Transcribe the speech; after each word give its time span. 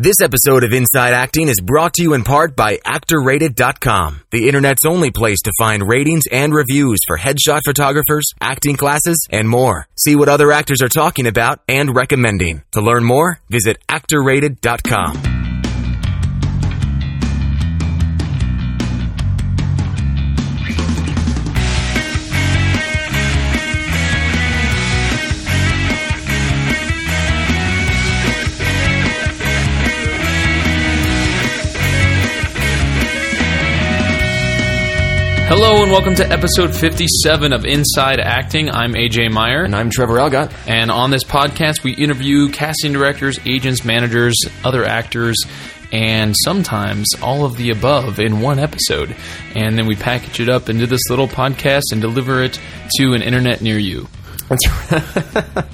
This 0.00 0.20
episode 0.22 0.62
of 0.62 0.72
Inside 0.72 1.12
Acting 1.12 1.48
is 1.48 1.60
brought 1.60 1.94
to 1.94 2.04
you 2.04 2.14
in 2.14 2.22
part 2.22 2.54
by 2.54 2.76
ActorRated.com, 2.76 4.20
the 4.30 4.46
internet's 4.46 4.84
only 4.84 5.10
place 5.10 5.40
to 5.42 5.50
find 5.58 5.88
ratings 5.88 6.22
and 6.30 6.54
reviews 6.54 7.00
for 7.04 7.18
headshot 7.18 7.62
photographers, 7.64 8.22
acting 8.40 8.76
classes, 8.76 9.26
and 9.28 9.48
more. 9.48 9.88
See 9.96 10.14
what 10.14 10.28
other 10.28 10.52
actors 10.52 10.82
are 10.82 10.88
talking 10.88 11.26
about 11.26 11.62
and 11.66 11.96
recommending. 11.96 12.62
To 12.74 12.80
learn 12.80 13.02
more, 13.02 13.40
visit 13.50 13.78
ActorRated.com. 13.88 15.37
Hello 35.48 35.82
and 35.82 35.90
welcome 35.90 36.14
to 36.16 36.30
episode 36.30 36.76
57 36.76 37.54
of 37.54 37.64
Inside 37.64 38.20
Acting. 38.20 38.68
I'm 38.70 38.92
AJ 38.92 39.32
Meyer. 39.32 39.64
And 39.64 39.74
I'm 39.74 39.88
Trevor 39.88 40.18
Elgott. 40.18 40.52
And 40.68 40.90
on 40.90 41.10
this 41.10 41.24
podcast, 41.24 41.82
we 41.82 41.92
interview 41.94 42.50
casting 42.50 42.92
directors, 42.92 43.38
agents, 43.46 43.82
managers, 43.82 44.36
other 44.62 44.84
actors, 44.84 45.36
and 45.90 46.34
sometimes 46.44 47.08
all 47.22 47.46
of 47.46 47.56
the 47.56 47.70
above 47.70 48.18
in 48.20 48.40
one 48.40 48.58
episode. 48.58 49.16
And 49.54 49.78
then 49.78 49.86
we 49.86 49.96
package 49.96 50.40
it 50.40 50.50
up 50.50 50.68
into 50.68 50.86
this 50.86 51.08
little 51.08 51.28
podcast 51.28 51.84
and 51.92 52.00
deliver 52.02 52.42
it 52.42 52.60
to 52.98 53.14
an 53.14 53.22
internet 53.22 53.62
near 53.62 53.78
you. 53.78 54.06
That's 54.48 54.68
right. 54.92 55.64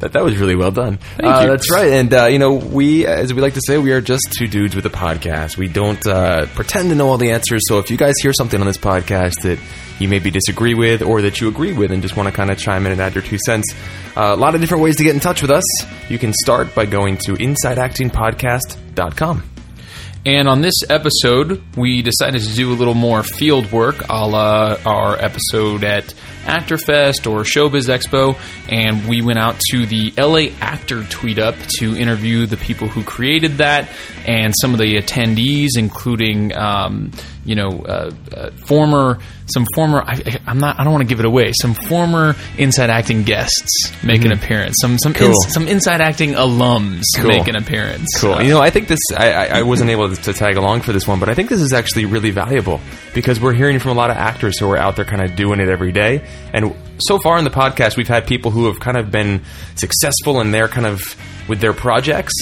That, 0.00 0.12
that 0.12 0.24
was 0.24 0.36
really 0.38 0.56
well 0.56 0.70
done. 0.70 0.98
Thank 0.98 1.42
you. 1.42 1.50
That's 1.50 1.70
right. 1.70 1.92
And, 1.92 2.12
uh, 2.12 2.26
you 2.26 2.38
know, 2.38 2.54
we, 2.54 3.06
as 3.06 3.32
we 3.32 3.40
like 3.40 3.54
to 3.54 3.62
say, 3.66 3.78
we 3.78 3.92
are 3.92 4.00
just 4.00 4.32
two 4.36 4.48
dudes 4.48 4.74
with 4.74 4.84
a 4.86 4.90
podcast. 4.90 5.56
We 5.56 5.68
don't 5.68 6.04
uh, 6.06 6.46
pretend 6.54 6.90
to 6.90 6.94
know 6.94 7.08
all 7.08 7.18
the 7.18 7.30
answers. 7.30 7.62
So 7.68 7.78
if 7.78 7.90
you 7.90 7.96
guys 7.96 8.14
hear 8.20 8.32
something 8.32 8.60
on 8.60 8.66
this 8.66 8.78
podcast 8.78 9.42
that 9.42 9.58
you 9.98 10.08
maybe 10.08 10.30
disagree 10.30 10.74
with 10.74 11.02
or 11.02 11.22
that 11.22 11.40
you 11.40 11.48
agree 11.48 11.72
with 11.72 11.92
and 11.92 12.02
just 12.02 12.16
want 12.16 12.28
to 12.28 12.32
kind 12.32 12.50
of 12.50 12.58
chime 12.58 12.86
in 12.86 12.92
and 12.92 13.00
add 13.00 13.14
your 13.14 13.22
two 13.22 13.38
cents, 13.44 13.72
uh, 14.16 14.32
a 14.34 14.36
lot 14.36 14.54
of 14.54 14.60
different 14.60 14.82
ways 14.82 14.96
to 14.96 15.04
get 15.04 15.14
in 15.14 15.20
touch 15.20 15.42
with 15.42 15.50
us. 15.50 15.64
You 16.10 16.18
can 16.18 16.32
start 16.32 16.74
by 16.74 16.86
going 16.86 17.18
to 17.18 17.34
InsideActingPodcast.com. 17.34 19.42
And 20.26 20.48
on 20.48 20.60
this 20.60 20.74
episode, 20.90 21.62
we 21.78 22.02
decided 22.02 22.42
to 22.42 22.54
do 22.54 22.72
a 22.72 22.74
little 22.74 22.92
more 22.92 23.22
field 23.22 23.72
work 23.72 24.06
a 24.10 24.26
la 24.26 24.76
our 24.84 25.16
episode 25.16 25.82
at 25.82 26.12
Actorfest 26.44 27.30
or 27.30 27.42
Showbiz 27.42 27.88
Expo. 27.88 28.38
And 28.70 29.08
we 29.08 29.22
went 29.22 29.38
out 29.38 29.58
to 29.70 29.86
the 29.86 30.12
LA 30.18 30.52
Actor 30.60 31.04
Tweet 31.04 31.38
Up 31.38 31.54
to 31.78 31.96
interview 31.96 32.46
the 32.46 32.56
people 32.56 32.88
who 32.88 33.02
created 33.02 33.58
that 33.58 33.88
and 34.26 34.54
some 34.60 34.72
of 34.72 34.78
the 34.78 34.96
attendees, 34.96 35.70
including, 35.76 36.56
um, 36.56 37.10
you 37.44 37.54
know, 37.54 37.68
uh, 37.86 38.10
uh, 38.36 38.50
former, 38.66 39.18
some 39.46 39.64
former, 39.74 40.02
I, 40.06 40.38
I'm 40.46 40.58
not, 40.58 40.78
I 40.78 40.84
don't 40.84 40.92
want 40.92 41.02
to 41.02 41.08
give 41.08 41.18
it 41.20 41.26
away, 41.26 41.52
some 41.60 41.74
former 41.74 42.36
Inside 42.58 42.90
Acting 42.90 43.22
guests 43.24 43.92
make 44.04 44.24
an 44.24 44.32
appearance, 44.32 44.76
some, 44.80 44.98
some, 44.98 45.14
Cool. 45.14 45.28
ins- 45.28 45.52
some 45.52 45.66
Inside 45.66 46.00
Acting 46.00 46.32
alums 46.32 47.02
Cool. 47.16 47.28
make 47.28 47.48
an 47.48 47.56
appearance. 47.56 48.08
Cool. 48.20 48.34
Uh, 48.34 48.42
you 48.42 48.50
know, 48.50 48.60
I 48.60 48.70
think 48.70 48.88
this. 48.88 49.00
I, 49.16 49.32
I, 49.32 49.44
I 49.58 49.62
wasn't 49.62 49.90
able 49.90 50.14
to 50.14 50.32
tag 50.32 50.56
along 50.56 50.82
for 50.82 50.92
this 50.92 51.08
one, 51.08 51.18
but 51.18 51.28
I 51.28 51.34
think 51.34 51.48
this 51.48 51.60
is 51.60 51.72
actually 51.72 52.04
really 52.04 52.30
valuable 52.30 52.80
because 53.14 53.40
we're 53.40 53.54
hearing 53.54 53.78
from 53.78 53.92
a 53.92 53.94
lot 53.94 54.10
of 54.10 54.16
actors 54.16 54.58
who 54.58 54.68
are 54.70 54.76
out 54.76 54.96
there 54.96 55.04
kind 55.04 55.22
of 55.22 55.34
doing 55.34 55.60
it 55.60 55.68
every 55.68 55.92
day. 55.92 56.22
And 56.52 56.74
so 56.98 57.18
far 57.18 57.38
in 57.38 57.44
the 57.44 57.50
podcast, 57.50 57.96
we've 57.96 58.08
had 58.08 58.26
people 58.26 58.50
who 58.50 58.66
have 58.66 58.80
kind 58.80 58.96
of 58.96 59.10
been 59.10 59.42
successful 59.76 60.40
in 60.40 60.50
their 60.50 60.68
kind 60.68 60.86
of 60.86 61.00
with 61.48 61.60
their 61.60 61.72
projects. 61.72 62.34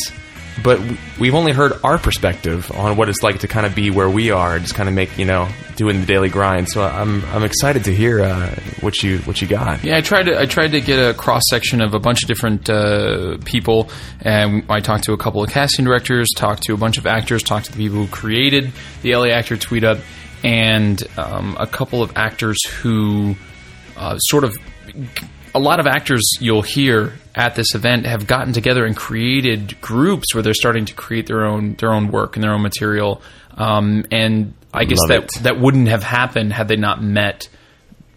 But 0.62 0.80
we've 1.20 1.36
only 1.36 1.52
heard 1.52 1.72
our 1.84 1.98
perspective 1.98 2.70
on 2.72 2.96
what 2.96 3.08
it's 3.08 3.22
like 3.22 3.40
to 3.40 3.48
kind 3.48 3.64
of 3.64 3.76
be 3.76 3.90
where 3.90 4.10
we 4.10 4.32
are, 4.32 4.58
just 4.58 4.74
kind 4.74 4.88
of 4.88 4.94
make 4.94 5.16
you 5.16 5.24
know 5.24 5.48
doing 5.76 6.00
the 6.00 6.06
daily 6.06 6.28
grind. 6.28 6.68
So 6.68 6.82
I'm 6.82 7.24
I'm 7.26 7.44
excited 7.44 7.84
to 7.84 7.94
hear 7.94 8.20
uh, 8.20 8.54
what 8.80 9.00
you 9.02 9.18
what 9.18 9.40
you 9.40 9.46
got. 9.46 9.84
Yeah, 9.84 9.96
I 9.96 10.00
tried 10.00 10.24
to 10.24 10.38
I 10.38 10.46
tried 10.46 10.72
to 10.72 10.80
get 10.80 10.98
a 10.98 11.14
cross 11.14 11.42
section 11.48 11.80
of 11.80 11.94
a 11.94 12.00
bunch 12.00 12.22
of 12.24 12.28
different 12.28 12.68
uh, 12.68 13.38
people, 13.44 13.88
and 14.20 14.64
I 14.68 14.80
talked 14.80 15.04
to 15.04 15.12
a 15.12 15.16
couple 15.16 15.44
of 15.44 15.50
casting 15.50 15.84
directors, 15.84 16.28
talked 16.34 16.64
to 16.64 16.74
a 16.74 16.76
bunch 16.76 16.98
of 16.98 17.06
actors, 17.06 17.44
talked 17.44 17.66
to 17.66 17.72
the 17.72 17.78
people 17.78 17.98
who 17.98 18.08
created 18.08 18.72
the 19.02 19.14
LA 19.14 19.28
Actor 19.28 19.58
Tweet 19.58 19.84
Up, 19.84 19.98
and 20.42 21.00
um, 21.16 21.56
a 21.60 21.68
couple 21.68 22.02
of 22.02 22.16
actors 22.16 22.58
who 22.66 23.36
uh, 23.98 24.16
sort 24.18 24.44
of 24.44 24.56
a 25.54 25.58
lot 25.58 25.80
of 25.80 25.86
actors 25.86 26.22
you'll 26.40 26.62
hear 26.62 27.14
at 27.34 27.54
this 27.54 27.74
event 27.74 28.06
have 28.06 28.26
gotten 28.26 28.52
together 28.52 28.84
and 28.84 28.96
created 28.96 29.80
groups 29.80 30.34
where 30.34 30.42
they're 30.42 30.54
starting 30.54 30.84
to 30.86 30.94
create 30.94 31.26
their 31.26 31.44
own 31.46 31.74
their 31.74 31.92
own 31.92 32.10
work 32.10 32.36
and 32.36 32.42
their 32.44 32.52
own 32.52 32.62
material. 32.62 33.20
Um, 33.56 34.04
and 34.12 34.54
I 34.72 34.84
guess 34.84 34.98
Love 35.00 35.08
that 35.08 35.22
it. 35.36 35.42
that 35.44 35.60
wouldn't 35.60 35.88
have 35.88 36.02
happened 36.02 36.52
had 36.52 36.68
they 36.68 36.76
not 36.76 37.02
met 37.02 37.48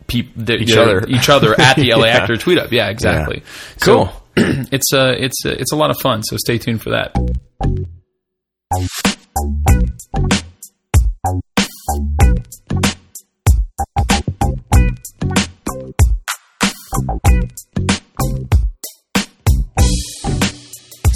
peop- 0.07 0.33
the, 0.35 0.55
Each 0.57 0.73
the- 0.73 0.81
other. 0.81 1.05
each 1.07 1.29
other 1.29 1.59
at 1.59 1.77
the 1.77 1.91
LA 1.95 2.05
Yeah. 2.05 2.17
Actor 2.17 2.37
Tweet 2.37 2.57
Up. 2.59 2.71
Yeah, 2.71 2.89
exactly. 2.89 3.37
Yeah. 3.39 3.77
So, 3.77 4.05
Cool. 4.05 4.11
it's 4.71 4.93
uh, 4.93 5.13
it's 5.17 5.45
uh, 5.45 5.49
it's 5.57 5.71
a 5.71 5.75
lot 5.75 5.89
of 5.89 5.97
fun. 6.01 6.23
So 6.23 6.37
stay 6.37 6.57
tuned 6.57 6.81
for 6.81 6.91
that. 6.91 7.15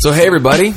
So 0.05 0.11
hey 0.11 0.27
everybody, 0.27 0.75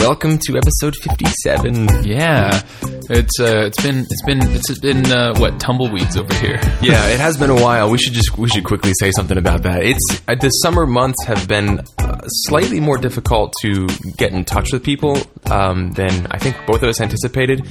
welcome 0.00 0.36
to 0.36 0.56
episode 0.56 0.96
57. 0.96 2.02
Yeah, 2.02 2.60
it's 3.08 3.38
uh, 3.38 3.66
it's 3.66 3.80
been 3.80 4.00
it's 4.00 4.22
been 4.26 4.40
it's 4.42 4.80
been 4.80 5.06
uh, 5.06 5.38
what 5.38 5.60
tumbleweeds 5.60 6.16
over 6.16 6.34
here. 6.34 6.60
Yeah, 6.82 7.06
it 7.06 7.20
has 7.20 7.36
been 7.36 7.50
a 7.50 7.54
while. 7.54 7.88
We 7.88 7.98
should 7.98 8.14
just 8.14 8.36
we 8.36 8.48
should 8.48 8.64
quickly 8.64 8.94
say 8.98 9.12
something 9.12 9.38
about 9.38 9.62
that. 9.62 9.84
It's 9.84 10.22
uh, 10.26 10.34
the 10.34 10.48
summer 10.48 10.86
months 10.86 11.24
have 11.26 11.46
been 11.46 11.78
uh, 11.98 12.26
slightly 12.26 12.80
more 12.80 12.98
difficult 12.98 13.54
to 13.62 13.86
get 14.16 14.32
in 14.32 14.44
touch 14.44 14.72
with 14.72 14.82
people 14.82 15.18
um, 15.48 15.92
than 15.92 16.26
I 16.28 16.38
think 16.38 16.56
both 16.66 16.82
of 16.82 16.88
us 16.88 17.00
anticipated. 17.00 17.64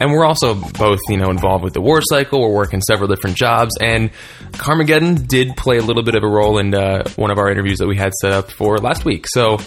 And 0.00 0.12
we're 0.12 0.24
also 0.24 0.54
both, 0.54 1.00
you 1.08 1.16
know, 1.16 1.30
involved 1.30 1.64
with 1.64 1.74
the 1.74 1.80
war 1.80 2.00
cycle. 2.02 2.40
We're 2.40 2.54
working 2.54 2.80
several 2.80 3.08
different 3.08 3.36
jobs, 3.36 3.72
and 3.80 4.10
Carmageddon 4.52 5.26
did 5.26 5.56
play 5.56 5.78
a 5.78 5.82
little 5.82 6.02
bit 6.04 6.14
of 6.14 6.22
a 6.22 6.28
role 6.28 6.58
in 6.58 6.74
uh, 6.74 7.02
one 7.16 7.30
of 7.30 7.38
our 7.38 7.50
interviews 7.50 7.78
that 7.78 7.88
we 7.88 7.96
had 7.96 8.12
set 8.20 8.32
up 8.32 8.50
for 8.50 8.78
last 8.78 9.04
week. 9.04 9.26
So, 9.28 9.58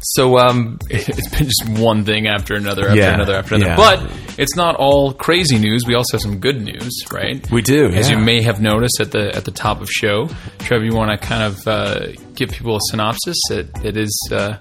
so 0.00 0.36
um, 0.38 0.78
It's 0.90 1.28
been 1.30 1.46
just 1.48 1.80
one 1.80 2.04
thing 2.04 2.26
after 2.26 2.54
another 2.56 2.88
after 2.88 2.98
Yeah, 2.98 3.14
another 3.14 3.34
after 3.36 3.54
another. 3.54 3.70
yeah. 3.70 3.76
But 3.76 4.38
it's 4.38 4.56
not 4.56 4.74
all 4.76 5.12
crazy 5.12 5.58
news. 5.58 5.84
We 5.86 5.94
also 5.94 6.16
have 6.16 6.22
some 6.22 6.38
good 6.40 6.60
news, 6.60 6.92
right? 7.12 7.48
we 7.52 7.62
do, 7.62 7.86
As 7.86 8.10
yeah. 8.10 8.18
you 8.18 8.24
may 8.24 8.42
have 8.42 8.60
noticed 8.60 8.98
at 9.00 9.12
the 9.12 9.34
at 9.34 9.44
the 9.44 9.52
top 9.52 9.80
of 9.80 9.88
show, 9.88 10.28
Trevor, 10.58 10.84
you 10.84 10.94
want 10.94 11.12
to 11.20 11.24
kind 11.24 11.44
of 11.44 11.68
uh, 11.68 12.06
give 12.34 12.50
people 12.50 12.74
a 12.76 12.80
synopsis. 12.90 13.36
It, 13.50 13.70
it 13.84 13.96
is 13.96 14.28
uh, 14.32 14.56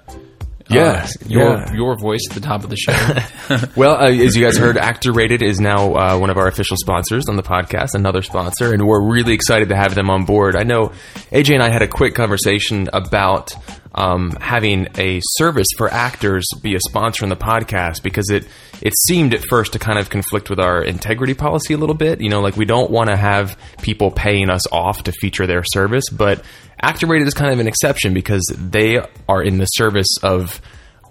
Yeah, 0.72 1.04
uh, 1.04 1.08
your 1.28 1.58
yeah. 1.58 1.74
your 1.74 1.98
voice 2.00 2.22
at 2.30 2.36
the 2.36 2.42
top 2.42 2.64
of 2.64 2.70
the 2.70 2.78
show. 2.78 2.92
Well, 3.76 3.96
uh, 3.96 4.12
as 4.12 4.36
you 4.36 4.44
guys 4.44 4.58
heard, 4.58 4.78
Actor 4.78 5.12
Rated 5.12 5.42
is 5.42 5.60
now 5.60 5.94
uh, 5.94 6.18
one 6.18 6.30
of 6.30 6.38
our 6.38 6.48
official 6.48 6.78
sponsors 6.78 7.28
on 7.28 7.36
the 7.36 7.44
podcast, 7.44 7.94
another 7.94 8.22
sponsor, 8.22 8.74
and 8.74 8.88
we're 8.88 9.02
really 9.02 9.34
excited 9.34 9.70
to 9.70 9.76
have 9.76 9.96
them 9.96 10.10
on 10.10 10.26
board. 10.26 10.56
I 10.56 10.64
know 10.64 10.92
AJ 11.32 11.56
and 11.56 11.64
I 11.64 11.70
had 11.70 11.82
a 11.82 11.88
quick 11.88 12.16
conversation 12.16 12.90
about 12.94 13.54
um, 13.94 14.32
having 14.40 14.88
a 14.98 15.22
service 15.24 15.68
for 15.78 15.92
actors 15.92 16.46
be 16.62 16.76
a 16.76 16.80
sponsor 16.80 17.26
in 17.26 17.30
the 17.30 17.36
podcast 17.36 18.04
because 18.04 18.30
it 18.30 18.48
it 18.82 18.94
seemed 19.08 19.34
at 19.34 19.44
first 19.48 19.74
to 19.74 19.80
kind 19.80 20.00
of 20.00 20.10
conflict 20.10 20.50
with 20.50 20.60
our 20.60 20.84
integrity 20.84 21.34
policy 21.34 21.74
a 21.74 21.78
little 21.78 21.96
bit. 21.96 22.22
You 22.22 22.30
know, 22.30 22.42
like 22.42 22.56
we 22.56 22.66
don't 22.66 22.90
want 22.90 23.10
to 23.10 23.16
have 23.16 23.58
people 23.82 24.12
paying 24.12 24.50
us 24.50 24.66
off 24.72 25.04
to 25.04 25.12
feature 25.12 25.46
their 25.46 25.64
service, 25.64 26.06
but 26.12 26.44
Actor 26.82 27.08
Rated 27.08 27.28
is 27.28 27.34
kind 27.34 27.54
of 27.54 27.60
an 27.60 27.68
exception 27.68 28.14
because 28.14 28.42
they 28.58 29.00
are 29.30 29.44
in 29.44 29.58
the 29.58 29.66
service 29.66 30.18
of 30.24 30.62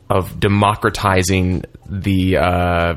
of 0.08 0.40
democratizing 0.40 1.64
the 1.88 2.36
uh, 2.36 2.94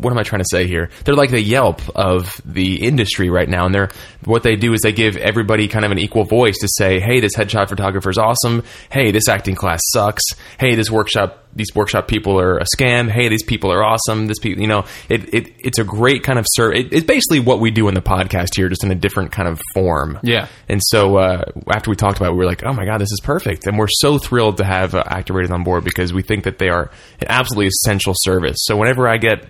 what 0.00 0.12
am 0.12 0.18
I 0.18 0.22
trying 0.22 0.42
to 0.42 0.48
say 0.50 0.66
here? 0.66 0.90
They're 1.04 1.14
like 1.14 1.30
the 1.30 1.40
Yelp 1.40 1.80
of 1.96 2.40
the 2.44 2.82
industry 2.82 3.30
right 3.30 3.48
now, 3.48 3.66
and 3.66 3.74
they're 3.74 3.90
what 4.24 4.42
they 4.42 4.56
do 4.56 4.72
is 4.72 4.80
they 4.82 4.92
give 4.92 5.16
everybody 5.16 5.68
kind 5.68 5.84
of 5.84 5.90
an 5.90 5.98
equal 5.98 6.24
voice 6.24 6.58
to 6.58 6.68
say, 6.68 7.00
"Hey, 7.00 7.20
this 7.20 7.36
headshot 7.36 7.68
photographer 7.68 8.10
is 8.10 8.18
awesome. 8.18 8.62
Hey, 8.90 9.10
this 9.10 9.28
acting 9.28 9.54
class 9.54 9.80
sucks. 9.92 10.22
Hey, 10.58 10.74
this 10.74 10.90
workshop." 10.90 11.42
These 11.56 11.74
workshop 11.74 12.06
people 12.06 12.38
are 12.38 12.58
a 12.58 12.66
scam. 12.76 13.08
Hey, 13.08 13.30
these 13.30 13.42
people 13.42 13.72
are 13.72 13.82
awesome. 13.82 14.26
This 14.26 14.38
people, 14.38 14.60
you 14.60 14.68
know, 14.68 14.84
it, 15.08 15.32
it 15.32 15.54
it's 15.58 15.78
a 15.78 15.84
great 15.84 16.22
kind 16.22 16.38
of 16.38 16.44
ser- 16.46 16.74
it, 16.74 16.92
It's 16.92 17.06
basically 17.06 17.40
what 17.40 17.60
we 17.60 17.70
do 17.70 17.88
in 17.88 17.94
the 17.94 18.02
podcast 18.02 18.48
here, 18.54 18.68
just 18.68 18.84
in 18.84 18.90
a 18.90 18.94
different 18.94 19.32
kind 19.32 19.48
of 19.48 19.58
form. 19.72 20.18
Yeah. 20.22 20.48
And 20.68 20.82
so 20.84 21.16
uh, 21.16 21.44
after 21.72 21.88
we 21.88 21.96
talked 21.96 22.18
about 22.18 22.28
it, 22.28 22.32
we 22.32 22.40
were 22.40 22.44
like, 22.44 22.62
oh 22.62 22.74
my 22.74 22.84
God, 22.84 22.98
this 22.98 23.10
is 23.10 23.20
perfect. 23.22 23.66
And 23.66 23.78
we're 23.78 23.88
so 23.88 24.18
thrilled 24.18 24.58
to 24.58 24.64
have 24.64 24.94
uh, 24.94 25.02
Actor 25.06 25.32
Rated 25.32 25.50
on 25.50 25.64
board 25.64 25.82
because 25.82 26.12
we 26.12 26.20
think 26.20 26.44
that 26.44 26.58
they 26.58 26.68
are 26.68 26.90
an 27.20 27.26
absolutely 27.30 27.68
essential 27.68 28.12
service. 28.14 28.58
So 28.60 28.76
whenever 28.76 29.08
I 29.08 29.16
get 29.16 29.46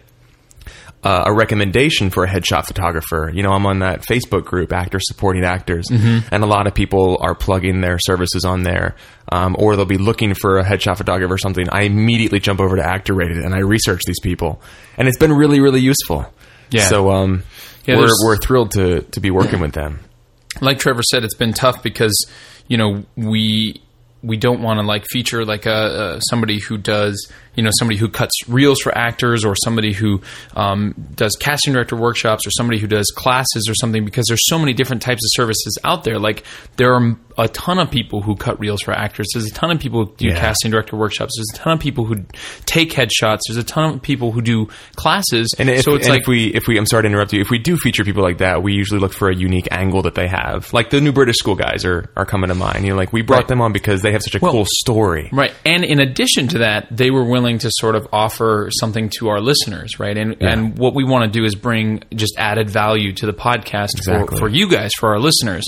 uh, 1.07 1.23
a 1.27 1.33
recommendation 1.33 2.11
for 2.11 2.25
a 2.25 2.29
headshot 2.29 2.67
photographer. 2.67 3.31
You 3.33 3.43
know, 3.45 3.51
I'm 3.53 3.65
on 3.67 3.79
that 3.81 4.03
Facebook 4.03 4.45
group, 4.45 4.73
Actors 4.73 5.05
Supporting 5.07 5.45
Actors, 5.45 5.87
Mm-hmm. 5.91 6.35
and 6.35 6.43
a 6.43 6.47
lot 6.47 6.67
of 6.67 6.75
people 6.75 7.19
are 7.21 7.35
plugging 7.35 7.81
their 7.81 7.99
services 8.01 8.45
on 8.45 8.63
there, 8.63 8.97
um, 9.31 9.55
or 9.59 9.77
they'll 9.77 9.85
be 9.85 9.99
looking 9.99 10.35
for 10.35 10.59
a 10.59 10.65
headshot 10.65 10.97
photographer 10.97 11.35
or 11.35 11.39
something. 11.39 11.67
I 11.71 11.83
immediately 11.83 12.41
jump 12.41 12.61
over 12.61 12.77
to 12.77 12.83
Actor 12.85 13.15
Rated 13.15 13.39
and 13.39 13.55
I 13.55 13.61
research 13.61 14.03
these 14.07 14.21
people, 14.21 14.61
and 14.99 15.07
it's 15.09 15.19
been 15.19 15.33
really, 15.33 15.61
really 15.61 15.81
useful. 15.81 16.27
Yeah. 16.71 16.89
So 16.89 17.11
um, 17.13 17.45
Yeah, 17.87 17.97
we're 17.99 18.11
we're 18.25 18.37
thrilled 18.39 18.73
to 18.73 19.03
to 19.03 19.21
be 19.21 19.31
working 19.31 19.61
with 19.61 19.73
them. 19.73 20.01
like 20.61 20.79
Trevor 20.81 21.03
said, 21.03 21.23
it's 21.25 21.37
been 21.37 21.53
tough 21.53 21.83
because 21.83 22.17
you 22.67 22.77
know 22.77 23.05
we 23.17 23.81
we 24.23 24.37
don't 24.37 24.61
want 24.63 24.81
to 24.81 24.87
like 24.87 25.05
feature 25.13 25.45
like 25.45 25.67
a, 25.67 25.73
uh 25.75 26.21
somebody 26.21 26.59
who 26.59 26.77
does 26.79 27.31
you 27.57 27.63
know 27.63 27.71
somebody 27.79 27.99
who 27.99 28.09
cuts 28.09 28.33
reels 28.49 28.81
for 28.81 28.97
actors 28.97 29.45
or 29.45 29.55
somebody 29.57 29.93
who 29.93 30.21
um, 30.55 30.95
does 31.15 31.37
casting 31.37 31.73
director 31.73 31.97
workshops 31.97 32.47
or 32.47 32.51
somebody 32.51 32.79
who 32.79 32.87
does 32.87 33.07
classes 33.17 33.67
or 33.69 33.75
something 33.75 34.05
because 34.05 34.27
there's 34.29 34.47
so 34.47 34.59
many 34.59 34.73
different 34.73 35.03
types 35.03 35.23
of 35.25 35.31
services 35.33 35.79
out 35.85 36.05
there. 36.05 36.19
Like 36.19 36.45
there 36.77 36.95
are 36.95 37.17
a 37.39 37.49
ton 37.49 37.79
of 37.79 37.91
people 37.91 38.23
who 38.23 38.35
cut 38.35 38.59
reels 38.59 38.81
for 38.83 38.93
actors. 38.93 39.27
There's 39.35 39.47
a 39.47 39.53
ton 39.53 39.71
of 39.71 39.79
people 39.79 40.07
who 40.07 40.15
do 40.17 40.29
Yeah. 40.29 40.39
casting 40.41 40.71
director 40.71 40.97
workshops. 40.97 41.35
There's 41.37 41.59
a 41.59 41.63
ton 41.65 41.73
of 41.75 41.81
people 41.81 42.05
who 42.07 42.25
take 42.65 42.93
headshots. 42.93 43.41
There's 43.49 43.59
a 43.59 43.63
ton 43.65 43.95
of 43.95 44.03
people 44.03 44.33
who 44.33 44.41
do 44.41 44.69
classes. 44.97 45.55
And 45.59 45.69
if, 45.69 45.83
so 45.83 45.95
it's 45.95 46.07
and 46.07 46.15
like 46.15 46.23
if 46.23 46.29
we 46.29 46.47
if 46.55 46.67
we 46.67 46.79
I'm 46.79 46.87
sorry 46.87 47.03
to 47.03 47.09
interrupt 47.09 47.33
you. 47.33 47.41
If 47.41 47.51
we 47.51 47.59
do 47.59 47.77
feature 47.77 48.05
people 48.05 48.23
like 48.23 48.39
that, 48.39 48.63
we 48.63 48.73
usually 48.73 49.01
look 49.01 49.13
for 49.13 49.29
a 49.29 49.35
unique 49.37 49.69
angle 49.71 50.03
that 50.03 50.15
they 50.15 50.29
have. 50.29 50.73
Like 50.73 50.91
the 50.91 51.01
new 51.01 51.13
British 51.13 51.37
school 51.37 51.55
guys 51.57 51.85
are 51.85 52.11
are 52.17 52.25
coming 52.27 52.49
to 52.49 52.55
mind. 52.55 52.85
You 52.85 52.91
know, 52.93 52.97
like 52.97 53.13
we 53.13 53.23
brought 53.23 53.37
Right. 53.37 53.49
them 53.49 53.61
on 53.61 53.73
because 53.73 54.01
they 54.01 54.13
have 54.13 54.23
such 54.23 54.35
a 54.35 54.41
cool 54.41 54.65
story. 54.67 55.29
Right. 55.33 55.53
And 55.67 55.85
in 55.85 56.01
addition 56.01 56.49
to 56.49 56.59
that, 56.59 56.89
they 56.91 57.11
were 57.11 57.25
willing 57.25 57.46
to 57.55 57.71
sort 57.81 57.95
of 57.97 58.07
offer 58.13 58.69
something 58.81 59.11
to 59.19 59.29
our 59.29 59.41
listeners, 59.41 59.99
right? 59.99 60.17
And 60.17 60.43
and 60.43 60.79
what 60.79 60.95
we 60.95 61.05
want 61.05 61.33
to 61.33 61.39
do 61.39 61.45
is 61.45 61.55
bring 61.55 62.03
just 62.15 62.35
added 62.39 62.69
value 62.69 63.13
to 63.15 63.27
the 63.27 63.33
podcast 63.33 63.95
Exactly. 63.97 64.37
for, 64.37 64.47
for 64.47 64.49
you 64.49 64.69
guys, 64.69 64.91
for 64.99 65.11
our 65.11 65.19
listeners. 65.19 65.65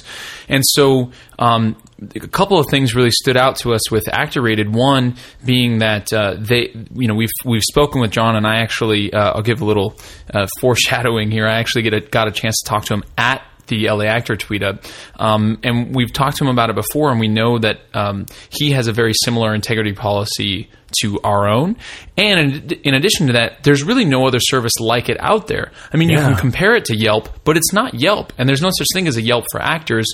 And 0.48 0.62
so 0.66 1.12
um, 1.38 1.80
a 2.14 2.28
couple 2.28 2.58
of 2.58 2.66
things 2.70 2.94
really 2.94 3.10
stood 3.10 3.36
out 3.36 3.56
to 3.56 3.72
us 3.74 3.90
with 3.90 4.08
Actor 4.08 4.42
Rated. 4.42 4.74
One 4.74 5.16
being 5.44 5.78
that 5.78 6.12
uh, 6.12 6.36
they, 6.38 6.72
you 6.94 7.08
know, 7.08 7.14
we've 7.14 7.30
we've 7.44 7.62
spoken 7.62 8.00
with 8.00 8.10
John, 8.10 8.36
and 8.36 8.46
I 8.46 8.56
actually, 8.60 9.12
uh, 9.12 9.32
I'll 9.32 9.42
give 9.42 9.60
a 9.60 9.64
little 9.64 9.94
uh, 10.32 10.46
foreshadowing 10.60 11.30
here. 11.30 11.46
I 11.46 11.58
actually 11.58 11.82
get 11.82 11.94
a, 11.94 12.00
got 12.00 12.28
a 12.28 12.32
chance 12.32 12.60
to 12.64 12.68
talk 12.68 12.84
to 12.86 12.94
him 12.94 13.04
at 13.16 13.42
the 13.68 13.88
LA 13.88 14.04
Actor 14.04 14.36
tweet 14.36 14.62
up. 14.62 14.84
Um, 15.16 15.58
and 15.62 15.94
we've 15.94 16.12
talked 16.12 16.38
to 16.38 16.44
him 16.44 16.50
about 16.50 16.70
it 16.70 16.76
before, 16.76 17.10
and 17.10 17.20
we 17.20 17.28
know 17.28 17.58
that 17.58 17.80
um, 17.94 18.26
he 18.50 18.72
has 18.72 18.88
a 18.88 18.92
very 18.92 19.12
similar 19.24 19.54
integrity 19.54 19.92
policy 19.92 20.68
to 21.00 21.20
our 21.20 21.48
own. 21.48 21.76
And 22.16 22.72
in, 22.72 22.94
addition 22.94 23.28
to 23.28 23.34
that, 23.34 23.62
there's 23.62 23.82
really 23.82 24.04
no 24.04 24.26
other 24.26 24.40
service 24.40 24.80
like 24.80 25.08
it 25.08 25.18
out 25.20 25.46
there. 25.46 25.72
I 25.92 25.96
mean, 25.96 26.08
you 26.08 26.16
can 26.16 26.36
compare 26.36 26.74
it 26.74 26.86
to 26.86 26.96
Yelp, 26.96 27.28
but 27.44 27.56
it's 27.56 27.72
not 27.72 27.94
Yelp, 27.94 28.32
and 28.38 28.48
there's 28.48 28.62
no 28.62 28.70
such 28.70 28.88
thing 28.92 29.06
as 29.06 29.16
a 29.16 29.22
Yelp 29.22 29.44
for 29.50 29.60
actors. 29.60 30.06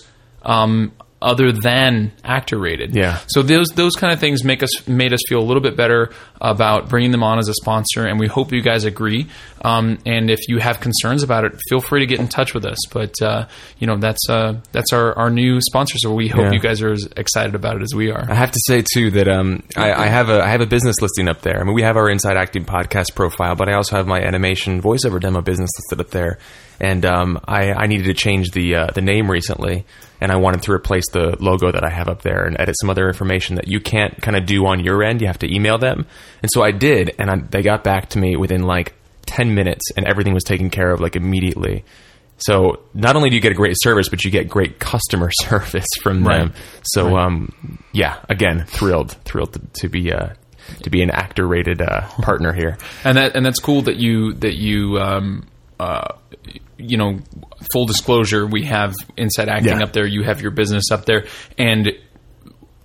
Um, 0.42 0.92
other 1.24 1.50
than 1.52 2.12
actor 2.22 2.58
rated, 2.58 2.94
Yeah. 2.94 3.18
So 3.28 3.42
those 3.42 3.68
those 3.74 3.94
kind 3.94 4.12
of 4.12 4.20
things 4.20 4.44
make 4.44 4.62
us 4.62 4.86
made 4.86 5.12
us 5.12 5.20
feel 5.28 5.40
a 5.40 5.46
little 5.48 5.62
bit 5.62 5.76
better 5.76 6.12
about 6.40 6.88
bringing 6.90 7.10
them 7.10 7.22
on 7.22 7.38
as 7.38 7.48
a 7.48 7.54
sponsor, 7.54 8.04
and 8.06 8.20
we 8.20 8.26
hope 8.26 8.52
you 8.52 8.60
guys 8.60 8.84
agree. 8.84 9.26
Um, 9.64 9.98
and 10.04 10.30
if 10.30 10.40
you 10.48 10.58
have 10.58 10.80
concerns 10.80 11.22
about 11.22 11.44
it, 11.44 11.52
feel 11.70 11.80
free 11.80 12.00
to 12.00 12.06
get 12.06 12.20
in 12.20 12.28
touch 12.28 12.52
with 12.52 12.66
us. 12.66 12.76
But 12.92 13.14
uh, 13.22 13.46
you 13.78 13.86
know 13.86 13.96
that's 13.96 14.28
uh, 14.28 14.60
that's 14.72 14.92
our, 14.92 15.16
our 15.18 15.30
new 15.30 15.60
sponsor, 15.62 15.96
so 15.98 16.12
we 16.12 16.28
hope 16.28 16.42
Yeah. 16.42 16.52
you 16.52 16.60
guys 16.60 16.82
are 16.82 16.92
as 16.92 17.08
excited 17.16 17.54
about 17.54 17.76
it 17.76 17.82
as 17.82 17.94
we 17.94 18.10
are. 18.10 18.26
I 18.30 18.34
have 18.34 18.50
to 18.50 18.60
say 18.68 18.82
too 18.82 19.10
that 19.12 19.26
um, 19.26 19.62
I, 19.76 19.92
I 19.92 20.06
have 20.06 20.28
a 20.28 20.42
I 20.42 20.48
have 20.48 20.60
a 20.60 20.66
business 20.66 20.96
listing 21.00 21.28
up 21.28 21.40
there. 21.40 21.58
I 21.58 21.64
mean, 21.64 21.74
we 21.74 21.82
have 21.82 21.96
our 21.96 22.10
Inside 22.10 22.36
Acting 22.36 22.66
podcast 22.66 23.14
profile, 23.14 23.54
but 23.54 23.68
I 23.70 23.72
also 23.74 23.96
have 23.96 24.06
my 24.06 24.20
animation 24.20 24.82
voiceover 24.82 25.18
demo 25.20 25.40
business 25.40 25.70
listed 25.78 26.00
up 26.04 26.10
there. 26.10 26.38
And 26.80 27.04
um, 27.06 27.38
I, 27.46 27.72
I 27.72 27.86
needed 27.86 28.06
to 28.06 28.14
change 28.14 28.50
the 28.50 28.74
uh, 28.74 28.86
the 28.94 29.00
name 29.00 29.30
recently, 29.30 29.84
and 30.20 30.32
I 30.32 30.36
wanted 30.36 30.62
to 30.62 30.72
replace 30.72 31.08
the 31.12 31.36
logo 31.40 31.70
that 31.70 31.84
I 31.84 31.90
have 31.90 32.08
up 32.08 32.22
there 32.22 32.44
and 32.44 32.56
edit 32.60 32.74
some 32.80 32.90
other 32.90 33.06
information 33.06 33.56
that 33.56 33.68
you 33.68 33.80
can't 33.80 34.20
kind 34.20 34.36
of 34.36 34.44
do 34.46 34.66
on 34.66 34.80
your 34.84 35.02
end. 35.04 35.20
You 35.20 35.28
have 35.28 35.38
to 35.40 35.54
email 35.54 35.78
them, 35.78 36.06
and 36.42 36.50
so 36.52 36.62
I 36.64 36.72
did, 36.72 37.14
and 37.18 37.30
I, 37.30 37.36
they 37.36 37.62
got 37.62 37.84
back 37.84 38.08
to 38.10 38.18
me 38.18 38.36
within 38.36 38.62
like 38.62 38.94
ten 39.24 39.54
minutes, 39.54 39.82
and 39.96 40.04
everything 40.06 40.34
was 40.34 40.42
taken 40.44 40.68
care 40.68 40.90
of 40.90 41.00
like 41.00 41.14
immediately. 41.16 41.84
So 42.38 42.80
not 42.92 43.14
only 43.14 43.30
do 43.30 43.36
you 43.36 43.40
get 43.40 43.52
a 43.52 43.54
great 43.54 43.76
service, 43.78 44.08
but 44.08 44.24
you 44.24 44.30
get 44.32 44.48
great 44.48 44.80
customer 44.80 45.30
service 45.42 45.86
from 46.02 46.26
Right. 46.26 46.38
them. 46.38 46.54
So 46.82 47.16
um, 47.16 47.52
yeah, 47.92 48.18
again, 48.28 48.64
thrilled, 48.66 49.12
thrilled 49.24 49.52
to, 49.52 49.60
to 49.82 49.88
be 49.88 50.12
uh, 50.12 50.30
to 50.82 50.90
be 50.90 51.02
an 51.02 51.10
actor 51.10 51.46
rated 51.46 51.80
uh, 51.80 52.08
partner 52.22 52.52
here. 52.52 52.78
and 53.04 53.16
that 53.16 53.36
and 53.36 53.46
that's 53.46 53.60
cool 53.60 53.82
that 53.82 53.96
you 53.96 54.32
that 54.34 54.54
you 54.56 54.98
um 54.98 55.46
uh 55.84 56.08
you 56.78 56.96
know 56.96 57.18
full 57.72 57.86
disclosure 57.86 58.46
we 58.46 58.64
have 58.64 58.94
inside 59.16 59.48
acting 59.48 59.78
Yeah. 59.78 59.84
up 59.84 59.92
there 59.92 60.06
you 60.06 60.22
have 60.24 60.40
your 60.40 60.50
business 60.50 60.90
up 60.90 61.04
there 61.04 61.26
and 61.58 61.92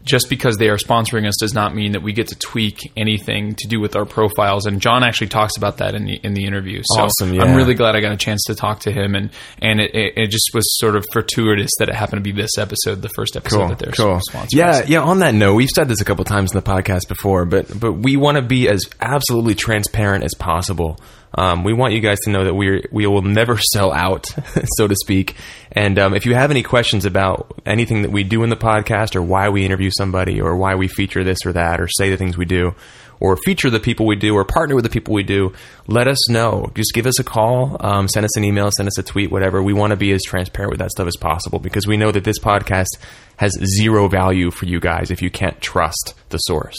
just 0.10 0.30
because 0.30 0.58
they 0.58 0.70
are 0.70 0.78
sponsoring 0.78 1.28
us 1.28 1.36
does 1.40 1.54
not 1.54 1.76
mean 1.76 1.92
that 1.92 2.02
we 2.02 2.14
get 2.14 2.30
to 2.30 2.36
tweak 2.36 2.92
anything 2.98 3.54
to 3.56 3.68
do 3.68 3.80
with 3.80 3.96
our 3.96 4.06
profiles. 4.06 4.66
And 4.66 4.82
John 4.82 5.04
actually 5.04 5.28
talks 5.28 5.56
about 5.58 5.78
that 5.78 5.94
in 5.94 6.06
the 6.06 6.16
in 6.24 6.34
the 6.34 6.46
interview. 6.46 6.82
So 6.84 7.02
Awesome, 7.04 7.34
yeah. 7.34 7.44
I'm 7.44 7.56
really 7.56 7.76
glad 7.76 7.96
I 7.96 8.02
got 8.02 8.12
a 8.12 8.18
chance 8.18 8.44
to 8.48 8.56
talk 8.56 8.80
to 8.82 8.92
him, 8.92 9.14
and 9.14 9.30
and 9.62 9.80
it, 9.80 9.92
it, 9.94 10.32
just 10.32 10.50
was 10.54 10.66
sort 10.80 10.96
of 10.96 11.06
fortuitous 11.14 11.70
that 11.80 11.90
it 11.90 11.96
happened 11.96 12.24
to 12.24 12.34
be 12.34 12.36
this 12.42 12.58
episode, 12.58 13.02
the 13.02 13.10
first 13.10 13.36
episode 13.36 13.70
that 13.70 13.80
they're 13.80 13.92
cool. 13.92 14.20
sponsoring. 14.32 14.48
Yeah, 14.52 14.70
us. 14.70 14.90
yeah. 14.90 15.02
On 15.02 15.20
that 15.20 15.34
note, 15.36 15.56
we've 15.56 15.70
said 15.70 15.88
this 15.88 16.02
a 16.02 16.06
couple 16.06 16.26
times 16.26 16.54
in 16.54 16.58
the 16.58 16.66
podcast 16.66 17.08
before, 17.08 17.46
but 17.46 17.68
but 17.80 17.94
we 17.94 18.18
want 18.18 18.38
to 18.38 18.42
be 18.42 18.68
as 18.68 18.82
absolutely 19.00 19.56
transparent 19.56 20.24
as 20.24 20.34
possible. 20.34 21.00
Um, 21.34 21.64
we 21.64 21.74
want 21.74 21.94
you 21.94 22.00
guys 22.00 22.20
to 22.22 22.32
know 22.32 22.44
that 22.44 22.54
we 22.54 22.84
we 22.92 23.06
will 23.08 23.22
never 23.22 23.58
sell 23.74 23.92
out, 23.92 24.28
so 24.78 24.88
to 24.88 24.96
speak. 24.96 25.36
And 25.72 26.00
um, 26.00 26.14
if 26.14 26.26
you 26.26 26.34
have 26.34 26.52
any 26.52 26.64
questions 26.64 27.06
about 27.06 27.62
anything 27.66 28.02
that 28.02 28.12
we 28.12 28.24
do 28.24 28.44
in 28.44 28.50
the 28.50 28.56
podcast, 28.56 29.16
or 29.16 29.22
why 29.22 29.50
we 29.50 29.66
interview 29.66 29.92
somebody, 29.92 30.42
or 30.42 30.56
why 30.56 30.76
we 30.76 30.88
feature 30.88 31.24
this 31.24 31.46
or 31.46 31.54
that, 31.54 31.80
or 31.80 31.88
say 31.88 32.10
the 32.10 32.18
things 32.18 32.38
we 32.38 32.46
do, 32.46 32.74
or 33.20 33.36
feature 33.38 33.70
the 33.70 33.80
people 33.80 34.06
we 34.06 34.16
do, 34.16 34.34
or 34.34 34.46
partner 34.46 34.76
with 34.76 34.84
the 34.84 34.90
people 34.90 35.14
we 35.14 35.24
do, 35.24 35.54
let 35.88 36.08
us 36.08 36.30
know. 36.30 36.72
Just 36.74 36.94
give 36.94 37.06
us 37.06 37.20
a 37.20 37.24
call, 37.24 37.78
um, 37.80 38.08
send 38.08 38.26
us 38.26 38.36
an 38.38 38.44
email, 38.44 38.72
send 38.76 38.88
us 38.88 38.98
a 38.98 39.04
tweet, 39.04 39.32
whatever. 39.32 39.62
We 39.62 39.74
want 39.74 39.92
to 39.92 39.98
be 39.98 40.12
as 40.12 40.24
transparent 40.24 40.72
with 40.72 40.80
that 40.80 40.92
stuff 40.92 41.08
as 41.08 41.18
possible 41.18 41.60
because 41.60 41.86
we 41.86 41.98
know 41.98 42.12
that 42.12 42.24
this 42.24 42.40
podcast 42.40 42.98
has 43.38 43.52
zero 43.78 44.08
value 44.08 44.52
for 44.52 44.66
you 44.66 44.80
guys 44.80 45.12
if 45.12 45.22
you 45.22 45.30
can't 45.30 45.60
trust 45.62 46.14
the 46.30 46.38
source. 46.38 46.78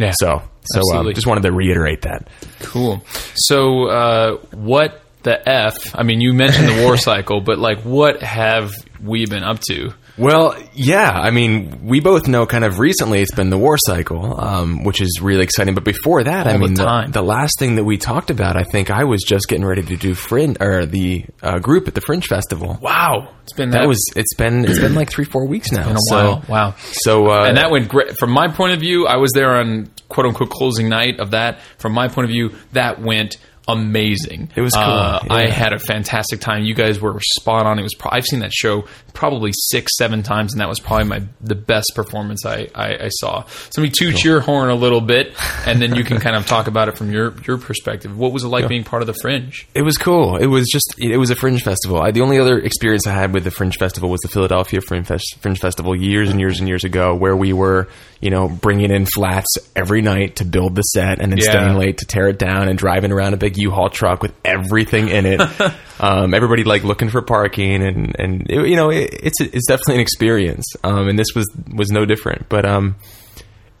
Yeah, 0.00 0.12
So, 0.18 0.42
so 0.64 0.80
um, 0.96 1.12
just 1.14 1.26
wanted 1.26 1.42
to 1.42 1.52
reiterate 1.52 2.02
that. 2.02 2.28
Cool. 2.60 3.04
So, 3.34 3.88
uh, 3.88 4.36
what 4.52 5.02
the 5.22 5.46
f? 5.48 5.94
I 5.94 6.02
mean, 6.02 6.20
you 6.20 6.32
mentioned 6.32 6.68
the 6.68 6.82
war 6.82 6.96
cycle, 7.10 7.40
but 7.40 7.58
like, 7.58 7.80
what 7.82 8.22
have 8.22 8.72
we 9.02 9.26
been 9.26 9.44
up 9.44 9.60
to? 9.68 9.92
Well, 10.20 10.54
yeah, 10.74 11.10
I 11.10 11.30
mean, 11.30 11.86
we 11.86 12.00
both 12.00 12.28
know 12.28 12.44
kind 12.44 12.62
of 12.64 12.78
recently 12.78 13.20
it's 13.22 13.34
been 13.34 13.48
the 13.48 13.56
war 13.56 13.76
cycle, 13.78 14.38
um, 14.38 14.84
which 14.84 15.00
is 15.00 15.18
really 15.22 15.42
exciting. 15.42 15.74
But 15.74 15.84
before 15.84 16.22
that, 16.24 16.46
I 16.46 16.52
All 16.52 16.58
the 16.58 16.64
mean, 16.66 16.74
the, 16.74 16.84
time. 16.84 17.10
the 17.10 17.22
last 17.22 17.58
thing 17.58 17.76
that 17.76 17.84
we 17.84 17.96
talked 17.96 18.28
about, 18.30 18.54
I 18.56 18.64
think 18.64 18.90
I 18.90 19.04
was 19.04 19.22
just 19.22 19.48
getting 19.48 19.64
ready 19.64 19.82
to 19.82 19.96
do 19.96 20.14
Fringe 20.14 20.58
or 20.60 20.84
the 20.84 21.24
uh, 21.42 21.58
group 21.58 21.88
at 21.88 21.94
the 21.94 22.02
Fringe 22.02 22.26
Festival. 22.26 22.78
Wow, 22.82 23.30
it's 23.44 23.54
been 23.54 23.70
That 23.70 23.88
was 23.88 23.98
it's 24.14 24.34
been 24.34 24.66
it's 24.66 24.78
been 24.78 24.94
like 24.94 25.10
three 25.10 25.24
four 25.24 25.46
weeks 25.46 25.72
now. 25.72 25.84
been 25.86 25.96
a 25.96 26.00
so, 26.10 26.16
while. 26.16 26.44
Wow. 26.48 26.74
So 26.78 27.30
uh, 27.30 27.44
and 27.46 27.56
that 27.56 27.70
went 27.70 27.88
great. 27.88 28.18
From 28.18 28.30
my 28.30 28.48
point 28.48 28.74
of 28.74 28.80
view, 28.80 29.06
I 29.06 29.16
was 29.16 29.32
there 29.32 29.56
on 29.56 29.88
quote 30.10 30.26
unquote 30.26 30.50
closing 30.50 30.90
night 30.90 31.18
of 31.18 31.30
that. 31.30 31.60
From 31.78 31.92
my 31.94 32.08
point 32.08 32.26
of 32.26 32.30
view, 32.30 32.50
that 32.72 33.00
went 33.00 33.38
amazing. 33.72 34.50
It 34.54 34.60
was 34.60 34.72
cool, 34.74 34.82
Uh, 34.82 35.20
I 35.30 35.48
had 35.48 35.72
a 35.72 35.78
fantastic 35.78 36.40
time. 36.40 36.64
You 36.64 36.74
guys 36.74 37.00
were 37.00 37.18
spot 37.38 37.66
on. 37.66 37.78
It 37.78 37.82
was. 37.82 37.94
Pro- 37.94 38.10
I've 38.12 38.26
seen 38.26 38.40
that 38.40 38.52
show 38.52 38.84
probably 39.12 39.52
six, 39.52 39.96
seven 39.96 40.22
times, 40.22 40.52
and 40.52 40.60
that 40.60 40.68
was 40.68 40.80
probably 40.80 41.06
my 41.06 41.22
the 41.40 41.54
best 41.54 41.92
performance 41.94 42.44
I, 42.46 42.68
I, 42.74 43.04
I 43.04 43.08
saw. 43.08 43.44
So 43.44 43.80
let 43.80 43.84
me 43.84 43.90
toot 43.90 44.22
your 44.24 44.40
horn 44.40 44.70
a 44.70 44.74
little 44.74 45.00
bit, 45.00 45.34
and 45.66 45.80
then 45.80 45.94
you 45.94 46.04
can 46.10 46.18
kind 46.20 46.36
of 46.36 46.46
talk 46.46 46.66
about 46.66 46.88
it 46.88 46.96
from 46.96 47.10
your 47.10 47.34
your 47.46 47.58
perspective. 47.58 48.16
What 48.16 48.32
was 48.32 48.44
it 48.44 48.48
like 48.48 48.68
being 48.68 48.84
part 48.84 49.02
of 49.02 49.06
the 49.06 49.14
Fringe? 49.14 49.66
It 49.74 49.82
was 49.82 49.96
cool. 49.96 50.36
It 50.36 50.46
was 50.46 50.68
just 50.70 50.94
it 50.98 51.16
was 51.16 51.30
a 51.30 51.36
fringe 51.36 51.62
festival. 51.62 52.00
I, 52.00 52.10
the 52.10 52.20
only 52.22 52.38
other 52.38 52.58
experience 52.58 53.06
I 53.06 53.12
had 53.12 53.32
with 53.34 53.44
the 53.44 53.50
fringe 53.50 53.76
festival 53.78 54.10
was 54.10 54.20
the 54.20 54.28
Philadelphia 54.28 54.80
Fringe, 54.80 55.06
Fest, 55.06 55.36
fringe 55.40 55.58
Festival 55.58 55.94
years 55.96 56.30
and 56.30 56.38
years 56.40 56.58
and 56.60 56.68
years 56.68 56.84
ago, 56.84 57.14
where 57.14 57.36
we 57.36 57.52
were 57.52 57.88
you 58.20 58.30
know 58.30 58.48
bringing 58.48 58.90
in 58.90 59.06
flats 59.06 59.48
every 59.74 60.02
night 60.02 60.36
to 60.36 60.44
build 60.44 60.74
the 60.74 60.82
set 60.82 61.20
and 61.20 61.32
then 61.32 61.38
Yeah. 61.38 61.50
staying 61.50 61.76
late 61.76 61.98
to 61.98 62.06
tear 62.06 62.28
it 62.28 62.38
down 62.38 62.68
and 62.68 62.78
driving 62.78 63.12
around 63.12 63.32
a 63.34 63.38
big 63.38 63.56
U-Haul 63.56 63.88
truck 63.90 64.22
with 64.22 64.34
everything 64.44 65.08
in 65.08 65.24
it. 65.26 65.40
um, 66.00 66.34
everybody 66.34 66.64
like 66.64 66.84
looking 66.84 67.08
for 67.08 67.22
parking 67.22 67.82
and 67.82 68.14
and 68.18 68.50
it, 68.50 68.68
you 68.68 68.76
know 68.76 68.90
it, 68.90 69.10
it's 69.22 69.40
it's 69.40 69.66
definitely 69.66 69.94
an 69.96 70.00
experience. 70.00 70.66
Um, 70.84 71.08
and 71.08 71.18
this 71.18 71.28
was 71.34 71.46
was 71.74 71.90
no 71.90 72.04
different. 72.04 72.48
But 72.48 72.66
um, 72.66 72.96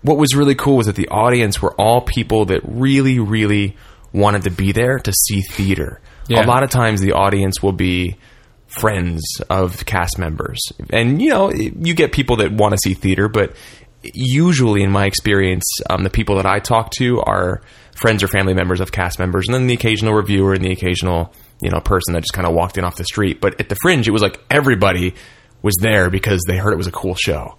what 0.02 0.16
was 0.16 0.34
really 0.34 0.54
cool 0.54 0.78
was 0.78 0.86
that 0.86 0.96
the 0.96 1.08
audience 1.08 1.60
were 1.60 1.74
all 1.74 2.00
people 2.00 2.46
that 2.46 2.62
really, 2.64 3.18
really 3.18 3.76
wanted 4.12 4.42
to 4.44 4.50
be 4.50 4.72
there 4.72 4.98
to 4.98 5.12
see 5.12 5.42
theater. 5.42 6.00
Yeah. 6.28 6.44
A 6.44 6.46
lot 6.46 6.62
of 6.62 6.70
times 6.70 7.00
the 7.00 7.12
audience 7.12 7.62
will 7.62 7.72
be 7.72 8.16
friends 8.66 9.22
of 9.50 9.84
cast 9.84 10.18
members. 10.18 10.58
And, 10.90 11.20
you 11.20 11.28
know, 11.30 11.52
you 11.52 11.92
get 11.94 12.12
people 12.12 12.36
that 12.36 12.52
want 12.52 12.72
to 12.72 12.78
see 12.78 12.94
theater, 12.94 13.28
but 13.28 13.54
usually, 14.02 14.82
in 14.82 14.90
my 14.90 15.06
experience, 15.06 15.64
um, 15.88 16.04
the 16.04 16.10
people 16.10 16.36
that 16.36 16.46
I 16.46 16.58
talk 16.58 16.90
to 16.98 17.20
are 17.20 17.62
friends 17.94 18.22
or 18.22 18.28
family 18.28 18.54
members 18.54 18.80
of 18.80 18.92
cast 18.92 19.18
members, 19.18 19.46
and 19.46 19.54
then 19.54 19.66
the 19.66 19.74
occasional 19.74 20.14
reviewer 20.14 20.54
and 20.54 20.64
the 20.64 20.72
occasional 20.72 21.32
you 21.60 21.70
know 21.70 21.80
person 21.80 22.14
that 22.14 22.20
just 22.20 22.32
kind 22.32 22.46
of 22.46 22.54
walked 22.54 22.78
in 22.78 22.84
off 22.84 22.96
the 22.96 23.04
street. 23.04 23.40
But 23.40 23.60
at 23.60 23.68
the 23.68 23.76
Fringe, 23.82 24.06
it 24.08 24.12
was 24.12 24.22
like 24.22 24.40
everybody 24.50 25.14
was 25.62 25.74
there 25.80 26.08
because 26.10 26.40
they 26.46 26.56
heard 26.56 26.72
it 26.72 26.78
was 26.78 26.86
a 26.86 26.92
cool 26.92 27.14
show. 27.14 27.56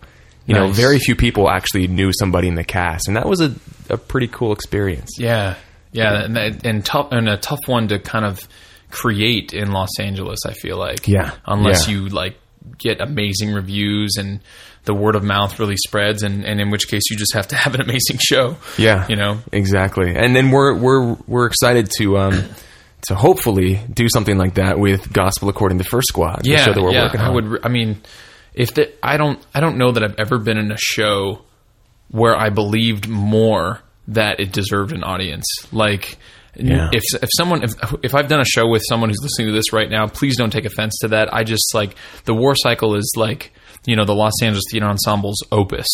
You 0.47 0.55
know, 0.55 0.67
very 0.67 0.97
few 0.99 1.15
people 1.15 1.49
actually 1.49 1.87
knew 1.87 2.11
somebody 2.11 2.47
in 2.47 2.55
the 2.55 2.63
cast, 2.63 3.07
and 3.07 3.15
that 3.15 3.27
was 3.27 3.39
a, 3.41 3.55
a 3.89 3.97
pretty 3.97 4.27
cool 4.27 4.51
experience. 4.51 5.11
Yeah, 5.17 5.55
yeah, 5.91 6.25
and 6.25 6.65
and 6.65 6.83
tough 6.83 7.09
and 7.11 7.29
a 7.29 7.37
tough 7.37 7.59
one 7.67 7.87
to 7.89 7.99
kind 7.99 8.25
of 8.25 8.47
create 8.89 9.53
in 9.53 9.71
Los 9.71 9.99
Angeles. 9.99 10.39
I 10.45 10.53
feel 10.53 10.77
like, 10.77 11.07
Yeah, 11.07 11.31
unless 11.45 11.87
yeah. 11.87 11.93
you 11.93 12.09
like 12.09 12.37
get 12.77 12.99
amazing 12.99 13.53
reviews 13.53 14.15
and 14.17 14.41
the 14.85 14.93
word 14.93 15.15
of 15.15 15.23
mouth 15.23 15.59
really 15.59 15.77
spreads, 15.77 16.23
and, 16.23 16.43
and 16.43 16.59
in 16.59 16.69
which 16.71 16.87
case 16.87 17.03
you 17.11 17.17
just 17.17 17.33
have 17.33 17.47
to 17.49 17.55
have 17.55 17.75
an 17.75 17.81
amazing 17.81 18.17
show. 18.19 18.57
Yeah, 18.77 19.05
you 19.07 19.15
know, 19.15 19.39
exactly. 19.51 20.15
And 20.15 20.35
then 20.35 20.51
we're 20.51 20.75
we're 20.75 21.13
we're 21.27 21.45
excited 21.45 21.89
to 21.97 22.17
um 22.17 22.45
to 23.07 23.15
hopefully 23.15 23.79
do 23.91 24.07
something 24.11 24.37
like 24.37 24.55
that 24.55 24.77
with 24.79 25.11
Gospel 25.11 25.49
According 25.49 25.79
to 25.79 25.83
First 25.83 26.07
Squad. 26.07 26.43
the 26.43 26.51
yeah, 26.51 26.65
show 26.65 26.73
that 26.73 26.81
we're 26.81 26.91
yeah. 26.93 27.03
working 27.05 27.21
I 27.21 27.29
would. 27.29 27.65
I 27.65 27.69
mean, 27.69 28.01
if 28.53 28.73
the, 28.73 28.91
I 29.03 29.17
don't, 29.17 29.43
I 29.55 29.59
don't 29.59 29.77
know 29.77 29.91
that 29.91 30.03
I've 30.03 30.15
ever 30.19 30.37
been 30.37 30.57
in 30.57 30.71
a 30.71 30.77
show 30.77 31.41
where 32.09 32.35
I 32.35 32.49
believed 32.49 33.07
more 33.07 33.79
that 34.09 34.39
it 34.39 34.51
deserved 34.51 34.91
an 34.91 35.03
audience. 35.03 35.45
Like, 35.71 36.17
Yeah. 36.55 36.89
if 36.91 37.03
if 37.21 37.29
someone, 37.37 37.63
if 37.63 37.71
if 38.03 38.13
I've 38.13 38.27
done 38.27 38.41
a 38.41 38.45
show 38.45 38.67
with 38.67 38.83
someone 38.87 39.09
who's 39.09 39.21
listening 39.23 39.47
to 39.47 39.53
this 39.53 39.71
right 39.73 39.89
now, 39.89 40.07
please 40.07 40.35
don't 40.37 40.51
take 40.51 40.65
offense 40.65 40.97
to 41.01 41.07
that. 41.09 41.33
I 41.33 41.43
just 41.43 41.73
like 41.73 41.95
the 42.25 42.33
War 42.33 42.55
Cycle 42.55 42.95
is 42.95 43.11
like. 43.15 43.51
You 43.85 43.95
know 43.95 44.05
the 44.05 44.13
Los 44.13 44.33
Angeles 44.43 44.63
Theater 44.71 44.87
Ensemble's 44.87 45.41
opus, 45.51 45.87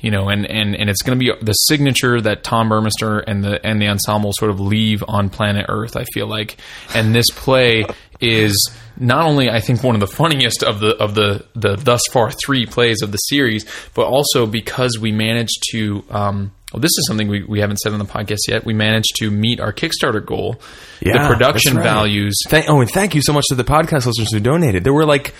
you 0.00 0.10
know, 0.10 0.28
and, 0.30 0.46
and, 0.50 0.74
and 0.74 0.88
it's 0.88 1.02
going 1.02 1.18
to 1.18 1.22
be 1.22 1.32
the 1.44 1.52
signature 1.52 2.18
that 2.20 2.42
Tom 2.42 2.70
Burmester 2.70 3.22
and 3.26 3.44
the 3.44 3.64
and 3.64 3.80
the 3.80 3.88
ensemble 3.88 4.32
sort 4.32 4.50
of 4.50 4.58
leave 4.58 5.04
on 5.06 5.28
planet 5.28 5.66
Earth. 5.68 5.96
I 5.96 6.04
feel 6.04 6.26
like, 6.26 6.56
and 6.94 7.14
this 7.14 7.26
play 7.30 7.84
is 8.20 8.70
not 8.98 9.26
only 9.26 9.50
I 9.50 9.60
think 9.60 9.82
one 9.82 9.94
of 9.94 10.00
the 10.00 10.06
funniest 10.06 10.62
of 10.62 10.80
the 10.80 10.96
of 10.96 11.14
the 11.14 11.44
the 11.54 11.76
thus 11.76 12.02
far 12.10 12.30
three 12.30 12.66
plays 12.66 13.02
of 13.02 13.12
the 13.12 13.18
series, 13.18 13.66
but 13.94 14.06
also 14.06 14.46
because 14.46 14.98
we 15.00 15.12
managed 15.12 15.62
to. 15.72 16.04
Um, 16.10 16.52
well, 16.72 16.80
this 16.80 16.90
is 16.90 17.06
something 17.06 17.28
we, 17.28 17.44
we 17.44 17.60
haven't 17.60 17.76
said 17.76 17.92
on 17.92 18.00
the 18.00 18.04
podcast 18.04 18.38
yet. 18.48 18.66
We 18.66 18.74
managed 18.74 19.14
to 19.18 19.30
meet 19.30 19.60
our 19.60 19.72
Kickstarter 19.72 20.24
goal. 20.24 20.60
Yeah, 21.00 21.22
the 21.22 21.34
production 21.34 21.76
right. 21.76 21.82
values. 21.82 22.36
Thank, 22.48 22.68
oh, 22.68 22.80
and 22.80 22.90
thank 22.90 23.14
you 23.14 23.22
so 23.22 23.32
much 23.32 23.44
to 23.50 23.54
the 23.54 23.64
podcast 23.64 24.04
listeners 24.06 24.32
who 24.32 24.40
donated. 24.40 24.82
There 24.82 24.92
were 24.92 25.06
like 25.06 25.32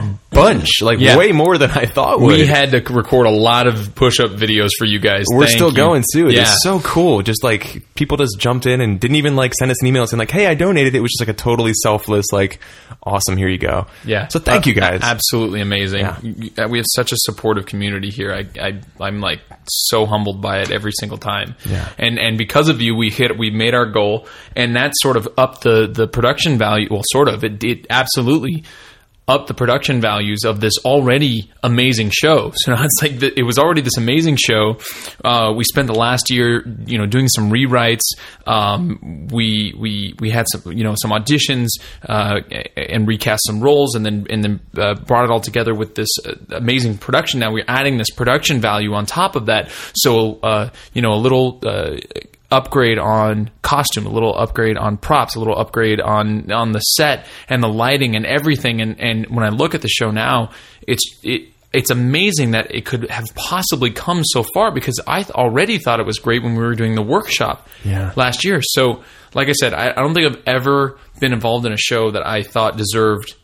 a 0.00 0.18
bunch, 0.34 0.82
like 0.82 0.98
Yeah. 1.00 1.16
way 1.16 1.32
more 1.32 1.58
than 1.58 1.70
I 1.70 1.86
thought. 1.86 2.20
Would. 2.20 2.38
We 2.38 2.46
had 2.46 2.70
to 2.72 2.80
record 2.92 3.26
a 3.26 3.30
lot 3.30 3.66
of 3.66 3.94
push 3.94 4.20
up 4.20 4.30
videos 4.30 4.70
for 4.78 4.84
you 4.84 4.98
guys. 4.98 5.24
We're 5.30 5.46
Thank 5.46 5.56
still 5.56 5.70
you. 5.70 5.76
going 5.76 6.04
too. 6.12 6.28
Yeah. 6.30 6.42
It's 6.42 6.62
so 6.62 6.80
cool. 6.80 7.22
Just 7.22 7.42
like 7.44 7.82
people 7.94 8.16
just 8.16 8.38
jumped 8.38 8.66
in 8.66 8.80
and 8.80 9.00
didn't 9.00 9.16
even 9.16 9.36
like 9.36 9.54
send 9.54 9.70
us 9.70 9.80
an 9.80 9.86
email 9.88 10.06
saying 10.06 10.18
like, 10.18 10.30
"Hey, 10.30 10.46
I 10.46 10.54
donated." 10.54 10.94
It 10.94 11.00
was 11.00 11.10
just 11.12 11.20
like 11.26 11.34
a 11.34 11.38
totally 11.38 11.72
selfless, 11.82 12.26
like, 12.32 12.60
"Awesome, 13.02 13.36
here 13.36 13.48
you 13.48 13.58
go." 13.58 13.86
Yeah. 14.04 14.28
So 14.28 14.38
thank 14.38 14.66
Uh, 14.66 14.70
you 14.70 14.74
guys. 14.74 15.00
Absolutely 15.02 15.60
amazing. 15.60 16.00
Yeah. 16.00 16.66
We 16.66 16.78
have 16.78 16.86
such 16.94 17.12
a 17.12 17.16
supportive 17.18 17.66
community 17.66 18.10
here. 18.10 18.32
I, 18.32 18.46
I 18.60 18.80
I'm 19.00 19.20
like 19.20 19.40
so 19.68 20.06
humbled 20.06 20.40
by 20.40 20.60
it 20.60 20.70
every 20.70 20.92
single 21.00 21.18
time. 21.18 21.54
Yeah. 21.68 21.88
And 21.98 22.18
and 22.18 22.36
because 22.38 22.68
of 22.68 22.80
you, 22.80 22.94
we 22.94 23.10
hit 23.10 23.36
we 23.38 23.50
made 23.50 23.74
our 23.74 23.86
goal, 23.86 24.26
and 24.54 24.76
that 24.76 24.92
sort 25.00 25.16
of 25.16 25.28
upped 25.38 25.62
the 25.62 25.86
the 25.86 26.06
production 26.06 26.58
value. 26.58 26.88
Well, 26.90 27.02
sort 27.10 27.28
of. 27.28 27.42
It 27.44 27.62
it 27.64 27.86
absolutely 27.90 28.64
up 29.28 29.48
the 29.48 29.54
production 29.54 30.00
values 30.00 30.44
of 30.44 30.60
this 30.60 30.72
already 30.84 31.50
amazing 31.62 32.10
show. 32.10 32.52
So 32.66 32.74
now 32.74 32.82
it's 32.82 33.02
like 33.02 33.20
the, 33.20 33.38
it 33.38 33.42
was 33.44 33.58
already 33.58 33.80
this 33.80 33.96
amazing 33.96 34.36
show. 34.36 34.78
Uh, 35.24 35.52
we 35.56 35.62
spent 35.62 35.86
the 35.86 35.94
last 35.94 36.30
year, 36.30 36.66
you 36.86 36.98
know, 36.98 37.06
doing 37.06 37.28
some 37.28 37.50
rewrites. 37.50 38.02
Um, 38.44 39.28
we 39.30 39.72
we 39.78 40.14
we 40.18 40.30
had 40.30 40.46
some, 40.50 40.72
you 40.72 40.82
know, 40.82 40.94
some 41.00 41.12
auditions 41.12 41.68
uh, 42.08 42.40
and 42.76 43.06
recast 43.06 43.42
some 43.46 43.60
roles, 43.60 43.94
and 43.94 44.04
then 44.04 44.26
and 44.30 44.42
then 44.42 44.60
uh, 44.76 44.94
brought 44.94 45.24
it 45.24 45.30
all 45.30 45.40
together 45.40 45.74
with 45.74 45.94
this 45.94 46.08
uh, 46.24 46.34
amazing 46.56 46.98
production. 46.98 47.38
Now 47.38 47.52
we're 47.52 47.64
adding 47.68 47.98
this 47.98 48.10
production 48.10 48.60
value 48.60 48.94
on 48.94 49.06
top 49.06 49.36
of 49.36 49.46
that. 49.46 49.70
So 49.94 50.40
uh, 50.42 50.70
you 50.92 51.02
know, 51.02 51.12
a 51.12 51.20
little. 51.20 51.60
Uh, 52.50 52.56
upgrade 52.56 52.98
on 52.98 53.50
costume, 53.62 54.06
a 54.06 54.10
little 54.10 54.36
upgrade 54.36 54.76
on 54.76 54.96
props, 54.96 55.34
a 55.36 55.38
little 55.38 55.58
upgrade 55.58 56.00
on 56.00 56.50
on 56.52 56.72
the 56.72 56.80
set 56.80 57.26
and 57.48 57.62
the 57.62 57.68
lighting 57.68 58.16
and 58.16 58.24
everything. 58.26 58.80
And 58.80 59.00
and 59.00 59.26
when 59.26 59.44
I 59.44 59.48
look 59.50 59.74
at 59.74 59.82
the 59.82 59.88
show 59.88 60.10
now, 60.10 60.50
it's 60.86 61.02
it. 61.22 61.48
It's 61.72 61.90
amazing 61.90 62.52
that 62.52 62.74
it 62.74 62.86
could 62.86 63.10
have 63.10 63.26
possibly 63.34 63.90
come 63.90 64.22
so 64.24 64.42
far 64.54 64.70
because 64.72 64.98
I 65.06 65.24
th- 65.24 65.32
already 65.32 65.76
thought 65.76 66.00
it 66.00 66.06
was 66.06 66.18
great 66.18 66.42
when 66.42 66.54
we 66.54 66.62
were 66.62 66.74
doing 66.74 66.94
the 66.94 67.02
workshop 67.02 67.68
Yeah. 67.84 68.12
last 68.16 68.44
year. 68.46 68.60
So, 68.62 69.02
like 69.34 69.48
I 69.48 69.52
said, 69.52 69.74
I, 69.74 69.90
I 69.90 69.94
don't 69.96 70.14
think 70.14 70.26
I've 70.32 70.42
ever 70.46 70.98
been 71.20 71.34
involved 71.34 71.66
in 71.66 71.72
a 71.74 71.76
show 71.76 72.12
that 72.12 72.26
I 72.26 72.42
thought 72.44 72.78
deserved 72.78 73.34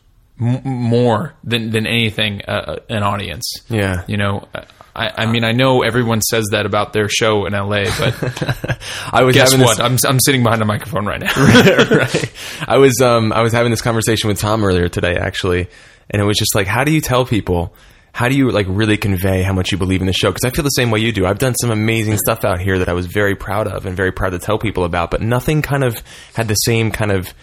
m- 0.41 0.61
more 0.63 1.35
than 1.43 1.69
than 1.69 1.85
anything 1.85 2.41
uh, 2.47 2.77
an 2.89 3.03
audience. 3.03 3.45
Yeah. 3.69 4.03
you 4.07 4.17
know, 4.17 4.47
I, 4.95 5.23
I 5.23 5.25
mean, 5.25 5.43
I 5.43 5.51
know 5.53 5.81
everyone 5.81 6.21
says 6.21 6.45
that 6.51 6.65
about 6.65 6.93
their 6.93 7.09
show 7.09 7.45
in 7.45 7.53
LA, 7.53 7.85
but 7.97 8.79
I 9.11 9.23
was 9.23 9.35
guess 9.35 9.51
what? 9.57 9.77
This, 9.77 9.79
I'm 9.79 9.97
I'm 10.07 10.19
sitting 10.19 10.43
behind 10.43 10.61
a 10.61 10.65
microphone 10.65 11.05
right 11.05 11.19
now. 11.19 11.33
right. 11.35 12.33
I 12.67 12.77
was 12.77 13.01
um 13.01 13.33
I 13.33 13.41
was 13.41 13.53
having 13.53 13.71
this 13.71 13.81
conversation 13.81 14.27
with 14.27 14.39
Tom 14.39 14.63
earlier 14.63 14.89
today 14.89 15.15
actually, 15.15 15.67
and 16.09 16.21
it 16.21 16.25
was 16.25 16.37
just 16.37 16.53
like, 16.53 16.67
how 16.67 16.83
do 16.83 16.91
you 16.91 17.01
tell 17.01 17.25
people? 17.25 17.73
How 18.13 18.29
do 18.29 18.35
you 18.35 18.51
like 18.51 18.67
really 18.69 18.97
convey 18.97 19.41
how 19.41 19.53
much 19.53 19.71
you 19.71 19.79
believe 19.79 20.01
in 20.01 20.05
the 20.05 20.13
show? 20.13 20.29
Because 20.29 20.45
I 20.45 20.51
feel 20.51 20.63
the 20.63 20.69
same 20.69 20.91
way 20.91 20.99
you 20.99 21.11
do. 21.11 21.25
I've 21.25 21.39
done 21.39 21.55
some 21.55 21.71
amazing 21.71 22.17
stuff 22.17 22.45
out 22.45 22.59
here 22.61 22.77
that 22.77 22.87
I 22.89 22.93
was 22.93 23.07
very 23.07 23.35
proud 23.35 23.67
of 23.67 23.87
and 23.87 23.97
very 23.97 24.11
proud 24.11 24.31
to 24.31 24.39
tell 24.39 24.59
people 24.59 24.83
about, 24.83 25.09
but 25.09 25.21
nothing 25.21 25.63
kind 25.63 25.83
of 25.83 26.03
had 26.35 26.47
the 26.47 26.53
same 26.53 26.91
kind 26.91 27.11
of 27.11 27.33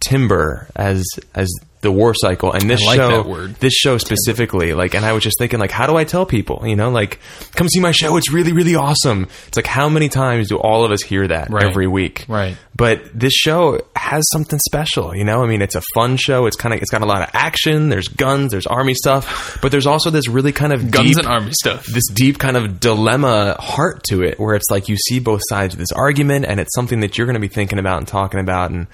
timber 0.00 0.68
as 0.74 1.04
as 1.36 1.48
the 1.80 1.92
war 1.92 2.12
cycle 2.14 2.52
and 2.52 2.68
this 2.68 2.84
like 2.84 2.96
show 2.96 3.46
this 3.60 3.72
show 3.72 3.98
specifically 3.98 4.72
like 4.74 4.94
and 4.94 5.04
i 5.04 5.12
was 5.12 5.22
just 5.22 5.38
thinking 5.38 5.60
like 5.60 5.70
how 5.70 5.86
do 5.86 5.96
i 5.96 6.02
tell 6.02 6.26
people 6.26 6.62
you 6.66 6.74
know 6.74 6.90
like 6.90 7.20
come 7.54 7.68
see 7.68 7.78
my 7.80 7.92
show 7.92 8.16
it's 8.16 8.32
really 8.32 8.52
really 8.52 8.74
awesome. 8.74 9.28
It's 9.46 9.56
like 9.56 9.66
how 9.66 9.88
many 9.88 10.08
times 10.08 10.48
do 10.48 10.56
all 10.58 10.84
of 10.84 10.90
us 10.90 11.02
hear 11.02 11.26
that 11.28 11.50
Right. 11.50 11.64
every 11.64 11.86
week? 11.86 12.24
Right. 12.28 12.56
but 12.74 13.02
this 13.14 13.32
show 13.32 13.80
has 13.94 14.24
something 14.32 14.58
special 14.58 15.14
you 15.14 15.24
know? 15.24 15.42
I 15.42 15.46
mean 15.46 15.62
it's 15.62 15.74
a 15.76 15.82
fun 15.94 16.16
show. 16.16 16.46
It's 16.46 16.56
kind 16.56 16.74
of 16.74 16.80
it's 16.82 16.90
got 16.90 17.02
a 17.02 17.06
lot 17.06 17.22
of 17.22 17.30
action. 17.32 17.88
There's 17.88 18.08
guns 18.08 18.50
there's 18.50 18.66
army 18.66 18.94
stuff. 18.94 19.58
But 19.62 19.70
there's 19.70 19.86
also 19.86 20.10
this 20.10 20.28
really 20.28 20.52
kind 20.52 20.72
of 20.72 20.90
Guns 20.90 21.08
deep, 21.10 21.18
and 21.18 21.26
army 21.26 21.52
stuff. 21.52 21.86
this 21.86 22.08
deep 22.12 22.38
kind 22.38 22.56
of 22.56 22.80
dilemma 22.80 23.56
heart 23.60 24.02
to 24.08 24.22
it 24.22 24.38
where 24.40 24.54
it's 24.54 24.70
like 24.70 24.88
you 24.88 24.96
see 24.96 25.20
both 25.20 25.40
sides 25.48 25.74
of 25.74 25.78
this 25.78 25.92
argument 25.92 26.44
and 26.46 26.58
it's 26.60 26.74
something 26.74 27.00
that 27.00 27.16
you're 27.16 27.26
going 27.26 27.34
to 27.34 27.40
be 27.40 27.48
thinking 27.48 27.78
about 27.78 27.98
and 27.98 28.08
talking 28.08 28.40
about 28.40 28.70
and 28.70 28.86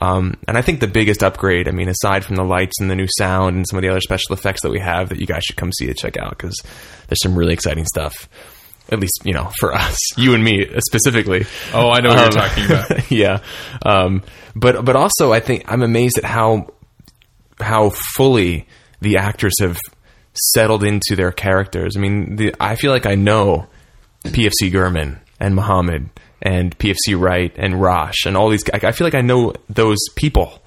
um, 0.00 0.34
and 0.48 0.56
I 0.56 0.62
think 0.62 0.80
the 0.80 0.86
biggest 0.86 1.22
upgrade, 1.22 1.68
I 1.68 1.72
mean, 1.72 1.88
aside 1.88 2.24
from 2.24 2.36
the 2.36 2.44
lights 2.44 2.80
and 2.80 2.90
the 2.90 2.94
new 2.96 3.06
sound 3.18 3.56
and 3.56 3.66
some 3.68 3.78
of 3.78 3.82
the 3.82 3.88
other 3.90 4.00
special 4.00 4.34
effects 4.34 4.62
that 4.62 4.70
we 4.70 4.80
have, 4.80 5.08
that 5.10 5.20
you 5.20 5.26
guys 5.26 5.42
should 5.44 5.56
come 5.56 5.72
see 5.72 5.86
and 5.86 5.96
check 5.96 6.16
out 6.16 6.30
because 6.30 6.56
there's 7.08 7.22
some 7.22 7.36
really 7.36 7.52
exciting 7.52 7.84
stuff. 7.86 8.28
At 8.90 8.98
least, 8.98 9.20
you 9.24 9.32
know, 9.34 9.50
for 9.60 9.72
us, 9.74 9.96
you 10.18 10.34
and 10.34 10.42
me 10.42 10.66
specifically. 10.80 11.44
Oh, 11.72 11.90
I 11.90 12.00
know 12.00 12.08
what 12.10 12.18
Um, 12.18 12.24
you're 12.24 12.30
talking 12.42 12.64
about. 12.64 13.10
yeah, 13.10 13.38
um, 13.84 14.22
but 14.56 14.84
but 14.84 14.96
also, 14.96 15.32
I 15.32 15.40
think 15.40 15.64
I'm 15.70 15.82
amazed 15.82 16.18
at 16.18 16.24
how 16.24 16.68
how 17.60 17.90
fully 18.16 18.66
the 19.00 19.18
actors 19.18 19.54
have 19.60 19.78
settled 20.54 20.82
into 20.84 21.14
their 21.14 21.30
characters. 21.32 21.96
I 21.96 22.00
mean, 22.00 22.36
the, 22.36 22.54
I 22.58 22.74
feel 22.76 22.90
like 22.90 23.06
I 23.06 23.14
know 23.16 23.66
PFC 24.24 24.70
Gurman 24.72 25.18
and 25.38 25.54
Muhammad 25.54 26.08
and 26.42 26.76
PFC 26.78 27.18
Wright 27.18 27.52
and 27.56 27.80
Rosh 27.80 28.24
and 28.26 28.36
all 28.36 28.48
these. 28.48 28.62
I, 28.72 28.88
I 28.88 28.92
feel 28.92 29.06
like 29.06 29.14
I 29.14 29.20
know 29.22 29.52
those 29.68 29.98
people. 30.16 30.58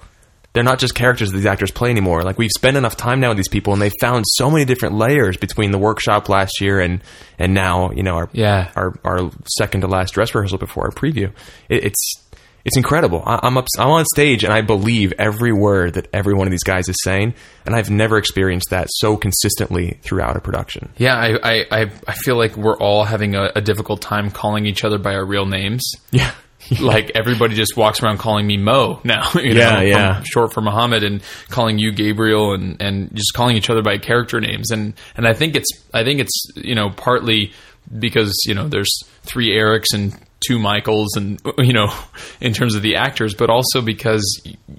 They're 0.52 0.62
not 0.62 0.78
just 0.78 0.94
characters 0.94 1.30
that 1.32 1.36
these 1.36 1.46
actors 1.46 1.72
play 1.72 1.90
anymore. 1.90 2.22
Like 2.22 2.38
we've 2.38 2.50
spent 2.56 2.76
enough 2.76 2.96
time 2.96 3.18
now 3.18 3.30
with 3.30 3.36
these 3.38 3.48
people, 3.48 3.72
and 3.72 3.82
they 3.82 3.90
found 4.00 4.24
so 4.34 4.48
many 4.48 4.64
different 4.64 4.94
layers 4.94 5.36
between 5.36 5.72
the 5.72 5.78
workshop 5.78 6.28
last 6.28 6.60
year 6.60 6.78
and 6.78 7.00
and 7.40 7.54
now. 7.54 7.90
You 7.90 8.04
know, 8.04 8.14
our 8.14 8.30
Yeah. 8.32 8.70
our 8.76 8.96
our 9.04 9.32
second 9.58 9.80
to 9.80 9.88
last 9.88 10.14
dress 10.14 10.32
rehearsal 10.32 10.58
before 10.58 10.84
our 10.84 10.90
preview. 10.92 11.32
It, 11.68 11.86
it's 11.86 12.23
it's 12.64 12.76
incredible. 12.76 13.22
I, 13.26 13.40
I'm 13.42 13.56
up, 13.58 13.66
I'm 13.78 13.88
on 13.90 14.04
stage 14.14 14.42
and 14.44 14.52
I 14.52 14.62
believe 14.62 15.12
every 15.18 15.52
word 15.52 15.94
that 15.94 16.08
every 16.12 16.34
one 16.34 16.46
of 16.46 16.50
these 16.50 16.62
guys 16.64 16.88
is 16.88 16.96
saying, 17.04 17.34
and 17.66 17.74
I've 17.74 17.90
never 17.90 18.16
experienced 18.18 18.70
that 18.70 18.86
so 18.90 19.16
consistently 19.16 19.98
throughout 20.02 20.36
a 20.36 20.40
production. 20.40 20.90
Yeah, 20.96 21.14
I, 21.16 21.38
I, 21.42 21.66
I, 21.70 21.90
I 22.08 22.12
feel 22.14 22.36
like 22.36 22.56
we're 22.56 22.76
all 22.78 23.04
having 23.04 23.34
a, 23.34 23.50
a 23.54 23.60
difficult 23.60 24.00
time 24.00 24.30
calling 24.30 24.66
each 24.66 24.84
other 24.84 24.98
by 24.98 25.14
our 25.14 25.24
real 25.26 25.46
names. 25.46 25.82
Yeah. 26.70 26.80
like 26.80 27.10
everybody 27.14 27.54
just 27.54 27.76
walks 27.76 28.02
around 28.02 28.16
calling 28.16 28.46
me 28.46 28.56
Mo 28.56 28.98
now. 29.04 29.28
You 29.34 29.52
Yeah, 29.52 29.70
know, 29.70 29.76
from- 29.80 29.86
yeah. 29.88 30.22
short 30.22 30.52
for 30.54 30.62
Muhammad, 30.62 31.04
and 31.04 31.22
calling 31.50 31.78
you 31.78 31.92
Gabriel, 31.92 32.54
and, 32.54 32.80
and 32.80 33.14
just 33.14 33.34
calling 33.34 33.58
each 33.58 33.68
other 33.68 33.82
by 33.82 33.98
character 33.98 34.40
names. 34.40 34.70
And 34.70 34.94
and 35.14 35.28
I 35.28 35.34
think 35.34 35.56
it's 35.56 35.68
I 35.92 36.04
think 36.04 36.20
it's 36.20 36.32
you 36.56 36.74
know 36.74 36.88
partly 36.88 37.52
because 37.98 38.32
you 38.46 38.54
know 38.54 38.66
there's 38.66 38.88
three 39.24 39.50
Erics 39.54 39.92
and 39.92 40.14
two 40.46 40.58
Michaels 40.58 41.16
and 41.16 41.40
you 41.58 41.72
know 41.72 41.92
in 42.40 42.52
terms 42.52 42.74
of 42.74 42.82
the 42.82 42.96
actors, 42.96 43.34
but 43.34 43.50
also 43.50 43.80
because 43.82 44.24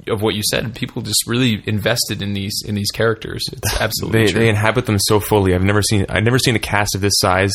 of 0.07 0.21
what 0.21 0.35
you 0.35 0.41
said, 0.49 0.73
people 0.75 1.01
just 1.01 1.27
really 1.27 1.63
invested 1.65 2.21
in 2.21 2.33
these 2.33 2.61
in 2.65 2.75
these 2.75 2.91
characters. 2.91 3.43
It's 3.51 3.79
absolutely 3.81 4.25
They, 4.25 4.31
true. 4.31 4.39
they 4.41 4.49
inhabit 4.49 4.85
them 4.85 4.97
so 4.99 5.19
fully. 5.19 5.53
I've 5.55 5.63
never 5.63 5.81
seen 5.81 6.05
I've 6.09 6.23
never 6.23 6.39
seen 6.39 6.55
a 6.55 6.59
cast 6.59 6.95
of 6.95 7.01
this 7.01 7.13
size 7.17 7.53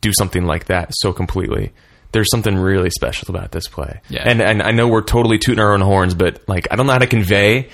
do 0.00 0.12
something 0.18 0.44
like 0.44 0.66
that 0.66 0.88
so 0.92 1.12
completely. 1.12 1.72
There's 2.12 2.30
something 2.30 2.54
really 2.56 2.90
special 2.90 3.34
about 3.34 3.50
this 3.50 3.66
play. 3.66 4.00
Yeah. 4.08 4.22
And 4.24 4.40
and 4.40 4.62
I 4.62 4.70
know 4.70 4.86
we're 4.88 5.02
totally 5.02 5.38
tooting 5.38 5.60
our 5.60 5.72
own 5.72 5.80
horns, 5.80 6.14
but 6.14 6.42
like 6.48 6.68
I 6.70 6.76
don't 6.76 6.86
know 6.86 6.92
how 6.92 6.98
to 6.98 7.06
convey 7.06 7.70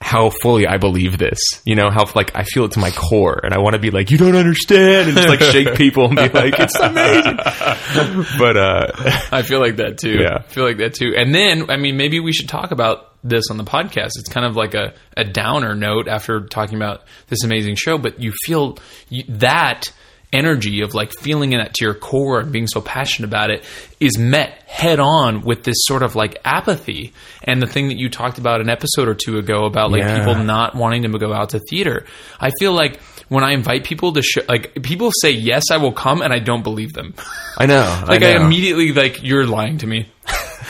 how 0.00 0.30
fully 0.30 0.66
I 0.66 0.78
believe 0.78 1.18
this. 1.18 1.38
You 1.64 1.76
know, 1.76 1.90
how 1.90 2.10
like 2.14 2.34
I 2.34 2.44
feel 2.44 2.64
it 2.64 2.72
to 2.72 2.78
my 2.80 2.90
core 2.90 3.38
and 3.42 3.52
I 3.52 3.58
want 3.58 3.74
to 3.74 3.78
be 3.80 3.90
like, 3.90 4.10
you 4.10 4.18
don't 4.18 4.34
understand 4.34 5.08
and 5.08 5.16
just 5.16 5.28
like 5.28 5.40
shake 5.40 5.74
people 5.76 6.06
and 6.06 6.16
be 6.16 6.28
like, 6.28 6.58
it's 6.58 6.76
amazing. 6.76 7.36
but 8.38 8.56
uh 8.56 8.86
I 9.30 9.42
feel 9.42 9.60
like 9.60 9.76
that 9.76 9.98
too. 9.98 10.18
Yeah. 10.20 10.38
I 10.38 10.42
feel 10.42 10.64
like 10.64 10.78
that 10.78 10.94
too. 10.94 11.14
And 11.16 11.34
then, 11.34 11.70
I 11.70 11.76
mean, 11.76 11.96
maybe 11.96 12.18
we 12.18 12.32
should 12.32 12.48
talk 12.48 12.70
about 12.70 13.08
this 13.22 13.50
on 13.50 13.58
the 13.58 13.64
podcast. 13.64 14.12
It's 14.18 14.30
kind 14.30 14.46
of 14.46 14.56
like 14.56 14.74
a, 14.74 14.94
a 15.16 15.24
downer 15.24 15.74
note 15.74 16.08
after 16.08 16.46
talking 16.46 16.76
about 16.76 17.02
this 17.28 17.44
amazing 17.44 17.76
show, 17.76 17.98
but 17.98 18.20
you 18.20 18.32
feel 18.44 18.78
you, 19.10 19.24
that 19.28 19.92
energy 20.32 20.82
of 20.82 20.94
like 20.94 21.12
feeling 21.12 21.52
it 21.52 21.74
to 21.74 21.84
your 21.84 21.94
core 21.94 22.40
and 22.40 22.52
being 22.52 22.66
so 22.66 22.80
passionate 22.80 23.26
about 23.28 23.50
it 23.50 23.64
is 23.98 24.16
met 24.16 24.62
head 24.66 25.00
on 25.00 25.42
with 25.42 25.64
this 25.64 25.76
sort 25.80 26.02
of 26.02 26.14
like 26.14 26.38
apathy 26.44 27.12
and 27.42 27.60
the 27.60 27.66
thing 27.66 27.88
that 27.88 27.96
you 27.98 28.08
talked 28.08 28.38
about 28.38 28.60
an 28.60 28.68
episode 28.70 29.08
or 29.08 29.14
two 29.14 29.38
ago 29.38 29.64
about 29.64 29.90
like 29.90 30.02
Yeah. 30.02 30.18
people 30.18 30.36
not 30.44 30.74
wanting 30.76 31.02
to 31.02 31.18
go 31.18 31.32
out 31.32 31.50
to 31.50 31.60
theater. 31.70 32.06
I 32.38 32.50
feel 32.60 32.72
like 32.72 33.00
when 33.28 33.44
I 33.44 33.52
invite 33.52 33.84
people 33.84 34.12
to 34.12 34.22
show, 34.22 34.40
like 34.48 34.74
people 34.82 35.10
say 35.22 35.30
yes, 35.30 35.64
I 35.70 35.76
will 35.76 35.92
come, 35.92 36.20
and 36.20 36.32
I 36.32 36.40
don't 36.40 36.64
believe 36.64 36.92
them. 36.94 37.14
I 37.56 37.66
know. 37.66 38.04
like 38.08 38.22
I, 38.24 38.32
I, 38.34 38.44
immediately 38.44 38.92
like 38.92 39.22
you're 39.22 39.46
lying 39.46 39.78
to 39.78 39.86
me. 39.86 40.08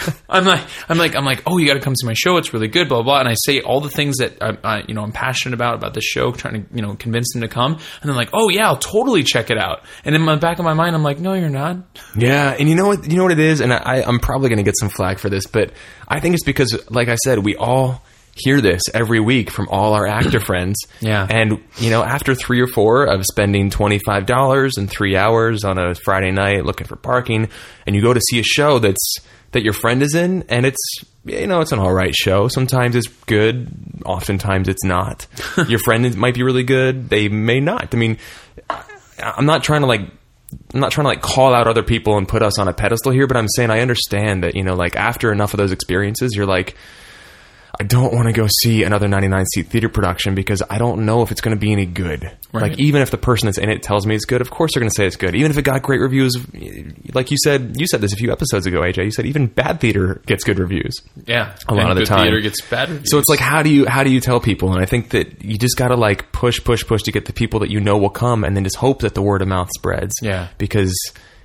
I'm 0.28 0.44
like 0.44 0.64
I'm 0.88 0.98
like 0.98 1.16
I'm 1.16 1.24
like 1.24 1.42
oh 1.46 1.58
you 1.58 1.66
got 1.66 1.74
to 1.74 1.80
come 1.80 1.94
see 1.96 2.06
my 2.06 2.14
show 2.14 2.36
it's 2.36 2.52
really 2.52 2.68
good 2.68 2.88
blah 2.88 3.02
blah 3.02 3.04
blah 3.04 3.20
and 3.20 3.28
I 3.28 3.34
say 3.44 3.60
all 3.60 3.80
the 3.80 3.90
things 3.90 4.18
that 4.18 4.42
I, 4.42 4.56
I 4.62 4.84
you 4.86 4.94
know 4.94 5.02
I'm 5.02 5.12
passionate 5.12 5.54
about 5.54 5.74
about 5.74 5.94
this 5.94 6.04
show 6.04 6.32
trying 6.32 6.64
to 6.64 6.74
you 6.74 6.82
know 6.82 6.94
convince 6.94 7.32
them 7.32 7.42
to 7.42 7.48
come 7.48 7.72
and 7.72 8.08
then 8.08 8.16
like 8.16 8.30
oh 8.32 8.48
yeah 8.48 8.66
I'll 8.66 8.76
totally 8.76 9.22
check 9.24 9.50
it 9.50 9.58
out 9.58 9.84
and 10.04 10.14
in 10.14 10.24
the 10.24 10.36
back 10.36 10.58
of 10.58 10.64
my 10.64 10.74
mind 10.74 10.94
I'm 10.94 11.02
like 11.02 11.18
no 11.18 11.34
you're 11.34 11.48
not 11.48 11.76
Yeah, 12.16 12.56
and 12.58 12.68
you 12.68 12.74
know 12.74 12.86
what? 12.86 13.10
You 13.10 13.16
know 13.16 13.22
what 13.24 13.32
it 13.32 13.38
is, 13.38 13.60
and 13.60 13.72
I, 13.72 14.02
I'm 14.06 14.18
probably 14.18 14.48
going 14.48 14.58
to 14.58 14.62
get 14.64 14.78
some 14.78 14.88
flack 14.88 15.18
for 15.18 15.28
this, 15.28 15.46
but 15.46 15.72
I 16.08 16.20
think 16.20 16.34
it's 16.34 16.44
because, 16.44 16.78
like 16.90 17.08
I 17.08 17.16
said, 17.16 17.38
we 17.44 17.56
all 17.56 18.02
hear 18.34 18.60
this 18.60 18.82
every 18.94 19.20
week 19.20 19.50
from 19.50 19.68
all 19.68 19.94
our 19.94 20.06
actor 20.06 20.40
friends. 20.46 20.76
Yeah. 21.00 21.26
and 21.28 21.62
you 21.78 21.90
know, 21.90 22.02
after 22.02 22.34
three 22.34 22.60
or 22.60 22.66
four 22.66 23.04
of 23.04 23.24
spending 23.24 23.70
twenty 23.70 23.98
five 23.98 24.26
dollars 24.26 24.76
and 24.76 24.90
three 24.90 25.16
hours 25.16 25.64
on 25.64 25.78
a 25.78 25.94
Friday 25.94 26.30
night 26.30 26.64
looking 26.64 26.86
for 26.86 26.96
parking, 26.96 27.48
and 27.86 27.96
you 27.96 28.02
go 28.02 28.12
to 28.14 28.20
see 28.20 28.38
a 28.40 28.44
show 28.44 28.78
that's 28.78 29.16
that 29.52 29.62
your 29.62 29.72
friend 29.72 30.02
is 30.02 30.14
in, 30.14 30.44
and 30.48 30.64
it's 30.64 30.78
you 31.24 31.46
know 31.46 31.60
it's 31.60 31.72
an 31.72 31.78
all 31.78 31.92
right 31.92 32.14
show. 32.14 32.48
Sometimes 32.48 32.96
it's 32.96 33.08
good, 33.26 33.68
oftentimes 34.04 34.68
it's 34.68 34.84
not. 34.84 35.26
your 35.68 35.78
friend 35.80 36.06
is- 36.06 36.16
might 36.16 36.34
be 36.34 36.42
really 36.42 36.64
good, 36.64 37.08
they 37.08 37.28
may 37.28 37.60
not. 37.60 37.94
I 37.94 37.98
mean, 37.98 38.18
I'm 39.18 39.46
not 39.46 39.62
trying 39.64 39.82
to 39.82 39.86
like 39.86 40.02
I'm 40.74 40.80
not 40.80 40.90
trying 40.92 41.04
to 41.04 41.08
like 41.08 41.22
call 41.22 41.54
out 41.54 41.68
other 41.68 41.82
people 41.82 42.16
and 42.16 42.26
put 42.28 42.42
us 42.42 42.58
on 42.58 42.68
a 42.68 42.72
pedestal 42.72 43.12
here, 43.12 43.26
but 43.26 43.36
I'm 43.36 43.48
saying 43.48 43.70
I 43.70 43.80
understand 43.80 44.42
that, 44.44 44.54
you 44.56 44.64
know, 44.64 44.74
like 44.74 44.96
after 44.96 45.32
enough 45.32 45.54
of 45.54 45.58
those 45.58 45.72
experiences, 45.72 46.32
you're 46.34 46.46
like, 46.46 46.76
I 47.80 47.82
don't 47.82 48.12
want 48.12 48.26
to 48.26 48.32
go 48.34 48.46
see 48.60 48.82
another 48.82 49.08
99 49.08 49.46
seat 49.54 49.68
theater 49.68 49.88
production 49.88 50.34
because 50.34 50.62
I 50.68 50.76
don't 50.76 51.06
know 51.06 51.22
if 51.22 51.32
it's 51.32 51.40
going 51.40 51.56
to 51.56 51.58
be 51.58 51.72
any 51.72 51.86
good. 51.86 52.24
Right. 52.52 52.70
Like, 52.70 52.78
even 52.78 53.00
if 53.00 53.10
the 53.10 53.16
person 53.16 53.46
that's 53.46 53.56
in 53.56 53.70
it 53.70 53.82
tells 53.82 54.06
me 54.06 54.14
it's 54.14 54.26
good, 54.26 54.42
of 54.42 54.50
course 54.50 54.72
they're 54.74 54.82
going 54.82 54.90
to 54.90 54.94
say 54.94 55.06
it's 55.06 55.16
good. 55.16 55.34
Even 55.34 55.50
if 55.50 55.56
it 55.56 55.62
got 55.62 55.80
great 55.82 56.00
reviews, 56.02 56.36
like 57.14 57.30
you 57.30 57.38
said, 57.42 57.76
you 57.78 57.86
said 57.86 58.02
this 58.02 58.12
a 58.12 58.16
few 58.16 58.30
episodes 58.32 58.66
ago, 58.66 58.82
AJ. 58.82 59.04
You 59.04 59.10
said 59.10 59.24
even 59.24 59.46
bad 59.46 59.80
theater 59.80 60.20
gets 60.26 60.44
good 60.44 60.58
reviews. 60.58 60.94
yeah 61.24 61.56
A 61.68 61.74
lot 61.74 61.90
of 61.90 61.96
the 61.96 62.04
time. 62.04 62.20
theater 62.20 62.40
gets 62.40 62.60
bad 62.60 62.90
reviews. 62.90 63.10
So 63.10 63.16
it's 63.16 63.30
like, 63.30 63.40
how 63.40 63.62
do 63.62 63.70
you 63.70 63.86
how 63.86 64.04
do 64.04 64.10
you 64.10 64.20
tell 64.20 64.40
people? 64.40 64.74
And 64.74 64.82
I 64.82 64.84
think 64.84 65.08
that 65.10 65.42
you 65.42 65.56
just 65.56 65.78
got 65.78 65.88
to 65.88 65.96
like 65.96 66.32
push, 66.32 66.62
push, 66.62 66.84
push 66.86 67.02
to 67.04 67.12
get 67.12 67.24
the 67.24 67.32
people 67.32 67.60
that 67.60 67.70
you 67.70 67.80
know 67.80 67.96
will 67.96 68.10
come, 68.10 68.44
and 68.44 68.54
then 68.54 68.64
just 68.64 68.76
hope 68.76 69.00
that 69.00 69.14
the 69.14 69.22
word 69.22 69.40
of 69.40 69.48
mouth 69.48 69.70
spreads. 69.74 70.12
Yeah. 70.20 70.48
Because, 70.58 70.94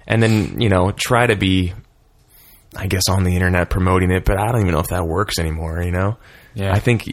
and 0.06 0.22
then 0.22 0.60
you 0.60 0.68
know, 0.68 0.92
try 0.92 1.28
to 1.28 1.38
be, 1.38 1.74
I 2.76 2.88
guess, 2.88 3.04
on 3.10 3.24
the 3.24 3.34
internet 3.34 3.70
promoting 3.70 4.12
it, 4.12 4.26
but 4.26 4.40
I 4.40 4.52
don't 4.52 4.62
even 4.62 4.74
know 4.74 4.80
if 4.80 4.90
that 4.90 5.06
works 5.06 5.40
anymore. 5.40 5.82
You 5.82 5.92
know. 5.92 6.18
Yeah. 6.56 6.72
I 6.72 6.80
think 6.80 7.04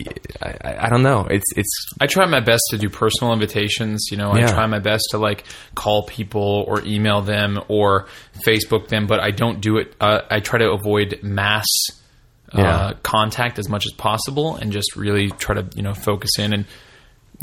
I, 0.40 0.86
I, 0.86 0.88
don't 0.88 1.02
know. 1.02 1.26
It's 1.28 1.44
it's 1.56 1.68
I 2.00 2.06
try 2.06 2.26
my 2.26 2.38
best 2.38 2.62
to 2.70 2.78
do 2.78 2.88
personal 2.88 3.32
invitations. 3.32 4.06
You 4.12 4.16
know, 4.16 4.30
I 4.30 4.42
try 4.46 4.66
my 4.66 4.78
best 4.78 5.02
to 5.10 5.18
like 5.18 5.44
call 5.74 6.04
people 6.04 6.64
or 6.68 6.80
email 6.84 7.22
them 7.22 7.58
or 7.66 8.06
Facebook 8.46 8.86
them, 8.86 9.08
but 9.08 9.18
I 9.18 9.32
don't 9.32 9.60
do 9.60 9.78
it. 9.78 9.96
Uh, 10.00 10.20
I 10.30 10.38
try 10.38 10.60
to 10.60 10.70
avoid 10.70 11.18
mass 11.24 11.66
uh, 12.52 12.94
contact 13.02 13.58
as 13.58 13.68
much 13.68 13.84
as 13.86 13.92
possible 13.92 14.54
and 14.56 14.72
just 14.72 14.94
really 14.94 15.30
try 15.30 15.54
to 15.54 15.68
you 15.74 15.82
know 15.82 15.94
focus 15.94 16.38
in 16.38 16.52
and 16.52 16.64
uh, 16.64 16.68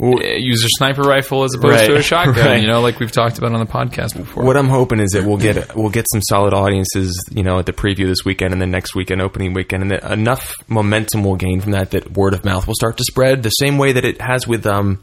use 0.02 0.64
a 0.64 0.68
sniper 0.78 1.02
rifle 1.02 1.44
as 1.44 1.54
opposed 1.54 1.74
Right. 1.74 1.86
to 1.88 1.96
a 1.96 2.02
shotgun. 2.10 2.46
Right. 2.46 2.62
You 2.62 2.68
know, 2.68 2.80
like 2.80 2.98
we've 3.00 3.12
talked 3.12 3.38
about 3.38 3.52
on 3.52 3.60
the 3.60 3.66
podcast 3.70 4.16
before. 4.16 4.44
What 4.44 4.56
I'm 4.56 4.68
hoping 4.68 4.98
is 5.00 5.10
that 5.10 5.24
we'll 5.24 5.36
get 5.36 5.74
we'll 5.76 5.90
get 5.90 6.06
some 6.12 6.22
solid 6.28 6.54
audiences, 6.54 7.14
you 7.30 7.42
know, 7.42 7.58
at 7.58 7.66
the 7.66 7.72
preview 7.72 8.06
this 8.06 8.24
weekend 8.24 8.52
and 8.52 8.60
then 8.62 8.70
next 8.70 8.94
weekend 8.94 9.20
opening 9.20 9.52
weekend, 9.52 9.82
and 9.82 9.90
that 9.90 10.04
enough 10.10 10.54
momentum 10.68 11.22
will 11.24 11.36
gain 11.36 11.60
from 11.60 11.72
that 11.72 11.90
that 11.90 12.12
word 12.12 12.34
of 12.34 12.44
mouth 12.44 12.66
will 12.66 12.74
start 12.74 12.96
to 12.96 13.04
spread 13.04 13.42
the 13.42 13.50
same 13.50 13.76
way 13.78 13.92
that 13.92 14.04
it 14.04 14.20
has 14.20 14.46
with 14.48 14.66
um, 14.66 15.00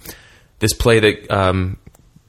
this 0.60 0.74
play 0.74 1.00
that 1.00 1.32
um, 1.32 1.78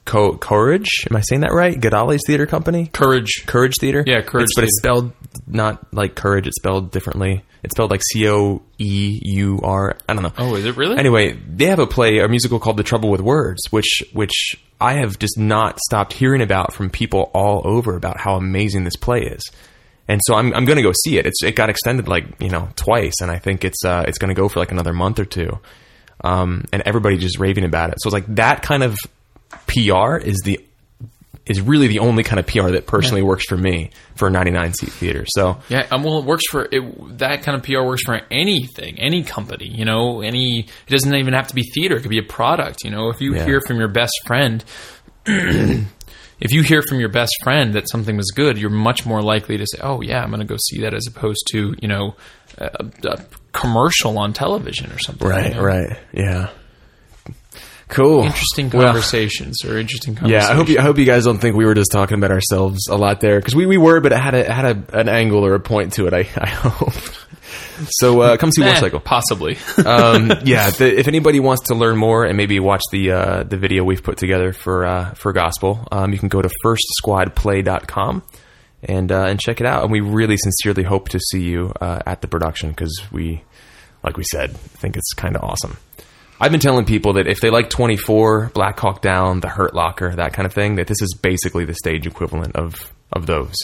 Co- 0.09 0.37
Courage. 0.37 1.05
Am 1.11 1.17
I 1.17 1.21
saying 1.21 1.43
that 1.43 1.53
right? 1.53 1.79
Godali's 1.79 2.23
theater 2.27 2.47
company. 2.47 2.87
Courage. 2.87 3.45
Courage 3.47 3.75
Theater. 3.81 4.03
Yeah, 4.07 4.23
Courage 4.23 4.45
It's- 4.45 4.55
but 4.57 4.65
it's 4.65 4.79
spelled 4.79 5.13
not 5.47 5.93
like 5.95 6.15
courage. 6.15 6.47
It's 6.47 6.57
spelled 6.57 6.91
differently. 6.91 7.45
It's 7.63 7.75
spelled 7.75 7.91
like 7.91 8.01
C 8.13 8.29
O 8.29 8.63
E 8.79 9.21
U 9.23 9.61
R. 9.63 9.97
I 10.09 10.15
don't 10.15 10.23
know. 10.23 10.33
Oh, 10.39 10.55
is 10.55 10.65
it 10.65 10.77
really? 10.77 10.97
Anyway, 10.97 11.37
they 11.47 11.67
have 11.67 11.79
a 11.79 11.87
play, 11.87 12.19
a 12.19 12.29
musical 12.29 12.59
called 12.59 12.77
The 12.77 12.83
Trouble 12.85 13.11
with 13.11 13.21
Words, 13.21 13.61
which 13.71 14.03
which 14.13 14.57
I 14.81 14.95
have 14.95 15.19
just 15.19 15.37
not 15.39 15.79
stopped 15.81 16.13
hearing 16.13 16.41
about 16.41 16.73
from 16.73 16.89
people 16.89 17.31
all 17.35 17.63
over 17.65 17.97
about 17.97 18.19
how 18.19 18.37
amazing 18.37 18.85
this 18.85 18.97
play 18.97 19.21
is. 19.23 19.43
And 20.07 20.21
so 20.25 20.35
I'm 20.35 20.55
I'm 20.55 20.65
going 20.65 20.77
to 20.77 20.83
go 20.83 20.93
see 21.05 21.19
it. 21.19 21.27
It's 21.27 21.43
it 21.43 21.55
got 21.57 21.69
extended 21.69 22.09
like 22.09 22.41
you 22.41 22.49
know 22.49 22.69
twice, 22.77 23.15
and 23.21 23.31
I 23.31 23.39
think 23.39 23.65
it's 23.65 23.85
uh, 23.85 24.05
it's 24.09 24.19
going 24.19 24.35
to 24.35 24.41
go 24.41 24.49
for 24.49 24.61
like 24.61 24.73
another 24.73 24.93
month 24.95 25.19
or 25.19 25.25
two. 25.27 25.59
Um, 26.25 26.65
and 26.73 26.83
everybody 26.87 27.17
just 27.19 27.39
raving 27.39 27.65
about 27.65 27.91
it. 27.91 27.97
So 28.01 28.09
it's 28.09 28.15
like 28.15 28.27
that 28.37 28.63
kind 28.63 28.83
of 28.83 28.97
PR 29.67 30.17
is 30.17 30.41
the 30.45 30.61
is 31.47 31.63
really 31.63 31.87
the 31.87 32.01
only 32.01 32.23
kind 32.23 32.39
of 32.39 32.47
PR 32.47 32.73
that 32.73 32.87
personally 32.87 33.23
works 33.23 33.47
for 33.49 33.57
me 33.57 33.91
for 34.17 34.29
a 34.29 34.31
99 34.31 34.75
seat 34.75 34.91
theater. 34.93 35.25
So 35.29 35.59
Yeah, 35.71 35.87
um, 35.91 36.03
well, 36.03 36.19
it 36.19 36.27
works 36.27 36.45
for 36.51 36.69
it, 36.71 37.19
that 37.19 37.43
kind 37.43 37.57
of 37.57 37.63
PR 37.63 37.81
works 37.85 38.03
for 38.05 38.21
anything, 38.31 38.99
any 39.01 39.23
company. 39.23 39.67
You 39.67 39.87
know, 39.87 40.21
any 40.21 40.61
it 40.61 40.91
doesn't 40.91 41.15
even 41.15 41.33
have 41.33 41.49
to 41.49 41.55
be 41.55 41.63
theater; 41.63 41.97
it 41.97 42.01
could 42.03 42.11
be 42.11 42.19
a 42.19 42.23
product. 42.23 42.85
You 42.85 42.91
know, 42.91 43.09
if 43.09 43.21
you 43.23 43.35
Yeah. 43.35 43.47
hear 43.47 43.61
from 43.63 43.79
your 43.79 43.89
best 43.89 44.13
friend, 44.27 44.63
if 45.27 46.53
you 46.53 46.63
hear 46.63 46.83
from 46.83 47.01
your 47.01 47.09
best 47.09 47.33
friend 47.43 47.75
that 47.75 47.89
something 47.91 48.17
was 48.17 48.31
good, 48.35 48.59
you're 48.59 48.71
much 48.71 49.07
more 49.07 49.23
likely 49.23 49.57
to 49.59 49.65
say, 49.67 49.79
"Oh, 49.83 50.01
yeah, 50.03 50.23
I'm 50.23 50.29
going 50.31 50.41
to 50.41 50.47
go 50.47 50.57
see 50.71 50.81
that," 50.83 50.95
as 50.95 51.07
opposed 51.07 51.47
to 51.53 51.75
you 51.81 51.89
know 51.89 52.15
a, 52.59 52.85
a 53.05 53.25
commercial 53.53 54.19
on 54.19 54.33
television 54.33 54.91
or 54.93 54.99
something. 54.99 55.27
you 55.29 55.55
know? 55.55 55.63
right, 55.63 55.99
yeah, 56.13 56.51
cool, 57.89 58.23
Interesting 58.25 58.71
Well, 58.71 58.85
conversations 58.85 59.65
or 59.65 59.79
interesting 59.79 60.15
conversations. 60.15 60.45
Yeah, 60.49 60.53
I 60.53 60.57
hope 60.57 60.69
you, 60.69 60.79
I 60.79 60.83
hope 60.83 60.99
you 60.99 61.05
guys 61.07 61.25
don't 61.25 61.39
think 61.39 61.57
we 61.57 61.65
were 61.65 61.75
just 61.75 61.91
talking 61.91 62.17
about 62.19 62.31
ourselves 62.31 62.87
a 62.89 62.97
lot 62.97 63.21
there 63.21 63.39
because 63.41 63.55
we, 63.55 63.67
we 63.67 63.77
were, 63.79 64.01
but 64.01 64.13
it 64.13 64.19
had 64.19 64.35
a 64.35 64.39
it 64.41 64.51
had 64.51 64.65
a, 64.65 64.99
an 65.01 65.09
angle 65.09 65.45
or 65.45 65.55
a 65.55 65.61
point 65.61 65.95
to 65.95 66.07
it. 66.07 66.13
I, 66.15 66.21
I 66.37 66.49
hope. 66.49 66.93
So 67.91 68.21
uh, 68.21 68.37
come 68.37 68.51
see 68.51 68.63
War 68.63 68.73
Eh, 68.73 68.81
Cycle. 68.81 68.99
possibly. 69.01 69.57
um, 69.87 70.33
yeah, 70.45 70.71
the, 70.71 70.99
if 70.99 71.07
anybody 71.09 71.39
wants 71.41 71.69
to 71.69 71.75
learn 71.75 71.97
more 71.97 72.25
and 72.25 72.37
maybe 72.37 72.59
watch 72.61 72.83
the 72.91 73.13
uh, 73.13 73.43
the 73.45 73.57
video 73.57 73.85
we've 73.85 74.03
put 74.03 74.19
together 74.19 74.53
for 74.53 74.85
uh, 74.85 75.15
for 75.15 75.33
gospel, 75.33 75.87
um, 75.93 76.13
you 76.13 76.19
can 76.19 76.29
go 76.29 76.43
to 76.43 76.51
firstsquadplay.com 76.65 78.23
and 78.83 79.13
uh, 79.13 79.25
and 79.25 79.41
check 79.41 79.61
it 79.61 79.67
out. 79.67 79.83
And 79.83 79.93
we 79.93 80.01
really 80.01 80.37
sincerely 80.37 80.83
hope 80.83 81.09
to 81.11 81.21
see 81.31 81.43
you 81.43 81.73
uh, 81.81 82.01
at 82.07 82.21
the 82.21 82.29
production 82.29 82.71
because 82.71 83.01
we, 83.13 83.43
like 84.03 84.17
we 84.17 84.25
said, 84.25 84.57
think 84.57 84.97
it's 84.97 85.13
kind 85.15 85.37
of 85.37 85.43
awesome. 85.43 85.77
I've 86.41 86.51
been 86.53 86.61
telling 86.61 86.85
people 86.85 87.15
that 87.15 87.27
if 87.27 87.41
they 87.41 87.51
like 87.51 87.69
24, 87.71 88.53
Black 88.55 88.79
Hawk 88.79 89.03
Down, 89.03 89.41
The 89.41 89.49
Hurt 89.49 89.75
Locker, 89.75 90.15
that 90.15 90.33
kind 90.33 90.47
of 90.47 90.53
thing, 90.53 90.77
that 90.77 90.87
this 90.87 91.03
is 91.03 91.15
basically 91.21 91.65
the 91.65 91.75
stage 91.75 92.07
equivalent 92.07 92.55
of 92.57 92.93
of 93.11 93.25
those. 93.25 93.55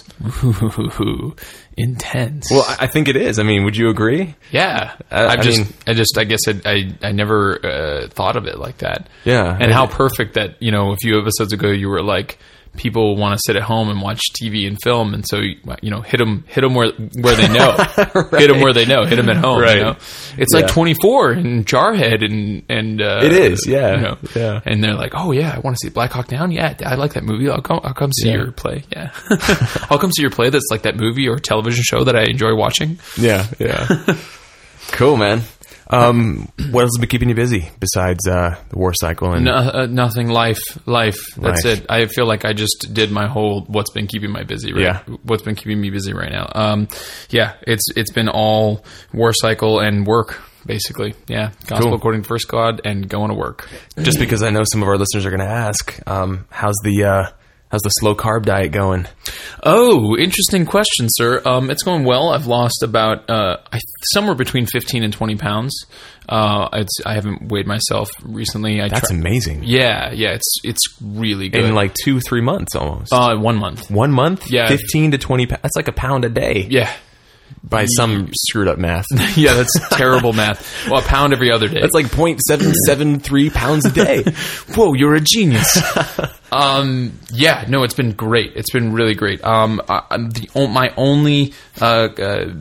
Ooh, 0.43 1.37
intense. 1.77 2.51
Well, 2.51 2.65
I 2.67 2.85
I 2.85 2.87
think 2.87 3.09
it 3.09 3.17
is. 3.17 3.39
I 3.39 3.43
mean, 3.43 3.65
would 3.65 3.77
you 3.77 3.89
agree? 3.91 4.35
Yeah, 4.51 4.95
I- 5.11 5.25
I've 5.27 5.39
I 5.39 5.43
just, 5.43 5.59
mean- 5.59 5.69
I 5.87 5.93
just, 5.93 6.17
I 6.19 6.25
guess 6.25 6.41
I, 6.49 6.61
I, 6.65 7.09
I 7.09 7.13
never 7.13 7.61
uh, 7.65 8.09
thought 8.09 8.37
of 8.37 8.47
it 8.47 8.59
like 8.59 8.79
that. 8.79 9.09
Yeah. 9.25 9.57
and 9.61 9.73
how 9.73 9.87
perfect 9.87 10.35
that 10.35 10.63
you 10.63 10.73
know 10.73 10.93
a 10.93 10.97
few 10.97 11.21
episodes 11.21 11.53
ago 11.53 11.69
you 11.71 11.89
were 11.89 12.03
like 12.03 12.39
people 12.77 13.17
want 13.17 13.35
to 13.35 13.41
sit 13.47 13.57
at 13.57 13.63
home 13.63 13.89
and 13.89 14.01
watch 14.03 14.21
TV 14.41 14.67
and 14.67 14.77
film, 14.83 15.15
and 15.15 15.25
so 15.27 15.39
you 15.39 15.91
know, 15.91 16.01
hit 16.01 16.19
them, 16.19 16.45
hit 16.49 16.61
them 16.63 16.75
where 16.75 16.91
where 16.93 17.37
they 17.37 17.49
know, 17.49 17.73
hit 18.33 18.49
them 18.49 18.61
where 18.61 18.73
they 18.73 18.85
know, 18.85 19.05
hit 19.05 19.17
them 19.17 19.29
at 19.29 19.37
home. 19.37 19.61
Right. 19.61 19.77
You 19.79 19.83
know, 19.85 19.97
it's 20.37 20.53
Yeah. 20.55 20.61
like 20.61 20.67
twenty 20.69 20.95
four 20.95 21.31
and 21.33 21.65
Jarhead 21.67 22.25
and 22.25 22.65
and 22.69 23.01
uh, 23.01 23.21
It 23.23 23.33
is, 23.33 23.67
yeah, 23.67 23.95
you 23.95 24.01
know, 24.03 24.19
yeah. 24.35 24.61
and 24.65 24.83
they're 24.83 24.95
like, 24.95 25.13
oh 25.15 25.33
yeah, 25.33 25.55
I 25.55 25.61
want 25.61 25.77
to 25.77 25.87
see 25.87 25.91
Black 25.91 26.11
Hawk 26.13 26.29
Down. 26.29 26.51
Yeah, 26.51 26.75
I 26.85 26.97
like 26.97 27.15
that 27.15 27.25
movie. 27.25 27.49
I'll 27.49 27.63
come, 27.63 27.81
I'll 27.85 27.95
come 27.95 28.13
see 28.13 28.29
Yeah. 28.29 28.37
your 28.37 28.53
play. 28.53 28.83
Yeah, 28.93 29.11
I'll 29.91 29.99
come 29.99 30.13
see 30.13 30.23
your 30.23 30.31
play. 30.31 30.51
That's 30.51 30.67
like 30.71 30.83
that 30.83 30.97
movie 30.97 31.29
or 31.29 31.39
television 31.39 31.83
show 31.85 32.05
that 32.05 32.17
I 32.17 32.23
enjoy 32.25 32.55
watching. 32.55 32.99
Yeah, 33.17 33.47
yeah. 33.59 34.17
cool, 34.93 35.17
man. 35.17 35.43
Um, 35.91 36.49
what 36.71 36.83
else 36.83 36.91
has 36.97 37.01
been 37.01 37.09
keeping 37.09 37.29
you 37.29 37.35
busy 37.35 37.69
besides 37.79 38.27
uh, 38.27 38.57
the 38.71 38.79
war 38.79 38.93
cycle 38.95 39.33
and 39.35 39.45
No, 39.45 39.53
uh, 39.55 39.87
nothing. 39.91 40.29
Life, 40.29 40.59
life. 40.87 41.19
That's 41.37 41.65
Life. 41.65 41.81
it. 41.81 41.87
I 41.91 42.07
feel 42.07 42.27
like 42.27 42.45
I 42.45 42.53
just 42.53 42.89
did 42.93 43.11
my 43.11 43.27
whole. 43.27 43.63
What's 43.63 43.91
been 43.91 44.07
keeping 44.07 44.31
my 44.33 44.45
busy? 44.45 44.73
Right? 44.73 44.83
Yeah. 44.83 45.01
What's 45.25 45.43
been 45.43 45.55
keeping 45.57 45.81
me 45.81 45.91
busy 45.91 46.13
right 46.15 46.33
now? 46.33 46.51
Um, 46.55 46.89
yeah. 47.31 47.55
It's 47.67 47.85
it's 47.97 48.11
been 48.13 48.29
all 48.29 48.85
war 49.13 49.33
cycle 49.33 49.81
and 49.81 50.07
work 50.07 50.41
basically. 50.67 51.15
Yeah. 51.29 51.51
Gospel 51.67 51.91
Cool. 51.91 51.95
according 51.97 52.23
to 52.23 52.29
First 52.29 52.47
Squad 52.49 52.81
and 52.87 53.07
going 53.07 53.29
to 53.29 53.35
work. 53.35 53.69
just 54.01 54.19
because 54.19 54.43
I 54.43 54.49
know 54.51 54.63
some 54.65 54.83
of 54.83 54.89
our 54.89 54.97
listeners 54.97 55.27
are 55.27 55.31
going 55.31 55.41
to 55.47 55.47
ask, 55.55 56.01
um, 56.09 56.47
how's 56.49 56.77
the 56.85 57.05
uh, 57.05 57.31
how's 57.71 57.83
the 57.83 57.91
slow 57.91 58.15
carb 58.15 58.45
diet 58.45 58.73
going? 58.73 59.07
Oh, 59.63 60.17
interesting 60.17 60.67
question, 60.67 61.07
sir. 61.11 61.41
Um, 61.45 61.71
it's 61.71 61.83
going 61.83 62.05
well. 62.05 62.31
I've 62.31 62.47
lost 62.47 62.83
about 62.83 63.29
uh, 63.31 63.59
I, 63.73 63.81
somewhere 64.13 64.35
between 64.35 64.67
fifteen 64.67 65.03
and 65.03 65.13
twenty 65.13 65.37
pounds. 65.37 65.75
Uh, 66.29 66.69
it's 66.73 66.93
I 67.05 67.15
haven't 67.15 67.49
weighed 67.51 67.67
myself 67.67 68.11
recently. 68.23 68.81
I 68.81 68.89
That's 68.89 69.11
amazing. 69.11 69.63
yeah, 69.65 70.13
yeah. 70.13 70.31
It's 70.33 70.55
it's 70.65 70.83
really 71.03 71.49
good. 71.49 71.65
In 71.65 71.75
like 71.75 71.95
two, 71.95 72.21
three 72.21 72.41
months 72.41 72.75
almost. 72.75 73.13
uh, 73.13 73.37
one 73.37 73.57
month. 73.57 73.91
One 73.91 74.13
month, 74.13 74.51
yeah. 74.51 74.69
fifteen 74.69 75.11
to 75.13 75.19
twenty. 75.19 75.47
Pa- 75.47 75.59
that's 75.63 75.77
like 75.77 75.89
a 75.89 75.93
pound 75.93 76.25
a 76.25 76.29
day 76.31 76.67
Yeah. 76.71 76.91
By 77.63 77.87
some 77.87 78.31
screwed 78.35 78.69
up 78.69 78.79
math. 78.79 79.07
Yeah, 79.37 79.55
that's 79.55 79.89
terrible 79.91 80.33
math. 80.33 80.89
Well, 80.89 81.01
a 81.01 81.03
pound 81.03 81.33
every 81.33 81.51
other 81.51 81.69
day. 81.69 81.81
That's 81.81 81.95
like 81.95 82.07
0.773 82.07 83.53
pounds 83.53 83.85
a 83.85 83.91
day. 83.91 84.23
whoa, 84.75 84.93
you're 84.95 85.15
a 85.15 85.21
genius. 85.21 85.77
um, 86.53 87.19
yeah, 87.33 87.65
no, 87.69 87.83
it's 87.83 87.95
been 87.95 88.13
great. 88.13 88.53
It's 88.55 88.71
been 88.71 88.93
really 88.93 89.15
great. 89.15 89.43
Um, 89.43 89.81
I, 89.89 90.17
the 90.17 90.69
my 90.69 90.93
only 90.97 91.53
uh, 91.81 92.09
uh, 92.17 92.55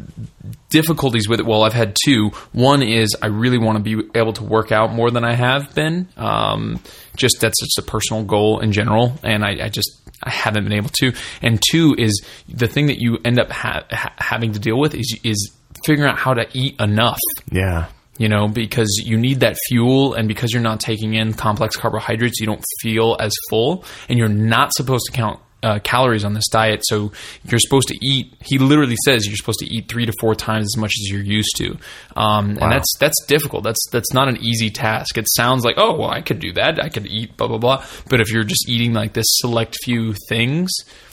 difficulties 0.73 1.29
with 1.29 1.39
it. 1.39 1.45
Well, 1.45 1.63
I've 1.63 1.71
had 1.73 1.95
two. 2.03 2.31
One 2.51 2.83
is 2.83 3.15
I 3.21 3.27
really 3.27 3.57
want 3.57 3.77
to 3.77 3.83
be 3.83 4.09
able 4.19 4.33
to 4.33 4.43
work 4.43 4.71
out 4.73 4.91
more 4.93 5.09
than 5.11 5.23
I 5.23 5.33
have 5.35 5.73
been. 5.73 6.09
Um, 6.17 6.81
just 7.15 7.37
that's 7.39 7.59
just 7.61 7.77
a 7.77 7.83
personal 7.83 8.23
goal 8.25 8.59
in 8.59 8.71
general, 8.73 9.13
and 9.23 9.45
I, 9.45 9.65
I 9.65 9.69
just 9.69 9.89
I 10.21 10.29
haven't 10.31 10.63
been 10.65 10.73
able 10.73 10.89
to. 11.01 11.13
And 11.41 11.61
two 11.71 11.95
is 11.97 12.25
the 12.49 12.67
thing 12.67 12.87
that 12.87 12.97
you 12.99 13.19
end 13.23 13.39
up 13.39 13.49
ha- 13.51 13.85
ha- 13.89 14.13
having 14.17 14.51
to 14.53 14.59
deal 14.59 14.77
with 14.79 14.93
is 14.95 15.17
is 15.23 15.51
figuring 15.85 16.09
out 16.09 16.17
how 16.17 16.33
to 16.33 16.45
eat 16.53 16.79
enough 16.79 17.19
Yeah. 17.51 17.87
you 18.17 18.29
know, 18.29 18.47
because 18.47 19.01
you 19.05 19.17
need 19.17 19.41
that 19.41 19.57
fuel, 19.67 20.13
and 20.13 20.27
because 20.27 20.51
you're 20.53 20.61
not 20.61 20.79
taking 20.79 21.13
in 21.15 21.33
complex 21.33 21.75
carbohydrates, 21.75 22.39
you 22.39 22.45
don't 22.45 22.63
feel 22.81 23.15
as 23.19 23.33
full, 23.49 23.83
and 24.09 24.17
you're 24.17 24.29
not 24.29 24.73
supposed 24.73 25.03
to 25.07 25.11
count 25.11 25.39
uh, 25.63 25.79
calories 25.79 26.23
on 26.25 26.33
this 26.33 26.47
diet. 26.51 26.81
So 26.83 27.11
you're 27.45 27.59
supposed 27.59 27.87
to 27.87 27.97
eat. 28.05 28.33
He 28.43 28.57
literally 28.59 28.97
says 29.05 29.25
you're 29.25 29.35
supposed 29.37 29.59
to 29.59 29.65
eat 29.73 29.87
three 29.87 30.05
to 30.05 30.13
four 30.19 30.35
times 30.35 30.65
as 30.65 30.77
much 30.77 30.91
as 31.01 31.09
you're 31.09 31.21
used 31.23 31.55
to, 31.57 31.77
um, 32.15 32.49
and 32.61 32.71
that's 32.71 32.93
that's 32.99 33.15
difficult. 33.27 33.63
That's 33.63 33.79
that's 33.91 34.13
not 34.13 34.27
an 34.27 34.37
easy 34.37 34.69
task. 34.69 35.17
It 35.17 35.27
sounds 35.29 35.63
like 35.65 35.75
oh 35.77 35.95
well, 35.97 36.09
I 36.11 36.21
could 36.21 36.39
do 36.39 36.53
that. 36.53 36.83
I 36.83 36.89
could 36.89 37.07
eat 37.07 37.35
blah 37.37 37.47
blah 37.47 37.57
blah. 37.57 37.85
But 38.09 38.21
if 38.21 38.31
you're 38.31 38.43
just 38.43 38.67
eating 38.69 38.93
like 38.93 39.13
this 39.13 39.25
select 39.27 39.77
few 39.83 40.13
things, 40.29 40.69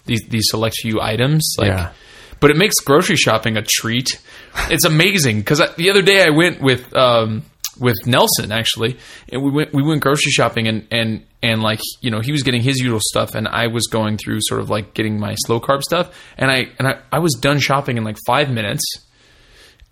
these 0.07 0.23
these 0.29 0.47
select 0.51 0.77
few 0.83 1.01
items, 1.01 1.55
like 1.59 1.69
Yeah. 1.69 1.93
but 2.41 2.51
it 2.51 2.57
makes 2.57 2.77
grocery 2.81 3.17
shopping 3.17 3.57
a 3.57 3.63
treat. 3.63 4.21
It's 4.69 4.85
amazing 4.85 5.39
because 5.39 5.63
the 5.77 5.91
other 5.91 6.03
day 6.03 6.25
I 6.25 6.31
went 6.31 6.61
with 6.61 6.95
um, 6.97 7.45
with 7.81 7.97
Nelson 8.07 8.53
actually, 8.53 8.99
and 9.33 9.43
we 9.43 9.51
went 9.51 9.73
we 9.73 9.83
went 9.83 10.01
grocery 10.03 10.31
shopping 10.33 10.69
and 10.69 10.87
and 10.91 11.25
and 11.43 11.63
like 11.63 11.81
you 12.03 12.11
know 12.11 12.21
he 12.21 12.33
was 12.33 12.43
getting 12.43 12.63
his 12.63 12.79
usual 12.79 13.01
stuff 13.03 13.35
and 13.35 13.49
I 13.49 13.69
was 13.69 13.87
going 13.87 14.19
through 14.19 14.39
sort 14.43 14.61
of 14.61 14.69
like 14.71 14.95
getting 14.95 15.19
my 15.19 15.35
slow 15.47 15.61
carb 15.61 15.83
stuff 15.83 16.15
and 16.37 16.51
I 16.51 16.69
and 16.79 16.87
I, 16.87 17.01
I 17.11 17.19
was 17.19 17.33
done 17.41 17.59
shopping 17.59 17.97
in 17.97 18.05
like 18.05 18.19
five 18.27 18.51
minutes. 18.51 18.83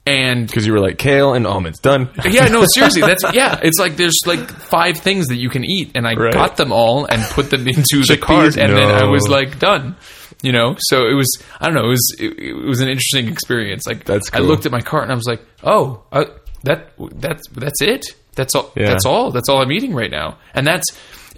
And 0.07 0.47
Because 0.47 0.67
you 0.67 0.73
were 0.73 0.81
like 0.81 0.97
kale 0.97 1.35
and 1.35 1.47
almonds 1.47 1.81
done. 1.81 2.09
yeah, 2.25 2.49
no, 2.49 2.65
seriously, 2.73 3.03
that's 3.03 3.25
yeah. 3.35 3.61
It's 3.63 3.79
like 3.79 3.97
there's 3.99 4.17
like 4.25 4.49
five 4.51 4.97
things 4.97 5.27
that 5.27 5.37
you 5.37 5.51
can 5.51 5.65
eat, 5.67 5.91
and 5.95 6.07
I 6.07 6.15
Right. 6.15 6.33
got 6.33 6.57
them 6.57 6.73
all 6.73 7.05
and 7.05 7.23
put 7.33 7.51
them 7.51 7.69
into 7.69 8.03
the 8.07 8.17
cart, 8.17 8.57
and 8.57 8.73
then 8.73 8.91
I 8.91 9.05
was 9.05 9.29
like 9.29 9.59
done. 9.59 9.97
You 10.41 10.53
know, 10.53 10.77
so 10.79 11.09
it 11.09 11.15
was 11.15 11.29
I 11.61 11.67
don't 11.67 11.75
know, 11.75 11.85
it 11.87 11.89
was 11.89 12.17
it, 12.19 12.39
it 12.39 12.55
was 12.55 12.81
an 12.81 12.89
interesting 12.89 13.29
experience. 13.29 13.87
Like 13.87 14.05
That's 14.05 14.31
I 14.33 14.39
looked 14.39 14.65
at 14.65 14.73
my 14.73 14.81
cart 14.81 15.03
and 15.03 15.13
I 15.13 15.15
was 15.17 15.27
like, 15.27 15.43
oh, 15.63 16.05
uh, 16.13 16.25
that 16.65 16.93
that's 17.15 17.49
that's 17.49 17.81
it. 17.83 18.07
That's 18.35 18.55
all. 18.55 18.73
Yeah. 18.77 18.91
That's 18.91 19.05
all. 19.05 19.31
That's 19.31 19.49
all 19.49 19.61
I'm 19.61 19.73
eating 19.73 19.95
right 19.95 20.11
now, 20.11 20.39
and 20.55 20.67
that's 20.67 20.87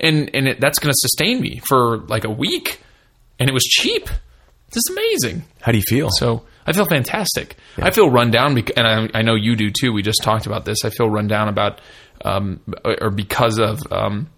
and 0.00 0.30
and 0.34 0.48
it, 0.48 0.60
that's 0.60 0.78
going 0.78 0.90
to 0.92 0.98
sustain 0.98 1.40
me 1.40 1.60
for 1.66 1.98
like 1.98 2.24
a 2.24 2.30
week, 2.30 2.80
and 3.38 3.48
it 3.48 3.52
was 3.52 3.64
cheap. 3.64 4.06
This 4.06 4.76
is 4.76 4.90
amazing. 4.92 5.44
How 5.60 5.72
do 5.72 5.78
you 5.78 5.84
feel? 5.86 6.08
So 6.12 6.44
I 6.66 6.72
feel 6.72 6.84
fantastic. 6.84 7.56
I 7.78 7.90
feel 7.90 8.08
run 8.10 8.30
down, 8.30 8.54
bec- 8.54 8.76
and 8.76 8.86
I, 8.86 9.18
I 9.18 9.22
know 9.22 9.34
you 9.34 9.56
do 9.56 9.70
too. 9.70 9.92
We 9.92 10.02
just 10.02 10.22
talked 10.22 10.46
about 10.46 10.64
this. 10.64 10.84
I 10.84 10.90
feel 10.90 11.08
run 11.08 11.26
down 11.26 11.48
about, 11.48 11.80
um, 12.24 12.60
or 12.84 13.10
because 13.10 13.58
of 13.58 13.80
um, 13.90 14.28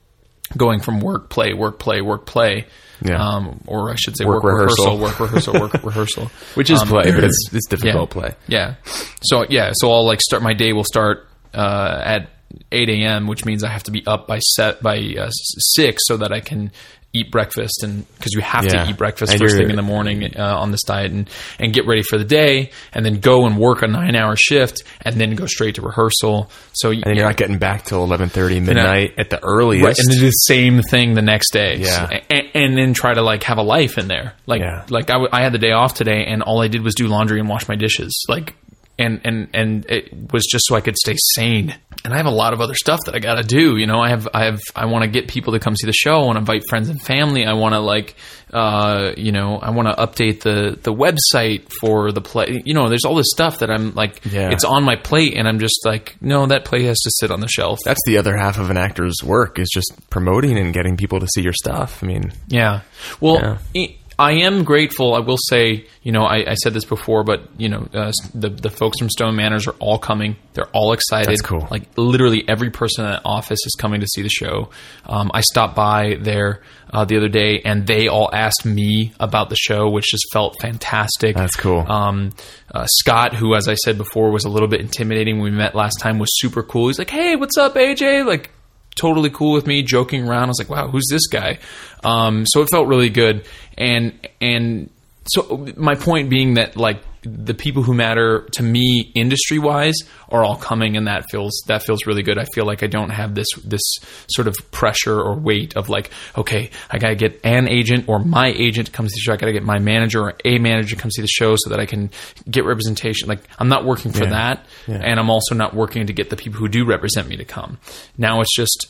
going 0.56 0.80
from 0.80 1.00
work, 1.00 1.28
play, 1.28 1.52
work, 1.52 1.78
play, 1.78 2.00
work, 2.00 2.24
play. 2.26 2.66
Yeah. 3.04 3.22
Um, 3.22 3.60
or 3.66 3.90
I 3.90 3.96
should 3.96 4.16
say 4.16 4.24
Work 4.24 4.42
work, 4.44 4.54
rehearsal. 4.54 4.98
rehearsal, 4.98 4.98
work 5.00 5.20
rehearsal, 5.20 5.52
work 5.60 5.72
rehearsal. 5.84 6.30
Which 6.54 6.70
is 6.70 6.80
Um, 6.80 6.88
play, 6.88 7.10
but 7.10 7.24
it's 7.24 7.48
it's 7.52 7.66
difficult 7.68 8.14
yeah. 8.14 8.20
play. 8.20 8.34
Yeah. 8.48 8.74
So 9.22 9.44
yeah. 9.48 9.72
So 9.74 9.90
I'll 9.90 10.06
like 10.06 10.20
start 10.20 10.42
my 10.42 10.54
day. 10.54 10.72
will 10.72 10.84
start 10.84 11.26
uh, 11.54 12.00
at 12.04 12.30
eight 12.70 12.88
a.m., 12.90 13.26
which 13.26 13.44
means 13.44 13.64
I 13.64 13.68
have 13.70 13.82
to 13.84 13.90
be 13.90 14.06
up 14.06 14.26
by 14.26 14.38
set 14.38 14.82
by 14.82 14.98
uh, 15.18 15.30
six 15.30 16.02
so 16.06 16.16
that 16.18 16.32
I 16.32 16.40
can 16.40 16.70
eat 17.14 17.30
breakfast 17.30 17.82
and 17.82 18.06
because 18.16 18.32
you 18.32 18.40
have 18.40 18.64
Yeah. 18.64 18.84
to 18.84 18.90
eat 18.90 18.96
breakfast 18.96 19.32
And 19.32 19.40
first 19.40 19.56
thing 19.56 19.68
in 19.68 19.76
the 19.76 19.82
morning 19.82 20.34
uh, 20.34 20.56
on 20.58 20.70
this 20.70 20.82
diet 20.82 21.12
and 21.12 21.28
and 21.58 21.72
get 21.74 21.86
ready 21.86 22.02
for 22.02 22.16
the 22.16 22.24
day 22.24 22.70
and 22.94 23.04
then 23.04 23.20
go 23.20 23.44
and 23.44 23.58
work 23.58 23.82
a 23.82 23.86
nine 23.86 24.16
hour 24.16 24.34
shift 24.34 24.82
and 25.02 25.16
then 25.20 25.34
go 25.34 25.44
straight 25.44 25.74
to 25.74 25.82
rehearsal. 25.82 26.50
So 26.72 26.90
And 26.90 27.02
then 27.04 27.16
you're 27.16 27.26
not 27.26 27.36
getting 27.36 27.58
back 27.58 27.84
till 27.84 28.06
11:30 28.06 28.60
midnight 28.64 29.12
at 29.18 29.28
the 29.28 29.38
earliest. 29.44 29.84
Right, 29.84 29.98
and 29.98 30.08
then 30.10 30.18
do 30.20 30.24
the 30.26 30.30
same 30.30 30.80
thing 30.82 31.12
the 31.14 31.20
next 31.22 31.52
day. 31.52 31.76
Yeah. 31.80 32.20
and, 32.30 32.42
and 32.54 32.78
then 32.78 32.94
try 32.94 33.12
to 33.12 33.20
like 33.22 33.42
have 33.42 33.58
a 33.58 33.62
life 33.62 33.98
in 33.98 34.08
there. 34.08 34.32
Like, 34.46 34.60
Yeah. 34.62 34.84
like 34.88 35.10
I, 35.10 35.14
w- 35.14 35.28
I 35.32 35.42
had 35.42 35.52
the 35.52 35.58
day 35.58 35.72
off 35.72 35.92
today, 35.94 36.24
and 36.26 36.42
all 36.42 36.62
I 36.62 36.68
did 36.68 36.82
was 36.82 36.94
do 36.94 37.08
laundry 37.08 37.40
and 37.40 37.48
wash 37.48 37.68
my 37.68 37.76
dishes. 37.76 38.24
Like, 38.28 38.54
and 38.98 39.20
and 39.24 39.48
and 39.54 39.86
it 39.90 40.32
was 40.32 40.44
just 40.50 40.64
so 40.66 40.74
I 40.76 40.80
could 40.80 40.96
stay 40.96 41.16
sane. 41.34 41.74
And 42.04 42.12
I 42.12 42.16
have 42.16 42.26
a 42.26 42.30
lot 42.30 42.52
of 42.52 42.60
other 42.60 42.74
stuff 42.74 42.98
that 43.06 43.14
I 43.14 43.20
got 43.20 43.36
to 43.36 43.44
do. 43.44 43.76
You 43.76 43.86
know, 43.86 44.00
I 44.00 44.08
have 44.08 44.28
I 44.34 44.44
have 44.46 44.58
I 44.74 44.86
want 44.86 45.04
to 45.04 45.08
get 45.10 45.28
people 45.28 45.52
to 45.52 45.60
come 45.60 45.76
see 45.76 45.86
the 45.86 45.92
show. 45.92 46.22
I 46.22 46.24
want 46.26 46.34
to 46.36 46.40
invite 46.40 46.62
friends 46.68 46.88
and 46.88 47.00
family. 47.00 47.44
I 47.46 47.52
want 47.52 47.74
to 47.74 47.80
like, 47.80 48.16
uh, 48.52 49.12
you 49.16 49.30
know, 49.30 49.58
I 49.58 49.70
want 49.70 49.86
to 49.88 49.94
update 49.94 50.40
the 50.40 50.76
the 50.82 50.92
website 50.92 51.70
for 51.80 52.10
the 52.10 52.20
play. 52.20 52.60
You 52.64 52.74
know, 52.74 52.88
there's 52.88 53.04
all 53.04 53.14
this 53.14 53.30
stuff 53.30 53.60
that 53.60 53.70
I'm 53.70 53.94
like, 53.94 54.20
Yeah. 54.24 54.50
it's 54.50 54.64
on 54.64 54.82
my 54.82 54.96
plate, 54.96 55.34
and 55.36 55.46
I'm 55.46 55.60
just 55.60 55.80
like, 55.86 56.16
no, 56.20 56.46
that 56.46 56.64
play 56.64 56.82
has 56.84 56.98
to 57.00 57.10
sit 57.20 57.30
on 57.30 57.40
the 57.40 57.48
shelf. 57.48 57.78
That's 57.84 58.00
the 58.06 58.18
other 58.18 58.36
half 58.36 58.58
of 58.58 58.68
an 58.70 58.76
actor's 58.76 59.16
work 59.24 59.58
is 59.60 59.70
just 59.72 59.92
promoting 60.10 60.58
and 60.58 60.74
getting 60.74 60.96
people 60.96 61.20
to 61.20 61.28
see 61.34 61.42
your 61.42 61.52
stuff. 61.52 62.02
I 62.02 62.06
mean, 62.06 62.32
Yeah. 62.48 62.80
Well, 63.20 63.58
Yeah. 63.74 63.86
I 64.22 64.32
am 64.44 64.62
grateful. 64.62 65.14
I 65.14 65.18
will 65.18 65.36
say, 65.36 65.86
you 66.02 66.12
know, 66.12 66.22
I, 66.22 66.52
I 66.52 66.54
said 66.54 66.74
this 66.74 66.84
before, 66.84 67.24
but 67.24 67.48
you 67.58 67.68
know, 67.68 67.88
uh, 67.92 68.12
the 68.32 68.50
the 68.50 68.70
folks 68.70 68.98
from 69.00 69.10
Stone 69.10 69.34
Manners 69.34 69.66
are 69.66 69.74
all 69.80 69.98
coming. 69.98 70.36
They're 70.54 70.70
all 70.72 70.92
excited. 70.92 71.28
That's 71.28 71.42
cool. 71.42 71.66
Like 71.70 71.88
literally 71.96 72.44
every 72.48 72.70
person 72.70 73.04
in 73.04 73.10
the 73.10 73.24
office 73.24 73.58
is 73.66 73.74
coming 73.76 74.00
to 74.00 74.06
see 74.06 74.22
the 74.22 74.28
show. 74.28 74.70
Um, 75.06 75.32
I 75.34 75.40
stopped 75.40 75.74
by 75.74 76.18
there 76.20 76.62
uh, 76.92 77.04
the 77.04 77.16
other 77.16 77.28
day, 77.28 77.62
and 77.64 77.84
they 77.84 78.06
all 78.06 78.30
asked 78.32 78.64
me 78.64 79.12
about 79.18 79.48
the 79.50 79.56
show, 79.56 79.90
which 79.90 80.04
just 80.10 80.26
felt 80.32 80.56
fantastic. 80.60 81.34
That's 81.34 81.56
cool. 81.56 81.80
Um, 81.90 82.30
uh, 82.72 82.86
Scott, 82.86 83.34
who, 83.34 83.56
as 83.56 83.66
I 83.66 83.74
said 83.74 83.98
before, 83.98 84.30
was 84.30 84.44
a 84.44 84.48
little 84.48 84.68
bit 84.68 84.80
intimidating 84.80 85.40
when 85.40 85.50
we 85.50 85.58
met 85.58 85.74
last 85.74 85.98
time, 85.98 86.20
was 86.20 86.30
super 86.38 86.62
cool. 86.62 86.86
He's 86.86 86.98
like, 86.98 87.10
"Hey, 87.10 87.34
what's 87.34 87.58
up, 87.58 87.74
AJ?" 87.74 88.24
Like, 88.24 88.50
totally 88.94 89.30
cool 89.30 89.52
with 89.52 89.66
me, 89.66 89.82
joking 89.82 90.28
around. 90.28 90.44
I 90.44 90.48
was 90.48 90.58
like, 90.58 90.68
"Wow, 90.68 90.88
who's 90.88 91.06
this 91.10 91.26
guy?" 91.26 91.58
Um, 92.04 92.44
so 92.46 92.62
it 92.62 92.68
felt 92.70 92.88
really 92.88 93.10
good, 93.10 93.46
and 93.76 94.12
and 94.40 94.90
so 95.26 95.66
my 95.76 95.94
point 95.94 96.30
being 96.30 96.54
that 96.54 96.76
like 96.76 96.98
the 97.24 97.54
people 97.54 97.82
who 97.84 97.94
matter 97.94 98.48
to 98.52 98.62
me 98.64 99.12
industry 99.14 99.58
wise 99.58 99.94
are 100.28 100.42
all 100.42 100.56
coming 100.56 100.96
and 100.96 101.06
that 101.06 101.24
feels 101.30 101.62
that 101.68 101.82
feels 101.82 102.04
really 102.04 102.22
good 102.22 102.36
i 102.36 102.44
feel 102.52 102.66
like 102.66 102.82
i 102.82 102.88
don't 102.88 103.10
have 103.10 103.34
this 103.36 103.46
this 103.64 103.80
sort 104.26 104.48
of 104.48 104.56
pressure 104.72 105.20
or 105.20 105.34
weight 105.38 105.76
of 105.76 105.88
like 105.88 106.10
okay 106.36 106.68
i 106.90 106.98
gotta 106.98 107.14
get 107.14 107.38
an 107.44 107.68
agent 107.68 108.08
or 108.08 108.18
my 108.18 108.48
agent 108.48 108.90
comes 108.92 108.92
to 108.92 108.92
come 108.92 109.08
see 109.08 109.14
the 109.14 109.20
show 109.20 109.32
i 109.32 109.36
gotta 109.36 109.52
get 109.52 109.62
my 109.62 109.78
manager 109.78 110.20
or 110.22 110.34
a 110.44 110.58
manager 110.58 110.96
to 110.96 111.00
come 111.00 111.10
see 111.12 111.22
the 111.22 111.28
show 111.28 111.54
so 111.56 111.70
that 111.70 111.78
i 111.78 111.86
can 111.86 112.10
get 112.50 112.64
representation 112.64 113.28
like 113.28 113.40
i'm 113.60 113.68
not 113.68 113.84
working 113.84 114.10
for 114.10 114.24
Yeah. 114.24 114.30
that 114.30 114.66
Yeah. 114.88 115.00
and 115.04 115.20
i'm 115.20 115.30
also 115.30 115.54
not 115.54 115.74
working 115.74 116.04
to 116.08 116.12
get 116.12 116.28
the 116.28 116.36
people 116.36 116.58
who 116.58 116.68
do 116.68 116.84
represent 116.84 117.28
me 117.28 117.36
to 117.36 117.44
come 117.44 117.78
now 118.18 118.40
it's 118.40 118.54
just 118.56 118.88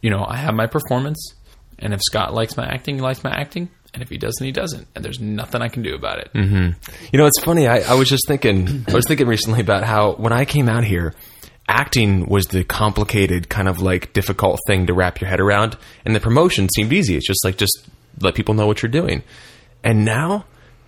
you 0.00 0.08
know 0.08 0.24
i 0.26 0.36
have 0.36 0.54
my 0.54 0.66
performance 0.66 1.34
And 1.78 1.92
if 1.92 2.00
Scott 2.00 2.32
likes 2.32 2.56
my 2.56 2.64
acting, 2.64 2.94
he 2.94 3.00
likes 3.02 3.24
my 3.24 3.30
acting. 3.32 3.68
And 3.94 4.02
if 4.02 4.08
he 4.08 4.16
doesn't, 4.16 4.44
he 4.44 4.52
doesn't. 4.52 4.88
And 4.94 5.04
there's 5.04 5.20
nothing 5.20 5.60
I 5.60 5.68
can 5.68 5.82
do 5.82 5.94
about 5.94 6.18
it. 6.18 6.30
Mm-hmm. 6.34 6.70
You 7.12 7.18
know, 7.18 7.26
it's 7.26 7.40
funny. 7.40 7.66
I, 7.66 7.80
I 7.80 7.94
was 7.94 8.08
just 8.08 8.26
thinking. 8.26 8.84
I 8.88 8.94
was 8.94 9.06
thinking 9.06 9.26
recently 9.26 9.60
about 9.60 9.84
how 9.84 10.12
when 10.14 10.32
I 10.32 10.44
came 10.46 10.68
out 10.68 10.84
here, 10.84 11.14
acting 11.68 12.26
was 12.26 12.46
the 12.46 12.64
complicated, 12.64 13.48
kind 13.48 13.68
of 13.68 13.80
like 13.80 14.12
difficult 14.12 14.60
thing 14.66 14.86
to 14.86 14.94
wrap 14.94 15.20
your 15.20 15.28
head 15.28 15.40
around, 15.40 15.76
and 16.04 16.14
the 16.14 16.20
promotion 16.20 16.68
seemed 16.74 16.92
easy. 16.92 17.16
It's 17.16 17.26
just 17.26 17.44
like 17.44 17.58
just 17.58 17.86
let 18.20 18.34
people 18.34 18.54
know 18.54 18.66
what 18.66 18.82
you're 18.82 18.90
doing. 18.90 19.22
And 19.84 20.04
now 20.04 20.46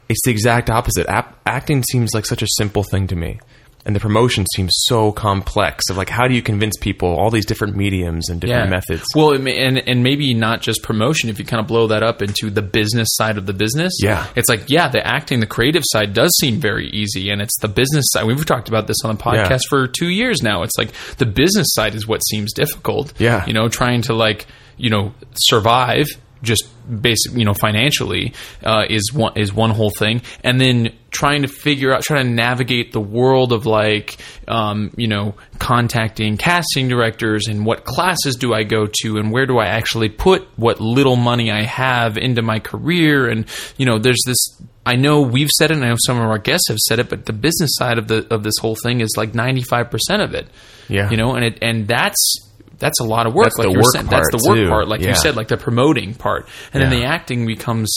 it's 0.09 0.21
the 0.25 0.31
exact 0.31 0.71
opposite. 0.71 1.07
Acting 1.09 1.83
seems 1.83 2.15
like 2.15 2.27
such 2.27 2.43
a 2.43 2.47
simple 2.57 2.83
thing 2.83 3.07
to 3.09 3.17
me. 3.17 3.41
And 3.87 3.95
the 3.95 4.01
promotion 4.01 4.47
seems 4.55 4.73
so 4.87 5.13
complex 5.13 5.91
of 5.91 5.99
like 5.99 6.09
how 6.09 6.27
do 6.27 6.35
you 6.35 6.41
convince 6.41 6.75
people 6.79 7.09
all 7.09 7.31
these 7.31 7.45
different 7.45 7.77
mediums 7.77 8.31
and 8.31 8.41
different 8.41 8.71
methods. 8.71 9.05
Well, 9.15 9.33
and 9.33 9.47
and 9.47 10.03
maybe 10.03 10.33
not 10.33 10.63
just 10.63 10.83
promotion. 10.83 11.29
If 11.29 11.39
you 11.39 11.45
kind 11.45 11.61
of 11.61 11.67
blow 11.67 11.89
that 11.89 12.03
up 12.03 12.23
into 12.23 12.49
the 12.49 12.63
business 12.63 13.09
side 13.13 13.37
of 13.37 13.45
the 13.45 13.53
business, 13.53 13.93
Yeah. 14.03 14.27
it's 14.37 14.49
like 14.49 14.71
yeah, 14.71 14.89
the 14.89 15.07
acting, 15.07 15.41
the 15.41 15.47
creative 15.47 15.83
side 15.85 16.15
does 16.15 16.35
seem 16.41 16.61
very 16.61 16.89
easy, 16.89 17.29
and 17.29 17.43
it's 17.43 17.59
the 17.61 17.69
business 17.69 18.07
side. 18.09 18.25
We've 18.25 18.47
talked 18.47 18.69
about 18.69 18.87
this 18.87 18.97
on 19.05 19.17
the 19.17 19.23
podcast 19.23 19.51
Yeah. 19.51 19.69
for 19.69 19.87
two 19.87 20.09
years 20.09 20.43
now. 20.43 20.63
It's 20.63 20.79
like 20.79 20.91
the 21.19 21.27
business 21.27 21.67
side 21.73 21.95
is 21.95 22.09
what 22.09 22.21
seems 22.21 22.55
difficult. 22.55 23.13
Yeah. 23.21 23.45
you 23.47 23.53
know, 23.53 23.69
trying 23.69 24.01
to 24.03 24.15
like 24.15 24.47
you 24.79 24.89
know 24.89 25.13
survive 25.35 26.07
just 26.45 26.65
basic 27.01 27.33
you 27.33 27.45
know 27.45 27.55
financially 27.55 28.35
uh, 28.63 28.85
is 28.89 29.13
one 29.13 29.33
is 29.37 29.53
one 29.53 29.71
whole 29.71 29.91
thing. 29.91 30.23
And 30.43 30.61
then 30.61 30.95
trying 31.11 31.43
to 31.43 31.49
figure 31.49 31.93
out 31.93 32.03
trying 32.03 32.27
to 32.27 32.33
navigate 32.33 32.93
the 32.93 33.01
world 33.01 33.53
of 33.53 33.67
like 33.67 34.19
um, 34.49 34.93
you 34.97 35.09
know 35.09 35.35
contacting 35.59 36.37
casting 36.37 36.89
directors 36.89 37.47
and 37.49 37.65
what 37.65 37.85
classes 37.85 38.37
do 38.37 38.53
I 38.53 38.65
go 38.65 38.87
to 39.03 39.17
and 39.19 39.33
where 39.33 39.47
do 39.47 39.59
I 39.59 39.67
actually 39.67 40.09
put 40.09 40.47
what 40.57 40.81
little 40.81 41.17
money 41.17 41.51
I 41.51 41.63
have 41.63 42.17
into 42.19 42.43
my 42.43 42.59
career. 42.59 43.29
And 43.29 43.47
you 43.77 43.87
know 43.87 43.99
there's 43.99 44.23
this 44.27 44.63
I 44.87 44.97
know 44.97 45.23
we've 45.23 45.51
said 45.51 45.71
it 45.71 45.77
and 45.77 45.85
I 45.85 45.89
know 45.89 45.97
some 45.99 46.19
of 46.19 46.25
our 46.25 46.39
guests 46.39 46.69
have 46.69 46.79
said 46.79 46.99
it 46.99 47.09
but 47.09 47.27
the 47.27 47.33
business 47.33 47.71
side 47.75 47.99
of 47.99 48.09
the 48.09 48.33
of 48.33 48.43
this 48.43 48.55
whole 48.61 48.77
thing 48.77 49.01
is 49.01 49.15
like 49.17 49.33
95% 49.33 50.23
of 50.23 50.35
it. 50.35 50.49
Yeah. 50.89 51.11
you 51.11 51.17
know 51.17 51.35
and 51.35 51.45
it 51.45 51.59
and 51.63 51.89
that's 51.89 52.44
that's 52.79 53.01
a 53.01 53.05
lot 53.05 53.27
of 53.27 53.35
work 53.35 53.45
That's 53.45 53.59
like 53.59 53.69
the 53.73 53.79
work 53.79 53.93
saying. 53.93 54.07
that's 54.07 54.31
part, 54.31 54.33
the 54.43 54.49
work 54.49 54.57
too. 54.59 54.69
part 54.69 54.89
like 54.89 55.01
Yeah. 55.01 55.11
you 55.11 55.15
said 55.15 55.37
like 55.37 55.49
the 55.49 55.57
promoting 55.57 56.15
part 56.15 56.49
and 56.73 56.83
then 56.83 56.91
the 56.91 57.05
acting 57.05 57.47
becomes 57.47 57.97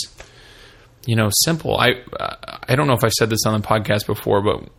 you 1.05 1.15
know 1.15 1.29
simple 1.31 1.77
i 1.77 1.93
i 2.67 2.75
don't 2.75 2.87
know 2.87 2.93
if 2.93 3.03
i 3.03 3.09
said 3.09 3.29
this 3.29 3.45
on 3.45 3.59
the 3.59 3.65
podcast 3.67 4.05
before 4.05 4.41
but 4.41 4.69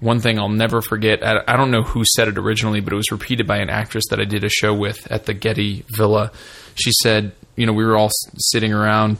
one 0.00 0.20
thing 0.20 0.38
i'll 0.38 0.48
never 0.48 0.82
forget 0.82 1.26
I, 1.26 1.42
I 1.48 1.56
don't 1.56 1.70
know 1.70 1.82
who 1.82 2.02
said 2.16 2.28
it 2.28 2.36
originally 2.38 2.80
but 2.80 2.92
it 2.92 2.96
was 2.96 3.10
repeated 3.10 3.46
by 3.46 3.58
an 3.58 3.70
actress 3.70 4.04
that 4.10 4.20
i 4.20 4.24
did 4.24 4.44
a 4.44 4.48
show 4.48 4.74
with 4.74 5.10
at 5.10 5.24
the 5.26 5.32
getty 5.34 5.84
villa 5.88 6.32
she 6.74 6.90
said 7.02 7.32
you 7.56 7.66
know 7.66 7.72
we 7.72 7.84
were 7.84 7.96
all 7.96 8.10
sitting 8.36 8.72
around 8.72 9.16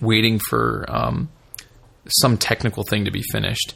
waiting 0.00 0.38
for 0.38 0.84
um, 0.88 1.28
some 2.08 2.36
technical 2.36 2.82
thing 2.84 3.04
to 3.06 3.10
be 3.10 3.22
finished 3.32 3.74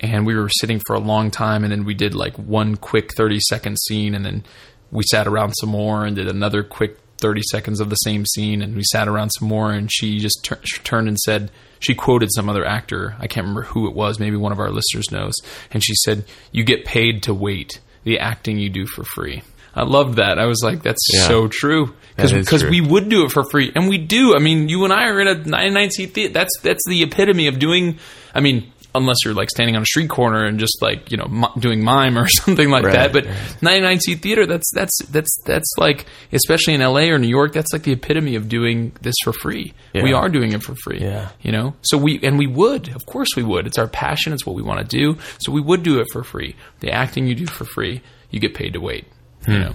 and 0.00 0.26
we 0.26 0.34
were 0.34 0.48
sitting 0.60 0.80
for 0.86 0.94
a 0.94 0.98
long 1.00 1.30
time 1.30 1.62
and 1.62 1.72
then 1.72 1.84
we 1.84 1.94
did 1.94 2.14
like 2.14 2.36
one 2.36 2.76
quick 2.76 3.10
30 3.16 3.38
second 3.48 3.78
scene 3.86 4.14
and 4.14 4.24
then 4.24 4.44
we 4.90 5.02
sat 5.10 5.26
around 5.26 5.52
some 5.52 5.70
more 5.70 6.04
and 6.04 6.16
did 6.16 6.28
another 6.28 6.62
quick 6.62 6.98
30 7.18 7.42
seconds 7.50 7.80
of 7.80 7.88
the 7.90 7.96
same 7.96 8.26
scene 8.26 8.60
and 8.62 8.76
we 8.76 8.82
sat 8.92 9.08
around 9.08 9.30
some 9.30 9.48
more 9.48 9.72
and 9.72 9.90
she 9.92 10.18
just 10.18 10.44
tur- 10.44 10.60
turned 10.84 11.08
and 11.08 11.18
said 11.18 11.50
she 11.78 11.94
quoted 11.94 12.28
some 12.32 12.48
other 12.48 12.64
actor 12.64 13.16
i 13.18 13.26
can't 13.26 13.44
remember 13.46 13.62
who 13.62 13.88
it 13.88 13.94
was 13.94 14.18
maybe 14.20 14.36
one 14.36 14.52
of 14.52 14.58
our 14.60 14.70
listeners 14.70 15.10
knows 15.10 15.32
and 15.70 15.82
she 15.82 15.94
said 16.04 16.24
you 16.52 16.62
get 16.64 16.84
paid 16.84 17.22
to 17.22 17.32
wait. 17.34 17.80
The 18.04 18.20
acting 18.20 18.58
you 18.60 18.68
do 18.70 18.86
for 18.86 19.02
free. 19.02 19.42
I 19.74 19.82
loved 19.82 20.16
that. 20.18 20.38
I 20.38 20.46
was 20.46 20.60
like 20.62 20.82
that's 20.84 21.04
Yeah. 21.12 21.26
so 21.26 21.48
true. 21.48 21.92
Because 22.16 22.62
we 22.64 22.80
would 22.80 23.08
do 23.08 23.24
it 23.24 23.32
for 23.32 23.42
free 23.50 23.72
and 23.74 23.88
we 23.88 23.98
do. 23.98 24.36
I 24.36 24.38
mean 24.38 24.68
you 24.68 24.84
and 24.84 24.92
i 24.92 25.08
are 25.08 25.20
in 25.20 25.26
a 25.26 25.34
99 25.34 25.90
seat 25.90 26.14
theater 26.14 26.32
that's 26.32 26.56
that's 26.62 26.82
the 26.86 27.02
epitome 27.02 27.48
of 27.48 27.58
doing 27.58 27.98
i 28.34 28.40
mean 28.40 28.72
unless 28.96 29.16
you're 29.24 29.34
like 29.34 29.50
standing 29.50 29.76
on 29.76 29.82
a 29.82 29.86
street 29.86 30.08
corner 30.10 30.44
and 30.44 30.58
just 30.58 30.80
like 30.82 31.10
you 31.10 31.16
know 31.16 31.24
m- 31.24 31.60
doing 31.60 31.82
mime 31.82 32.18
or 32.18 32.26
something 32.44 32.68
like 32.70 32.84
Right, 32.84 32.92
that 32.94 33.12
but 33.12 33.26
right. 33.26 33.62
99 33.62 34.00
seat 34.00 34.20
theater 34.22 34.46
that's 34.46 34.70
that's 34.74 34.96
that's 35.10 35.28
that's 35.44 35.70
like 35.78 36.06
especially 36.32 36.74
in 36.74 36.80
LA 36.80 37.08
or 37.12 37.18
New 37.18 37.28
York 37.28 37.52
that's 37.52 37.72
like 37.72 37.82
the 37.84 37.92
epitome 37.92 38.34
of 38.36 38.48
doing 38.48 38.92
this 39.02 39.14
for 39.24 39.32
free 39.32 39.72
Yeah. 39.92 40.02
we 40.02 40.12
are 40.12 40.28
doing 40.28 40.52
it 40.52 40.62
for 40.62 40.74
free 40.84 41.00
Yeah. 41.00 41.30
you 41.42 41.52
know 41.52 41.74
so 41.82 41.96
we 41.98 42.20
and 42.22 42.38
we 42.38 42.46
would 42.46 42.88
of 42.94 43.06
course 43.06 43.28
we 43.36 43.42
would 43.42 43.66
it's 43.66 43.78
our 43.78 43.88
passion 43.88 44.32
it's 44.32 44.44
what 44.46 44.56
we 44.56 44.62
want 44.62 44.80
to 44.80 44.86
do 44.86 45.16
so 45.38 45.52
we 45.52 45.60
would 45.60 45.82
do 45.82 46.00
it 46.00 46.06
for 46.12 46.22
free 46.24 46.56
the 46.80 46.90
acting 46.90 47.26
you 47.26 47.34
do 47.34 47.46
for 47.46 47.64
free 47.64 48.02
you 48.30 48.40
get 48.40 48.54
paid 48.54 48.72
to 48.72 48.80
wait 48.80 49.06
Hmm. 49.44 49.52
you 49.52 49.58
know 49.60 49.74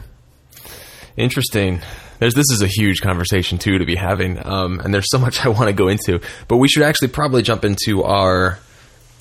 Interesting. 1.18 1.82
There's 2.20 2.34
this 2.36 2.50
is 2.52 2.62
a 2.62 2.68
huge 2.68 3.02
conversation 3.02 3.58
too 3.58 3.78
to 3.80 3.86
be 3.86 3.96
having, 3.96 4.44
um, 4.46 4.80
and 4.80 4.94
there's 4.94 5.10
so 5.10 5.18
much 5.20 5.40
I 5.46 5.50
want 5.50 5.68
to 5.68 5.74
go 5.74 5.88
into. 5.88 6.22
But 6.48 6.58
we 6.58 6.68
should 6.68 6.84
actually 6.84 7.10
probably 7.10 7.42
jump 7.42 7.66
into 7.66 8.04
our 8.04 8.60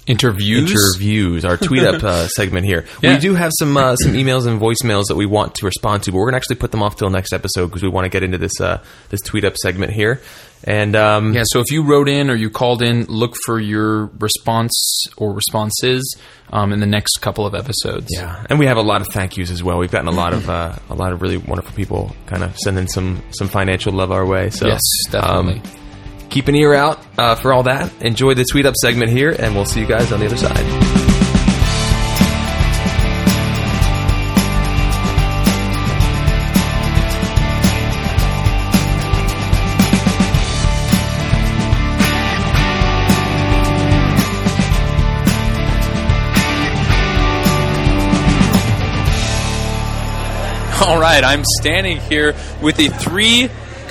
interviews 0.06 0.70
interviews, 0.72 1.44
our 1.44 1.56
tweet 1.56 1.82
up 1.82 2.02
uh, 2.04 2.26
segment 2.28 2.66
here. 2.66 2.84
Yeah. 3.02 3.14
We 3.14 3.20
do 3.20 3.34
have 3.34 3.52
some 3.58 3.76
uh, 3.76 3.96
some 3.96 4.12
emails 4.12 4.46
and 4.46 4.60
voicemails 4.60 5.04
that 5.08 5.16
we 5.16 5.26
want 5.26 5.54
to 5.56 5.66
respond 5.66 6.02
to, 6.04 6.12
but 6.12 6.18
we're 6.18 6.26
gonna 6.26 6.36
actually 6.38 6.56
put 6.56 6.70
them 6.70 6.82
off 6.82 6.96
till 6.96 7.10
next 7.10 7.32
episode 7.32 7.66
because 7.66 7.82
we 7.82 7.88
want 7.88 8.04
to 8.04 8.08
get 8.08 8.22
into 8.22 8.38
this 8.38 8.60
uh, 8.60 8.82
this 9.10 9.20
tweet 9.20 9.44
up 9.44 9.56
segment 9.56 9.92
here. 9.92 10.20
And 10.62 10.94
um, 10.94 11.32
Yeah, 11.32 11.44
so 11.46 11.60
if 11.60 11.70
you 11.70 11.82
wrote 11.82 12.06
in 12.06 12.28
or 12.28 12.34
you 12.34 12.50
called 12.50 12.82
in, 12.82 13.04
look 13.06 13.34
for 13.46 13.58
your 13.58 14.06
response 14.18 15.06
or 15.16 15.32
responses 15.32 16.14
um, 16.52 16.74
in 16.74 16.80
the 16.80 16.86
next 16.86 17.16
couple 17.22 17.46
of 17.46 17.54
episodes. 17.54 18.08
Yeah, 18.10 18.44
and 18.50 18.58
we 18.58 18.66
have 18.66 18.76
a 18.76 18.82
lot 18.82 19.00
of 19.00 19.06
thank 19.08 19.38
yous 19.38 19.50
as 19.50 19.62
well. 19.62 19.78
We've 19.78 19.90
gotten 19.90 20.08
a 20.08 20.12
lot 20.12 20.34
of 20.34 20.50
uh, 20.58 20.76
a 20.90 20.94
lot 20.94 21.12
of 21.12 21.22
really 21.22 21.38
wonderful 21.38 21.74
people 21.74 22.14
kind 22.26 22.42
of 22.44 22.56
sending 22.58 22.88
some 22.88 23.22
some 23.30 23.48
financial 23.48 23.92
love 23.92 24.12
our 24.12 24.26
way. 24.26 24.50
So 24.50 24.66
Yes, 24.66 24.80
definitely. 25.10 25.60
um, 25.60 25.79
keep 26.30 26.48
an 26.48 26.54
ear 26.54 26.72
out 26.72 26.98
uh, 27.18 27.34
for 27.34 27.52
all 27.52 27.64
that. 27.64 27.92
Enjoy 28.00 28.34
the 28.34 28.44
tweet 28.44 28.64
up 28.64 28.74
segment 28.76 29.10
here, 29.10 29.34
and 29.36 29.54
we'll 29.54 29.64
see 29.66 29.80
you 29.80 29.86
guys 29.86 30.12
on 30.12 30.20
the 30.20 30.26
other 30.26 30.36
side. 30.36 31.00
All 50.82 50.98
right, 50.98 51.22
I'm 51.22 51.44
standing 51.44 51.98
here 51.98 52.34
with 52.62 52.76
the 52.76 52.88
three 52.88 53.50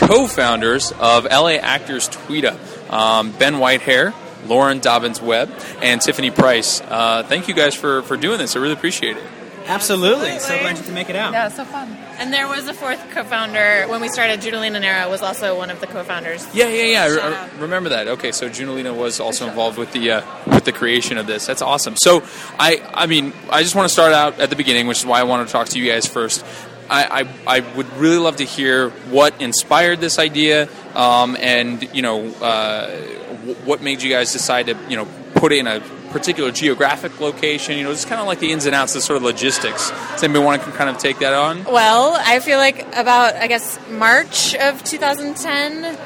co-founders 0.10 0.92
of 0.94 1.26
LA 1.26 1.58
Actors 1.62 2.10
Tweetup, 2.10 2.58
um, 2.92 3.32
Ben 3.34 3.54
Whitehair, 3.58 4.12
Lauren 4.48 4.80
Dobbins 4.80 5.22
Webb, 5.22 5.52
and 5.84 6.02
Tiffany 6.02 6.32
Price. 6.32 6.82
Uh, 6.82 7.22
thank 7.22 7.48
you 7.48 7.54
guys 7.54 7.76
for, 7.76 8.02
for 8.02 8.18
doing 8.18 8.40
this. 8.40 8.56
I 8.56 8.60
really 8.60 8.74
appreciate 8.74 9.18
it. 9.18 9.24
Absolutely. 9.68 10.40
So 10.40 10.58
glad 10.62 10.78
you 10.78 10.84
could 10.84 10.96
make 10.96 11.12
it 11.12 11.16
out. 11.16 11.32
Yeah, 11.32 11.50
so 11.50 11.64
fun. 11.64 11.96
And 12.18 12.34
there 12.34 12.48
was 12.48 12.68
a 12.68 12.74
fourth 12.74 13.00
co-founder 13.12 13.86
when 13.88 14.02
we 14.02 14.10
started. 14.10 14.42
Judalina 14.42 14.82
Nera 14.82 15.08
was 15.08 15.22
also 15.22 15.56
one 15.56 15.70
of 15.70 15.80
the 15.80 15.86
co-founders. 15.86 16.44
Yeah, 16.56 16.70
yeah, 16.70 16.84
yeah. 16.86 17.04
I, 17.04 17.16
Shout 17.16 17.34
I 17.34 17.62
remember 17.62 17.90
that. 17.90 18.08
Okay, 18.08 18.32
so 18.32 18.50
Judalina 18.50 18.98
was 18.98 19.20
also 19.20 19.48
involved 19.48 19.78
with 19.78 19.92
the 19.94 20.10
uh, 20.10 20.22
with 20.48 20.66
the 20.66 20.72
creation 20.72 21.20
of 21.20 21.28
this. 21.28 21.46
That's 21.46 21.62
awesome. 21.62 21.96
So, 21.98 22.24
I, 22.58 22.82
I 22.96 23.06
mean, 23.06 23.32
I 23.52 23.62
just 23.62 23.76
want 23.76 23.88
to 23.88 23.94
start 23.94 24.14
out 24.14 24.40
at 24.40 24.50
the 24.50 24.56
beginning, 24.56 24.88
which 24.88 25.02
is 25.02 25.06
why 25.06 25.20
I 25.20 25.24
wanted 25.24 25.46
to 25.46 25.52
talk 25.52 25.70
to 25.70 25.80
you 25.80 25.92
guys 25.92 26.08
first. 26.08 26.44
I, 26.90 27.22
I, 27.22 27.58
I 27.58 27.60
would 27.76 27.92
really 27.98 28.18
love 28.18 28.38
to 28.38 28.46
hear 28.46 28.90
what 29.12 29.40
inspired 29.42 30.00
this 30.00 30.18
idea, 30.18 30.68
um, 30.96 31.38
and 31.40 31.84
you 31.96 32.02
know, 32.02 32.28
uh, 32.42 32.90
wh- 32.90 33.68
what 33.68 33.82
made 33.82 34.02
you 34.02 34.10
guys 34.10 34.34
decide 34.34 34.68
to 34.68 34.78
you 34.90 34.98
know 34.98 35.08
put 35.36 35.52
it 35.52 35.60
in 35.60 35.68
a 35.68 35.82
particular 36.12 36.52
geographic 36.52 37.20
location. 37.20 37.78
You 37.78 37.84
know, 37.84 37.92
just 37.92 38.08
kind 38.08 38.20
of 38.20 38.28
like 38.28 38.40
the 38.40 38.52
ins 38.52 38.66
and 38.66 38.74
outs, 38.74 38.94
the 38.94 39.02
sort 39.02 39.18
of 39.18 39.24
logistics. 39.24 39.92
Does 39.92 40.24
anybody 40.24 40.44
want 40.44 40.64
to 40.64 40.72
kind 40.72 40.90
of 40.90 40.98
take 40.98 41.20
that 41.20 41.34
on? 41.34 41.64
Well, 41.66 42.16
I 42.18 42.40
feel 42.40 42.58
like 42.58 42.88
about 42.96 43.36
I 43.36 43.48
guess 43.48 43.80
March 43.90 44.56
of 44.56 44.84
2010, 44.84 45.98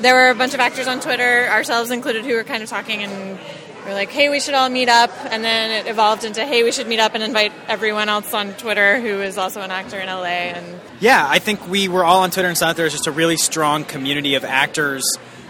there 0.00 0.14
were 0.14 0.30
a 0.30 0.34
bunch 0.34 0.54
of 0.54 0.60
actors 0.60 0.88
on 0.88 1.00
Twitter, 1.00 1.46
ourselves 1.48 1.90
included, 1.90 2.24
who 2.24 2.34
were 2.34 2.44
kind 2.44 2.62
of 2.62 2.68
talking 2.68 3.02
and 3.02 3.38
we're 3.86 3.94
like, 3.94 4.10
"Hey, 4.10 4.28
we 4.28 4.40
should 4.40 4.54
all 4.54 4.68
meet 4.68 4.88
up." 4.88 5.10
And 5.30 5.44
then 5.44 5.70
it 5.70 5.88
evolved 5.88 6.24
into, 6.24 6.44
"Hey, 6.44 6.62
we 6.62 6.72
should 6.72 6.86
meet 6.86 7.00
up 7.00 7.14
and 7.14 7.22
invite 7.22 7.52
everyone 7.68 8.08
else 8.08 8.32
on 8.32 8.52
Twitter 8.54 9.00
who 9.00 9.20
is 9.20 9.38
also 9.38 9.60
an 9.60 9.70
actor 9.70 9.98
in 9.98 10.08
LA." 10.08 10.50
And 10.50 10.80
Yeah, 11.00 11.26
I 11.28 11.38
think 11.40 11.68
we 11.68 11.88
were 11.88 12.04
all 12.04 12.22
on 12.22 12.30
Twitter 12.30 12.48
and 12.48 12.56
saw 12.56 12.68
that 12.68 12.76
there 12.76 12.84
was 12.84 12.92
just 12.92 13.06
a 13.06 13.12
really 13.12 13.36
strong 13.36 13.84
community 13.84 14.34
of 14.36 14.44
actors 14.44 15.02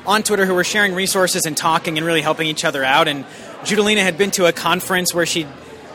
on 0.07 0.23
Twitter 0.23 0.47
who 0.47 0.55
were 0.55 0.65
sharing 0.65 0.95
resources 0.95 1.45
and 1.45 1.57
talking 1.57 1.99
and 1.99 2.07
really 2.07 2.23
helping 2.23 2.47
each 2.47 2.65
other 2.65 2.83
out. 2.83 3.07
And 3.07 3.25
Judalina 3.65 4.03
had 4.03 4.17
been 4.19 4.31
to 4.33 4.47
a 4.47 4.53
conference 4.53 5.15
where 5.15 5.27
she'd 5.27 5.49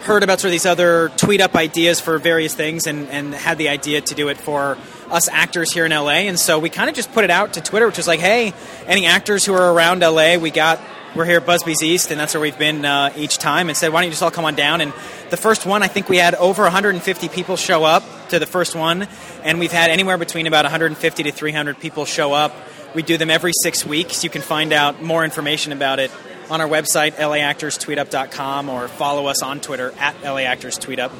heard 0.04 0.23
about 0.23 0.39
sort 0.39 0.50
of 0.50 0.52
these 0.54 0.65
other 0.65 1.10
tweet 1.17 1.41
up 1.41 1.56
ideas 1.56 2.00
for 2.00 2.17
various 2.17 2.54
things 2.54 2.88
and, 2.88 3.10
and 3.10 3.34
had 3.34 3.58
the 3.58 3.67
idea 3.67 4.00
to 4.00 4.15
do 4.15 4.30
it 4.30 4.38
for 4.38 4.78
us 5.10 5.28
actors 5.28 5.73
here 5.73 5.86
in 5.86 5.91
LA. 5.91 6.28
And 6.30 6.39
so 6.39 6.60
we 6.60 6.69
kind 6.69 6.89
of 6.89 6.95
just 6.95 7.12
put 7.12 7.23
it 7.23 7.32
out 7.32 7.54
to 7.54 7.62
Twitter, 7.62 7.88
which 7.88 7.97
was 7.97 8.08
like, 8.08 8.19
hey, 8.19 8.54
any 8.86 9.06
actors 9.06 9.43
who 9.43 9.54
are 9.54 9.73
around 9.73 10.02
LA, 10.02 10.38
we 10.38 10.52
got. 10.52 10.80
We're 11.15 11.25
here 11.25 11.37
at 11.37 11.45
Busby's 11.45 11.81
East, 11.81 12.11
and 12.11 12.19
that's 12.19 12.33
where 12.33 12.41
we've 12.41 12.57
been 12.57 12.85
uh, 12.85 13.11
each 13.15 13.37
time. 13.37 13.69
And 13.69 13.77
said, 13.77 13.91
"Why 13.91 14.01
don't 14.01 14.07
you 14.07 14.11
just 14.11 14.21
all 14.21 14.29
come 14.29 14.45
on 14.45 14.55
down?" 14.55 14.81
And 14.81 14.93
the 15.29 15.37
first 15.37 15.65
one, 15.65 15.81
I 15.81 15.87
think 15.87 16.09
we 16.09 16.17
had 16.17 16.35
over 16.35 16.63
150 16.63 17.29
people 17.29 17.55
show 17.55 17.83
up 17.83 18.03
to 18.29 18.39
the 18.39 18.45
first 18.45 18.75
one, 18.75 19.07
and 19.43 19.57
we've 19.57 19.71
had 19.71 19.89
anywhere 19.89 20.17
between 20.17 20.47
about 20.47 20.65
150 20.65 21.23
to 21.23 21.31
300 21.31 21.79
people 21.79 22.05
show 22.05 22.33
up. 22.33 22.53
We 22.93 23.01
do 23.03 23.17
them 23.17 23.29
every 23.29 23.53
six 23.63 23.85
weeks. 23.85 24.23
You 24.23 24.29
can 24.29 24.41
find 24.41 24.73
out 24.73 25.01
more 25.01 25.23
information 25.23 25.71
about 25.71 25.99
it 25.99 26.11
on 26.49 26.61
our 26.61 26.67
website, 26.67 27.13
laactorstweetup.com, 27.13 28.69
or 28.69 28.87
follow 28.87 29.27
us 29.27 29.41
on 29.41 29.59
Twitter 29.59 29.93
at 29.99 30.15
laactorstweetup. 30.21 31.11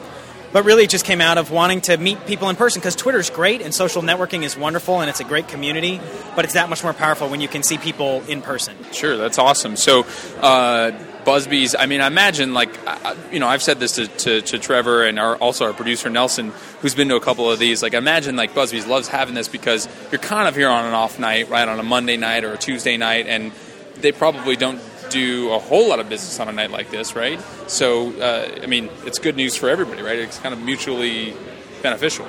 But 0.54 0.66
really, 0.66 0.86
it 0.86 0.90
just 0.90 1.06
came 1.06 1.22
out 1.22 1.38
of 1.38 1.52
wanting 1.52 1.82
to 1.82 1.98
meet 1.98 2.26
people 2.26 2.50
in 2.50 2.56
person 2.56 2.80
because 2.80 2.96
Twitter's 2.96 3.30
great 3.30 3.62
and 3.62 3.74
social 3.74 4.02
networking 4.02 4.44
is 4.44 4.58
wonderful 4.58 5.02
and 5.02 5.10
it's 5.10 5.20
a 5.20 5.26
great 5.26 5.48
community, 5.48 6.00
but 6.36 6.46
it's 6.46 6.54
that 6.54 6.70
much 6.70 6.84
more 6.84 6.94
powerful 6.94 7.30
when 7.30 7.42
you 7.42 7.48
can 7.48 7.64
see 7.64 7.78
people 7.78 8.24
in 8.28 8.42
person. 8.42 8.76
Sure, 8.92 9.18
that's 9.18 9.38
awesome. 9.38 9.76
So, 9.76 10.06
uh, 10.40 10.92
Busby's, 11.26 11.76
I 11.76 11.88
mean, 11.88 12.00
I 12.00 12.08
imagine, 12.08 12.54
like, 12.54 12.70
you 13.34 13.40
know, 13.40 13.50
I've 13.50 13.62
said 13.62 13.82
this 13.82 13.96
to, 13.96 14.08
to, 14.08 14.42
to 14.42 14.60
Trevor 14.60 15.04
and 15.04 15.20
our, 15.20 15.36
also 15.36 15.66
our 15.66 15.74
producer 15.74 16.10
Nelson, 16.10 16.54
who's 16.80 16.96
been 16.96 17.10
to 17.10 17.18
a 17.18 17.20
couple 17.20 17.52
of 17.52 17.60
these. 17.60 17.84
Like, 17.84 17.94
imagine, 17.94 18.38
like, 18.38 18.56
Busby's 18.56 18.88
loves 18.88 19.10
having 19.10 19.36
this 19.36 19.50
because 19.50 19.90
you're 20.10 20.22
kind 20.22 20.48
of 20.48 20.56
here 20.56 20.70
on 20.70 20.86
an 20.86 20.94
off 20.94 21.20
night, 21.20 21.50
right, 21.50 21.68
on 21.68 21.82
a 21.82 21.84
Monday 21.84 22.16
night 22.16 22.46
or 22.46 22.54
a 22.54 22.58
Tuesday 22.58 22.96
night, 22.96 23.28
and 23.28 23.52
they 23.96 24.14
probably 24.14 24.56
don't 24.56 24.80
do 25.10 25.52
a 25.52 25.60
whole 25.60 25.90
lot 25.90 26.00
of 26.00 26.10
business 26.10 26.40
on 26.40 26.48
a 26.48 26.52
night 26.52 26.72
like 26.72 26.90
this, 26.92 27.16
right? 27.16 27.40
So, 27.68 28.12
uh, 28.20 28.60
I 28.62 28.66
mean, 28.68 28.90
it's 29.06 29.20
good 29.20 29.36
news 29.36 29.56
for 29.56 29.70
everybody, 29.70 30.02
right? 30.02 30.20
It's 30.20 30.40
kind 30.40 30.54
of 30.54 30.62
mutually 30.62 31.36
beneficial. 31.82 32.28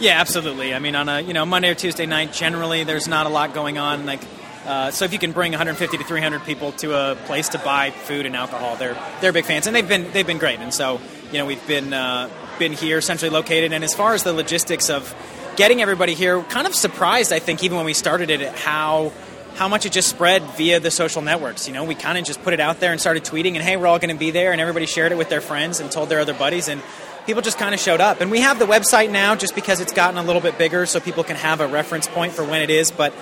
Yeah, 0.00 0.20
absolutely. 0.20 0.74
I 0.74 0.78
mean, 0.78 0.94
on 0.94 1.08
a 1.08 1.20
you 1.20 1.32
know 1.32 1.44
Monday 1.44 1.70
or 1.70 1.74
Tuesday 1.74 2.06
night, 2.06 2.32
generally 2.32 2.84
there's 2.84 3.08
not 3.08 3.26
a 3.26 3.28
lot 3.28 3.52
going 3.52 3.78
on. 3.78 4.06
Like, 4.06 4.20
uh, 4.64 4.90
so 4.92 5.04
if 5.04 5.12
you 5.12 5.18
can 5.18 5.32
bring 5.32 5.50
150 5.52 5.98
to 5.98 6.04
300 6.04 6.44
people 6.44 6.72
to 6.72 6.94
a 6.94 7.16
place 7.26 7.48
to 7.50 7.58
buy 7.58 7.90
food 7.90 8.24
and 8.24 8.36
alcohol, 8.36 8.76
they're 8.76 8.96
they're 9.20 9.32
big 9.32 9.44
fans, 9.44 9.66
and 9.66 9.74
they've 9.74 9.88
been 9.88 10.10
they've 10.12 10.26
been 10.26 10.38
great. 10.38 10.60
And 10.60 10.72
so 10.72 11.00
you 11.32 11.38
know 11.38 11.46
we've 11.46 11.66
been 11.66 11.92
uh, 11.92 12.30
been 12.60 12.72
here 12.72 13.00
centrally 13.00 13.34
located, 13.34 13.72
and 13.72 13.82
as 13.82 13.92
far 13.92 14.14
as 14.14 14.22
the 14.22 14.32
logistics 14.32 14.88
of 14.88 15.14
getting 15.56 15.82
everybody 15.82 16.14
here, 16.14 16.40
kind 16.42 16.68
of 16.68 16.74
surprised 16.76 17.32
I 17.32 17.40
think 17.40 17.64
even 17.64 17.76
when 17.76 17.86
we 17.86 17.94
started 17.94 18.30
it 18.30 18.40
at 18.40 18.56
how 18.56 19.12
how 19.58 19.66
much 19.66 19.84
it 19.84 19.90
just 19.90 20.08
spread 20.08 20.44
via 20.56 20.78
the 20.78 20.90
social 20.90 21.20
networks. 21.20 21.66
You 21.66 21.74
know, 21.74 21.82
we 21.82 21.96
kind 21.96 22.16
of 22.16 22.24
just 22.24 22.40
put 22.44 22.54
it 22.54 22.60
out 22.60 22.78
there 22.78 22.92
and 22.92 23.00
started 23.00 23.24
tweeting, 23.24 23.54
and 23.54 23.58
hey, 23.58 23.76
we're 23.76 23.88
all 23.88 23.98
going 23.98 24.14
to 24.14 24.18
be 24.18 24.30
there, 24.30 24.52
and 24.52 24.60
everybody 24.60 24.86
shared 24.86 25.10
it 25.10 25.18
with 25.18 25.28
their 25.30 25.40
friends 25.40 25.80
and 25.80 25.90
told 25.90 26.08
their 26.08 26.20
other 26.20 26.32
buddies, 26.32 26.68
and 26.68 26.80
people 27.26 27.42
just 27.42 27.58
kind 27.58 27.74
of 27.74 27.80
showed 27.80 28.00
up. 28.00 28.20
And 28.20 28.30
we 28.30 28.40
have 28.40 28.60
the 28.60 28.66
website 28.66 29.10
now 29.10 29.34
just 29.34 29.56
because 29.56 29.80
it's 29.80 29.92
gotten 29.92 30.16
a 30.16 30.22
little 30.22 30.40
bit 30.40 30.58
bigger, 30.58 30.86
so 30.86 31.00
people 31.00 31.24
can 31.24 31.34
have 31.34 31.60
a 31.60 31.66
reference 31.66 32.06
point 32.06 32.34
for 32.34 32.44
when 32.44 32.62
it 32.62 32.70
is. 32.70 32.92
But 32.92 33.12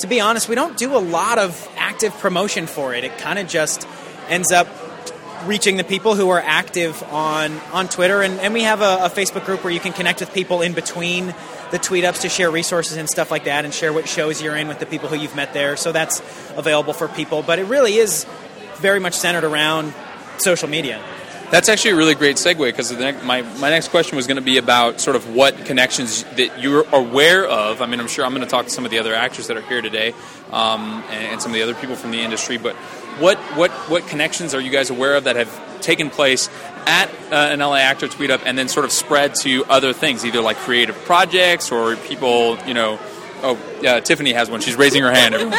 to 0.00 0.06
be 0.06 0.20
honest, 0.20 0.50
we 0.50 0.54
don't 0.54 0.76
do 0.76 0.94
a 0.94 1.00
lot 1.00 1.38
of 1.38 1.66
active 1.78 2.12
promotion 2.18 2.66
for 2.66 2.92
it. 2.92 3.02
It 3.02 3.16
kind 3.16 3.38
of 3.38 3.48
just 3.48 3.88
ends 4.28 4.52
up 4.52 4.68
reaching 5.46 5.78
the 5.78 5.84
people 5.84 6.14
who 6.14 6.28
are 6.28 6.42
active 6.44 7.02
on 7.04 7.58
on 7.72 7.88
Twitter, 7.88 8.20
and, 8.20 8.38
and 8.40 8.52
we 8.52 8.64
have 8.64 8.82
a, 8.82 9.06
a 9.06 9.08
Facebook 9.08 9.46
group 9.46 9.64
where 9.64 9.72
you 9.72 9.80
can 9.80 9.94
connect 9.94 10.20
with 10.20 10.34
people 10.34 10.60
in 10.60 10.74
between 10.74 11.34
the 11.70 11.78
tweet 11.78 12.04
ups 12.04 12.22
to 12.22 12.28
share 12.28 12.50
resources 12.50 12.96
and 12.96 13.08
stuff 13.08 13.30
like 13.30 13.44
that 13.44 13.64
and 13.64 13.74
share 13.74 13.92
what 13.92 14.08
shows 14.08 14.40
you're 14.40 14.56
in 14.56 14.68
with 14.68 14.78
the 14.78 14.86
people 14.86 15.08
who 15.08 15.16
you've 15.16 15.36
met 15.36 15.52
there. 15.52 15.76
So 15.76 15.92
that's 15.92 16.20
available 16.56 16.92
for 16.92 17.08
people. 17.08 17.42
But 17.42 17.58
it 17.58 17.64
really 17.64 17.94
is 17.94 18.26
very 18.76 19.00
much 19.00 19.14
centered 19.14 19.44
around 19.44 19.94
social 20.38 20.68
media. 20.68 21.02
That's 21.50 21.68
actually 21.68 21.92
a 21.92 21.96
really 21.96 22.16
great 22.16 22.36
segue 22.36 22.58
because 22.58 22.92
my, 23.22 23.42
my 23.42 23.70
next 23.70 23.88
question 23.88 24.16
was 24.16 24.26
going 24.26 24.36
to 24.36 24.42
be 24.42 24.58
about 24.58 25.00
sort 25.00 25.14
of 25.14 25.32
what 25.32 25.64
connections 25.64 26.24
that 26.34 26.60
you're 26.60 26.84
aware 26.92 27.46
of. 27.46 27.82
I 27.82 27.86
mean, 27.86 28.00
I'm 28.00 28.08
sure 28.08 28.24
I'm 28.24 28.32
going 28.32 28.42
to 28.42 28.50
talk 28.50 28.64
to 28.64 28.70
some 28.70 28.84
of 28.84 28.90
the 28.90 28.98
other 28.98 29.14
actors 29.14 29.46
that 29.46 29.56
are 29.56 29.62
here 29.62 29.80
today 29.80 30.12
um, 30.50 31.04
and, 31.08 31.32
and, 31.32 31.42
some 31.42 31.52
of 31.52 31.54
the 31.54 31.62
other 31.62 31.74
people 31.74 31.94
from 31.94 32.10
the 32.10 32.20
industry. 32.20 32.56
But 32.56 32.74
what, 33.20 33.38
what, 33.56 33.70
what 33.88 34.08
connections 34.08 34.54
are 34.54 34.60
you 34.60 34.70
guys 34.70 34.90
aware 34.90 35.14
of 35.14 35.24
that 35.24 35.36
have 35.36 35.48
taken 35.86 36.10
place 36.10 36.50
at 36.86 37.08
uh, 37.30 37.34
an 37.52 37.60
LA 37.60 37.76
actor 37.76 38.08
tweet 38.08 38.30
up 38.30 38.42
and 38.44 38.58
then 38.58 38.68
sort 38.68 38.84
of 38.84 38.92
spread 38.92 39.34
to 39.36 39.64
other 39.66 39.92
things, 39.92 40.24
either 40.24 40.40
like 40.40 40.56
creative 40.58 40.96
projects 41.04 41.72
or 41.72 41.96
people, 41.96 42.58
you 42.66 42.74
know. 42.74 42.98
Oh, 43.42 43.58
yeah, 43.82 44.00
Tiffany 44.00 44.32
has 44.32 44.50
one. 44.50 44.60
She's 44.60 44.76
raising 44.76 45.02
her 45.02 45.12
hand. 45.12 45.34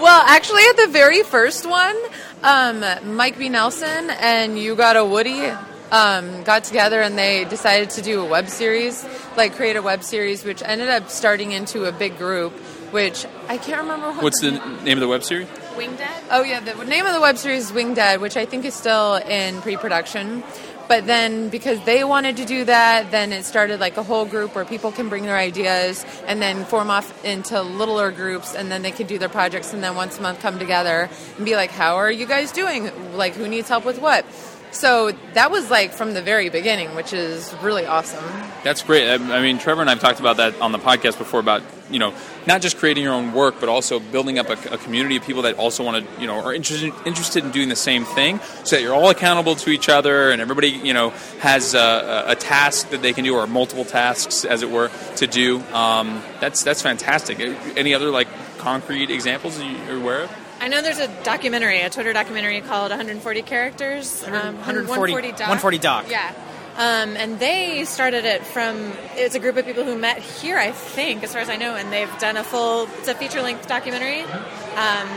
well, 0.00 0.22
actually, 0.26 0.62
at 0.70 0.76
the 0.76 0.88
very 0.90 1.22
first 1.24 1.68
one, 1.68 1.96
um, 2.42 2.84
Mike 3.16 3.36
B. 3.36 3.48
Nelson 3.48 4.10
and 4.10 4.58
You 4.58 4.76
Got 4.76 4.96
a 4.96 5.04
Woody 5.04 5.50
um, 5.90 6.44
got 6.44 6.64
together 6.64 7.02
and 7.02 7.18
they 7.18 7.44
decided 7.44 7.90
to 7.90 8.02
do 8.02 8.20
a 8.22 8.24
web 8.24 8.48
series, 8.48 9.04
like 9.36 9.56
create 9.56 9.76
a 9.76 9.82
web 9.82 10.02
series, 10.02 10.44
which 10.44 10.62
ended 10.64 10.88
up 10.88 11.10
starting 11.10 11.52
into 11.52 11.84
a 11.84 11.92
big 11.92 12.16
group. 12.16 12.52
Which 12.92 13.26
I 13.48 13.56
can't 13.56 13.80
remember. 13.80 14.08
What 14.12 14.22
What's 14.22 14.40
the 14.42 14.50
name 14.84 14.98
of 14.98 15.00
the 15.00 15.08
web 15.08 15.24
series? 15.24 15.48
Wing 15.76 15.96
Dead? 15.96 16.22
Oh, 16.30 16.42
yeah. 16.42 16.60
The 16.60 16.84
name 16.84 17.06
of 17.06 17.14
the 17.14 17.20
web 17.20 17.38
series 17.38 17.66
is 17.66 17.72
Wing 17.72 17.94
Dead, 17.94 18.20
which 18.20 18.36
I 18.36 18.44
think 18.44 18.64
is 18.64 18.74
still 18.74 19.16
in 19.16 19.60
pre 19.62 19.76
production. 19.76 20.42
But 20.88 21.06
then, 21.06 21.48
because 21.48 21.82
they 21.84 22.04
wanted 22.04 22.36
to 22.38 22.44
do 22.44 22.64
that, 22.64 23.10
then 23.10 23.32
it 23.32 23.44
started 23.44 23.80
like 23.80 23.96
a 23.96 24.02
whole 24.02 24.26
group 24.26 24.54
where 24.54 24.64
people 24.64 24.92
can 24.92 25.08
bring 25.08 25.22
their 25.22 25.38
ideas 25.38 26.04
and 26.26 26.42
then 26.42 26.64
form 26.64 26.90
off 26.90 27.24
into 27.24 27.62
littler 27.62 28.10
groups, 28.10 28.54
and 28.54 28.70
then 28.70 28.82
they 28.82 28.90
can 28.90 29.06
do 29.06 29.18
their 29.18 29.28
projects, 29.28 29.72
and 29.72 29.82
then 29.82 29.94
once 29.94 30.18
a 30.18 30.22
month 30.22 30.40
come 30.40 30.58
together 30.58 31.08
and 31.36 31.44
be 31.46 31.56
like, 31.56 31.70
How 31.70 31.96
are 31.96 32.10
you 32.10 32.26
guys 32.26 32.52
doing? 32.52 32.90
Like, 33.16 33.34
who 33.34 33.48
needs 33.48 33.68
help 33.68 33.84
with 33.84 34.00
what? 34.00 34.26
So 34.72 35.12
that 35.34 35.50
was 35.50 35.70
like 35.70 35.92
from 35.92 36.14
the 36.14 36.22
very 36.22 36.48
beginning, 36.48 36.94
which 36.94 37.12
is 37.12 37.54
really 37.62 37.84
awesome. 37.84 38.24
That's 38.64 38.82
great. 38.82 39.08
I 39.08 39.42
mean, 39.42 39.58
Trevor 39.58 39.82
and 39.82 39.90
I 39.90 39.92
have 39.92 40.00
talked 40.00 40.18
about 40.18 40.38
that 40.38 40.58
on 40.62 40.72
the 40.72 40.78
podcast 40.78 41.18
before 41.18 41.40
about 41.40 41.62
you 41.90 41.98
know 41.98 42.14
not 42.46 42.62
just 42.62 42.78
creating 42.78 43.04
your 43.04 43.12
own 43.12 43.34
work, 43.34 43.56
but 43.60 43.68
also 43.68 44.00
building 44.00 44.38
up 44.38 44.48
a, 44.48 44.74
a 44.74 44.78
community 44.78 45.16
of 45.16 45.24
people 45.24 45.42
that 45.42 45.56
also 45.56 45.84
want 45.84 46.04
to 46.04 46.20
you 46.20 46.26
know 46.26 46.42
are 46.42 46.54
interested 46.54 46.92
interested 47.04 47.44
in 47.44 47.50
doing 47.50 47.68
the 47.68 47.76
same 47.76 48.04
thing, 48.04 48.40
so 48.64 48.76
that 48.76 48.82
you're 48.82 48.94
all 48.94 49.10
accountable 49.10 49.54
to 49.56 49.70
each 49.70 49.90
other, 49.90 50.30
and 50.30 50.40
everybody 50.40 50.68
you 50.68 50.94
know 50.94 51.10
has 51.40 51.74
a, 51.74 52.24
a 52.28 52.34
task 52.34 52.90
that 52.90 53.02
they 53.02 53.12
can 53.12 53.24
do 53.24 53.34
or 53.34 53.46
multiple 53.46 53.84
tasks, 53.84 54.44
as 54.46 54.62
it 54.62 54.70
were, 54.70 54.90
to 55.16 55.26
do. 55.26 55.60
Um, 55.74 56.22
that's 56.40 56.64
that's 56.64 56.80
fantastic. 56.80 57.38
Any 57.76 57.92
other 57.92 58.10
like 58.10 58.28
concrete 58.56 59.10
examples 59.10 59.60
you're 59.62 59.98
aware 59.98 60.22
of? 60.22 60.41
I 60.62 60.68
know 60.68 60.80
there's 60.80 61.00
a 61.00 61.08
documentary, 61.24 61.80
a 61.80 61.90
Twitter 61.90 62.12
documentary 62.12 62.60
called 62.60 62.90
140 62.90 63.42
Characters. 63.42 64.22
Um, 64.22 64.54
140, 64.58 65.12
140 65.12 65.28
Doc. 65.30 65.40
140 65.40 65.78
Doc. 65.78 66.06
Yeah. 66.08 66.32
Um, 66.76 67.16
and 67.16 67.40
they 67.40 67.84
started 67.84 68.24
it 68.24 68.46
from 68.46 68.92
it's 69.16 69.34
a 69.34 69.40
group 69.40 69.56
of 69.56 69.66
people 69.66 69.84
who 69.84 69.98
met 69.98 70.20
here 70.20 70.56
i 70.56 70.70
think 70.72 71.22
as 71.22 71.30
far 71.30 71.42
as 71.42 71.50
i 71.50 71.56
know 71.56 71.74
and 71.74 71.92
they've 71.92 72.18
done 72.18 72.38
a 72.38 72.42
full 72.42 72.88
it's 72.96 73.08
a 73.08 73.14
feature 73.14 73.42
length 73.42 73.68
documentary 73.68 74.22
um, 74.22 75.08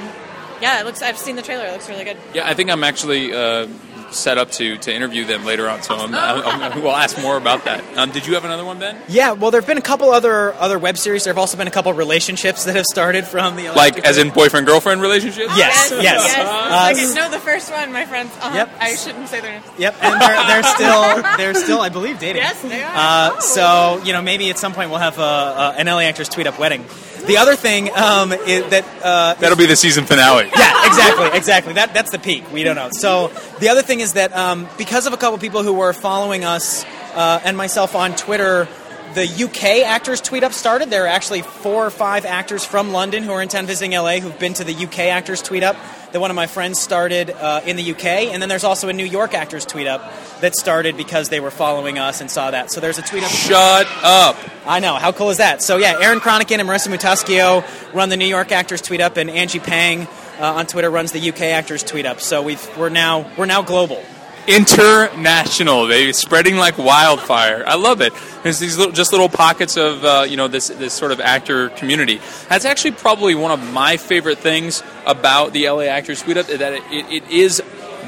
yeah 0.62 0.82
it 0.82 0.86
looks 0.86 1.02
i've 1.02 1.18
seen 1.18 1.38
the 1.38 1.42
trailer 1.42 1.66
it 1.66 1.72
looks 1.72 1.88
really 1.88 2.04
good 2.04 2.18
yeah 2.34 2.46
i 2.46 2.54
think 2.54 2.70
i'm 2.70 2.84
actually 2.84 3.34
uh, 3.34 3.68
set 4.12 4.38
up 4.38 4.52
to 4.52 4.78
to 4.78 4.94
interview 4.94 5.26
them 5.26 5.46
later 5.46 5.70
on, 5.70 5.82
so 5.82 5.96
I'm, 5.96 6.14
I'm, 6.14 6.82
we'll 6.82 6.96
ask 6.96 7.20
more 7.22 7.38
about 7.38 7.66
that. 7.66 7.84
Um, 7.98 8.12
did 8.12 8.26
you 8.26 8.34
have 8.36 8.46
another 8.46 8.66
one, 8.66 8.80
Ben? 8.80 8.98
Yeah, 9.08 9.32
well, 9.32 9.52
there 9.52 9.62
have 9.62 9.68
been 9.68 9.78
a 9.78 9.82
couple 9.82 10.10
other 10.12 10.54
other 10.54 10.80
web 10.80 10.98
series. 10.98 11.24
There 11.24 11.34
have 11.34 11.38
also 11.38 11.58
been 11.58 11.68
a 11.68 11.72
couple 11.72 11.92
relationships 11.94 12.66
that 12.66 12.76
have 12.76 12.86
started 12.86 13.26
from 13.26 13.56
the 13.56 13.70
like, 13.70 14.00
as 14.00 14.18
in 14.18 14.30
boyfriend 14.30 14.68
girlfriend 14.68 15.02
relationships. 15.02 15.54
Yes, 15.58 15.92
yes. 15.92 16.04
yes. 16.04 16.24
yes. 16.24 16.38
Uh, 16.38 16.94
like, 16.94 17.16
no, 17.16 17.30
the 17.30 17.44
first 17.44 17.72
one, 17.72 17.92
my 17.92 18.06
friends. 18.06 18.32
Uh-huh. 18.42 18.56
Yep. 18.56 18.70
I 18.80 18.96
shouldn't 18.96 19.30
say 19.30 19.42
their 19.42 19.52
names. 19.52 19.66
Yep, 19.78 19.96
and 20.02 20.22
they're, 20.22 20.48
they're 20.48 20.64
still 20.76 21.38
they're 21.38 21.54
still, 21.54 21.82
I 21.82 21.90
believe, 21.90 22.20
dating. 22.20 22.42
Yes, 22.42 22.62
they 22.62 22.84
are. 22.84 22.94
Uh, 22.94 23.36
oh. 23.36 23.40
So 23.40 24.02
you 24.06 24.14
know, 24.14 24.22
maybe 24.22 24.50
at 24.50 24.58
some 24.58 24.74
point 24.74 24.90
we'll 24.90 25.00
have 25.00 25.20
a, 25.20 25.22
a, 25.22 25.76
an 25.78 25.88
LA 25.88 26.02
actress 26.02 26.30
tweet 26.30 26.48
up 26.48 26.60
wedding. 26.60 26.86
The 27.28 27.38
other 27.38 27.56
thing 27.56 27.90
um, 27.96 28.32
is 28.32 28.70
that 28.70 28.86
uh, 29.04 29.34
that'll 29.36 29.58
be 29.58 29.66
the 29.66 29.76
season 29.76 30.06
finale. 30.06 30.46
Yeah, 30.56 30.88
exactly, 30.88 31.38
exactly. 31.38 31.74
That 31.74 31.94
that's 31.94 32.12
the 32.12 32.20
peak. 32.20 32.52
We 32.52 32.64
don't 32.64 32.76
know. 32.76 32.90
So 32.92 33.32
the 33.60 33.70
other 33.70 33.82
thing 33.82 34.00
is 34.00 34.14
that 34.14 34.32
um, 34.34 34.68
because 34.78 35.08
of 35.08 35.14
a 35.14 35.18
couple 35.18 35.38
people 35.40 35.64
who 35.64 35.74
were 35.74 35.94
following 35.94 36.46
us 36.46 36.86
uh, 37.16 37.42
and 37.44 37.58
myself 37.58 37.96
on 37.96 38.16
Twitter, 38.16 38.68
the 39.16 39.26
UK 39.26 39.88
actors 39.88 40.22
tweet 40.22 40.44
up 40.44 40.54
started. 40.54 40.90
There 40.90 41.06
are 41.06 41.08
actually 41.08 41.42
four 41.42 41.86
or 41.86 41.90
five 41.90 42.26
actors 42.26 42.64
from 42.64 42.92
London 42.92 43.24
who 43.24 43.32
are 43.32 43.42
in 43.42 43.48
town 43.48 43.66
visiting 43.66 43.92
LA 43.92 44.20
who've 44.20 44.38
been 44.38 44.54
to 44.56 44.64
the 44.64 44.74
UK 44.74 45.00
actors 45.00 45.42
tweet 45.42 45.64
up 45.64 45.76
that 46.16 46.22
one 46.22 46.32
of 46.32 46.36
my 46.36 46.48
friends 46.48 46.80
started 46.80 47.30
uh, 47.30 47.60
in 47.66 47.76
the 47.76 47.92
UK, 47.92 48.06
and 48.06 48.42
then 48.42 48.48
there's 48.48 48.64
also 48.64 48.88
a 48.88 48.94
New 48.94 49.04
York 49.04 49.34
actors 49.34 49.66
tweet 49.66 49.86
up 49.86 50.14
that 50.40 50.56
started 50.56 50.96
because 50.96 51.28
they 51.28 51.42
were 51.42 51.52
following 51.52 52.00
us 52.00 52.22
and 52.22 52.32
saw 52.32 52.52
that. 52.52 52.72
So 52.72 52.80
there's 52.80 52.98
a 52.98 53.02
tweet 53.02 53.22
up. 53.22 53.30
Shut 53.30 53.86
up! 54.02 54.38
I 54.66 54.80
know. 54.80 54.96
How 54.96 55.12
cool 55.12 55.30
is 55.30 55.40
that? 55.40 55.62
So 55.62 55.76
yeah, 55.76 56.00
Aaron 56.00 56.22
Cronican 56.22 56.60
and 56.60 56.70
Marissa 56.70 56.88
Mutaschio 56.88 57.66
run 57.94 58.08
the 58.08 58.16
New 58.16 58.28
York 58.28 58.54
actors 58.54 58.82
tweet 58.82 59.02
up, 59.02 59.18
and 59.18 59.30
Angie 59.30 59.60
Pang 59.60 60.08
uh, 60.40 60.54
on 60.54 60.68
Twitter 60.68 60.90
runs 60.90 61.12
the 61.12 61.30
UK 61.30 61.42
actors 61.42 61.84
tweet 61.84 62.06
up. 62.06 62.22
So 62.22 62.42
we've 62.42 62.66
we're 62.78 62.88
now 62.88 63.30
we're 63.38 63.46
now 63.46 63.62
global 63.62 64.02
international, 64.48 65.88
baby, 65.88 66.14
spreading 66.14 66.56
like 66.56 66.78
wildfire. 66.78 67.64
I 67.66 67.76
love 67.76 68.02
it. 68.02 68.14
There's 68.44 68.60
these 68.60 68.78
little, 68.78 68.94
just 68.94 69.12
little 69.12 69.30
pockets 69.30 69.78
of 69.78 70.04
uh, 70.06 70.26
you 70.28 70.38
know 70.38 70.48
this 70.48 70.68
this 70.68 70.94
sort 70.94 71.12
of 71.12 71.20
actor 71.20 71.70
community. 71.70 72.22
That's 72.50 72.66
actually 72.66 72.92
probably 72.92 73.36
one 73.36 73.52
of 73.52 73.74
my 73.74 73.98
favorite 73.98 74.40
things 74.40 74.84
about 75.06 75.54
the 75.54 75.70
LA 75.70 75.84
Actors 75.84 76.22
Up 76.22 76.28
that 76.28 76.74
it, 76.74 76.84
it, 76.92 77.24
it 77.24 77.32
is 77.32 77.62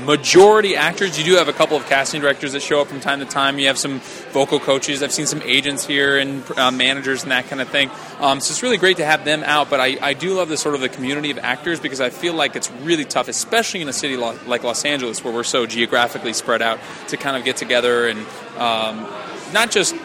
majority 0.06 0.76
actors. 0.76 1.18
You 1.18 1.26
do 1.26 1.36
have 1.36 1.48
a 1.48 1.54
couple 1.54 1.78
of 1.78 1.86
casting 1.88 2.22
directors 2.22 2.54
that 2.54 2.62
show 2.62 2.82
up 2.82 2.88
from 2.88 3.00
time 3.00 3.20
to 3.20 3.26
time. 3.26 3.60
You 3.60 3.68
have 3.68 3.78
some 3.78 4.00
vocal 4.32 4.60
coaches. 4.60 5.04
I've 5.04 5.12
seen 5.12 5.26
some 5.26 5.42
agents 5.44 5.86
here 5.86 6.18
and 6.18 6.44
uh, 6.58 6.72
managers 6.72 7.24
and 7.24 7.32
that 7.32 7.48
kind 7.48 7.62
of 7.62 7.70
thing. 7.70 7.90
Um, 8.20 8.40
so 8.40 8.52
it's 8.52 8.64
really 8.64 8.78
great 8.78 8.98
to 8.98 9.06
have 9.06 9.26
them 9.26 9.44
out. 9.44 9.70
But 9.70 9.80
I, 9.80 9.98
I 10.02 10.14
do 10.14 10.34
love 10.34 10.50
the 10.50 10.58
sort 10.58 10.76
of 10.76 10.82
the 10.82 10.90
community 10.90 11.32
of 11.32 11.40
actors 11.40 11.80
because 11.80 12.02
I 12.02 12.10
feel 12.10 12.34
like 12.34 12.56
it's 12.56 12.72
really 12.72 13.06
tough, 13.06 13.28
especially 13.28 13.82
in 13.82 13.90
a 13.90 13.94
city 13.94 14.18
like 14.18 14.64
Los 14.64 14.86
Angeles 14.86 15.24
where 15.24 15.34
we're 15.34 15.44
so 15.44 15.66
geographically 15.66 16.34
spread 16.34 16.62
out, 16.62 16.80
to 17.10 17.18
kind 17.18 17.38
of 17.38 17.44
get 17.44 17.58
together 17.58 18.08
and 18.08 18.20
um, 18.58 19.08
not 19.54 19.72
just 19.72 19.96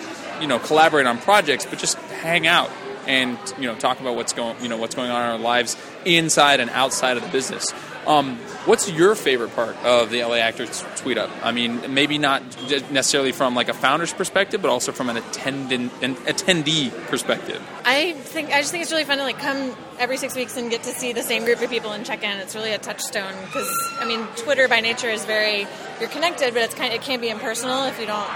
you 0.40 0.46
know 0.46 0.59
collaborate 0.59 1.07
on 1.07 1.18
projects, 1.18 1.66
but 1.66 1.78
just 1.78 1.96
hang 1.96 2.46
out 2.46 2.70
and 3.07 3.38
you 3.59 3.66
know 3.66 3.74
talk 3.74 4.00
about 4.00 4.14
what's 4.16 4.33
going 4.33 4.61
you 4.62 4.68
know 4.68 4.77
what's 4.77 4.94
going 4.94 5.10
on 5.10 5.23
in 5.23 5.29
our 5.31 5.38
lives 5.38 5.77
inside 6.04 6.60
and 6.60 6.71
outside 6.71 7.16
of 7.16 7.23
the 7.23 7.29
business. 7.31 7.73
Um, 8.06 8.38
what's 8.67 8.90
your 8.90 9.15
favorite 9.15 9.54
part 9.54 9.77
of 9.85 10.10
the 10.10 10.23
LA 10.23 10.37
Actors 10.37 10.85
Tweet 10.96 11.19
Up? 11.19 11.31
I 11.42 11.52
mean, 11.52 11.94
maybe 11.94 12.19
not 12.19 12.42
necessarily 12.90 13.33
from 13.33 13.54
like 13.54 13.69
a 13.69 13.75
founder's 13.75 14.13
perspective, 14.13 14.63
but 14.63 14.71
also 14.71 14.92
from 14.92 15.10
an 15.10 15.17
attendant 15.17 15.92
an 16.02 16.17
attendee 16.17 16.90
perspective. 17.08 17.63
I 17.85 18.13
think 18.13 18.50
I 18.50 18.60
just 18.60 18.71
think 18.71 18.83
it's 18.83 18.92
really 18.92 19.04
fun 19.04 19.19
to 19.19 19.25
like 19.25 19.38
come 19.38 19.75
every 19.98 20.17
six 20.17 20.37
weeks 20.37 20.56
and 20.56 20.71
get 20.71 20.83
to 20.85 20.90
see 20.90 21.13
the 21.13 21.23
same 21.23 21.44
group 21.44 21.60
of 21.60 21.71
people 21.71 21.92
and 21.92 22.04
check 22.04 22.23
in. 22.23 22.38
It's 22.38 22.54
really 22.54 22.73
a 22.73 22.79
touchstone 22.79 23.35
because 23.44 23.71
I 23.98 24.04
mean, 24.04 24.27
Twitter 24.37 24.69
by 24.69 24.81
nature 24.81 25.08
is 25.08 25.25
very 25.25 25.67
you're 26.00 26.08
connected, 26.08 26.54
but 26.54 26.63
it's 26.63 26.75
kind 26.75 26.92
it 26.92 27.02
can 27.02 27.21
be 27.21 27.31
impersonal 27.31 27.85
if 27.85 27.98
you 27.98 28.06
don't. 28.06 28.31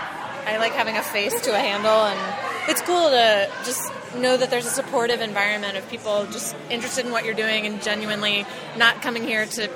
I 0.47 0.59
like 0.59 0.73
having 0.73 0.97
a 0.97 1.03
face 1.03 1.41
to 1.41 1.53
a 1.53 1.59
handle, 1.59 2.05
and 2.05 2.71
it's 2.71 2.81
cool 2.83 3.11
to 3.11 3.51
just 3.65 3.93
know 4.17 4.37
that 4.37 4.49
there's 4.49 4.67
a 4.67 4.71
supportive 4.71 5.21
environment 5.21 5.77
of 5.77 5.89
people 5.91 6.25
just 6.27 6.55
interested 6.71 7.05
in 7.05 7.11
what 7.11 7.25
you're 7.25 7.35
doing 7.35 7.67
and 7.67 7.83
genuinely 7.83 8.47
not 8.77 9.03
coming 9.03 9.25
here 9.25 9.47
to. 9.47 9.69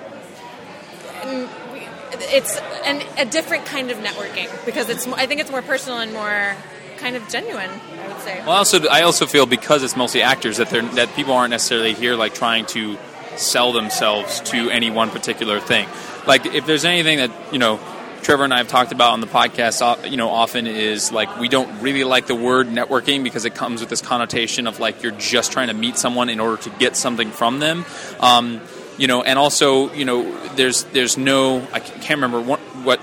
It's 2.12 2.56
an, 2.84 3.02
a 3.18 3.24
different 3.24 3.66
kind 3.66 3.90
of 3.90 3.98
networking 3.98 4.48
because 4.66 4.88
it's. 4.88 5.06
I 5.06 5.26
think 5.26 5.40
it's 5.40 5.50
more 5.50 5.62
personal 5.62 6.00
and 6.00 6.12
more 6.12 6.56
kind 6.98 7.16
of 7.16 7.28
genuine. 7.28 7.70
I 7.70 8.08
would 8.08 8.20
say. 8.20 8.40
Well, 8.40 8.50
also 8.56 8.86
I 8.88 9.02
also 9.02 9.26
feel 9.26 9.46
because 9.46 9.82
it's 9.82 9.96
mostly 9.96 10.22
actors 10.22 10.58
that 10.58 10.70
they're 10.70 10.82
that 10.82 11.14
people 11.14 11.34
aren't 11.34 11.50
necessarily 11.50 11.94
here 11.94 12.16
like 12.16 12.34
trying 12.34 12.66
to 12.66 12.98
sell 13.36 13.72
themselves 13.72 14.40
to 14.40 14.70
any 14.70 14.90
one 14.90 15.10
particular 15.10 15.60
thing. 15.60 15.88
Like 16.26 16.46
if 16.46 16.66
there's 16.66 16.84
anything 16.84 17.18
that 17.18 17.30
you 17.52 17.58
know 17.58 17.80
Trevor 18.22 18.44
and 18.44 18.52
I 18.52 18.58
have 18.58 18.68
talked 18.68 18.92
about 18.92 19.12
on 19.12 19.20
the 19.20 19.26
podcast, 19.26 20.10
you 20.10 20.16
know, 20.16 20.28
often 20.28 20.66
is 20.66 21.10
like 21.10 21.38
we 21.38 21.48
don't 21.48 21.80
really 21.80 22.04
like 22.04 22.26
the 22.26 22.34
word 22.34 22.68
networking 22.68 23.24
because 23.24 23.44
it 23.44 23.54
comes 23.54 23.80
with 23.80 23.88
this 23.88 24.02
connotation 24.02 24.66
of 24.66 24.78
like 24.78 25.02
you're 25.02 25.12
just 25.12 25.52
trying 25.52 25.68
to 25.68 25.74
meet 25.74 25.96
someone 25.96 26.28
in 26.28 26.38
order 26.38 26.62
to 26.62 26.70
get 26.78 26.96
something 26.96 27.30
from 27.30 27.60
them. 27.60 27.84
Um, 28.20 28.60
you 29.01 29.07
know, 29.07 29.22
and 29.22 29.38
also, 29.38 29.90
you 29.94 30.05
know, 30.05 30.30
there's 30.57 30.84
there's 30.84 31.16
no 31.16 31.66
I 31.72 31.80
can't 31.80 32.20
remember 32.20 32.40
what, 32.40 32.61
what 32.84 33.01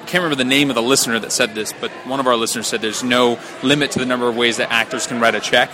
can't 0.00 0.24
remember 0.24 0.34
the 0.34 0.44
name 0.44 0.68
of 0.68 0.74
the 0.74 0.82
listener 0.82 1.16
that 1.20 1.30
said 1.30 1.54
this, 1.54 1.72
but 1.80 1.92
one 2.08 2.18
of 2.18 2.26
our 2.26 2.34
listeners 2.34 2.66
said 2.66 2.80
there's 2.80 3.04
no 3.04 3.38
limit 3.62 3.92
to 3.92 4.00
the 4.00 4.06
number 4.06 4.28
of 4.28 4.36
ways 4.36 4.56
that 4.56 4.72
actors 4.72 5.06
can 5.06 5.20
write 5.20 5.36
a 5.36 5.40
check 5.40 5.70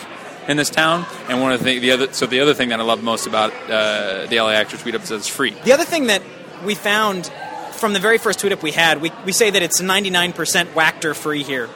in 0.49 0.59
this 0.59 0.69
town. 0.69 1.07
And 1.31 1.41
one 1.41 1.53
of 1.53 1.65
the, 1.65 1.79
the 1.79 1.93
other, 1.93 2.13
so 2.13 2.27
the 2.27 2.41
other 2.41 2.53
thing 2.53 2.69
that 2.69 2.81
I 2.81 2.83
love 2.83 3.03
most 3.03 3.27
about 3.27 3.53
uh, 3.71 4.27
the 4.27 4.39
LA 4.39 4.51
Actors 4.51 4.83
Tweet 4.83 4.97
Up 4.97 5.03
is 5.03 5.09
that 5.09 5.17
it's 5.17 5.29
free. 5.29 5.55
The 5.65 5.73
other 5.73 5.85
thing 5.85 6.09
that 6.09 6.21
we 6.65 6.75
found 6.75 7.27
from 7.73 7.95
the 7.95 8.01
very 8.01 8.19
first 8.19 8.41
tweet 8.41 8.53
up 8.53 8.63
we 8.63 8.73
had, 8.73 9.01
we, 9.01 9.13
we 9.25 9.33
say 9.33 9.49
that 9.49 9.63
it's 9.63 9.81
99% 9.81 10.33
Wactor 10.75 11.15
free 11.15 11.43
here. 11.43 11.71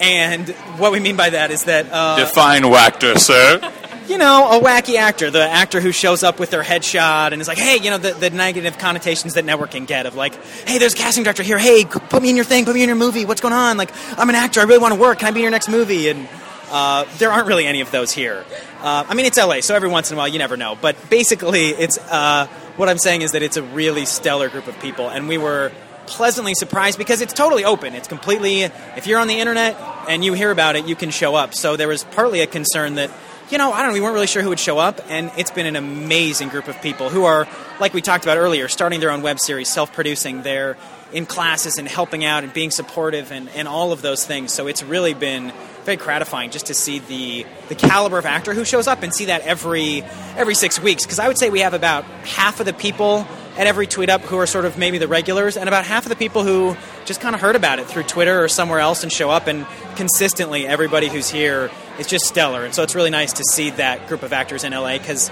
And 0.00 0.48
what 0.78 0.92
we 0.92 1.00
mean 1.00 1.16
by 1.16 1.30
that 1.30 1.50
is 1.50 1.64
that. 1.64 1.86
Uh, 1.90 2.18
Define 2.18 2.62
Wactor, 2.62 3.18
sir. 3.18 3.60
you 4.08 4.18
know, 4.18 4.58
a 4.58 4.60
wacky 4.60 4.96
actor, 4.96 5.30
the 5.30 5.42
actor 5.42 5.80
who 5.80 5.92
shows 5.92 6.22
up 6.22 6.38
with 6.38 6.50
their 6.50 6.62
headshot 6.62 7.32
and 7.32 7.40
is 7.40 7.48
like, 7.48 7.58
hey, 7.58 7.78
you 7.82 7.90
know, 7.90 7.98
the, 7.98 8.12
the 8.12 8.30
negative 8.30 8.78
connotations 8.78 9.34
that 9.34 9.44
networking 9.44 9.86
get 9.86 10.06
of 10.06 10.14
like, 10.14 10.34
hey, 10.66 10.78
there's 10.78 10.94
a 10.94 10.96
casting 10.96 11.24
director 11.24 11.42
here. 11.42 11.58
Hey, 11.58 11.84
put 11.84 12.22
me 12.22 12.30
in 12.30 12.36
your 12.36 12.44
thing, 12.44 12.64
put 12.64 12.74
me 12.74 12.82
in 12.82 12.88
your 12.88 12.96
movie. 12.96 13.24
What's 13.24 13.40
going 13.40 13.54
on? 13.54 13.76
Like, 13.76 13.90
I'm 14.18 14.28
an 14.28 14.34
actor. 14.34 14.60
I 14.60 14.64
really 14.64 14.80
want 14.80 14.94
to 14.94 15.00
work. 15.00 15.20
Can 15.20 15.28
I 15.28 15.30
be 15.30 15.40
in 15.40 15.42
your 15.42 15.50
next 15.50 15.68
movie? 15.68 16.08
And 16.08 16.28
uh, 16.70 17.04
there 17.18 17.30
aren't 17.30 17.46
really 17.46 17.66
any 17.66 17.80
of 17.80 17.90
those 17.90 18.12
here. 18.12 18.44
Uh, 18.80 19.04
I 19.08 19.14
mean, 19.14 19.26
it's 19.26 19.38
LA, 19.38 19.60
so 19.60 19.74
every 19.74 19.88
once 19.88 20.10
in 20.10 20.16
a 20.16 20.18
while 20.18 20.28
you 20.28 20.38
never 20.38 20.56
know. 20.56 20.76
But 20.80 20.96
basically, 21.08 21.68
it's 21.68 21.98
uh, 21.98 22.46
what 22.76 22.88
I'm 22.88 22.98
saying 22.98 23.22
is 23.22 23.32
that 23.32 23.42
it's 23.42 23.56
a 23.56 23.62
really 23.62 24.04
stellar 24.04 24.48
group 24.48 24.66
of 24.66 24.78
people, 24.80 25.08
and 25.08 25.28
we 25.28 25.38
were 25.38 25.72
pleasantly 26.06 26.54
surprised 26.54 26.98
because 26.98 27.20
it's 27.20 27.32
totally 27.32 27.64
open. 27.64 27.94
It's 27.94 28.08
completely, 28.08 28.62
if 28.62 29.06
you're 29.06 29.18
on 29.18 29.28
the 29.28 29.38
internet 29.38 29.76
and 30.08 30.24
you 30.24 30.32
hear 30.34 30.50
about 30.50 30.76
it, 30.76 30.86
you 30.86 30.96
can 30.96 31.10
show 31.10 31.34
up. 31.34 31.54
So 31.54 31.76
there 31.76 31.88
was 31.88 32.04
partly 32.04 32.40
a 32.40 32.46
concern 32.46 32.96
that, 32.96 33.10
you 33.50 33.58
know, 33.58 33.72
I 33.72 33.82
don't 33.82 33.88
know, 33.88 33.94
we 33.94 34.00
weren't 34.00 34.14
really 34.14 34.26
sure 34.26 34.42
who 34.42 34.48
would 34.48 34.60
show 34.60 34.78
up, 34.78 35.00
and 35.08 35.30
it's 35.36 35.50
been 35.50 35.66
an 35.66 35.76
amazing 35.76 36.48
group 36.48 36.68
of 36.68 36.80
people 36.80 37.10
who 37.10 37.24
are, 37.24 37.46
like 37.78 37.92
we 37.92 38.00
talked 38.00 38.24
about 38.24 38.38
earlier, 38.38 38.68
starting 38.68 39.00
their 39.00 39.10
own 39.10 39.22
web 39.22 39.38
series, 39.38 39.68
self 39.68 39.92
producing. 39.92 40.42
They're 40.42 40.76
in 41.12 41.26
classes 41.26 41.78
and 41.78 41.86
helping 41.86 42.24
out 42.24 42.42
and 42.42 42.52
being 42.52 42.70
supportive 42.70 43.30
and, 43.30 43.48
and 43.50 43.68
all 43.68 43.92
of 43.92 44.02
those 44.02 44.26
things. 44.26 44.52
So 44.52 44.66
it's 44.66 44.82
really 44.82 45.14
been 45.14 45.52
very 45.84 45.96
gratifying 45.96 46.50
just 46.50 46.66
to 46.66 46.74
see 46.74 46.98
the 46.98 47.46
the 47.68 47.74
caliber 47.74 48.18
of 48.18 48.26
actor 48.26 48.54
who 48.54 48.64
shows 48.64 48.86
up 48.86 49.02
and 49.02 49.14
see 49.14 49.26
that 49.26 49.42
every 49.42 50.02
every 50.36 50.54
six 50.54 50.80
weeks. 50.80 51.04
Because 51.04 51.18
I 51.18 51.28
would 51.28 51.38
say 51.38 51.50
we 51.50 51.60
have 51.60 51.74
about 51.74 52.04
half 52.04 52.58
of 52.60 52.66
the 52.66 52.72
people 52.72 53.26
at 53.56 53.68
every 53.68 53.86
tweet 53.86 54.10
up 54.10 54.22
who 54.22 54.36
are 54.38 54.46
sort 54.46 54.64
of 54.64 54.76
maybe 54.76 54.98
the 54.98 55.06
regulars, 55.06 55.56
and 55.56 55.68
about 55.68 55.84
half 55.84 56.04
of 56.04 56.08
the 56.08 56.16
people 56.16 56.42
who 56.42 56.76
just 57.04 57.20
kind 57.20 57.34
of 57.34 57.40
heard 57.40 57.54
about 57.54 57.78
it 57.78 57.86
through 57.86 58.02
Twitter 58.02 58.42
or 58.42 58.48
somewhere 58.48 58.80
else 58.80 59.02
and 59.04 59.12
show 59.12 59.30
up. 59.30 59.46
And 59.46 59.66
consistently, 59.94 60.66
everybody 60.66 61.08
who's 61.08 61.28
here 61.28 61.70
is 61.98 62.06
just 62.06 62.26
stellar. 62.26 62.64
And 62.64 62.74
so 62.74 62.82
it's 62.82 62.94
really 62.94 63.10
nice 63.10 63.34
to 63.34 63.44
see 63.44 63.70
that 63.70 64.08
group 64.08 64.22
of 64.22 64.32
actors 64.32 64.64
in 64.64 64.72
LA 64.72 64.98
because 64.98 65.30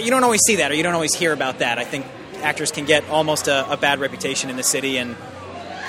you 0.00 0.10
don't 0.10 0.24
always 0.24 0.42
see 0.42 0.56
that 0.56 0.70
or 0.70 0.74
you 0.74 0.82
don't 0.82 0.94
always 0.94 1.14
hear 1.14 1.32
about 1.32 1.60
that. 1.60 1.78
I 1.78 1.84
think 1.84 2.06
actors 2.42 2.70
can 2.70 2.84
get 2.84 3.08
almost 3.08 3.48
a, 3.48 3.70
a 3.70 3.76
bad 3.76 3.98
reputation 3.98 4.50
in 4.50 4.56
the 4.56 4.62
city 4.62 4.98
and 4.98 5.16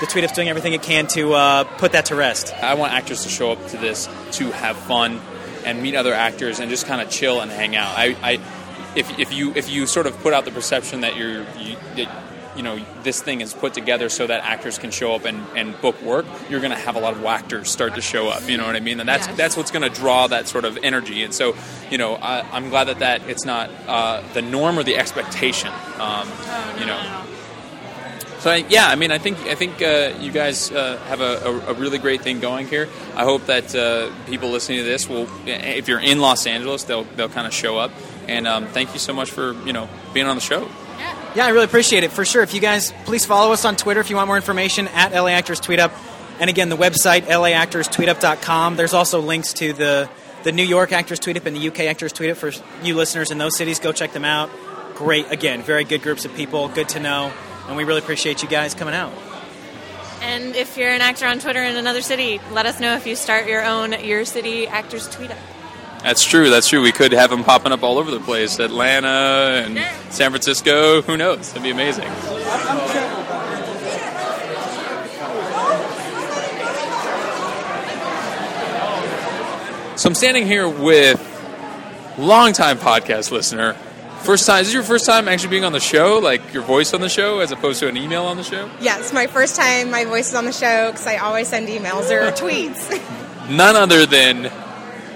the 0.00 0.06
tweet 0.06 0.24
up's 0.24 0.32
doing 0.32 0.48
everything 0.48 0.72
it 0.72 0.82
can 0.82 1.06
to 1.08 1.34
uh, 1.34 1.64
put 1.64 1.92
that 1.92 2.06
to 2.06 2.14
rest. 2.14 2.54
I 2.54 2.74
want 2.74 2.92
actors 2.92 3.22
to 3.24 3.28
show 3.28 3.52
up 3.52 3.66
to 3.68 3.76
this 3.76 4.08
to 4.32 4.50
have 4.50 4.76
fun 4.76 5.20
and 5.64 5.82
meet 5.82 5.94
other 5.94 6.14
actors 6.14 6.58
and 6.58 6.70
just 6.70 6.86
kind 6.86 7.02
of 7.02 7.10
chill 7.10 7.40
and 7.40 7.50
hang 7.50 7.76
out. 7.76 7.92
I, 7.96 8.16
I 8.22 8.32
if, 8.96 9.18
if 9.18 9.32
you 9.32 9.52
if 9.54 9.70
you 9.70 9.86
sort 9.86 10.06
of 10.06 10.18
put 10.20 10.32
out 10.32 10.44
the 10.44 10.50
perception 10.50 11.02
that 11.02 11.16
you're 11.16 11.44
you, 11.58 11.76
that, 11.96 12.08
you 12.60 12.64
know 12.66 12.78
this 13.02 13.22
thing 13.22 13.40
is 13.40 13.54
put 13.54 13.72
together 13.72 14.10
so 14.10 14.26
that 14.26 14.44
actors 14.44 14.76
can 14.76 14.90
show 14.90 15.14
up 15.14 15.24
and, 15.24 15.40
and 15.56 15.80
book 15.80 15.96
work, 16.02 16.26
you're 16.50 16.60
going 16.60 16.72
to 16.72 16.76
have 16.76 16.94
a 16.94 17.00
lot 17.00 17.14
of 17.14 17.24
actors 17.24 17.70
start 17.70 17.94
to 17.94 18.02
show 18.02 18.28
up. 18.28 18.46
You 18.50 18.58
know 18.58 18.66
what 18.66 18.76
I 18.76 18.80
mean? 18.80 19.00
And 19.00 19.08
that's 19.08 19.26
Yes. 19.28 19.36
that's 19.38 19.56
what's 19.56 19.70
going 19.70 19.90
to 19.90 20.00
draw 20.02 20.26
that 20.26 20.46
sort 20.46 20.66
of 20.66 20.76
energy. 20.82 21.22
And 21.22 21.32
so, 21.32 21.56
you 21.90 21.96
know, 21.96 22.16
I, 22.16 22.44
I'm 22.52 22.68
glad 22.68 22.88
that 22.88 22.98
that 22.98 23.22
it's 23.30 23.46
not 23.46 23.70
uh, 23.88 24.22
the 24.34 24.42
norm 24.42 24.78
or 24.78 24.82
the 24.82 24.96
expectation. 24.98 25.70
Um, 25.98 26.28
you 26.78 26.84
know. 26.84 27.24
So 28.40 28.50
I, 28.50 28.56
yeah, 28.68 28.88
I 28.88 28.96
mean, 28.96 29.10
I 29.10 29.16
think 29.18 29.38
I 29.46 29.54
think 29.54 29.80
uh, 29.80 30.12
you 30.20 30.30
guys 30.32 30.70
uh, 30.70 30.98
have 31.08 31.22
a, 31.22 31.32
a, 31.48 31.72
a 31.72 31.74
really 31.74 31.96
great 31.96 32.20
thing 32.20 32.40
going 32.40 32.66
here. 32.66 32.88
I 33.16 33.24
hope 33.24 33.46
that 33.46 33.74
uh, 33.74 34.10
people 34.26 34.50
listening 34.50 34.80
to 34.80 34.84
this 34.84 35.08
will, 35.08 35.28
if 35.46 35.88
you're 35.88 36.00
in 36.00 36.20
Los 36.20 36.46
Angeles, 36.46 36.84
they'll 36.84 37.04
they'll 37.16 37.30
kind 37.30 37.46
of 37.46 37.54
show 37.54 37.78
up. 37.78 37.90
And 38.28 38.46
um, 38.46 38.66
thank 38.66 38.92
you 38.92 38.98
so 38.98 39.14
much 39.14 39.30
for 39.30 39.54
you 39.64 39.72
know 39.72 39.88
being 40.12 40.26
on 40.26 40.36
the 40.36 40.42
show. 40.42 40.68
Yeah, 41.34 41.46
I 41.46 41.50
really 41.50 41.64
appreciate 41.64 42.02
it 42.02 42.10
for 42.10 42.24
sure. 42.24 42.42
If 42.42 42.54
you 42.54 42.60
guys 42.60 42.92
please 43.04 43.24
follow 43.24 43.52
us 43.52 43.64
on 43.64 43.76
Twitter 43.76 44.00
if 44.00 44.10
you 44.10 44.16
want 44.16 44.26
more 44.26 44.36
information 44.36 44.88
at 44.88 45.12
LA 45.12 45.28
Actors 45.28 45.60
Tweet 45.60 45.78
Up, 45.78 45.92
and 46.40 46.50
again 46.50 46.68
the 46.70 46.76
website 46.76 47.22
laactorstweetup.com. 47.22 48.76
There's 48.76 48.94
also 48.94 49.20
links 49.20 49.52
to 49.54 49.72
the 49.72 50.10
the 50.42 50.52
New 50.52 50.64
York 50.64 50.90
Actors 50.90 51.20
Tweet 51.20 51.36
Up 51.36 51.46
and 51.46 51.54
the 51.54 51.68
UK 51.68 51.80
Actors 51.80 52.12
Tweet 52.12 52.30
Up 52.30 52.36
for 52.36 52.50
you 52.82 52.96
listeners 52.96 53.30
in 53.30 53.38
those 53.38 53.56
cities. 53.56 53.78
Go 53.78 53.92
check 53.92 54.12
them 54.12 54.24
out. 54.24 54.50
Great, 54.94 55.30
again, 55.30 55.62
very 55.62 55.84
good 55.84 56.02
groups 56.02 56.24
of 56.24 56.34
people. 56.34 56.68
Good 56.68 56.88
to 56.90 57.00
know, 57.00 57.32
and 57.68 57.76
we 57.76 57.84
really 57.84 58.00
appreciate 58.00 58.42
you 58.42 58.48
guys 58.48 58.74
coming 58.74 58.94
out. 58.94 59.12
And 60.22 60.56
if 60.56 60.76
you're 60.76 60.90
an 60.90 61.00
actor 61.00 61.26
on 61.26 61.38
Twitter 61.38 61.62
in 61.62 61.76
another 61.76 62.02
city, 62.02 62.40
let 62.50 62.66
us 62.66 62.80
know 62.80 62.94
if 62.96 63.06
you 63.06 63.16
start 63.16 63.46
your 63.46 63.64
own 63.64 63.92
Your 64.04 64.24
City 64.24 64.66
Actors 64.66 65.08
Tweet 65.08 65.30
Up. 65.30 65.38
That's 66.02 66.24
true. 66.24 66.48
That's 66.50 66.68
true. 66.68 66.80
We 66.82 66.92
could 66.92 67.12
have 67.12 67.30
them 67.30 67.44
popping 67.44 67.72
up 67.72 67.82
all 67.82 67.98
over 67.98 68.10
the 68.10 68.20
place, 68.20 68.58
Atlanta 68.58 69.08
and 69.66 69.78
San 70.12 70.30
Francisco. 70.30 71.02
Who 71.02 71.16
knows? 71.16 71.48
That'd 71.48 71.62
be 71.62 71.70
amazing. 71.70 72.08
So 79.96 80.08
I'm 80.08 80.14
standing 80.14 80.46
here 80.46 80.66
with 80.66 81.20
longtime 82.18 82.78
podcast 82.78 83.30
listener. 83.30 83.74
First 84.22 84.46
time. 84.46 84.62
Is 84.62 84.68
this 84.68 84.74
your 84.74 84.82
first 84.82 85.04
time 85.04 85.28
actually 85.28 85.50
being 85.50 85.64
on 85.64 85.72
the 85.72 85.80
show? 85.80 86.18
Like 86.22 86.54
your 86.54 86.62
voice 86.62 86.94
on 86.94 87.02
the 87.02 87.10
show, 87.10 87.40
as 87.40 87.52
opposed 87.52 87.80
to 87.80 87.88
an 87.88 87.98
email 87.98 88.24
on 88.24 88.38
the 88.38 88.42
show? 88.42 88.70
Yes, 88.80 89.12
my 89.12 89.26
first 89.26 89.56
time 89.56 89.90
my 89.90 90.06
voice 90.06 90.30
is 90.30 90.34
on 90.34 90.46
the 90.46 90.52
show 90.52 90.90
because 90.90 91.06
I 91.06 91.18
always 91.18 91.48
send 91.48 91.68
emails 91.68 92.10
or 92.10 92.30
tweets. 92.42 92.88
none 93.50 93.76
other 93.76 94.06
than 94.06 94.50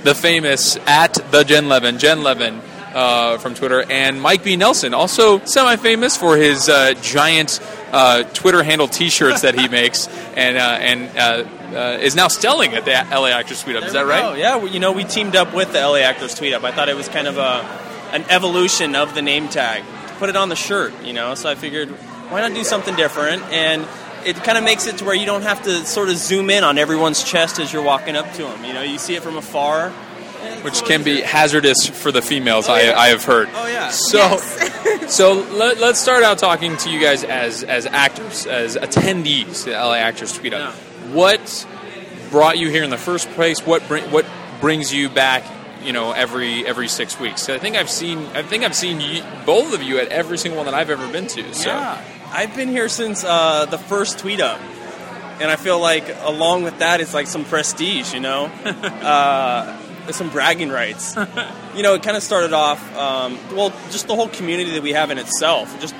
the 0.04 0.14
famous 0.14 0.76
at 0.86 1.14
the 1.32 1.42
Jen 1.42 1.68
Levin, 1.68 1.98
Jen 1.98 2.22
Levin 2.22 2.60
uh, 2.94 3.38
from 3.38 3.54
Twitter, 3.54 3.82
and 3.90 4.20
Mike 4.20 4.44
B. 4.44 4.56
Nelson, 4.56 4.94
also 4.94 5.44
semi-famous 5.44 6.16
for 6.16 6.36
his 6.36 6.68
uh, 6.68 6.94
giant 7.02 7.58
uh, 7.90 8.22
Twitter 8.22 8.62
handle 8.62 8.86
T-shirts 8.86 9.40
that 9.40 9.58
he 9.58 9.66
makes, 9.80 10.06
and 10.36 10.56
uh, 10.56 10.60
and 10.60 11.16
uh, 11.16 11.76
uh, 11.76 11.98
is 12.00 12.14
now 12.14 12.28
selling 12.28 12.74
at 12.74 12.84
the 12.84 12.92
LA 12.92 13.28
Actors 13.28 13.62
Tweet 13.62 13.76
Up. 13.76 13.84
Is 13.84 13.94
that 13.94 14.06
right? 14.06 14.24
Oh 14.24 14.34
yeah, 14.34 14.56
well, 14.56 14.68
you 14.68 14.78
know 14.78 14.92
we 14.92 15.04
teamed 15.04 15.34
up 15.34 15.54
with 15.54 15.72
the 15.72 15.80
LA 15.80 15.98
Actors 15.98 16.34
Tweet 16.34 16.52
Up. 16.52 16.62
I 16.62 16.70
thought 16.70 16.88
it 16.88 16.96
was 16.96 17.08
kind 17.08 17.26
of 17.26 17.38
a 17.38 17.84
an 18.12 18.24
evolution 18.28 18.94
of 18.94 19.14
the 19.14 19.22
name 19.22 19.48
tag. 19.48 19.82
Put 20.18 20.28
it 20.28 20.36
on 20.36 20.48
the 20.48 20.56
shirt, 20.56 20.92
you 21.02 21.12
know. 21.12 21.34
So 21.34 21.50
I 21.50 21.56
figured, 21.56 21.88
why 22.30 22.40
not 22.40 22.54
do 22.54 22.62
something 22.62 22.94
different? 22.94 23.42
And 23.44 23.84
it 24.24 24.36
kind 24.42 24.58
of 24.58 24.64
makes 24.64 24.86
it 24.86 24.98
to 24.98 25.04
where 25.04 25.14
you 25.14 25.26
don't 25.26 25.42
have 25.42 25.62
to 25.62 25.84
sort 25.84 26.08
of 26.08 26.16
zoom 26.16 26.50
in 26.50 26.64
on 26.64 26.78
everyone's 26.78 27.22
chest 27.22 27.58
as 27.58 27.72
you're 27.72 27.82
walking 27.82 28.16
up 28.16 28.30
to 28.32 28.42
them. 28.42 28.64
You 28.64 28.72
know, 28.72 28.82
you 28.82 28.98
see 28.98 29.14
it 29.14 29.22
from 29.22 29.36
afar. 29.36 29.92
Which 30.62 30.82
can 30.84 31.02
be 31.02 31.20
hazardous 31.20 31.86
for 31.86 32.12
the 32.12 32.20
females, 32.20 32.68
I, 32.68 32.92
I 32.92 33.08
have 33.08 33.24
heard. 33.24 33.48
Oh 33.54 33.66
yeah. 33.66 33.88
So, 33.88 34.36
so 35.08 35.32
let, 35.32 35.78
let's 35.78 35.98
start 35.98 36.22
out 36.22 36.38
talking 36.38 36.76
to 36.78 36.90
you 36.90 37.00
guys 37.00 37.24
as 37.24 37.64
as 37.64 37.86
actors, 37.86 38.46
as 38.46 38.76
attendees 38.76 39.64
to 39.64 39.70
LA 39.72 39.94
Actors 39.94 40.32
Tweet 40.36 40.52
Up. 40.52 40.74
What 41.12 41.66
brought 42.30 42.58
you 42.58 42.68
here 42.68 42.82
in 42.82 42.90
the 42.90 42.98
first 42.98 43.30
place? 43.30 43.64
What 43.66 43.86
bring, 43.88 44.10
what 44.10 44.26
brings 44.60 44.92
you 44.92 45.08
back? 45.08 45.44
You 45.82 45.92
know, 45.92 46.12
every 46.12 46.66
every 46.66 46.88
six 46.88 47.18
weeks. 47.18 47.48
I 47.48 47.58
think 47.58 47.76
I've 47.76 47.90
seen 47.90 48.18
I 48.34 48.42
think 48.42 48.64
I've 48.64 48.76
seen 48.76 49.00
you, 49.00 49.22
both 49.46 49.74
of 49.74 49.82
you 49.82 49.98
at 49.98 50.08
every 50.08 50.36
single 50.38 50.58
one 50.58 50.66
that 50.66 50.74
I've 50.74 50.90
ever 50.90 51.10
been 51.10 51.26
to. 51.28 51.54
So 51.54 51.70
Yeah, 51.70 52.02
I've 52.34 52.56
been 52.56 52.68
here 52.68 52.88
since 52.88 53.22
uh, 53.22 53.66
the 53.66 53.78
first 53.78 54.18
tweet 54.18 54.40
up, 54.40 54.60
and 55.40 55.52
I 55.52 55.54
feel 55.54 55.78
like 55.78 56.04
along 56.22 56.64
with 56.64 56.80
that, 56.80 57.00
it's 57.00 57.14
like 57.14 57.28
some 57.28 57.44
prestige, 57.44 58.12
you 58.12 58.18
know, 58.18 58.46
uh, 58.64 59.78
some 60.10 60.30
bragging 60.30 60.68
rights. 60.68 61.14
you 61.76 61.84
know, 61.84 61.94
it 61.94 62.02
kind 62.02 62.16
of 62.16 62.24
started 62.24 62.52
off, 62.52 62.82
um, 62.96 63.38
well, 63.54 63.70
just 63.92 64.08
the 64.08 64.16
whole 64.16 64.26
community 64.26 64.72
that 64.72 64.82
we 64.82 64.94
have 64.94 65.12
in 65.12 65.18
itself, 65.18 65.80
just 65.80 65.94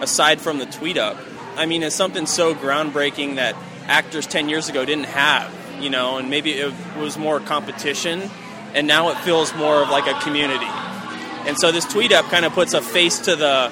aside 0.00 0.40
from 0.40 0.56
the 0.56 0.64
tweet 0.64 0.96
up. 0.96 1.18
I 1.54 1.66
mean, 1.66 1.82
it's 1.82 1.94
something 1.94 2.24
so 2.24 2.54
groundbreaking 2.54 3.34
that 3.34 3.54
actors 3.88 4.26
10 4.26 4.48
years 4.48 4.70
ago 4.70 4.86
didn't 4.86 5.04
have, 5.04 5.54
you 5.82 5.90
know, 5.90 6.16
and 6.16 6.30
maybe 6.30 6.52
it 6.52 6.72
was 6.96 7.18
more 7.18 7.40
competition, 7.40 8.30
and 8.72 8.86
now 8.86 9.10
it 9.10 9.18
feels 9.18 9.54
more 9.54 9.82
of 9.82 9.90
like 9.90 10.06
a 10.06 10.18
community. 10.22 10.64
And 10.64 11.58
so 11.58 11.72
this 11.72 11.84
tweet 11.84 12.10
up 12.12 12.24
kind 12.30 12.46
of 12.46 12.54
puts 12.54 12.72
a 12.72 12.80
face 12.80 13.18
to 13.18 13.36
the 13.36 13.70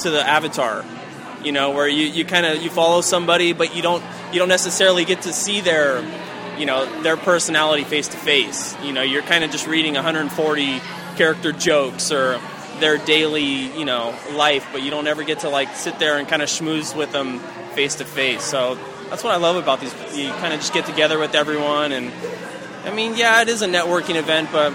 to 0.00 0.10
the 0.10 0.20
avatar, 0.20 0.84
you 1.44 1.52
know, 1.52 1.70
where 1.70 1.88
you, 1.88 2.06
you 2.06 2.24
kind 2.24 2.46
of 2.46 2.62
you 2.62 2.70
follow 2.70 3.00
somebody, 3.00 3.52
but 3.52 3.74
you 3.74 3.82
don't 3.82 4.02
you 4.32 4.38
don't 4.38 4.48
necessarily 4.48 5.04
get 5.04 5.22
to 5.22 5.32
see 5.32 5.60
their 5.60 6.02
you 6.58 6.66
know 6.66 7.02
their 7.02 7.16
personality 7.16 7.84
face 7.84 8.08
to 8.08 8.16
face. 8.16 8.76
You 8.82 8.92
know, 8.92 9.02
you're 9.02 9.22
kind 9.22 9.44
of 9.44 9.50
just 9.50 9.66
reading 9.66 9.94
140 9.94 10.80
character 11.16 11.52
jokes 11.52 12.12
or 12.12 12.40
their 12.80 12.98
daily 12.98 13.76
you 13.76 13.84
know 13.84 14.14
life, 14.32 14.68
but 14.72 14.82
you 14.82 14.90
don't 14.90 15.06
ever 15.06 15.22
get 15.24 15.40
to 15.40 15.48
like 15.48 15.74
sit 15.74 15.98
there 15.98 16.18
and 16.18 16.28
kind 16.28 16.42
of 16.42 16.48
schmooze 16.48 16.96
with 16.96 17.12
them 17.12 17.38
face 17.74 17.96
to 17.96 18.04
face. 18.04 18.42
So 18.42 18.76
that's 19.08 19.24
what 19.24 19.32
I 19.32 19.36
love 19.36 19.56
about 19.56 19.80
these. 19.80 19.94
You 20.16 20.30
kind 20.32 20.52
of 20.52 20.60
just 20.60 20.72
get 20.72 20.86
together 20.86 21.18
with 21.18 21.34
everyone, 21.34 21.92
and 21.92 22.12
I 22.84 22.92
mean, 22.92 23.16
yeah, 23.16 23.42
it 23.42 23.48
is 23.48 23.62
a 23.62 23.68
networking 23.68 24.16
event, 24.16 24.50
but 24.52 24.74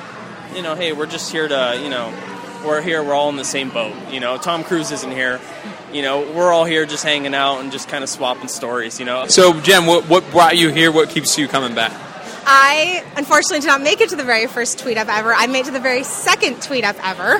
you 0.55 0.61
know, 0.61 0.75
hey, 0.75 0.93
we're 0.93 1.07
just 1.07 1.31
here 1.31 1.47
to 1.47 1.79
you 1.81 1.89
know 1.89 2.13
we're 2.63 2.81
here, 2.81 3.03
we're 3.03 3.13
all 3.13 3.29
in 3.29 3.35
the 3.35 3.45
same 3.45 3.69
boat. 3.69 3.93
You 4.11 4.19
know, 4.19 4.37
Tom 4.37 4.63
Cruise 4.63 4.91
isn't 4.91 5.11
here. 5.11 5.39
You 5.93 6.01
know, 6.01 6.21
we're 6.33 6.51
all 6.51 6.65
here 6.65 6.85
just 6.85 7.03
hanging 7.03 7.35
out 7.35 7.59
and 7.59 7.71
just 7.71 7.87
kind 7.87 8.03
of 8.03 8.09
swapping 8.09 8.47
stories. 8.47 8.99
You 8.99 9.05
know, 9.05 9.27
So, 9.27 9.59
Jen, 9.61 9.85
what, 9.85 10.09
what 10.09 10.29
brought 10.31 10.57
you 10.57 10.69
here? 10.69 10.91
What 10.91 11.09
keeps 11.09 11.37
you 11.37 11.47
coming 11.47 11.75
back? 11.75 11.93
I 12.45 13.05
unfortunately 13.15 13.59
did 13.61 13.67
not 13.67 13.81
make 13.81 14.01
it 14.01 14.09
to 14.09 14.15
the 14.15 14.23
very 14.23 14.47
first 14.47 14.79
tweet 14.79 14.97
up 14.97 15.07
ever. 15.07 15.33
I 15.33 15.47
made 15.47 15.61
it 15.61 15.65
to 15.65 15.71
the 15.71 15.79
very 15.79 16.03
second 16.03 16.61
tweet 16.61 16.83
up 16.83 16.97
ever, 17.01 17.39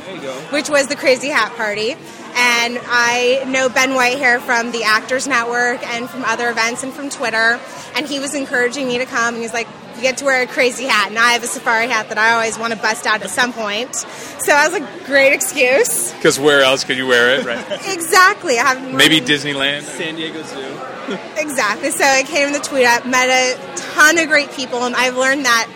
which 0.52 0.70
was 0.70 0.88
the 0.88 0.96
Crazy 0.96 1.28
Hat 1.30 1.52
Party. 1.58 1.96
And 2.36 2.80
I 2.84 3.44
know 3.48 3.70
Ben 3.70 3.92
Whitehair 3.92 4.40
from 4.40 4.72
the 4.72 4.84
Actors 4.84 5.28
Network 5.28 5.86
and 5.88 6.10
from 6.10 6.24
other 6.26 6.50
events 6.50 6.84
and 6.84 6.92
from 6.92 7.10
Twitter. 7.10 7.60
And 7.96 8.08
he 8.08 8.20
was 8.20 8.34
encouraging 8.34 8.88
me 8.88 8.98
to 8.98 9.06
come. 9.06 9.36
And 9.36 9.44
he's 9.44 9.54
like, 9.54 9.68
you 9.96 10.02
get 10.02 10.18
to 10.18 10.26
wear 10.26 10.42
a 10.42 10.48
crazy 10.48 10.86
hat. 10.86 11.10
And 11.10 11.20
I 11.20 11.34
have 11.34 11.44
a 11.44 11.48
safari 11.48 11.88
hat 11.88 12.10
that 12.10 12.18
I 12.18 12.32
always 12.34 12.58
want 12.58 12.74
to 12.74 12.80
bust 12.80 13.06
out 13.06 13.22
at 13.22 13.30
some 13.30 13.54
point. 13.54 13.94
So 13.96 14.48
that 14.48 14.72
was 14.72 14.82
a 14.82 15.06
great 15.06 15.34
excuse. 15.34 16.12
Because 16.14 16.40
where 16.40 16.62
else 16.62 16.84
could 16.84 16.98
you 16.98 17.06
wear 17.08 17.40
it? 17.40 17.46
Right? 17.46 17.64
Exactly. 17.94 18.58
I 18.58 18.74
have 18.74 18.94
Maybe 18.94 19.20
Disneyland. 19.22 19.84
San 19.84 20.16
Diego 20.16 20.42
Zoo. 20.44 20.80
Exactly. 21.38 21.92
So 21.92 22.04
I 22.06 22.24
came 22.24 22.48
in 22.48 22.54
the 22.54 22.60
tweet 22.60 22.86
up, 22.86 23.06
met 23.06 23.28
a 23.28 23.76
ton 23.76 24.18
of 24.18 24.30
great 24.30 24.50
people, 24.54 24.86
and 24.86 24.96
I've 24.96 25.18
learned 25.18 25.44
that 25.46 25.68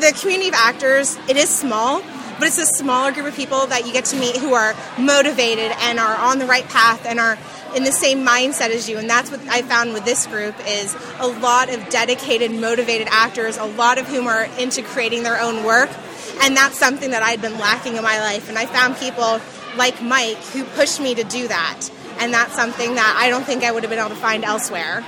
the 0.00 0.12
community 0.20 0.48
of 0.48 0.54
actors, 0.54 1.16
it 1.28 1.36
is 1.38 1.48
small, 1.48 2.02
but 2.38 2.48
it's 2.48 2.58
a 2.58 2.66
smaller 2.66 3.12
group 3.12 3.26
of 3.26 3.34
people 3.34 3.66
that 3.66 3.86
you 3.86 3.92
get 3.92 4.06
to 4.06 4.16
meet 4.16 4.36
who 4.36 4.54
are 4.54 4.74
motivated 4.98 5.72
and 5.80 5.98
are 5.98 6.16
on 6.16 6.38
the 6.38 6.46
right 6.46 6.66
path 6.68 7.04
and 7.06 7.18
are 7.18 7.38
in 7.74 7.84
the 7.84 7.92
same 7.92 8.26
mindset 8.26 8.70
as 8.70 8.88
you. 8.88 8.98
And 8.98 9.08
that's 9.08 9.30
what 9.30 9.40
I 9.48 9.62
found 9.62 9.92
with 9.92 10.04
this 10.04 10.26
group 10.26 10.54
is 10.66 10.96
a 11.18 11.26
lot 11.26 11.72
of 11.72 11.88
dedicated, 11.90 12.50
motivated 12.50 13.08
actors, 13.10 13.56
a 13.56 13.64
lot 13.64 13.98
of 13.98 14.06
whom 14.06 14.26
are 14.26 14.44
into 14.58 14.82
creating 14.82 15.22
their 15.22 15.40
own 15.40 15.64
work. 15.64 15.90
And 16.42 16.56
that's 16.56 16.78
something 16.78 17.10
that 17.10 17.22
I'd 17.22 17.42
been 17.42 17.58
lacking 17.58 17.96
in 17.96 18.02
my 18.02 18.20
life. 18.20 18.48
And 18.48 18.58
I 18.58 18.66
found 18.66 18.96
people 18.96 19.40
like 19.76 20.00
Mike 20.02 20.38
who 20.52 20.64
pushed 20.64 21.00
me 21.00 21.14
to 21.14 21.24
do 21.24 21.48
that. 21.48 21.90
And 22.20 22.32
that's 22.32 22.54
something 22.54 22.94
that 22.94 23.16
I 23.18 23.28
don't 23.28 23.44
think 23.44 23.64
I 23.64 23.72
would 23.72 23.82
have 23.82 23.90
been 23.90 23.98
able 23.98 24.10
to 24.10 24.16
find 24.16 24.44
elsewhere. 24.44 25.04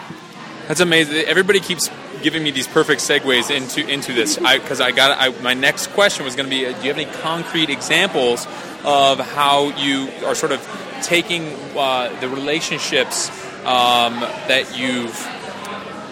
That's 0.68 0.80
amazing. 0.80 1.16
Everybody 1.26 1.60
keeps 1.60 1.90
giving 2.22 2.42
me 2.42 2.50
these 2.50 2.68
perfect 2.68 3.00
segues 3.00 3.50
into 3.50 3.86
into 3.86 4.12
this 4.12 4.36
because 4.36 4.80
I, 4.80 4.90
got 4.90 5.18
I, 5.18 5.28
my 5.42 5.54
next 5.54 5.88
question 5.88 6.24
was 6.24 6.36
going 6.36 6.48
to 6.48 6.50
be: 6.50 6.66
uh, 6.66 6.72
Do 6.72 6.82
you 6.82 6.88
have 6.88 6.98
any 6.98 7.10
concrete 7.22 7.70
examples 7.70 8.46
of 8.84 9.18
how 9.18 9.68
you 9.76 10.08
are 10.24 10.34
sort 10.34 10.52
of 10.52 10.60
taking 11.02 11.52
uh, 11.76 12.18
the 12.20 12.28
relationships 12.28 13.30
um, 13.64 14.20
that 14.20 14.76
you've 14.78 15.14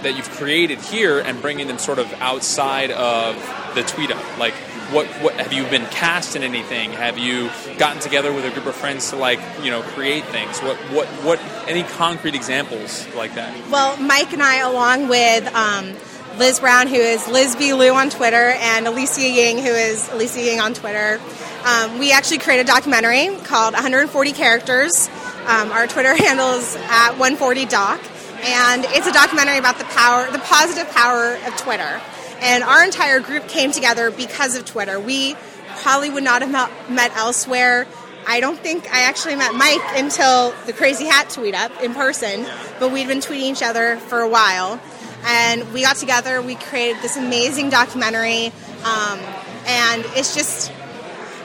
that 0.02 0.16
you've 0.16 0.30
created 0.30 0.78
here 0.78 1.18
and 1.18 1.40
bringing 1.42 1.66
them 1.66 1.78
sort 1.78 1.98
of 1.98 2.12
outside 2.14 2.90
of 2.90 3.34
the 3.74 3.82
tweet 3.82 4.10
up? 4.10 4.38
Like, 4.38 4.54
what 4.92 5.06
what 5.22 5.34
have 5.34 5.52
you 5.52 5.64
been 5.64 5.84
cast 5.86 6.36
in 6.36 6.42
anything? 6.42 6.92
Have 6.92 7.18
you 7.18 7.50
gotten 7.76 8.00
together 8.00 8.32
with 8.32 8.44
a 8.44 8.50
group 8.50 8.66
of 8.66 8.74
friends 8.74 9.10
to 9.10 9.16
like 9.16 9.40
you 9.62 9.70
know 9.70 9.82
create 9.82 10.24
things? 10.26 10.60
What 10.60 10.76
what 10.92 11.06
what? 11.24 11.40
Any 11.66 11.82
concrete 11.82 12.34
examples 12.34 13.06
like 13.14 13.34
that? 13.34 13.54
Well, 13.70 13.96
Mike 13.98 14.32
and 14.32 14.42
I, 14.42 14.60
along 14.60 15.08
with 15.08 15.46
um, 15.54 15.94
Liz 16.38 16.60
Brown, 16.60 16.86
who 16.86 16.96
is 16.96 17.28
Liz 17.28 17.54
B. 17.56 17.74
Lou 17.74 17.92
on 17.92 18.10
Twitter, 18.10 18.54
and 18.56 18.86
Alicia 18.86 19.28
Ying, 19.28 19.58
who 19.58 19.70
is 19.70 20.08
Alicia 20.10 20.40
Ying 20.40 20.60
on 20.60 20.72
Twitter, 20.72 21.20
um, 21.66 21.98
we 21.98 22.12
actually 22.12 22.38
created 22.38 22.66
a 22.66 22.68
documentary 22.68 23.36
called 23.44 23.74
140 23.74 24.32
Characters. 24.32 25.08
Um, 25.46 25.70
our 25.72 25.86
Twitter 25.86 26.14
handle 26.24 26.52
is 26.54 26.76
at 26.76 27.12
140doc, 27.12 27.98
and 28.42 28.84
it's 28.88 29.06
a 29.06 29.12
documentary 29.12 29.58
about 29.58 29.78
the 29.78 29.84
power, 29.84 30.30
the 30.30 30.38
positive 30.38 30.90
power 30.94 31.36
of 31.46 31.56
Twitter. 31.56 32.00
And 32.40 32.62
our 32.62 32.84
entire 32.84 33.20
group 33.20 33.48
came 33.48 33.72
together 33.72 34.10
because 34.10 34.56
of 34.56 34.64
Twitter. 34.64 35.00
We 35.00 35.36
probably 35.78 36.10
would 36.10 36.24
not 36.24 36.42
have 36.42 36.90
met- 36.90 37.16
elsewhere. 37.16 37.86
I 38.26 38.40
don't 38.40 38.58
think 38.58 38.92
I 38.92 39.02
actually 39.02 39.36
met 39.36 39.54
Mike 39.54 39.80
until 39.96 40.52
the 40.66 40.72
Crazy 40.72 41.06
Hat 41.06 41.30
tweet 41.30 41.54
up 41.54 41.82
in 41.82 41.94
person, 41.94 42.46
but 42.78 42.92
we'd 42.92 43.08
been 43.08 43.20
tweeting 43.20 43.52
each 43.52 43.62
other 43.62 43.96
for 43.96 44.20
a 44.20 44.28
while. 44.28 44.80
And 45.26 45.72
we 45.72 45.82
got 45.82 45.96
together, 45.96 46.40
we 46.42 46.54
created 46.54 47.02
this 47.02 47.16
amazing 47.16 47.70
documentary, 47.70 48.52
um, 48.84 49.18
and 49.66 50.04
it's 50.14 50.34
just 50.34 50.70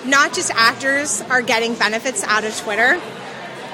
not 0.06 0.34
just 0.34 0.52
actors 0.54 1.22
are 1.30 1.42
getting 1.42 1.74
benefits 1.76 2.24
out 2.24 2.44
of 2.44 2.56
Twitter, 2.60 3.00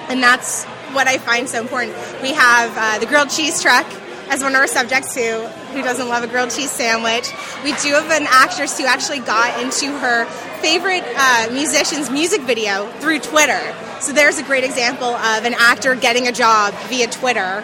and 0.08 0.22
that's 0.22 0.64
what 0.94 1.08
I 1.08 1.18
find 1.18 1.50
so 1.50 1.60
important. 1.60 1.96
We 2.22 2.34
have 2.34 2.74
uh, 2.76 3.00
the 3.00 3.06
grilled 3.08 3.30
cheese 3.30 3.62
truck 3.62 3.86
as 4.30 4.42
one 4.42 4.54
of 4.54 4.62
our 4.62 4.68
subjects 4.68 5.16
who 5.16 5.42
who 5.74 5.82
doesn't 5.82 6.08
love 6.08 6.24
a 6.24 6.28
grilled 6.28 6.52
cheese 6.52 6.72
sandwich. 6.72 7.32
We 7.64 7.74
do 7.74 7.94
have 7.94 8.10
an 8.12 8.28
actress 8.30 8.78
who 8.78 8.86
actually 8.86 9.20
got 9.20 9.62
into 9.62 9.88
her 9.98 10.26
favorite 10.62 11.04
uh, 11.06 11.50
musician's 11.52 12.10
music 12.10 12.42
video 12.42 12.88
through 13.00 13.20
Twitter. 13.20 13.62
So 14.02 14.14
there's 14.14 14.38
a 14.38 14.44
great 14.44 14.64
example 14.64 15.08
of 15.08 15.46
an 15.46 15.54
actor 15.58 15.96
getting 15.96 16.28
a 16.28 16.32
job 16.32 16.74
via 16.88 17.08
Twitter. 17.08 17.64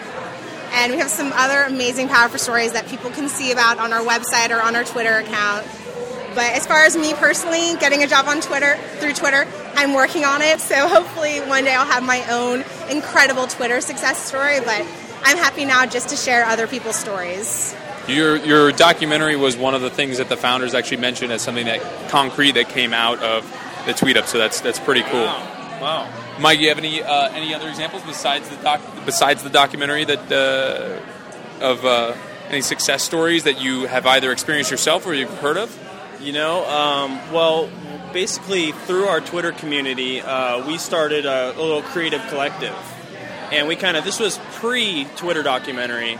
And 0.73 0.91
we 0.91 0.99
have 0.99 1.09
some 1.09 1.31
other 1.33 1.61
amazing, 1.61 2.09
powerful 2.09 2.37
stories 2.37 2.73
that 2.73 2.87
people 2.87 3.09
can 3.11 3.29
see 3.29 3.51
about 3.51 3.79
on 3.79 3.93
our 3.93 4.01
website 4.01 4.49
or 4.49 4.61
on 4.61 4.75
our 4.75 4.83
Twitter 4.83 5.13
account. 5.13 5.65
But 6.35 6.51
as 6.51 6.67
far 6.67 6.83
as 6.83 6.97
me 6.97 7.13
personally 7.13 7.75
getting 7.79 8.03
a 8.03 8.07
job 8.07 8.25
on 8.27 8.41
Twitter 8.41 8.75
through 8.99 9.13
Twitter, 9.13 9.47
I'm 9.75 9.93
working 9.93 10.25
on 10.25 10.41
it. 10.41 10.59
So 10.59 10.87
hopefully 10.89 11.39
one 11.39 11.63
day 11.63 11.73
I'll 11.73 11.85
have 11.85 12.03
my 12.03 12.29
own 12.29 12.65
incredible 12.89 13.47
Twitter 13.47 13.79
success 13.79 14.17
story. 14.17 14.59
But 14.59 14.85
I'm 15.27 15.37
happy 15.37 15.65
now 15.65 15.87
just 15.87 16.09
to 16.09 16.15
share 16.15 16.45
other 16.45 16.67
people's 16.67 16.95
stories. 16.95 17.75
Your 18.07 18.37
your 18.37 18.71
documentary 18.71 19.35
was 19.35 19.57
one 19.57 19.73
of 19.73 19.81
the 19.81 19.89
things 19.89 20.19
that 20.19 20.29
the 20.29 20.37
founders 20.37 20.75
actually 20.75 20.97
mentioned 20.97 21.31
as 21.31 21.41
something 21.41 21.65
that 21.65 21.81
concrete 22.09 22.51
that 22.51 22.69
came 22.69 22.93
out 22.93 23.17
of 23.23 23.43
the 23.87 23.93
tweet 23.93 24.17
up. 24.17 24.27
So 24.27 24.37
that's 24.37 24.61
that's 24.61 24.79
pretty 24.79 25.01
cool. 25.01 25.25
Wow. 25.25 26.07
Mike, 26.39 26.59
you 26.59 26.69
have 26.69 26.77
any 26.77 27.01
uh, 27.01 27.29
any 27.31 27.55
other 27.55 27.67
examples 27.67 28.03
besides 28.03 28.47
the 28.49 28.57
doc 28.57 28.81
besides 29.03 29.41
the 29.41 29.49
documentary 29.49 30.05
that 30.05 30.31
uh, 30.31 31.65
of 31.65 31.83
uh, 31.83 32.13
any 32.49 32.61
success 32.61 33.01
stories 33.01 33.45
that 33.45 33.59
you 33.59 33.87
have 33.87 34.05
either 34.05 34.31
experienced 34.31 34.69
yourself 34.69 35.07
or 35.07 35.15
you've 35.15 35.35
heard 35.39 35.57
of? 35.57 35.75
You 36.21 36.33
know, 36.33 36.65
um, 36.69 37.19
well, 37.33 37.69
basically 38.13 38.73
through 38.73 39.05
our 39.05 39.21
Twitter 39.21 39.51
community, 39.51 40.21
uh, 40.21 40.65
we 40.67 40.77
started 40.77 41.25
a, 41.25 41.51
a 41.51 41.59
little 41.59 41.81
creative 41.81 42.21
collective, 42.27 42.75
and 43.51 43.67
we 43.67 43.75
kind 43.75 43.97
of 43.97 44.03
this 44.03 44.19
was 44.19 44.39
pre-Twitter 44.53 45.43
documentary, 45.43 46.17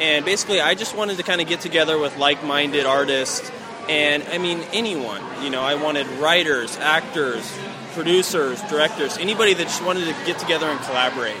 and 0.00 0.24
basically 0.24 0.60
I 0.60 0.74
just 0.74 0.96
wanted 0.96 1.16
to 1.18 1.22
kind 1.22 1.40
of 1.40 1.48
get 1.48 1.60
together 1.60 1.98
with 1.98 2.16
like-minded 2.16 2.86
artists, 2.86 3.50
and 3.88 4.22
I 4.24 4.38
mean 4.38 4.60
anyone. 4.72 5.22
You 5.42 5.50
know, 5.50 5.62
I 5.62 5.74
wanted 5.74 6.06
writers, 6.18 6.76
actors, 6.78 7.58
producers, 7.94 8.60
directors, 8.62 9.18
anybody 9.18 9.54
that 9.54 9.64
just 9.64 9.84
wanted 9.84 10.04
to 10.04 10.12
get 10.24 10.38
together 10.38 10.66
and 10.66 10.80
collaborate. 10.80 11.36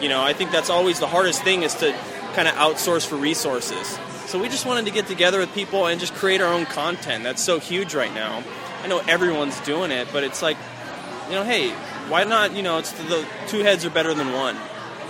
You 0.00 0.08
know, 0.08 0.22
I 0.22 0.32
think 0.32 0.50
that's 0.50 0.70
always 0.70 1.00
the 1.00 1.06
hardest 1.06 1.42
thing 1.42 1.62
is 1.62 1.74
to 1.76 1.92
kind 2.34 2.48
of 2.48 2.54
outsource 2.54 3.06
for 3.06 3.16
resources. 3.16 3.98
So 4.26 4.38
we 4.40 4.48
just 4.48 4.66
wanted 4.66 4.86
to 4.86 4.90
get 4.90 5.06
together 5.06 5.38
with 5.38 5.54
people 5.54 5.86
and 5.86 6.00
just 6.00 6.14
create 6.14 6.40
our 6.40 6.52
own 6.52 6.66
content. 6.66 7.24
That's 7.24 7.42
so 7.42 7.60
huge 7.60 7.94
right 7.94 8.12
now. 8.12 8.42
I 8.82 8.86
know 8.86 8.98
everyone's 9.06 9.58
doing 9.60 9.90
it, 9.90 10.08
but 10.12 10.24
it's 10.24 10.42
like, 10.42 10.56
you 11.28 11.34
know, 11.36 11.44
hey, 11.44 11.72
why 12.08 12.24
not? 12.24 12.54
You 12.54 12.62
know, 12.62 12.78
it's 12.78 12.92
the 12.92 13.26
two 13.48 13.60
heads 13.60 13.84
are 13.84 13.90
better 13.90 14.14
than 14.14 14.32
one. 14.32 14.56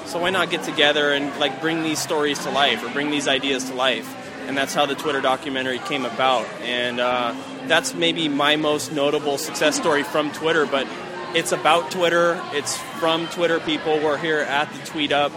So 0.07 0.20
why 0.20 0.30
not 0.30 0.51
get 0.51 0.62
together 0.62 1.12
and 1.12 1.34
like 1.38 1.61
bring 1.61 1.82
these 1.82 1.99
stories 1.99 2.38
to 2.40 2.51
life 2.51 2.84
or 2.84 2.90
bring 2.90 3.11
these 3.11 3.26
ideas 3.28 3.70
to 3.70 3.74
life? 3.74 4.09
and 4.47 4.57
that's 4.57 4.74
how 4.74 4.86
the 4.86 4.95
Twitter 4.95 5.20
documentary 5.20 5.78
came 5.78 6.05
about. 6.05 6.47
And 6.62 7.01
uh, 7.01 7.34
that's 7.66 7.95
maybe 7.95 8.28
my 8.28 8.57
most 8.57 8.92
notable 8.92 9.38
success 9.38 9.76
story 9.76 10.03
from 10.03 10.30
Twitter. 10.32 10.66
But 10.66 10.86
it's 11.34 11.53
about 11.53 11.90
Twitter. 11.90 12.40
It's 12.53 12.76
from 12.76 13.26
Twitter 13.28 13.61
people. 13.61 13.99
We're 14.01 14.18
here 14.18 14.40
at 14.40 14.72
the 14.72 14.86
Tweet 14.86 15.12
Up, 15.12 15.32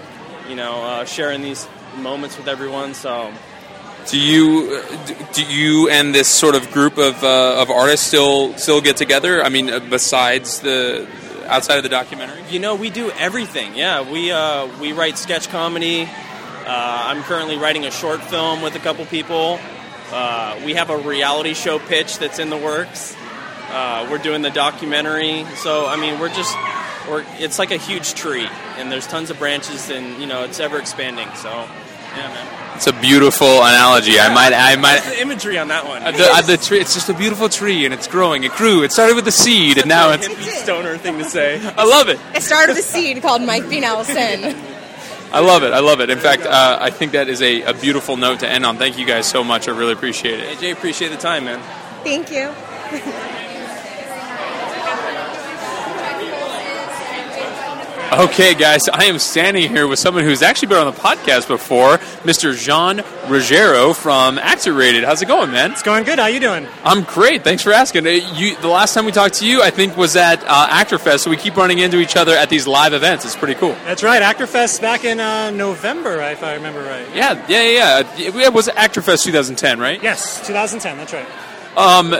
you 0.48 0.56
know, 0.56 0.84
uh, 0.84 1.06
sharing 1.06 1.42
these 1.42 1.68
moments 1.98 2.38
with 2.38 2.48
everyone. 2.48 2.94
So 2.94 3.32
Do 4.08 4.20
you 4.20 4.84
do 5.34 5.44
you 5.44 5.90
and 5.90 6.14
this 6.14 6.28
sort 6.28 6.56
of 6.56 6.72
group 6.72 6.98
of 6.98 7.24
uh, 7.24 7.62
of 7.62 7.70
artists 7.70 8.08
still 8.08 8.54
still 8.58 8.82
get 8.82 8.98
together? 8.98 9.44
I 9.44 9.50
mean, 9.50 9.70
uh, 9.70 9.80
besides 9.80 10.60
the 10.60 11.08
outside 11.48 11.78
of 11.78 11.84
the 11.84 11.90
documentary. 11.90 12.44
You 12.50 12.60
know, 12.60 12.76
we 12.76 12.90
do 12.90 13.10
everything. 13.12 13.76
Yeah, 13.76 14.10
we 14.10 14.32
uh, 14.32 14.68
we 14.80 14.94
write 14.94 15.18
sketch 15.18 15.50
comedy. 15.50 16.04
Uh, 16.04 16.68
I'm 16.68 17.24
currently 17.24 17.58
writing 17.58 17.86
a 17.86 17.92
short 17.92 18.22
film 18.22 18.62
with 18.62 18.76
a 18.76 18.80
couple 18.80 19.06
people. 19.06 19.60
Uh, 20.12 20.60
we 20.66 20.74
have 20.74 20.90
a 20.90 20.98
reality 20.98 21.54
show 21.54 21.80
pitch 21.80 22.20
that's 22.20 22.40
in 22.40 22.50
the 22.50 22.58
works. 22.58 23.16
Uh, 23.70 24.08
we're 24.10 24.18
doing 24.18 24.42
the 24.42 24.50
documentary. 24.50 25.46
So 25.56 25.88
I 25.88 25.96
mean, 25.98 26.20
we're 26.20 26.34
just 26.34 26.56
we're 27.10 27.26
it's 27.40 27.60
like 27.60 27.72
a 27.72 27.78
huge 27.78 28.14
tree, 28.14 28.48
and 28.78 28.92
there's 28.92 29.08
tons 29.08 29.30
of 29.30 29.40
branches, 29.40 29.90
and 29.90 30.20
you 30.20 30.28
know, 30.28 30.44
it's 30.44 30.60
ever 30.60 30.78
expanding. 30.78 31.28
So 31.36 31.68
yeah, 32.18 32.28
man. 32.28 32.76
It's 32.78 32.86
a 32.86 32.94
beautiful 32.94 33.48
analogy. 33.48 34.20
I 34.20 34.32
might 34.32 34.54
I 34.54 34.76
might. 34.76 35.00
The 35.00 35.20
imagery 35.20 35.58
on 35.58 35.70
that 35.70 35.88
one? 35.88 36.04
Uh, 36.04 36.12
the, 36.12 36.30
uh, 36.30 36.42
the 36.44 36.58
tree, 36.58 36.80
it's 36.80 36.94
just 36.94 37.10
a 37.10 37.14
beautiful 37.16 37.50
tree, 37.50 37.86
and 37.86 37.94
it's 37.94 38.08
growing. 38.08 38.44
It 38.44 38.52
grew. 38.52 38.84
It 38.84 38.92
started 38.92 39.16
with 39.16 39.28
a 39.28 39.32
seed, 39.32 39.80
and 39.80 39.88
now 39.88 40.12
it's. 40.12 40.28
hippie 40.28 40.62
stoner 40.64 40.96
thing 40.96 41.18
to 41.18 41.26
say. 41.26 41.60
I 41.76 41.86
love 41.86 42.08
it. 42.08 42.20
It 42.36 42.44
started 42.44 42.76
with 42.76 42.80
a 42.80 42.88
seed 42.88 43.24
called 43.24 43.42
Mike 43.42 43.68
B. 43.68 43.80
Nelson. 43.80 44.56
I 45.34 45.40
love 45.40 45.64
it. 45.64 45.74
I 45.74 45.80
love 45.80 46.02
it. 46.02 46.12
In 46.12 46.20
fact, 46.20 46.44
uh, 46.44 46.78
I 46.80 46.92
think 46.92 47.14
that 47.14 47.30
is 47.30 47.42
a, 47.42 47.64
a 47.64 47.74
beautiful 47.74 48.16
note 48.16 48.42
to 48.42 48.48
end 48.50 48.64
on. 48.64 48.78
Thank 48.78 49.00
you 49.00 49.08
guys 49.08 49.28
so 49.28 49.44
much. 49.44 49.68
I 49.68 49.72
really 49.72 49.94
appreciate 49.94 50.40
it. 50.40 50.58
AJ, 50.58 50.72
appreciate 50.74 51.10
the 51.10 51.18
time, 51.18 51.46
man. 51.46 51.60
Thank 52.04 52.32
you. 52.32 52.54
Okay, 58.10 58.56
guys, 58.56 58.88
I 58.88 59.04
am 59.06 59.20
standing 59.20 59.70
here 59.70 59.86
with 59.86 60.00
someone 60.00 60.24
who's 60.24 60.42
actually 60.42 60.70
been 60.70 60.78
on 60.78 60.94
the 60.94 60.98
podcast 61.00 61.48
before, 61.50 61.98
Mr. 62.24 62.56
Jean 62.58 63.04
Ruggiero 63.30 63.94
from 63.94 64.38
Actor 64.40 64.72
Rated. 64.74 65.04
How's 65.04 65.22
it 65.22 65.26
going, 65.28 65.52
man? 65.52 65.74
It's 65.74 65.84
going 65.84 66.06
good. 66.06 66.18
How 66.18 66.28
you 66.28 66.40
doing? 66.40 66.68
I'm 66.86 67.04
great. 67.04 67.44
Thanks 67.44 67.64
for 67.64 67.74
asking. 67.74 68.08
Uh, 68.08 68.12
You, 68.12 68.56
the 68.58 68.70
last 68.70 68.94
time 68.94 69.04
we 69.06 69.12
talked 69.12 69.36
to 69.36 69.46
you, 69.46 69.62
I 69.62 69.72
think, 69.72 69.98
was 69.98 70.16
at 70.16 70.42
uh, 70.48 70.68
ActorFest, 70.70 71.20
so 71.20 71.30
we 71.30 71.36
keep 71.36 71.58
running 71.58 71.80
into 71.80 72.00
each 72.00 72.16
other 72.16 72.32
at 72.32 72.50
these 72.50 72.66
live 72.66 72.94
events. 72.94 73.26
It's 73.26 73.36
pretty 73.36 73.56
cool. 73.56 73.74
That's 73.84 74.04
right. 74.04 74.22
ActorFest 74.22 74.80
back 74.82 75.04
in 75.04 75.20
uh, 75.20 75.52
November, 75.52 76.22
if 76.22 76.44
I 76.44 76.54
remember 76.56 76.82
right. 76.84 77.06
Yeah, 77.14 77.34
yeah, 77.50 77.62
yeah. 77.64 78.16
yeah. 78.18 78.48
It 78.48 78.54
was 78.54 78.70
ActorFest 78.70 79.26
2010, 79.26 79.80
right? 79.80 80.02
Yes, 80.02 80.48
2010. 80.48 80.98
That's 80.98 81.14
right. 81.14 81.28
Um, 81.76 82.16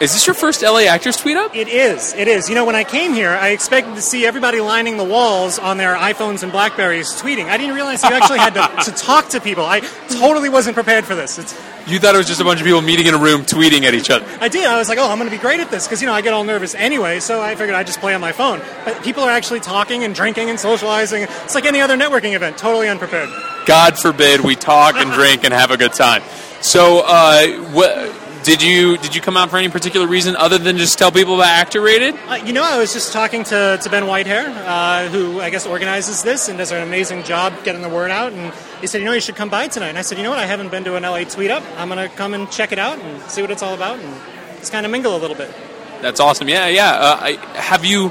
is 0.00 0.14
this 0.14 0.26
your 0.26 0.32
first 0.32 0.62
LA 0.62 0.86
Actors 0.88 1.18
tweet 1.18 1.36
up? 1.36 1.54
It 1.54 1.68
is. 1.68 2.14
It 2.14 2.26
is. 2.26 2.48
You 2.48 2.54
know, 2.54 2.64
when 2.64 2.74
I 2.74 2.84
came 2.84 3.12
here, 3.12 3.30
I 3.30 3.48
expected 3.50 3.96
to 3.96 4.00
see 4.00 4.24
everybody 4.24 4.58
lining 4.58 4.96
the 4.96 5.04
walls 5.04 5.58
on 5.58 5.76
their 5.76 5.94
iPhones 5.94 6.42
and 6.42 6.50
Blackberries 6.50 7.12
tweeting. 7.20 7.46
I 7.46 7.58
didn't 7.58 7.74
realize 7.74 8.02
you 8.02 8.08
actually 8.08 8.38
had 8.38 8.54
to, 8.54 8.84
to 8.90 8.96
talk 8.96 9.28
to 9.28 9.42
people. 9.42 9.66
I 9.66 9.80
totally 10.08 10.48
wasn't 10.48 10.74
prepared 10.74 11.04
for 11.04 11.14
this. 11.14 11.38
It's, 11.38 11.52
You 11.86 11.98
thought 11.98 12.14
it 12.14 12.18
was 12.18 12.26
just 12.26 12.40
a 12.40 12.44
bunch 12.44 12.60
of 12.60 12.64
people 12.64 12.80
meeting 12.80 13.08
in 13.08 13.14
a 13.14 13.18
room 13.18 13.42
tweeting 13.42 13.82
at 13.82 13.92
each 13.92 14.08
other. 14.08 14.26
I 14.40 14.48
did. 14.48 14.66
I 14.66 14.78
was 14.78 14.88
like, 14.88 14.96
oh, 14.98 15.06
I'm 15.06 15.18
going 15.18 15.28
to 15.28 15.36
be 15.36 15.40
great 15.40 15.60
at 15.60 15.70
this 15.70 15.86
because, 15.86 16.00
you 16.00 16.06
know, 16.06 16.14
I 16.14 16.22
get 16.22 16.32
all 16.32 16.44
nervous 16.44 16.74
anyway, 16.74 17.20
so 17.20 17.42
I 17.42 17.54
figured 17.54 17.74
I'd 17.74 17.86
just 17.86 18.00
play 18.00 18.14
on 18.14 18.22
my 18.22 18.32
phone. 18.32 18.62
But 18.86 19.02
people 19.02 19.22
are 19.22 19.30
actually 19.30 19.60
talking 19.60 20.02
and 20.04 20.14
drinking 20.14 20.48
and 20.48 20.58
socializing. 20.58 21.24
It's 21.24 21.54
like 21.54 21.66
any 21.66 21.82
other 21.82 21.98
networking 21.98 22.34
event, 22.34 22.56
totally 22.56 22.88
unprepared. 22.88 23.28
God 23.66 23.98
forbid 23.98 24.40
we 24.40 24.56
talk 24.56 24.94
and 24.94 25.12
drink 25.12 25.44
and 25.44 25.52
have 25.52 25.70
a 25.70 25.76
good 25.76 25.92
time. 25.92 26.22
So, 26.62 27.02
uh, 27.04 27.48
what, 27.72 28.29
did 28.42 28.62
you 28.62 28.96
did 28.98 29.14
you 29.14 29.20
come 29.20 29.36
out 29.36 29.50
for 29.50 29.56
any 29.56 29.68
particular 29.68 30.06
reason 30.06 30.36
other 30.36 30.58
than 30.58 30.76
just 30.76 30.98
tell 30.98 31.12
people 31.12 31.34
about 31.34 31.48
Actor 31.48 31.80
Rated? 31.80 32.14
Uh, 32.26 32.34
you 32.44 32.52
know, 32.52 32.62
I 32.62 32.78
was 32.78 32.92
just 32.92 33.12
talking 33.12 33.44
to, 33.44 33.78
to 33.82 33.90
Ben 33.90 34.04
Whitehair, 34.04 34.46
uh, 34.66 35.08
who 35.08 35.40
I 35.40 35.50
guess 35.50 35.66
organizes 35.66 36.22
this 36.22 36.48
and 36.48 36.58
does 36.58 36.72
an 36.72 36.82
amazing 36.82 37.22
job 37.24 37.52
getting 37.64 37.82
the 37.82 37.88
word 37.88 38.10
out. 38.10 38.32
And 38.32 38.52
he 38.80 38.86
said, 38.86 38.98
you 38.98 39.04
know, 39.04 39.12
you 39.12 39.20
should 39.20 39.36
come 39.36 39.50
by 39.50 39.68
tonight. 39.68 39.88
And 39.88 39.98
I 39.98 40.02
said, 40.02 40.18
you 40.18 40.24
know 40.24 40.30
what, 40.30 40.38
I 40.38 40.46
haven't 40.46 40.70
been 40.70 40.84
to 40.84 40.96
an 40.96 41.02
LA 41.02 41.24
tweet 41.24 41.50
up. 41.50 41.62
I'm 41.76 41.88
going 41.88 42.08
to 42.08 42.14
come 42.16 42.34
and 42.34 42.50
check 42.50 42.72
it 42.72 42.78
out 42.78 42.98
and 42.98 43.22
see 43.30 43.42
what 43.42 43.50
it's 43.50 43.62
all 43.62 43.74
about 43.74 43.98
and 43.98 44.14
just 44.58 44.72
kind 44.72 44.86
of 44.86 44.92
mingle 44.92 45.16
a 45.16 45.18
little 45.18 45.36
bit. 45.36 45.54
That's 46.00 46.20
awesome. 46.20 46.48
Yeah, 46.48 46.68
yeah. 46.68 46.90
Uh, 46.92 47.18
I, 47.20 47.32
have 47.58 47.84
you 47.84 48.10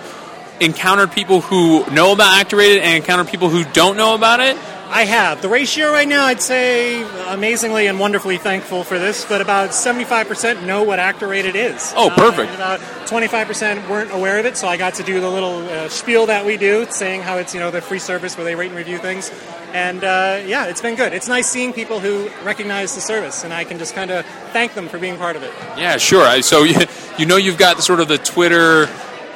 encountered 0.60 1.12
people 1.12 1.42
who 1.42 1.90
know 1.92 2.14
about 2.14 2.40
Actor 2.40 2.58
Rated 2.58 2.84
and 2.84 2.96
encountered 2.98 3.30
people 3.30 3.50
who 3.50 3.64
don't 3.72 3.98
know 3.98 4.14
about 4.14 4.40
it? 4.40 4.58
I 4.92 5.06
have. 5.06 5.42
The 5.44 5.50
ratio 5.50 5.92
right 5.92 6.08
now, 6.08 6.26
I'd 6.26 6.42
say 6.42 7.04
amazingly 7.32 7.86
and 7.86 8.00
wonderfully 8.00 8.38
thankful 8.40 8.84
for 8.84 8.98
this, 8.98 9.24
but 9.24 9.40
about 9.40 9.70
75% 9.70 10.66
know 10.66 10.82
what 10.84 10.98
Actor 10.98 11.28
Rated 11.28 11.56
is. 11.56 11.94
Oh, 11.96 12.10
perfect. 12.10 12.50
Uh, 12.50 12.54
and 12.54 12.56
about 12.56 12.80
25% 13.08 13.88
weren't 13.88 14.12
aware 14.12 14.40
of 14.40 14.48
it, 14.48 14.58
so 14.58 14.68
I 14.68 14.78
got 14.78 14.96
to 14.96 15.04
do 15.04 15.22
the 15.22 15.30
little 15.30 15.60
uh, 15.70 15.90
spiel 15.90 16.26
that 16.26 16.44
we 16.44 16.58
do, 16.58 16.88
saying 16.90 17.22
how 17.22 17.38
it's, 17.38 17.54
you 17.54 17.60
know, 17.60 17.70
the 17.70 17.82
free 17.82 18.00
service 18.00 18.36
where 18.36 18.44
they 18.46 18.56
rate 18.56 18.70
and 18.70 18.78
review 18.78 18.98
things. 18.98 19.32
And 19.74 20.04
uh, 20.04 20.42
yeah, 20.48 20.66
it's 20.66 20.82
been 20.82 20.96
good. 20.96 21.14
It's 21.14 21.28
nice 21.28 21.48
seeing 21.48 21.72
people 21.72 22.00
who 22.00 22.28
recognize 22.44 22.96
the 22.96 23.02
service, 23.02 23.44
and 23.44 23.54
I 23.54 23.66
can 23.66 23.78
just 23.78 23.94
kind 23.94 24.10
of 24.10 24.26
thank 24.54 24.74
them 24.74 24.88
for 24.90 24.98
being 24.98 25.18
part 25.18 25.36
of 25.36 25.44
it. 25.44 25.54
Yeah, 25.78 25.98
sure. 25.98 26.24
I- 26.26 26.42
So 26.42 26.64
you, 26.64 26.76
you 27.20 27.28
know 27.28 27.38
you've 27.38 27.60
got 27.60 27.84
sort 27.84 28.00
of 28.00 28.08
the 28.08 28.18
Twitter 28.18 28.88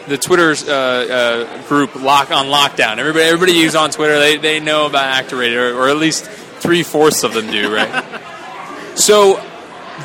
the 0.07 0.17
Twitter 0.17 0.55
uh, 0.67 0.73
uh, 0.73 1.67
group 1.67 1.95
lock 1.95 2.31
on 2.31 2.47
lockdown. 2.47 2.97
Everybody 2.97 3.25
everybody 3.25 3.61
who's 3.61 3.75
on 3.75 3.91
Twitter 3.91 4.19
they, 4.19 4.37
they 4.37 4.59
know 4.59 4.85
about 4.85 5.05
Actor 5.05 5.37
Rated, 5.37 5.57
or, 5.57 5.75
or 5.77 5.89
at 5.89 5.97
least 5.97 6.25
three 6.25 6.83
fourths 6.83 7.23
of 7.23 7.33
them 7.33 7.47
do, 7.47 7.73
right? 7.73 8.03
so 8.95 9.41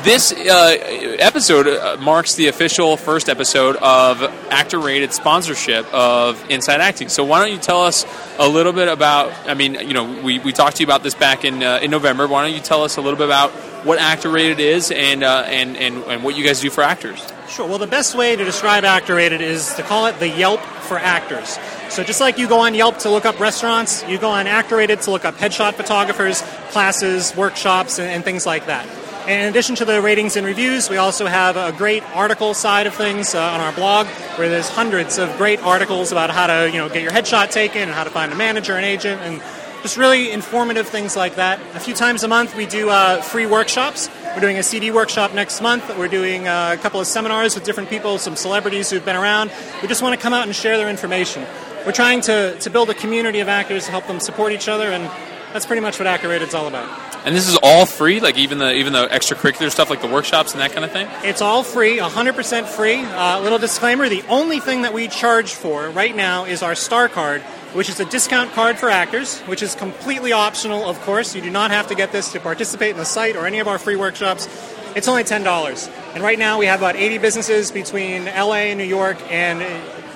this 0.03 0.31
uh, 0.31 0.77
episode 1.19 1.67
uh, 1.67 1.97
marks 1.99 2.35
the 2.35 2.47
official 2.47 2.95
first 2.95 3.27
episode 3.27 3.75
of 3.77 4.21
Actor 4.49 4.79
Rated 4.79 5.13
sponsorship 5.13 5.91
of 5.93 6.49
Inside 6.49 6.79
Acting. 6.79 7.09
So 7.09 7.23
why 7.23 7.39
don't 7.39 7.51
you 7.51 7.59
tell 7.59 7.83
us 7.83 8.05
a 8.37 8.47
little 8.47 8.71
bit 8.71 8.87
about? 8.87 9.33
I 9.47 9.55
mean, 9.55 9.75
you 9.75 9.93
know, 9.93 10.21
we, 10.21 10.39
we 10.39 10.53
talked 10.53 10.77
to 10.77 10.83
you 10.83 10.87
about 10.87 11.03
this 11.03 11.15
back 11.15 11.43
in 11.43 11.63
uh, 11.63 11.79
in 11.81 11.91
November. 11.91 12.27
Why 12.27 12.45
don't 12.45 12.53
you 12.53 12.61
tell 12.61 12.83
us 12.83 12.97
a 12.97 13.01
little 13.01 13.17
bit 13.17 13.25
about 13.25 13.51
what 13.85 13.99
Actor 13.99 14.29
Rated 14.29 14.59
is 14.59 14.91
and 14.91 15.23
uh, 15.23 15.43
and, 15.47 15.75
and 15.75 16.03
and 16.03 16.23
what 16.23 16.37
you 16.37 16.45
guys 16.45 16.61
do 16.61 16.69
for 16.69 16.83
actors? 16.83 17.21
Sure. 17.49 17.67
Well, 17.67 17.79
the 17.79 17.87
best 17.87 18.13
way 18.13 18.35
to 18.35 18.45
describe 18.45 18.83
Actor 18.83 19.15
Rated 19.15 19.41
is 19.41 19.73
to 19.73 19.81
call 19.81 20.05
it 20.05 20.19
the 20.19 20.29
Yelp 20.29 20.59
for 20.59 20.99
actors. 20.99 21.57
So 21.89 22.03
just 22.03 22.21
like 22.21 22.37
you 22.37 22.47
go 22.47 22.59
on 22.59 22.75
Yelp 22.75 22.99
to 22.99 23.09
look 23.09 23.25
up 23.25 23.39
restaurants, 23.39 24.07
you 24.07 24.19
go 24.19 24.29
on 24.29 24.45
Actor 24.45 24.75
Rated 24.75 25.01
to 25.01 25.11
look 25.11 25.25
up 25.25 25.33
headshot 25.33 25.73
photographers, 25.73 26.43
classes, 26.69 27.35
workshops, 27.35 27.97
and, 27.97 28.07
and 28.07 28.23
things 28.23 28.45
like 28.45 28.67
that. 28.67 28.87
And 29.27 29.41
in 29.41 29.49
addition 29.49 29.75
to 29.77 29.85
the 29.85 29.99
ratings 29.99 30.35
and 30.35 30.45
reviews, 30.45 30.91
we 30.91 30.97
also 30.97 31.25
have 31.25 31.57
a 31.57 31.75
great 31.75 32.03
article 32.15 32.53
side 32.53 32.85
of 32.85 32.93
things 32.93 33.33
uh, 33.33 33.41
on 33.41 33.59
our 33.59 33.73
blog, 33.73 34.05
where 34.37 34.47
there's 34.47 34.69
hundreds 34.69 35.17
of 35.17 35.35
great 35.37 35.59
articles 35.63 36.11
about 36.11 36.29
how 36.29 36.45
to, 36.45 36.69
you 36.71 36.77
know, 36.77 36.87
get 36.87 37.01
your 37.01 37.11
headshot 37.11 37.49
taken 37.49 37.81
and 37.81 37.91
how 37.91 38.03
to 38.03 38.11
find 38.11 38.31
a 38.31 38.35
manager, 38.35 38.77
an 38.77 38.83
agent, 38.83 39.21
and 39.21 39.41
just 39.81 39.97
really 39.97 40.31
informative 40.31 40.87
things 40.87 41.15
like 41.15 41.35
that. 41.35 41.59
A 41.73 41.79
few 41.79 41.95
times 41.95 42.23
a 42.23 42.27
month, 42.27 42.55
we 42.55 42.67
do 42.67 42.89
uh, 42.89 43.21
free 43.21 43.47
workshops. 43.47 44.07
We're 44.35 44.41
doing 44.41 44.57
a 44.57 44.63
CD 44.63 44.91
workshop 44.91 45.33
next 45.33 45.59
month. 45.59 45.89
We're 45.97 46.07
doing 46.07 46.47
uh, 46.47 46.75
a 46.77 46.81
couple 46.81 46.99
of 46.99 47.07
seminars 47.07 47.55
with 47.55 47.63
different 47.63 47.89
people, 47.89 48.19
some 48.19 48.35
celebrities 48.35 48.89
who've 48.89 49.03
been 49.03 49.15
around. 49.15 49.51
We 49.81 49.87
just 49.87 50.03
want 50.03 50.13
to 50.15 50.21
come 50.21 50.33
out 50.33 50.45
and 50.45 50.55
share 50.55 50.77
their 50.77 50.87
information. 50.87 51.45
We're 51.83 51.93
trying 51.93 52.21
to, 52.21 52.55
to 52.59 52.69
build 52.69 52.91
a 52.91 52.93
community 52.93 53.39
of 53.39 53.47
actors 53.47 53.85
to 53.85 53.91
help 53.91 54.05
them 54.05 54.19
support 54.19 54.51
each 54.53 54.67
other, 54.67 54.91
and 54.91 55.05
that's 55.51 55.65
pretty 55.65 55.81
much 55.81 55.97
what 55.97 56.07
Actor 56.07 56.29
Rated's 56.29 56.53
all 56.53 56.67
about. 56.67 57.08
And 57.29 57.35
this 57.35 57.47
is 57.47 57.59
all 57.61 57.85
free, 57.85 58.19
like 58.19 58.39
even 58.39 58.57
the 58.57 58.73
even 58.73 58.91
the 58.91 59.05
extracurricular 59.05 59.69
stuff, 59.69 59.91
like 59.91 60.01
the 60.01 60.07
workshops 60.07 60.53
and 60.53 60.61
that 60.61 60.71
kind 60.71 60.83
of 60.83 60.89
thing. 60.89 61.07
It's 61.21 61.43
all 61.43 61.61
free, 61.61 61.97
100% 61.97 62.65
free. 62.65 63.03
Uh, 63.03 63.39
little 63.41 63.59
disclaimer 63.59 64.09
the 64.09 64.23
only 64.29 64.59
thing 64.59 64.81
that 64.81 64.95
we 64.95 65.07
charge 65.07 65.53
for 65.53 65.91
right 65.91 66.15
now 66.15 66.45
is 66.45 66.63
our 66.63 66.73
Star 66.73 67.07
Card, 67.07 67.43
which 67.73 67.87
is 67.87 67.99
a 67.99 68.05
discount 68.05 68.51
card 68.53 68.79
for 68.79 68.89
actors, 68.89 69.41
which 69.41 69.61
is 69.61 69.75
completely 69.75 70.31
optional, 70.31 70.89
of 70.89 70.99
course. 71.01 71.35
You 71.35 71.43
do 71.43 71.51
not 71.51 71.69
have 71.69 71.85
to 71.89 71.93
get 71.93 72.11
this 72.11 72.31
to 72.31 72.39
participate 72.39 72.89
in 72.93 72.97
the 72.97 73.05
site 73.05 73.35
or 73.35 73.45
any 73.45 73.59
of 73.59 73.67
our 73.67 73.77
free 73.77 73.95
workshops. 73.95 74.47
It's 74.95 75.07
only 75.07 75.23
$10. 75.23 76.15
And 76.15 76.23
right 76.23 76.39
now 76.39 76.57
we 76.57 76.65
have 76.65 76.79
about 76.79 76.95
80 76.95 77.19
businesses 77.19 77.71
between 77.71 78.25
LA 78.25 78.71
and 78.73 78.79
New 78.79 78.85
York, 78.85 79.19
and 79.29 79.61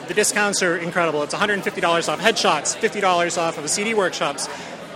the 0.07 0.16
discounts 0.16 0.64
are 0.64 0.78
incredible. 0.78 1.22
It's 1.22 1.36
$150 1.36 2.09
off 2.09 2.20
headshots, 2.20 2.76
$50 2.76 3.38
off 3.38 3.57
of 3.57 3.61
the 3.61 3.70
CD 3.70 3.93
workshops. 3.93 4.49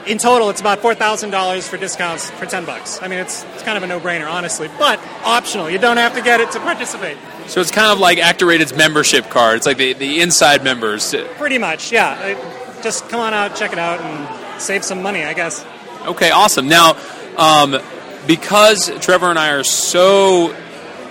In 0.08 0.18
total, 0.18 0.50
it's 0.50 0.62
about 0.62 0.80
$4,000 0.80 1.68
for 1.68 1.76
discounts 1.76 2.30
for 2.30 2.46
10 2.46 2.64
bucks. 2.66 3.02
I 3.02 3.10
mean, 3.10 3.20
it's, 3.20 3.44
it's 3.54 3.64
kind 3.64 3.78
of 3.78 3.84
a 3.84 3.88
no-brainer, 3.88 4.30
honestly, 4.30 4.70
but 4.80 5.00
optional. 5.26 5.70
You 5.70 5.80
don't 5.80 5.98
have 5.98 6.14
to 6.16 6.22
get 6.22 6.40
it 6.40 6.50
to 6.52 6.60
participate. 6.60 7.18
So 7.48 7.60
it's 7.60 7.72
kind 7.72 7.92
of 7.92 8.00
like 8.00 8.18
Actor 8.18 8.46
Rated's 8.46 8.74
membership 8.74 9.30
card. 9.30 9.58
It's 9.58 9.66
like 9.66 9.78
the, 9.78 9.94
the 9.94 10.22
inside 10.22 10.64
members. 10.64 11.14
Pretty 11.38 11.58
much, 11.58 11.92
yeah. 11.92 12.38
Uh, 12.38 12.82
Just 12.82 13.10
come 13.10 13.20
on 13.20 13.34
out, 13.34 13.56
check 13.58 13.74
it 13.74 13.80
out, 13.80 14.00
and 14.00 14.62
save 14.62 14.86
some 14.86 15.02
money, 15.02 15.24
I 15.24 15.34
guess. 15.34 15.66
Okay, 16.06 16.32
awesome. 16.32 16.70
Now, 16.70 16.96
um, 17.36 17.78
because 18.26 18.90
Trevor 19.00 19.30
and 19.30 19.38
I 19.38 19.52
are 19.52 19.64
so 19.64 20.56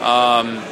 um, 0.01 0.63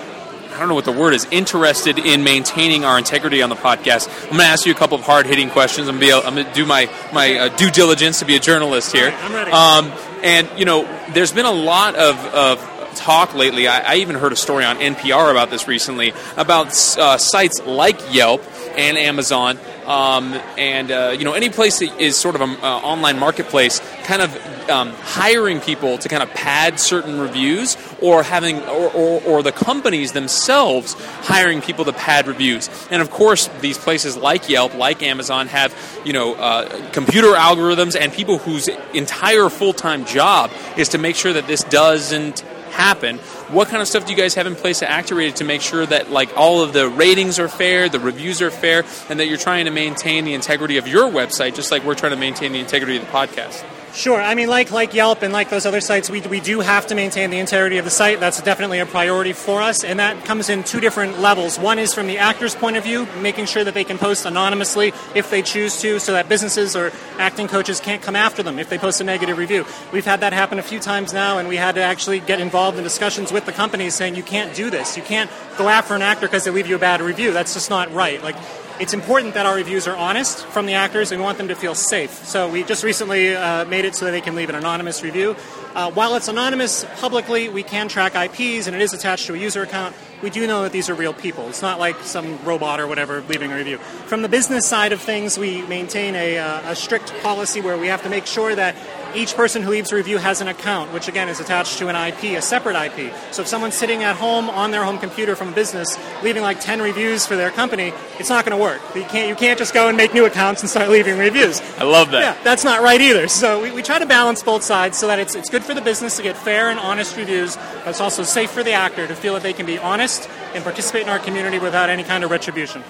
I 0.54 0.60
don't 0.60 0.68
know 0.68 0.76
what 0.76 0.84
the 0.84 0.92
word 0.92 1.14
is, 1.14 1.26
interested 1.32 1.98
in 1.98 2.22
maintaining 2.22 2.84
our 2.84 2.96
integrity 2.96 3.42
on 3.42 3.50
the 3.50 3.56
podcast, 3.56 4.08
I'm 4.22 4.28
going 4.28 4.40
to 4.40 4.46
ask 4.46 4.64
you 4.66 4.72
a 4.72 4.76
couple 4.76 4.96
of 4.96 5.04
hard 5.04 5.26
hitting 5.26 5.50
questions. 5.50 5.88
I'm 5.88 5.98
going 5.98 6.46
to 6.46 6.52
do 6.52 6.64
my 6.64 6.88
my 7.12 7.34
uh, 7.36 7.56
due 7.56 7.70
diligence 7.70 8.20
to 8.20 8.24
be 8.24 8.36
a 8.36 8.40
journalist 8.40 8.92
here. 8.92 9.12
I'm 9.12 9.32
ready. 9.32 9.50
Um, 9.50 9.92
and 10.22 10.48
you 10.56 10.64
know, 10.64 10.84
there's 11.12 11.32
been 11.32 11.46
a 11.46 11.52
lot 11.52 11.96
of, 11.96 12.16
of 12.26 12.94
talk 12.94 13.34
lately. 13.34 13.66
I, 13.66 13.94
I 13.94 13.96
even 13.96 14.16
heard 14.16 14.32
a 14.32 14.36
story 14.36 14.64
on 14.64 14.76
NPR 14.76 15.30
about 15.30 15.50
this 15.50 15.66
recently 15.66 16.12
about 16.36 16.68
uh, 16.98 17.18
sites 17.18 17.60
like 17.66 18.14
Yelp 18.14 18.42
and 18.76 18.96
Amazon, 18.96 19.58
um, 19.86 20.34
and 20.56 20.90
uh, 20.90 21.14
you 21.16 21.24
know 21.24 21.32
any 21.32 21.50
place 21.50 21.78
that 21.80 22.00
is 22.00 22.16
sort 22.16 22.34
of 22.34 22.40
an 22.40 22.50
uh, 22.62 22.78
online 22.78 23.18
marketplace, 23.18 23.80
kind 24.04 24.22
of 24.22 24.70
um, 24.70 24.90
hiring 24.90 25.60
people 25.60 25.98
to 25.98 26.08
kind 26.08 26.22
of 26.22 26.30
pad 26.30 26.80
certain 26.80 27.18
reviews, 27.20 27.76
or 28.00 28.22
having 28.22 28.60
or, 28.62 28.90
or, 28.90 29.22
or 29.22 29.42
the 29.42 29.52
companies 29.52 30.12
themselves 30.12 30.94
hiring 31.22 31.60
people 31.60 31.84
to 31.84 31.92
pad 31.92 32.26
reviews. 32.26 32.68
And 32.90 33.02
of 33.02 33.10
course, 33.10 33.48
these 33.60 33.78
places 33.78 34.16
like 34.16 34.48
Yelp, 34.48 34.74
like 34.74 35.02
Amazon, 35.02 35.48
have 35.48 35.74
you 36.04 36.12
know 36.12 36.34
uh, 36.34 36.90
computer 36.92 37.28
algorithms 37.28 37.96
and 37.98 38.12
people 38.12 38.38
whose 38.38 38.68
entire 38.94 39.48
full 39.48 39.72
time 39.72 40.04
job 40.04 40.50
is 40.76 40.90
to 40.90 40.98
make 40.98 41.16
sure 41.16 41.32
that 41.32 41.46
this 41.46 41.64
doesn't 41.64 42.42
happen. 42.74 43.18
What 43.48 43.68
kind 43.68 43.80
of 43.80 43.88
stuff 43.88 44.04
do 44.04 44.12
you 44.12 44.18
guys 44.18 44.34
have 44.34 44.46
in 44.46 44.54
place 44.54 44.82
at 44.82 44.90
Actor 44.90 45.14
Rated 45.14 45.36
to 45.36 45.44
make 45.44 45.62
sure 45.62 45.86
that 45.86 46.10
like 46.10 46.36
all 46.36 46.60
of 46.60 46.72
the 46.72 46.88
ratings 46.88 47.38
are 47.38 47.48
fair, 47.48 47.88
the 47.88 48.00
reviews 48.00 48.42
are 48.42 48.50
fair, 48.50 48.84
and 49.08 49.18
that 49.20 49.26
you're 49.26 49.38
trying 49.38 49.64
to 49.64 49.70
maintain 49.70 50.24
the 50.24 50.34
integrity 50.34 50.76
of 50.76 50.86
your 50.86 51.10
website, 51.10 51.54
just 51.54 51.70
like 51.70 51.84
we're 51.84 51.94
trying 51.94 52.12
to 52.12 52.18
maintain 52.18 52.52
the 52.52 52.60
integrity 52.60 52.96
of 52.96 53.06
the 53.06 53.10
podcast? 53.10 53.64
Sure. 53.94 54.20
I 54.20 54.34
mean, 54.34 54.48
like 54.48 54.72
like 54.72 54.92
Yelp 54.92 55.22
and 55.22 55.32
like 55.32 55.50
those 55.50 55.66
other 55.66 55.80
sites, 55.80 56.10
we, 56.10 56.20
we 56.22 56.40
do 56.40 56.58
have 56.58 56.88
to 56.88 56.96
maintain 56.96 57.30
the 57.30 57.38
integrity 57.38 57.78
of 57.78 57.84
the 57.84 57.92
site. 57.92 58.18
That's 58.18 58.42
definitely 58.42 58.80
a 58.80 58.86
priority 58.86 59.32
for 59.32 59.62
us, 59.62 59.84
and 59.84 60.00
that 60.00 60.24
comes 60.24 60.48
in 60.48 60.64
two 60.64 60.80
different 60.80 61.20
levels. 61.20 61.60
One 61.60 61.78
is 61.78 61.94
from 61.94 62.08
the 62.08 62.18
actor's 62.18 62.56
point 62.56 62.76
of 62.76 62.82
view, 62.82 63.06
making 63.20 63.46
sure 63.46 63.62
that 63.62 63.72
they 63.72 63.84
can 63.84 63.96
post 63.96 64.26
anonymously 64.26 64.92
if 65.14 65.30
they 65.30 65.42
choose 65.42 65.80
to, 65.82 66.00
so 66.00 66.10
that 66.12 66.28
businesses 66.28 66.74
or 66.74 66.90
acting 67.20 67.46
coaches 67.46 67.78
can't 67.78 68.02
come 68.02 68.16
after 68.16 68.42
them 68.42 68.58
if 68.58 68.68
they 68.68 68.78
post 68.78 69.00
a 69.00 69.04
negative 69.04 69.38
review. 69.38 69.64
We've 69.92 70.04
had 70.04 70.20
that 70.20 70.32
happen 70.32 70.58
a 70.58 70.64
few 70.64 70.80
times 70.80 71.12
now, 71.12 71.38
and 71.38 71.46
we 71.46 71.56
had 71.56 71.76
to 71.76 71.82
actually 71.82 72.18
get 72.18 72.40
involved 72.40 72.76
in 72.76 72.82
discussions 72.82 73.30
with 73.30 73.46
the 73.46 73.52
companies 73.52 73.94
saying 73.94 74.16
you 74.16 74.24
can't 74.24 74.52
do 74.56 74.70
this. 74.70 74.96
You 74.96 75.04
can't 75.04 75.30
go 75.56 75.68
after 75.68 75.94
an 75.94 76.02
actor 76.02 76.26
because 76.26 76.42
they 76.42 76.50
leave 76.50 76.66
you 76.66 76.74
a 76.74 76.80
bad 76.80 77.00
review. 77.00 77.32
That's 77.32 77.54
just 77.54 77.70
not 77.70 77.92
right. 77.92 78.20
Like 78.24 78.34
it's 78.80 78.92
important 78.92 79.34
that 79.34 79.46
our 79.46 79.54
reviews 79.54 79.86
are 79.86 79.96
honest 79.96 80.44
from 80.46 80.66
the 80.66 80.74
actors 80.74 81.12
and 81.12 81.20
we 81.20 81.24
want 81.24 81.38
them 81.38 81.48
to 81.48 81.54
feel 81.54 81.74
safe. 81.74 82.10
So 82.24 82.48
we 82.48 82.64
just 82.64 82.82
recently 82.82 83.34
uh, 83.34 83.64
made 83.66 83.84
it 83.84 83.94
so 83.94 84.06
that 84.06 84.10
they 84.10 84.20
can 84.20 84.34
leave 84.34 84.48
an 84.48 84.56
anonymous 84.56 85.02
review. 85.02 85.36
Uh, 85.74 85.90
while 85.92 86.16
it's 86.16 86.28
anonymous 86.28 86.84
publicly, 86.96 87.48
we 87.48 87.62
can 87.62 87.86
track 87.88 88.14
IPs 88.16 88.66
and 88.66 88.74
it 88.74 88.82
is 88.82 88.92
attached 88.92 89.26
to 89.26 89.34
a 89.34 89.38
user 89.38 89.62
account. 89.62 89.94
We 90.22 90.30
do 90.30 90.46
know 90.46 90.62
that 90.62 90.72
these 90.72 90.90
are 90.90 90.94
real 90.94 91.14
people. 91.14 91.48
It's 91.48 91.62
not 91.62 91.78
like 91.78 92.00
some 92.00 92.42
robot 92.44 92.80
or 92.80 92.86
whatever 92.88 93.20
leaving 93.22 93.52
a 93.52 93.56
review. 93.56 93.78
From 93.78 94.22
the 94.22 94.28
business 94.28 94.66
side 94.66 94.92
of 94.92 95.00
things, 95.00 95.38
we 95.38 95.62
maintain 95.62 96.16
a, 96.16 96.38
uh, 96.38 96.72
a 96.72 96.76
strict 96.76 97.14
policy 97.22 97.60
where 97.60 97.78
we 97.78 97.86
have 97.88 98.02
to 98.02 98.08
make 98.08 98.26
sure 98.26 98.54
that 98.54 98.74
each 99.16 99.34
person 99.34 99.62
who 99.62 99.70
leaves 99.70 99.92
a 99.92 99.96
review 99.96 100.18
has 100.18 100.40
an 100.40 100.48
account, 100.48 100.92
which 100.92 101.08
again 101.08 101.28
is 101.28 101.40
attached 101.40 101.78
to 101.78 101.88
an 101.88 101.96
IP, 101.96 102.36
a 102.36 102.42
separate 102.42 102.76
IP. 102.76 103.12
So 103.32 103.42
if 103.42 103.48
someone's 103.48 103.74
sitting 103.74 104.02
at 104.02 104.16
home 104.16 104.50
on 104.50 104.70
their 104.70 104.84
home 104.84 104.98
computer 104.98 105.36
from 105.36 105.48
a 105.48 105.52
business, 105.52 105.98
leaving 106.22 106.42
like 106.42 106.60
10 106.60 106.80
reviews 106.80 107.26
for 107.26 107.36
their 107.36 107.50
company, 107.50 107.92
it's 108.18 108.28
not 108.28 108.44
going 108.44 108.56
to 108.56 108.62
work. 108.62 108.80
You 108.94 109.04
can't, 109.04 109.28
you 109.28 109.34
can't 109.34 109.58
just 109.58 109.74
go 109.74 109.88
and 109.88 109.96
make 109.96 110.14
new 110.14 110.24
accounts 110.24 110.62
and 110.62 110.70
start 110.70 110.90
leaving 110.90 111.18
reviews. 111.18 111.60
I 111.78 111.84
love 111.84 112.10
that. 112.10 112.20
Yeah, 112.20 112.42
that's 112.42 112.64
not 112.64 112.82
right 112.82 113.00
either. 113.00 113.28
So 113.28 113.62
we, 113.62 113.70
we 113.72 113.82
try 113.82 113.98
to 113.98 114.06
balance 114.06 114.42
both 114.42 114.62
sides 114.62 114.98
so 114.98 115.06
that 115.06 115.18
it's, 115.18 115.34
it's 115.34 115.50
good 115.50 115.64
for 115.64 115.74
the 115.74 115.82
business 115.82 116.16
to 116.16 116.22
get 116.22 116.36
fair 116.36 116.70
and 116.70 116.78
honest 116.78 117.16
reviews, 117.16 117.56
but 117.56 117.88
it's 117.88 118.00
also 118.00 118.22
safe 118.22 118.50
for 118.50 118.62
the 118.62 118.72
actor 118.72 119.06
to 119.06 119.14
feel 119.14 119.34
that 119.34 119.42
they 119.42 119.52
can 119.52 119.66
be 119.66 119.78
honest 119.78 120.28
and 120.54 120.62
participate 120.64 121.02
in 121.02 121.08
our 121.08 121.18
community 121.18 121.58
without 121.58 121.90
any 121.90 122.04
kind 122.04 122.24
of 122.24 122.30
retribution. 122.30 122.82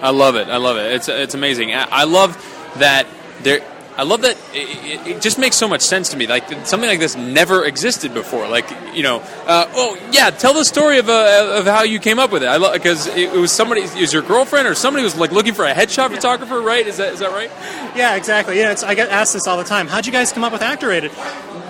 I 0.00 0.10
love 0.10 0.36
it. 0.36 0.48
I 0.48 0.58
love 0.58 0.76
it. 0.76 0.92
It's 0.92 1.08
it's 1.08 1.34
amazing. 1.34 1.74
I 1.74 1.88
I 1.90 2.04
love 2.04 2.36
that 2.76 3.06
there. 3.42 3.60
I 3.98 4.04
love 4.04 4.22
that 4.22 4.36
it, 4.54 4.68
it, 4.84 5.16
it 5.16 5.20
just 5.20 5.40
makes 5.40 5.56
so 5.56 5.66
much 5.66 5.80
sense 5.80 6.10
to 6.10 6.16
me. 6.16 6.28
Like 6.28 6.48
something 6.64 6.88
like 6.88 7.00
this 7.00 7.16
never 7.16 7.64
existed 7.64 8.14
before. 8.14 8.46
Like 8.46 8.70
you 8.94 9.02
know, 9.02 9.18
uh, 9.44 9.68
oh 9.74 9.98
yeah, 10.12 10.30
tell 10.30 10.54
the 10.54 10.64
story 10.64 10.98
of 10.98 11.08
uh, 11.08 11.56
of 11.58 11.66
how 11.66 11.82
you 11.82 11.98
came 11.98 12.20
up 12.20 12.30
with 12.30 12.44
it. 12.44 12.46
I 12.46 12.58
love 12.58 12.74
because 12.74 13.08
it, 13.08 13.32
was 13.32 13.50
somebody, 13.50 13.80
is 13.80 14.12
your 14.12 14.22
girlfriend 14.22 14.68
or 14.68 14.76
somebody 14.76 15.02
was 15.02 15.16
like 15.16 15.32
looking 15.32 15.52
for 15.52 15.64
a 15.64 15.74
headshot 15.74 16.14
photographer, 16.14 16.60
right? 16.60 16.86
Is 16.86 16.98
that 16.98 17.12
is 17.12 17.18
that 17.18 17.32
right? 17.32 17.50
Yeah, 17.96 18.14
exactly. 18.14 18.56
Yeah, 18.60 18.76
I 18.86 18.94
get 18.94 19.08
asked 19.08 19.32
this 19.32 19.48
all 19.48 19.56
the 19.56 19.64
time. 19.64 19.88
How'd 19.88 20.06
you 20.06 20.12
guys 20.12 20.32
come 20.32 20.44
up 20.44 20.52
with 20.52 20.62
Actor 20.62 20.86
Rated? 20.86 21.10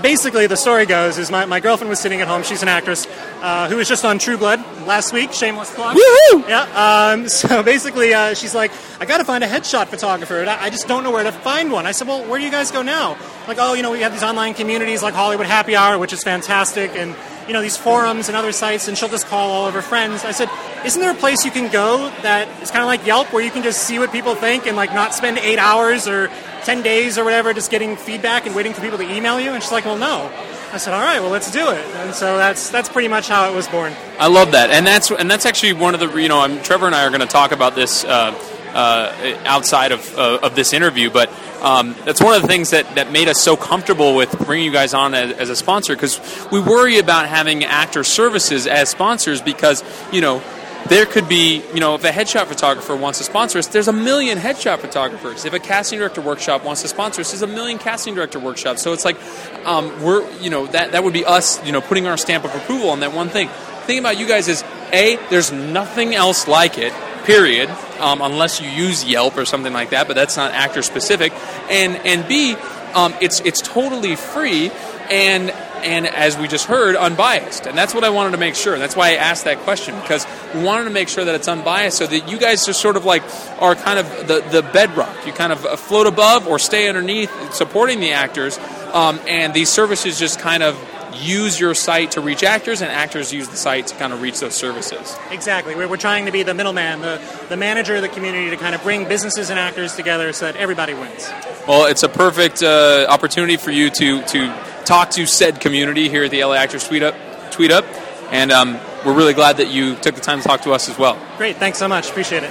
Basically, 0.03 0.47
the 0.47 0.57
story 0.57 0.87
goes 0.87 1.19
is 1.19 1.31
my, 1.31 1.45
my 1.45 1.61
girlfriend 1.61 1.91
was 1.91 1.99
sitting 1.99 2.21
at 2.21 2.29
home. 2.29 2.43
She's 2.43 2.63
an 2.63 2.69
actress 2.69 3.07
uh, 3.41 3.69
who 3.69 3.77
was 3.77 3.89
just 3.89 4.05
on 4.05 4.19
True 4.19 4.37
Blood 4.37 4.61
last 4.87 5.13
week. 5.13 5.33
Shameless 5.33 5.75
plug. 5.75 5.97
Woohoo! 5.97 6.49
Yeah. 6.49 7.13
Um, 7.13 7.29
so 7.41 7.63
basically, 7.63 8.15
uh, 8.15 8.35
she's 8.35 8.55
like, 8.55 8.71
I 9.01 9.07
got 9.07 9.19
to 9.19 9.25
find 9.25 9.43
a 9.43 9.49
headshot 9.49 9.89
photographer. 9.89 10.41
And 10.41 10.49
I, 10.49 10.65
I 10.65 10.71
just 10.71 10.87
don't 10.87 11.03
know 11.03 11.11
where 11.11 11.25
to 11.25 11.33
find 11.33 11.73
one. 11.73 11.87
I 11.87 11.93
said, 11.93 12.07
Well, 12.07 12.25
where 12.25 12.39
do 12.39 12.45
you 12.45 12.51
guys 12.51 12.71
go 12.71 12.83
now? 12.83 13.17
Like, 13.47 13.59
oh, 13.61 13.75
you 13.75 13.83
know, 13.83 13.91
we 13.91 14.01
have 14.01 14.13
these 14.13 14.23
online 14.23 14.55
communities 14.55 15.03
like 15.03 15.15
Hollywood 15.15 15.47
Happy 15.47 15.75
Hour, 15.75 15.99
which 15.99 16.13
is 16.13 16.23
fantastic, 16.23 16.93
and 16.95 17.17
you 17.49 17.55
know 17.55 17.63
these 17.63 17.77
forums 17.77 18.29
and 18.29 18.37
other 18.37 18.53
sites. 18.53 18.87
And 18.87 18.97
she'll 18.97 19.09
just 19.09 19.27
call 19.27 19.51
all 19.51 19.67
of 19.67 19.75
her 19.75 19.83
friends. 19.83 20.25
I 20.25 20.31
said, 20.31 20.49
Isn't 20.85 21.01
there 21.01 21.11
a 21.11 21.15
place 21.15 21.45
you 21.45 21.51
can 21.51 21.73
go 21.73 22.11
that 22.23 22.47
is 22.63 22.71
kind 22.71 22.83
of 22.83 22.87
like 22.87 23.05
Yelp, 23.05 23.33
where 23.33 23.43
you 23.43 23.51
can 23.51 23.63
just 23.63 23.83
see 23.83 23.99
what 23.99 24.13
people 24.13 24.35
think 24.35 24.67
and 24.67 24.77
like 24.77 24.93
not 24.93 25.15
spend 25.15 25.39
eight 25.39 25.59
hours 25.59 26.07
or 26.07 26.31
ten 26.63 26.83
days 26.83 27.19
or 27.19 27.25
whatever 27.25 27.53
just 27.53 27.71
getting 27.71 27.97
feedback 27.97 28.47
and 28.47 28.55
waiting 28.55 28.73
for 28.73 28.81
people 28.81 28.99
to 28.99 29.11
email 29.13 29.41
you? 29.41 29.51
And 29.53 29.63
she's 29.63 29.73
like, 29.73 29.85
Well, 29.85 29.99
no. 29.99 30.31
I 30.71 30.77
said, 30.77 30.93
"All 30.93 31.01
right, 31.01 31.19
well, 31.19 31.31
let's 31.31 31.51
do 31.51 31.71
it." 31.71 31.83
And 31.97 32.15
so 32.15 32.37
that's 32.37 32.69
that's 32.69 32.91
pretty 32.91 33.09
much 33.09 33.27
how 33.27 33.51
it 33.51 33.55
was 33.57 33.67
born. 33.69 33.95
I 34.19 34.29
love 34.29 34.53
that, 34.53 34.71
and 34.71 34.87
that's 34.87 35.11
and 35.11 35.31
that's 35.31 35.47
actually 35.47 35.73
one 35.73 35.95
of 35.95 36.01
the 36.01 36.15
you 36.21 36.29
know 36.29 36.41
I'm, 36.41 36.63
Trevor 36.63 36.85
and 36.85 36.95
I 36.95 37.07
are 37.07 37.09
going 37.09 37.23
to 37.23 37.27
talk 37.27 37.53
about 37.53 37.75
this 37.75 38.05
uh, 38.05 38.33
uh, 38.79 39.37
outside 39.45 39.91
of 39.91 40.17
uh, 40.17 40.39
of 40.43 40.55
this 40.55 40.73
interview, 40.73 41.11
but 41.11 41.29
um, 41.63 41.97
that's 42.05 42.23
one 42.23 42.35
of 42.37 42.43
the 42.43 42.49
things 42.49 42.71
that, 42.71 42.95
that 42.95 43.11
made 43.11 43.27
us 43.27 43.43
so 43.43 43.57
comfortable 43.57 44.15
with 44.15 44.31
bringing 44.47 44.67
you 44.67 44.73
guys 44.73 44.95
on 44.95 45.15
as, 45.15 45.33
as 45.33 45.51
a 45.51 45.57
sponsor 45.57 45.97
because 45.97 46.21
we 46.53 46.61
worry 46.61 46.99
about 46.99 47.27
having 47.27 47.65
actor 47.65 48.05
services 48.05 48.69
as 48.69 48.89
sponsors 48.89 49.43
because 49.43 49.83
you 50.13 50.21
know 50.21 50.41
there 50.89 51.07
could 51.07 51.29
be, 51.29 51.65
you 51.75 51.81
know, 51.81 51.97
if 51.97 52.05
a 52.05 52.11
headshot 52.11 52.47
photographer 52.47 52.95
wants 52.95 53.19
to 53.19 53.25
sponsor 53.25 53.59
us, 53.59 53.67
there's 53.67 53.89
a 53.89 53.93
million 53.93 54.39
headshot 54.39 54.79
photographers. 54.79 55.45
If 55.45 55.53
a 55.53 55.59
casting 55.59 55.99
director 55.99 56.21
workshop 56.21 56.65
wants 56.65 56.83
to 56.83 56.89
sponsor 56.89 57.21
us, 57.23 57.33
there's 57.33 57.43
a 57.43 57.49
million 57.49 57.79
casting 57.79 58.15
director 58.15 58.39
workshops. 58.39 58.81
So 58.81 58.93
it's 58.93 59.05
like 59.05 59.19
um, 59.67 60.03
we're, 60.05 60.31
you 60.39 60.51
know, 60.51 60.67
that 60.69 60.93
that 60.93 61.03
would 61.03 61.13
be 61.13 61.25
us, 61.25 61.63
you 61.67 61.73
know, 61.73 61.81
putting 61.81 62.07
our 62.07 62.17
stamp 62.17 62.45
of 62.45 62.55
approval 62.55 62.91
on 62.91 63.01
that 63.01 63.13
one 63.13 63.29
thing. 63.29 63.49
The 63.49 63.87
thing 63.89 63.99
about 63.99 64.19
you 64.19 64.29
guys 64.29 64.47
is, 64.47 64.63
a, 64.93 65.17
there's 65.31 65.51
nothing 65.51 66.15
else 66.15 66.47
like 66.47 66.79
it. 66.79 66.93
Period. 67.29 67.69
Um, 68.01 68.23
unless 68.23 68.59
you 68.59 68.71
use 68.71 69.05
Yelp 69.05 69.37
or 69.37 69.45
something 69.45 69.75
like 69.75 69.91
that, 69.91 70.07
but 70.07 70.15
that's 70.15 70.39
not 70.39 70.53
actor 70.53 70.81
specific. 70.81 71.35
And 71.69 71.97
and 72.07 72.27
B, 72.27 72.55
um, 72.95 73.15
it's 73.21 73.41
it's 73.41 73.61
totally 73.61 74.17
free. 74.17 74.71
And 75.11 75.51
and 75.51 76.07
as 76.07 76.39
we 76.39 76.49
just 76.49 76.65
heard, 76.65 76.97
unbiased. 76.97 77.67
And 77.67 77.77
that's 77.77 77.95
what 77.95 78.03
I 78.03 78.09
wanted 78.09 78.31
to 78.31 78.39
make 78.39 78.55
sure. 78.55 78.79
That's 78.79 78.97
why 78.97 79.09
I 79.11 79.17
asked 79.17 79.45
that 79.45 79.59
question 79.59 79.95
because 80.01 80.27
we 80.55 80.63
wanted 80.63 80.85
to 80.85 80.91
make 80.91 81.11
sure 81.11 81.23
that 81.27 81.35
it's 81.35 81.49
unbiased 81.49 81.99
so 81.99 82.07
that 82.07 82.31
you 82.31 82.39
guys 82.39 82.65
just 82.65 82.81
sort 82.81 82.97
of 82.97 83.05
like 83.05 83.23
are 83.61 83.75
kind 83.75 83.99
of 83.99 84.27
the, 84.27 84.41
the 84.51 84.63
bedrock. 84.63 85.27
You 85.27 85.35
kind 85.35 85.53
of 85.53 85.61
float 85.79 86.07
above 86.07 86.47
or 86.47 86.59
stay 86.59 86.89
underneath 86.89 87.53
supporting 87.53 88.01
the 88.01 88.13
actors. 88.13 88.59
Um, 88.95 89.21
and 89.29 89.53
these 89.53 89.69
services 89.69 90.19
just 90.19 90.41
kind 90.41 90.63
of 90.63 90.77
use 91.15 91.59
your 91.59 91.75
site 91.75 92.13
to 92.13 92.21
reach 92.21 92.43
actors, 92.43 92.83
and 92.83 92.91
actors 92.91 93.33
use 93.33 93.49
the 93.49 93.57
site 93.57 93.89
to 93.89 93.97
kind 93.97 94.13
of 94.13 94.23
reach 94.23 94.41
those 94.41 94.55
services. 94.55 95.17
Exactly. 95.31 95.75
We're, 95.75 95.89
we're 95.89 95.97
trying 95.97 96.27
to 96.27 96.33
be 96.33 96.43
the 96.43 96.55
middleman, 96.55 97.01
the, 97.01 97.21
the 97.49 97.57
manager 97.57 97.97
of 97.97 98.03
the 98.03 98.09
community 98.09 98.51
to 98.51 98.57
kind 98.57 98.75
of 98.75 98.83
bring 98.83 99.09
businesses 99.09 99.51
and 99.51 99.59
actors 99.59 99.95
together 99.95 100.33
so 100.33 100.47
that 100.47 100.57
everybody 100.57 100.95
wins. 100.95 101.31
Well, 101.67 101.87
it's 101.87 102.03
a 102.03 102.09
perfect 102.09 102.63
uh, 102.63 103.07
opportunity 103.09 103.57
for 103.57 103.71
you 103.71 103.91
to, 103.91 104.23
to 104.23 104.63
talk 104.85 105.11
to 105.11 105.27
said 105.27 105.61
community 105.61 106.09
here 106.09 106.25
at 106.25 106.31
the 106.31 106.45
LA 106.45 106.55
Actors 106.55 106.87
Tweet 106.87 107.03
Up, 107.03 107.15
tweet 107.51 107.71
up 107.71 107.85
and 108.31 108.53
um, 108.53 108.79
we're 109.05 109.15
really 109.15 109.35
glad 109.35 109.57
that 109.57 109.69
you 109.69 109.95
took 109.97 110.15
the 110.15 110.21
time 110.21 110.41
to 110.41 110.47
talk 110.47 110.63
to 110.63 110.73
us 110.73 110.89
as 110.89 110.99
well. 110.99 111.19
Great. 111.39 111.57
Thanks 111.57 111.79
so 111.79 111.89
much. 111.89 112.11
Appreciate 112.11 112.43
it. 112.43 112.51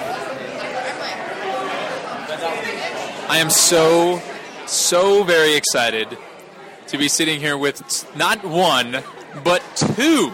I 3.30 3.39
am 3.39 3.49
so, 3.49 4.22
so 4.66 5.24
very 5.24 5.55
excited 5.55 6.18
to 6.88 6.98
be 6.98 7.08
sitting 7.08 7.40
here 7.40 7.58
with 7.58 8.08
not 8.16 8.44
one, 8.44 9.04
but 9.44 9.62
two 9.76 10.32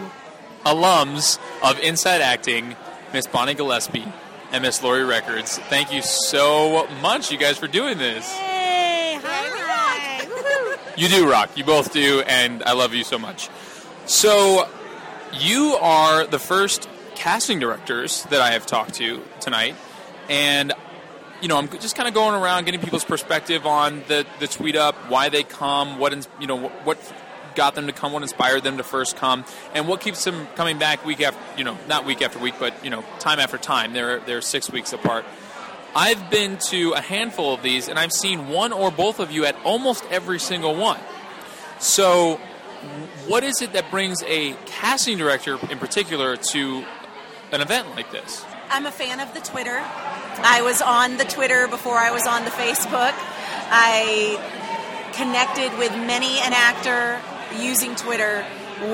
alums 0.65 1.39
of 1.63 1.79
Inside 1.79 2.21
Acting, 2.21 2.75
Miss 3.11 3.27
Bonnie 3.27 3.53
Gillespie 3.53 4.05
and 4.51 4.61
Miss 4.61 4.81
Lori 4.83 5.03
Records. 5.03 5.57
Thank 5.57 5.91
you 5.91 6.01
so 6.01 6.87
much, 7.01 7.31
you 7.31 7.37
guys, 7.37 7.57
for 7.57 7.67
doing 7.67 7.97
this. 7.97 8.31
Hey, 8.31 9.19
hi. 9.21 9.43
You 10.95 11.09
do 11.09 11.29
rock. 11.29 11.57
You 11.57 11.63
both 11.63 11.91
do, 11.91 12.21
and 12.27 12.61
I 12.63 12.73
love 12.73 12.93
you 12.93 13.03
so 13.03 13.17
much. 13.17 13.49
So, 14.05 14.69
you 15.39 15.75
are 15.81 16.27
the 16.27 16.37
first 16.37 16.87
casting 17.15 17.59
directors 17.59 18.23
that 18.25 18.41
I 18.41 18.51
have 18.51 18.67
talked 18.67 18.93
to 18.95 19.23
tonight, 19.39 19.75
and 20.29 20.71
you 21.43 21.49
know, 21.49 21.57
I'm 21.57 21.67
just 21.67 21.97
kind 21.97 22.07
of 22.07 22.13
going 22.13 22.41
around 22.41 22.63
getting 22.63 22.79
people's 22.79 23.03
perspective 23.03 23.65
on 23.65 24.01
the, 24.07 24.25
the 24.39 24.47
tweet 24.47 24.77
up, 24.77 24.95
why 25.09 25.27
they 25.27 25.43
come, 25.43 25.99
what 25.99 26.15
you 26.39 26.47
know, 26.47 26.69
what 26.85 26.97
got 27.53 27.75
them 27.75 27.87
to 27.87 27.91
come, 27.91 28.13
what 28.13 28.23
inspired 28.23 28.63
them 28.63 28.77
to 28.77 28.83
first 28.83 29.17
come, 29.17 29.43
and 29.73 29.85
what 29.85 29.99
keeps 29.99 30.23
them 30.23 30.47
coming 30.55 30.79
back 30.79 31.05
week 31.05 31.19
after 31.19 31.39
you 31.57 31.65
know 31.65 31.77
not 31.89 32.05
week 32.05 32.21
after 32.21 32.39
week, 32.39 32.55
but 32.59 32.73
you 32.81 32.89
know 32.89 33.03
time 33.19 33.39
after 33.39 33.57
time. 33.57 33.91
They're 33.91 34.19
they're 34.21 34.39
six 34.39 34.71
weeks 34.71 34.93
apart. 34.93 35.25
I've 35.93 36.29
been 36.31 36.59
to 36.69 36.93
a 36.93 37.01
handful 37.01 37.53
of 37.53 37.61
these, 37.61 37.89
and 37.89 37.99
I've 37.99 38.13
seen 38.13 38.47
one 38.47 38.71
or 38.71 38.89
both 38.89 39.19
of 39.19 39.29
you 39.29 39.43
at 39.43 39.57
almost 39.65 40.05
every 40.09 40.39
single 40.39 40.73
one. 40.73 40.99
So, 41.79 42.39
what 43.27 43.43
is 43.43 43.61
it 43.61 43.73
that 43.73 43.91
brings 43.91 44.23
a 44.23 44.53
casting 44.65 45.17
director 45.17 45.59
in 45.69 45.77
particular 45.77 46.37
to 46.37 46.85
an 47.51 47.59
event 47.59 47.89
like 47.97 48.13
this? 48.13 48.45
I'm 48.69 48.85
a 48.85 48.91
fan 48.91 49.19
of 49.19 49.33
the 49.33 49.41
Twitter. 49.41 49.83
I 50.41 50.61
was 50.61 50.81
on 50.81 51.17
the 51.17 51.25
Twitter 51.25 51.67
before 51.67 51.97
I 51.97 52.11
was 52.11 52.25
on 52.27 52.45
the 52.45 52.51
Facebook. 52.51 53.13
I 53.69 54.39
connected 55.13 55.77
with 55.77 55.91
many 55.91 56.39
an 56.39 56.53
actor 56.53 57.21
using 57.59 57.95
Twitter 57.95 58.45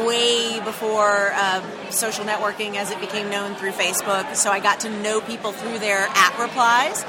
way 0.05 0.59
before 0.63 1.31
uh, 1.33 1.61
social 1.89 2.25
networking 2.25 2.75
as 2.75 2.91
it 2.91 2.99
became 2.99 3.29
known 3.29 3.55
through 3.55 3.71
Facebook. 3.71 4.35
So 4.35 4.51
I 4.51 4.59
got 4.59 4.81
to 4.81 4.89
know 5.01 5.21
people 5.21 5.51
through 5.51 5.79
their 5.79 6.07
at 6.09 6.37
replies 6.39 7.03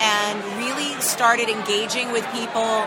and 0.00 0.42
really 0.58 1.00
started 1.00 1.48
engaging 1.48 2.12
with 2.12 2.26
people 2.32 2.84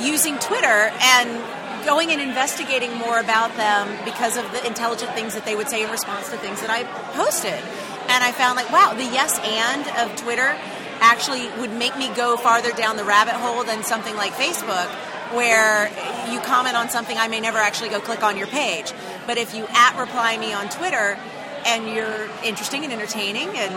using 0.00 0.38
Twitter 0.38 0.92
and 1.00 1.84
going 1.84 2.10
and 2.10 2.20
investigating 2.20 2.94
more 2.96 3.18
about 3.18 3.56
them 3.56 3.88
because 4.04 4.36
of 4.36 4.50
the 4.52 4.66
intelligent 4.66 5.12
things 5.12 5.34
that 5.34 5.44
they 5.44 5.56
would 5.56 5.68
say 5.68 5.82
in 5.82 5.90
response 5.90 6.28
to 6.30 6.36
things 6.36 6.60
that 6.60 6.70
I 6.70 6.84
posted. 7.14 7.58
And 8.08 8.24
I 8.24 8.32
found 8.32 8.56
like, 8.56 8.70
wow, 8.72 8.94
the 8.94 9.04
yes 9.04 9.38
and 9.38 10.10
of 10.10 10.16
Twitter 10.16 10.56
actually 11.00 11.48
would 11.60 11.72
make 11.72 11.96
me 11.96 12.08
go 12.14 12.36
farther 12.36 12.72
down 12.72 12.96
the 12.96 13.04
rabbit 13.04 13.34
hole 13.34 13.62
than 13.64 13.84
something 13.84 14.16
like 14.16 14.32
Facebook 14.32 14.88
where 15.34 15.88
you 16.32 16.40
comment 16.40 16.74
on 16.74 16.88
something 16.88 17.16
I 17.16 17.28
may 17.28 17.40
never 17.40 17.58
actually 17.58 17.90
go 17.90 18.00
click 18.00 18.22
on 18.22 18.36
your 18.36 18.46
page. 18.46 18.92
But 19.26 19.36
if 19.36 19.54
you 19.54 19.66
at 19.68 19.98
reply 19.98 20.38
me 20.38 20.52
on 20.52 20.68
Twitter 20.70 21.18
and 21.66 21.86
you're 21.86 22.28
interesting 22.42 22.84
and 22.84 22.92
entertaining 22.92 23.48
and 23.56 23.74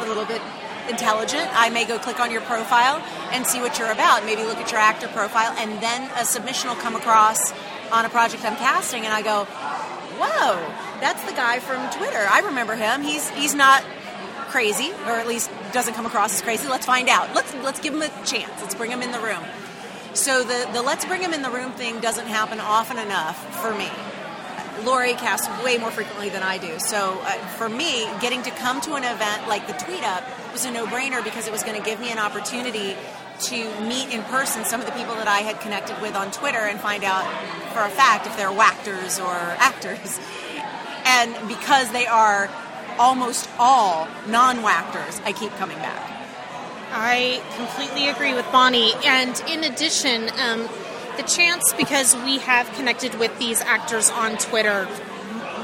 a 0.00 0.06
little 0.06 0.26
bit 0.26 0.42
intelligent, 0.88 1.48
I 1.52 1.70
may 1.70 1.86
go 1.86 1.98
click 1.98 2.20
on 2.20 2.30
your 2.30 2.42
profile 2.42 3.02
and 3.32 3.46
see 3.46 3.60
what 3.60 3.78
you're 3.78 3.90
about. 3.90 4.24
Maybe 4.24 4.42
look 4.44 4.58
at 4.58 4.70
your 4.70 4.80
actor 4.80 5.08
profile, 5.08 5.54
and 5.56 5.80
then 5.82 6.10
a 6.16 6.24
submission 6.24 6.68
will 6.68 6.76
come 6.76 6.96
across 6.96 7.52
on 7.92 8.04
a 8.04 8.08
project 8.08 8.44
I'm 8.44 8.56
casting, 8.56 9.04
and 9.04 9.12
I 9.14 9.22
go, 9.22 9.46
"Whoa, 10.20 10.54
that's 11.00 11.22
the 11.24 11.32
guy 11.32 11.58
from 11.58 11.90
Twitter. 11.90 12.24
I 12.30 12.40
remember 12.40 12.74
him. 12.76 13.02
He's 13.02 13.28
he's 13.30 13.54
not 13.54 13.82
crazy, 14.48 14.92
or 15.06 15.12
at 15.12 15.26
least 15.26 15.50
doesn't 15.72 15.94
come 15.94 16.06
across 16.06 16.34
as 16.34 16.42
crazy. 16.42 16.68
Let's 16.68 16.86
find 16.86 17.08
out. 17.08 17.34
Let's 17.34 17.54
let's 17.54 17.80
give 17.80 17.94
him 17.94 18.02
a 18.02 18.08
chance. 18.24 18.52
Let's 18.60 18.74
bring 18.74 18.90
him 18.90 19.02
in 19.02 19.12
the 19.12 19.20
room." 19.20 19.42
So 20.12 20.42
the 20.42 20.68
the 20.72 20.82
let's 20.82 21.04
bring 21.04 21.22
him 21.22 21.32
in 21.32 21.42
the 21.42 21.50
room 21.50 21.72
thing 21.72 22.00
doesn't 22.00 22.26
happen 22.26 22.60
often 22.60 22.98
enough 22.98 23.38
for 23.62 23.74
me. 23.74 23.88
Lori 24.84 25.12
casts 25.14 25.48
way 25.64 25.78
more 25.78 25.90
frequently 25.90 26.28
than 26.30 26.42
I 26.42 26.58
do. 26.58 26.78
So 26.78 27.20
uh, 27.22 27.30
for 27.58 27.68
me, 27.68 28.06
getting 28.20 28.42
to 28.42 28.50
come 28.50 28.80
to 28.82 28.94
an 28.94 29.04
event 29.04 29.46
like 29.46 29.66
the 29.66 29.74
Tweet 29.74 30.02
Up 30.02 30.24
was 30.52 30.64
a 30.64 30.70
no 30.70 30.86
brainer 30.86 31.22
because 31.22 31.46
it 31.46 31.52
was 31.52 31.62
going 31.62 31.76
to 31.76 31.84
give 31.84 32.00
me 32.00 32.10
an 32.10 32.18
opportunity 32.18 32.96
to 33.40 33.80
meet 33.82 34.12
in 34.12 34.22
person 34.24 34.64
some 34.64 34.80
of 34.80 34.86
the 34.86 34.92
people 34.92 35.14
that 35.16 35.28
I 35.28 35.38
had 35.40 35.60
connected 35.60 36.00
with 36.00 36.14
on 36.14 36.30
Twitter 36.30 36.58
and 36.58 36.78
find 36.80 37.04
out 37.04 37.24
for 37.72 37.80
a 37.82 37.88
fact 37.88 38.26
if 38.26 38.36
they're 38.36 38.52
wactors 38.52 39.18
or 39.18 39.26
actors. 39.58 40.20
And 41.04 41.48
because 41.48 41.90
they 41.92 42.06
are 42.06 42.48
almost 42.98 43.48
all 43.58 44.06
non 44.28 44.62
wactors, 44.62 45.20
I 45.24 45.32
keep 45.32 45.50
coming 45.56 45.78
back. 45.78 46.16
I 46.92 47.40
completely 47.56 48.08
agree 48.08 48.34
with 48.34 48.50
Bonnie. 48.52 48.92
And 49.04 49.40
in 49.48 49.64
addition, 49.64 50.28
um, 50.40 50.68
the 51.16 51.22
chance 51.22 51.72
because 51.72 52.16
we 52.24 52.38
have 52.38 52.70
connected 52.72 53.14
with 53.18 53.36
these 53.38 53.60
actors 53.60 54.10
on 54.10 54.36
Twitter, 54.38 54.88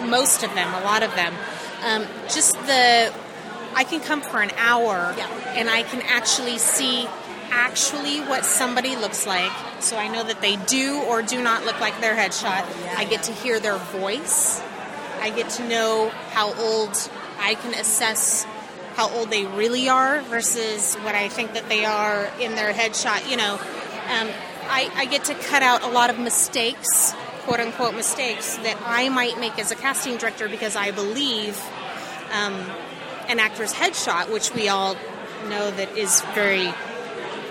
most 0.07 0.43
of 0.43 0.55
them, 0.55 0.73
a 0.75 0.81
lot 0.85 1.03
of 1.03 1.15
them. 1.15 1.35
Um, 1.85 2.07
just 2.29 2.53
the 2.67 3.13
I 3.75 3.85
can 3.85 4.01
come 4.01 4.23
for 4.23 4.41
an 4.41 4.51
hour 4.57 5.15
Yeah. 5.19 5.27
and 5.55 5.69
I 5.69 5.83
can 5.83 6.01
actually 6.03 6.57
see 6.59 7.07
actually 7.51 8.21
what 8.21 8.45
somebody 8.45 8.97
looks 8.97 9.27
like. 9.27 9.53
So 9.81 9.97
I 9.97 10.09
know 10.09 10.25
that 10.25 10.41
they 10.41 10.57
do 10.57 11.03
or 11.03 11.23
do 11.23 11.43
not 11.43 11.65
look 11.65 11.81
like 11.81 12.01
their 12.01 12.15
headshot. 12.15 12.65
I 12.97 13.05
get 13.05 13.25
to 13.25 13.33
hear 13.33 13.61
their 13.61 13.79
voice. 13.79 14.61
I 15.21 15.31
get 15.31 15.51
to 15.51 15.69
know 15.69 16.11
how 16.31 16.55
old 16.55 17.11
I 17.39 17.55
can 17.55 17.75
assess 17.75 18.47
how 18.95 19.11
old 19.11 19.31
they 19.31 19.45
really 19.45 19.89
are 19.89 20.23
versus 20.23 20.95
what 20.97 21.15
I 21.15 21.29
think 21.29 21.53
that 21.53 21.69
they 21.69 21.85
are 21.85 22.31
in 22.41 22.55
their 22.55 22.73
headshot. 22.73 23.29
You 23.31 23.37
know, 23.37 23.55
um, 23.55 24.31
I, 24.69 24.91
I 24.95 25.05
get 25.05 25.25
to 25.25 25.35
cut 25.35 25.63
out 25.63 25.83
a 25.83 25.89
lot 25.89 26.11
of 26.11 26.19
mistakes, 26.19 27.13
quote 27.43 27.61
unquote 27.61 27.95
mistakes, 27.95 28.57
that 28.57 28.79
I 28.85 29.11
might 29.11 29.39
make 29.39 29.59
as 29.59 29.71
a 29.71 29.75
casting 29.75 30.17
director 30.17 30.49
because 30.49 30.77
I 30.77 30.93
believe 30.93 31.63
um, 32.33 32.55
an 33.29 33.39
actor's 33.39 33.73
headshot, 33.73 34.33
which 34.33 34.55
we 34.55 34.69
all 34.69 34.97
know 35.49 35.71
that 35.71 35.97
is 35.97 36.23
very 36.35 36.73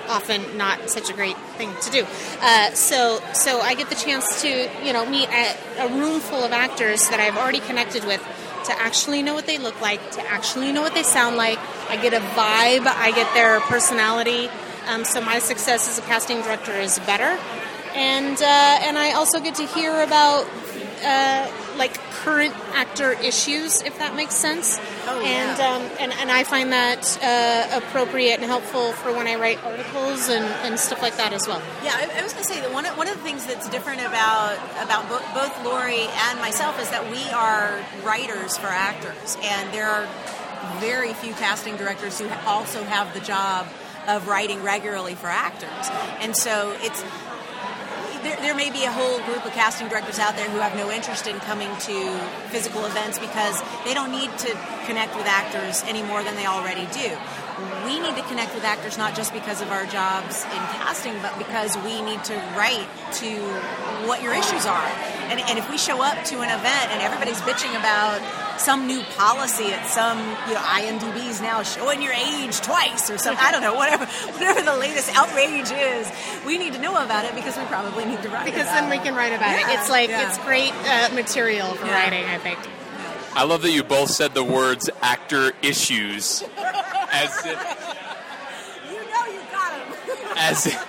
often 0.07 0.57
not 0.57 0.89
such 0.89 1.09
a 1.09 1.13
great 1.13 1.37
thing 1.57 1.71
to 1.81 1.91
do. 1.91 2.05
Uh, 2.41 2.71
so, 2.71 3.19
so 3.33 3.61
I 3.61 3.75
get 3.75 3.89
the 3.89 3.95
chance 3.95 4.41
to, 4.41 4.69
you 4.83 4.93
know, 4.93 5.05
meet 5.05 5.29
a, 5.29 5.55
a 5.85 5.87
room 5.89 6.19
full 6.19 6.43
of 6.43 6.51
actors 6.51 7.09
that 7.09 7.19
I've 7.19 7.37
already 7.37 7.59
connected 7.59 8.05
with 8.05 8.21
to 8.65 8.81
actually 8.81 9.21
know 9.21 9.33
what 9.33 9.45
they 9.45 9.57
look 9.57 9.79
like, 9.81 10.11
to 10.11 10.21
actually 10.27 10.71
know 10.71 10.81
what 10.81 10.93
they 10.93 11.03
sound 11.03 11.37
like. 11.37 11.59
I 11.89 11.97
get 12.01 12.13
a 12.13 12.19
vibe, 12.19 12.87
I 12.87 13.11
get 13.15 13.31
their 13.33 13.59
personality. 13.61 14.49
Um, 14.87 15.03
so 15.05 15.21
my 15.21 15.39
success 15.39 15.89
as 15.89 15.97
a 15.97 16.01
casting 16.01 16.41
director 16.41 16.73
is 16.73 16.99
better, 16.99 17.39
and 17.95 18.37
uh, 18.39 18.85
and 18.85 18.97
I 18.97 19.13
also 19.13 19.39
get 19.39 19.55
to 19.55 19.65
hear 19.65 20.01
about 20.01 20.47
uh, 21.03 21.51
like 21.77 21.99
current 22.23 22.53
actor 22.73 23.13
issues, 23.13 23.81
if 23.81 23.97
that 23.97 24.15
makes 24.15 24.35
sense. 24.35 24.79
Oh, 25.07 25.21
and, 25.21 25.57
yeah. 25.57 25.75
um, 25.75 25.81
and 25.99 26.11
and 26.13 26.31
I 26.31 26.43
find 26.43 26.71
that 26.71 27.17
uh, 27.21 27.77
appropriate 27.77 28.39
and 28.39 28.43
helpful 28.45 28.91
for 28.93 29.13
when 29.13 29.27
I 29.27 29.35
write 29.35 29.63
articles 29.63 30.29
and, 30.29 30.45
and 30.65 30.79
stuff 30.79 31.01
like 31.01 31.17
that 31.17 31.33
as 31.33 31.47
well. 31.47 31.61
Yeah, 31.83 31.93
I, 31.95 32.19
I 32.19 32.23
was 32.23 32.33
going 32.33 32.45
to 32.45 32.53
say 32.53 32.61
that 32.61 32.73
one 32.73 32.85
of, 32.85 32.97
one 32.97 33.07
of 33.07 33.15
the 33.15 33.23
things 33.23 33.45
that's 33.45 33.69
different 33.69 34.01
about 34.01 34.57
about 34.81 35.07
bo- 35.07 35.33
both 35.33 35.63
Lori 35.63 36.01
and 36.01 36.39
myself 36.39 36.79
is 36.81 36.89
that 36.89 37.09
we 37.11 37.23
are 37.31 37.79
writers 38.03 38.57
for 38.57 38.67
actors, 38.67 39.37
and 39.41 39.73
there 39.73 39.87
are 39.87 40.07
very 40.79 41.13
few 41.13 41.33
casting 41.33 41.77
directors 41.77 42.19
who 42.19 42.27
also 42.45 42.83
have 42.83 43.13
the 43.13 43.19
job 43.19 43.67
of 44.07 44.27
writing 44.27 44.61
regularly 44.63 45.15
for 45.15 45.27
actors, 45.27 45.89
and 46.19 46.35
so 46.35 46.75
it's. 46.79 47.03
There, 48.25 48.35
there 48.37 48.55
may 48.55 48.71
be 48.71 48.85
a 48.85 48.91
whole 48.91 49.19
group 49.19 49.45
of 49.45 49.51
casting 49.51 49.87
directors 49.87 50.17
out 50.17 50.35
there 50.35 50.49
who 50.49 50.57
have 50.57 50.75
no 50.75 50.89
interest 50.89 51.27
in 51.27 51.37
coming 51.41 51.69
to 51.69 52.17
physical 52.49 52.83
events 52.87 53.19
because 53.19 53.61
they 53.85 53.93
don't 53.93 54.09
need 54.09 54.35
to 54.39 54.49
connect 54.87 55.15
with 55.15 55.27
actors 55.27 55.83
any 55.85 56.01
more 56.01 56.23
than 56.23 56.35
they 56.35 56.47
already 56.47 56.87
do. 56.87 57.15
We 57.85 57.99
need 57.99 58.15
to 58.17 58.21
connect 58.23 58.53
with 58.53 58.63
actors 58.65 58.97
not 58.97 59.15
just 59.15 59.31
because 59.31 59.61
of 59.61 59.71
our 59.71 59.85
jobs 59.85 60.43
in 60.43 60.61
casting, 60.75 61.13
but 61.21 61.37
because 61.37 61.77
we 61.87 62.01
need 62.01 62.21
to 62.25 62.35
write 62.57 62.87
to 63.23 63.29
what 64.07 64.21
your 64.21 64.33
issues 64.33 64.65
are. 64.65 64.87
And, 65.31 65.39
and 65.39 65.57
if 65.57 65.69
we 65.69 65.77
show 65.77 66.01
up 66.01 66.21
to 66.25 66.41
an 66.41 66.49
event 66.49 66.91
and 66.91 67.01
everybody's 67.01 67.39
bitching 67.41 67.71
about 67.79 68.19
some 68.59 68.87
new 68.87 69.01
policy 69.17 69.71
at 69.71 69.87
some, 69.87 70.17
you 70.47 70.53
know, 70.53 70.59
IMDb's 70.61 71.41
now 71.41 71.63
showing 71.63 72.01
your 72.01 72.13
age 72.13 72.59
twice 72.61 73.09
or 73.09 73.17
something, 73.17 73.43
I 73.43 73.51
don't 73.51 73.61
know, 73.61 73.73
whatever, 73.75 74.05
whatever 74.33 74.61
the 74.61 74.75
latest 74.75 75.15
outrage 75.15 75.71
is, 75.71 76.11
we 76.45 76.57
need 76.57 76.73
to 76.73 76.79
know 76.79 76.91
about 77.03 77.23
it 77.25 77.35
because 77.35 77.55
we 77.57 77.63
probably 77.65 78.03
need 78.05 78.21
to 78.23 78.29
write 78.29 78.45
Because 78.45 78.63
about 78.67 78.81
then 78.81 78.89
we 78.89 78.97
can 78.99 79.15
write 79.15 79.33
about 79.33 79.51
Yeah, 79.51 79.71
it. 79.71 79.79
It's 79.79 79.89
like 79.89 80.09
yeah. 80.09 80.27
it's 80.27 80.37
great 80.39 80.73
uh, 80.85 81.09
material 81.13 81.73
for 81.75 81.85
Yeah. 81.85 82.03
writing. 82.03 82.25
I 82.25 82.37
think. 82.37 82.59
I 83.37 83.43
love 83.43 83.61
that 83.63 83.71
you 83.71 83.83
both 83.83 84.11
said 84.11 84.33
the 84.33 84.43
words 84.45 84.89
actor 85.01 85.51
issues 85.61 86.41
as 87.23 87.37
if, 87.45 87.45
You 88.91 88.97
know 88.97 89.25
you 89.25 89.41
got 89.51 89.71
him. 89.73 89.93
as 90.37 90.65
if, 90.67 90.87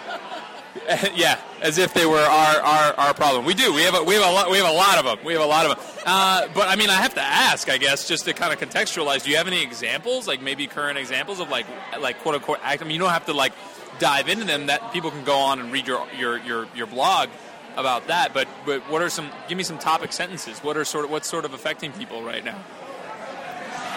yeah, 1.16 1.40
as 1.62 1.78
if 1.78 1.92
they 1.94 2.06
were 2.06 2.18
our, 2.18 2.56
our, 2.60 2.94
our 2.94 3.14
problem. 3.14 3.44
We 3.44 3.54
do. 3.54 3.72
We 3.74 3.82
have 3.82 3.94
a, 3.94 4.02
we 4.04 4.14
have 4.14 4.24
a 4.24 4.32
lot. 4.32 4.50
We 4.50 4.58
have 4.58 4.68
a 4.68 4.72
lot 4.72 4.98
of 4.98 5.04
them. 5.04 5.18
We 5.24 5.32
have 5.32 5.42
a 5.42 5.46
lot 5.46 5.66
of 5.66 5.76
them. 5.76 5.86
Uh, 6.06 6.46
but 6.54 6.68
I 6.68 6.76
mean, 6.76 6.90
I 6.90 6.94
have 6.96 7.14
to 7.14 7.22
ask, 7.22 7.68
I 7.68 7.78
guess, 7.78 8.06
just 8.06 8.24
to 8.26 8.32
kind 8.32 8.52
of 8.52 8.60
contextualize. 8.60 9.24
Do 9.24 9.30
you 9.30 9.36
have 9.36 9.48
any 9.48 9.62
examples, 9.62 10.28
like 10.28 10.40
maybe 10.40 10.66
current 10.66 10.98
examples 10.98 11.40
of 11.40 11.48
like 11.50 11.66
like 12.00 12.20
quote 12.20 12.36
unquote 12.36 12.58
act? 12.62 12.82
I 12.82 12.84
mean, 12.84 12.94
you 12.94 13.00
don't 13.00 13.10
have 13.10 13.26
to 13.26 13.32
like 13.32 13.52
dive 13.98 14.28
into 14.28 14.44
them. 14.44 14.66
That 14.66 14.92
people 14.92 15.10
can 15.10 15.24
go 15.24 15.36
on 15.36 15.58
and 15.58 15.72
read 15.72 15.86
your 15.88 16.06
your 16.16 16.38
your, 16.38 16.68
your 16.76 16.86
blog 16.86 17.30
about 17.76 18.06
that. 18.06 18.32
But 18.32 18.46
but 18.64 18.82
what 18.90 19.02
are 19.02 19.08
some? 19.10 19.30
Give 19.48 19.58
me 19.58 19.64
some 19.64 19.78
topic 19.78 20.12
sentences. 20.12 20.60
What 20.60 20.76
are 20.76 20.84
sort 20.84 21.04
of 21.04 21.10
what's 21.10 21.28
sort 21.28 21.44
of 21.44 21.52
affecting 21.54 21.90
people 21.92 22.22
right 22.22 22.44
now? 22.44 22.62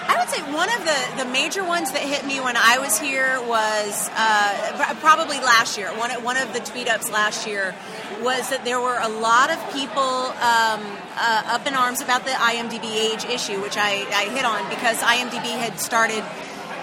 I 0.10 0.18
would 0.18 0.30
say 0.30 0.42
one 0.52 0.74
of 0.74 0.82
the, 0.86 1.24
the 1.24 1.30
major 1.30 1.64
ones 1.64 1.92
that 1.92 2.02
hit 2.02 2.26
me 2.26 2.42
when 2.42 2.58
I 2.58 2.80
was 2.80 2.98
here 2.98 3.40
was 3.46 4.10
uh, 4.16 4.96
probably 5.02 5.38
last 5.38 5.78
year. 5.78 5.90
One, 5.90 6.10
one 6.24 6.36
of 6.36 6.52
the 6.52 6.62
tweet 6.62 6.90
ups 6.90 7.12
last 7.12 7.46
year 7.46 7.76
was 8.24 8.50
that 8.50 8.66
there 8.66 8.82
were 8.82 8.98
a 8.98 9.08
lot 9.08 9.52
of 9.52 9.60
people 9.72 10.02
um, 10.02 10.82
uh, 11.14 11.54
up 11.54 11.68
in 11.68 11.76
arms 11.76 12.02
about 12.02 12.26
the 12.26 12.32
IMDb 12.32 12.90
age 12.90 13.24
issue, 13.24 13.62
which 13.62 13.78
I, 13.78 14.02
I 14.10 14.34
hit 14.34 14.46
on 14.46 14.68
because 14.74 14.98
IMDb 14.98 15.54
had 15.54 15.80
started 15.80 16.26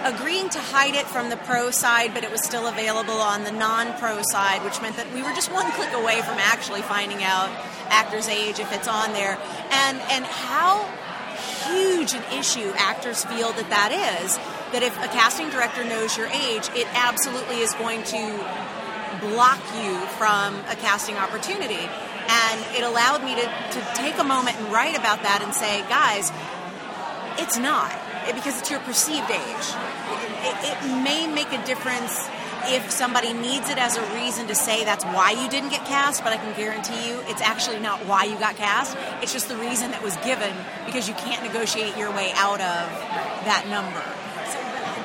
agreeing 0.05 0.49
to 0.51 0.61
hide 0.61 0.95
it 0.95 1.07
from 1.07 1.29
the 1.29 1.37
pro 1.37 1.73
side, 1.73 2.15
but 2.15 2.23
it 2.23 2.31
was 2.31 2.45
still 2.45 2.69
available 2.69 3.19
on 3.19 3.43
the 3.43 3.51
non-pro 3.51 4.23
side, 4.23 4.63
which 4.63 4.81
meant 4.81 4.95
that 4.99 5.13
we 5.13 5.23
were 5.23 5.33
just 5.33 5.51
one 5.51 5.69
click 5.73 5.93
away 5.95 6.23
from 6.23 6.39
actually 6.39 6.83
finding 6.83 7.25
out 7.25 7.51
actor's 7.91 8.29
age 8.29 8.61
if 8.61 8.73
it's 8.73 8.87
on 8.87 9.13
there, 9.15 9.37
and 9.73 9.99
and 10.15 10.25
how 10.25 10.87
huge 11.65 12.15
an 12.15 12.23
issue 12.39 12.73
actors 12.77 13.25
feel 13.25 13.53
that 13.53 13.71
that 13.71 13.93
is. 13.93 14.37
That 14.73 14.83
if 14.83 14.97
a 14.99 15.09
casting 15.09 15.51
director 15.51 15.85
knows 15.85 16.17
your 16.17 16.27
age, 16.27 16.69
it 16.75 16.87
absolutely 16.93 17.61
is 17.61 17.73
going 17.75 18.03
to 18.05 18.23
block 19.21 19.63
you 19.79 19.95
from 20.19 20.57
a 20.69 20.77
casting 20.77 21.17
opportunity. 21.17 21.87
And 22.29 22.59
it 22.75 22.83
allowed 22.83 23.23
me 23.23 23.35
to, 23.37 23.47
to 23.47 23.81
take 23.95 24.19
a 24.19 24.25
moment 24.25 24.59
and 24.59 24.73
write 24.73 24.99
about 24.99 25.23
that 25.23 25.41
and 25.43 25.55
say, 25.55 25.83
guys, 25.89 26.33
it's 27.39 27.57
not 27.57 27.93
because 28.35 28.59
it's 28.59 28.71
your 28.71 28.81
perceived 28.81 29.31
age. 29.31 29.67
It, 30.11 30.31
it, 30.43 30.57
it 30.67 31.03
may 31.03 31.27
make 31.27 31.53
a 31.53 31.65
difference 31.65 32.27
if 32.69 32.91
somebody 32.91 33.33
needs 33.33 33.69
it 33.71 33.79
as 33.79 33.97
a 33.97 34.15
reason 34.15 34.47
to 34.49 34.55
say 34.55 34.85
that's 34.85 35.05
why 35.05 35.31
you 35.31 35.49
didn't 35.49 35.71
get 35.71 35.85
cast, 35.87 36.23
but 36.25 36.33
I 36.33 36.37
can 36.37 36.57
guarantee 36.57 37.09
you 37.09 37.21
it's 37.27 37.41
actually 37.41 37.81
not 37.81 38.05
why 38.07 38.25
you 38.25 38.39
got 38.39 38.57
cast. 38.57 38.97
It's 39.23 39.33
just 39.33 39.49
the 39.49 39.57
reason 39.57 39.91
that 39.93 40.03
was 40.03 40.17
given 40.19 40.53
because 40.85 41.09
you 41.09 41.15
can't 41.15 41.43
negotiate 41.43 41.97
your 41.97 42.11
way 42.11 42.33
out 42.35 42.61
of 42.61 42.91
that 43.47 43.67
number. 43.69 44.03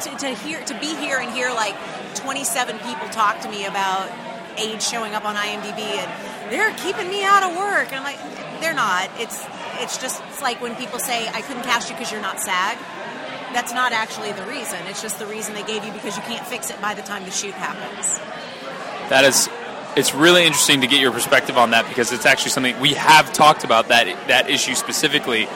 So 0.02 0.12
to, 0.12 0.18
to 0.18 0.28
hear 0.44 0.64
to 0.66 0.74
be 0.80 0.96
here 0.96 1.20
and 1.20 1.32
hear 1.32 1.52
like 1.52 1.76
27 2.16 2.78
people 2.80 3.08
talk 3.10 3.40
to 3.42 3.50
me 3.50 3.66
about 3.66 4.10
age 4.58 4.82
showing 4.82 5.14
up 5.14 5.26
on 5.26 5.36
IMDb 5.36 5.80
and 5.80 6.52
they're 6.52 6.74
keeping 6.78 7.08
me 7.08 7.24
out 7.24 7.44
of 7.44 7.56
work 7.58 7.88
and 7.94 7.96
I'm 7.96 8.04
like 8.04 8.20
they're 8.62 8.74
not. 8.74 9.10
It's 9.18 9.46
it's 9.80 9.98
just 9.98 10.22
it's 10.30 10.42
like 10.42 10.62
when 10.62 10.76
people 10.76 11.00
say 11.00 11.28
I 11.28 11.42
couldn't 11.42 11.64
cast 11.64 11.90
you 11.90 11.96
because 11.96 12.12
you're 12.12 12.22
not 12.22 12.40
SAG. 12.40 12.78
That's 13.54 13.74
not 13.74 13.92
actually 13.92 14.32
the 14.32 14.46
reason. 14.46 14.80
It's 14.88 15.02
just 15.02 15.20
the 15.20 15.26
reason 15.26 15.54
they 15.54 15.64
gave 15.64 15.84
you 15.84 15.92
because 15.92 16.16
you 16.16 16.24
can't 16.24 16.46
fix 16.48 16.70
it 16.70 16.82
by 16.82 16.94
the 16.94 17.02
time 17.02 17.26
the 17.26 17.32
shoot 17.32 17.54
happens. 17.54 18.20
That 19.10 19.26
is, 19.26 19.50
it's 19.96 20.14
really 20.14 20.46
interesting 20.46 20.82
to 20.82 20.88
get 20.88 21.02
your 21.02 21.12
perspective 21.12 21.58
on 21.58 21.72
that 21.72 21.88
because 21.88 22.12
it's 22.12 22.26
actually 22.26 22.52
something 22.52 22.80
we 22.80 22.94
have 22.94 23.34
talked 23.34 23.64
about 23.64 23.90
that 23.90 24.06
that 24.28 24.50
issue 24.50 24.76
specifically 24.76 25.48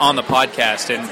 on 0.00 0.16
the 0.16 0.22
podcast, 0.22 0.90
and 0.90 1.08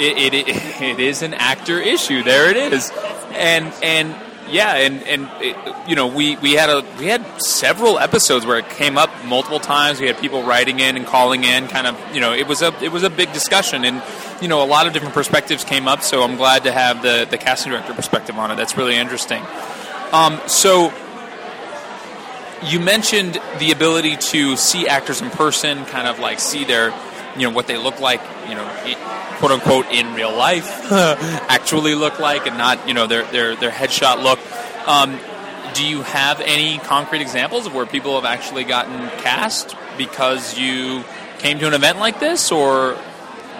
it, 0.00 0.34
it, 0.34 0.48
it 0.82 1.00
is 1.00 1.22
an 1.22 1.34
actor 1.34 1.78
issue. 1.78 2.22
There 2.22 2.50
it 2.50 2.72
is, 2.72 2.90
and 3.32 3.72
and 3.82 4.14
yeah, 4.50 4.74
and 4.76 5.02
and 5.04 5.28
it, 5.40 5.56
you 5.88 5.96
know 5.96 6.06
we 6.06 6.36
we 6.36 6.52
had 6.52 6.68
a 6.70 6.84
we 6.98 7.06
had 7.06 7.24
several 7.40 7.98
episodes 7.98 8.44
where 8.44 8.58
it 8.58 8.68
came 8.70 8.98
up 8.98 9.10
multiple 9.24 9.60
times. 9.60 10.00
We 10.00 10.06
had 10.06 10.18
people 10.18 10.42
writing 10.42 10.80
in 10.80 10.96
and 10.96 11.06
calling 11.06 11.44
in, 11.44 11.68
kind 11.68 11.86
of 11.86 11.98
you 12.14 12.20
know 12.20 12.32
it 12.32 12.46
was 12.46 12.62
a 12.62 12.74
it 12.82 12.92
was 12.92 13.02
a 13.02 13.10
big 13.10 13.32
discussion, 13.32 13.84
and 13.84 14.02
you 14.40 14.48
know 14.48 14.62
a 14.62 14.66
lot 14.66 14.86
of 14.86 14.92
different 14.92 15.14
perspectives 15.14 15.64
came 15.64 15.88
up. 15.88 16.02
So 16.02 16.22
I'm 16.22 16.36
glad 16.36 16.64
to 16.64 16.72
have 16.72 17.02
the 17.02 17.26
the 17.30 17.38
casting 17.38 17.72
director 17.72 17.94
perspective 17.94 18.36
on 18.38 18.50
it. 18.50 18.56
That's 18.56 18.76
really 18.76 18.96
interesting. 18.96 19.42
Um, 20.12 20.40
so 20.46 20.92
you 22.62 22.80
mentioned 22.80 23.40
the 23.58 23.72
ability 23.72 24.16
to 24.16 24.56
see 24.56 24.86
actors 24.86 25.22
in 25.22 25.30
person, 25.30 25.84
kind 25.86 26.06
of 26.06 26.18
like 26.18 26.40
see 26.40 26.64
their, 26.64 26.92
you 27.36 27.42
know, 27.42 27.50
what 27.50 27.66
they 27.66 27.76
look 27.76 28.00
like, 28.00 28.20
you 28.48 28.54
know, 28.54 28.66
quote 29.38 29.52
unquote 29.52 29.86
in 29.86 30.14
real 30.14 30.34
life, 30.34 30.68
actually 30.92 31.94
look 31.94 32.18
like, 32.18 32.46
and 32.46 32.58
not, 32.58 32.86
you 32.88 32.94
know, 32.94 33.06
their 33.06 33.24
their 33.24 33.56
their 33.56 33.70
headshot 33.70 34.22
look. 34.22 34.38
Um, 34.88 35.18
do 35.74 35.86
you 35.86 36.02
have 36.02 36.40
any 36.40 36.78
concrete 36.78 37.20
examples 37.20 37.66
of 37.66 37.74
where 37.74 37.86
people 37.86 38.16
have 38.16 38.24
actually 38.24 38.64
gotten 38.64 39.08
cast 39.20 39.76
because 39.96 40.58
you 40.58 41.04
came 41.38 41.58
to 41.60 41.66
an 41.66 41.74
event 41.74 41.98
like 41.98 42.20
this, 42.20 42.50
or 42.50 42.98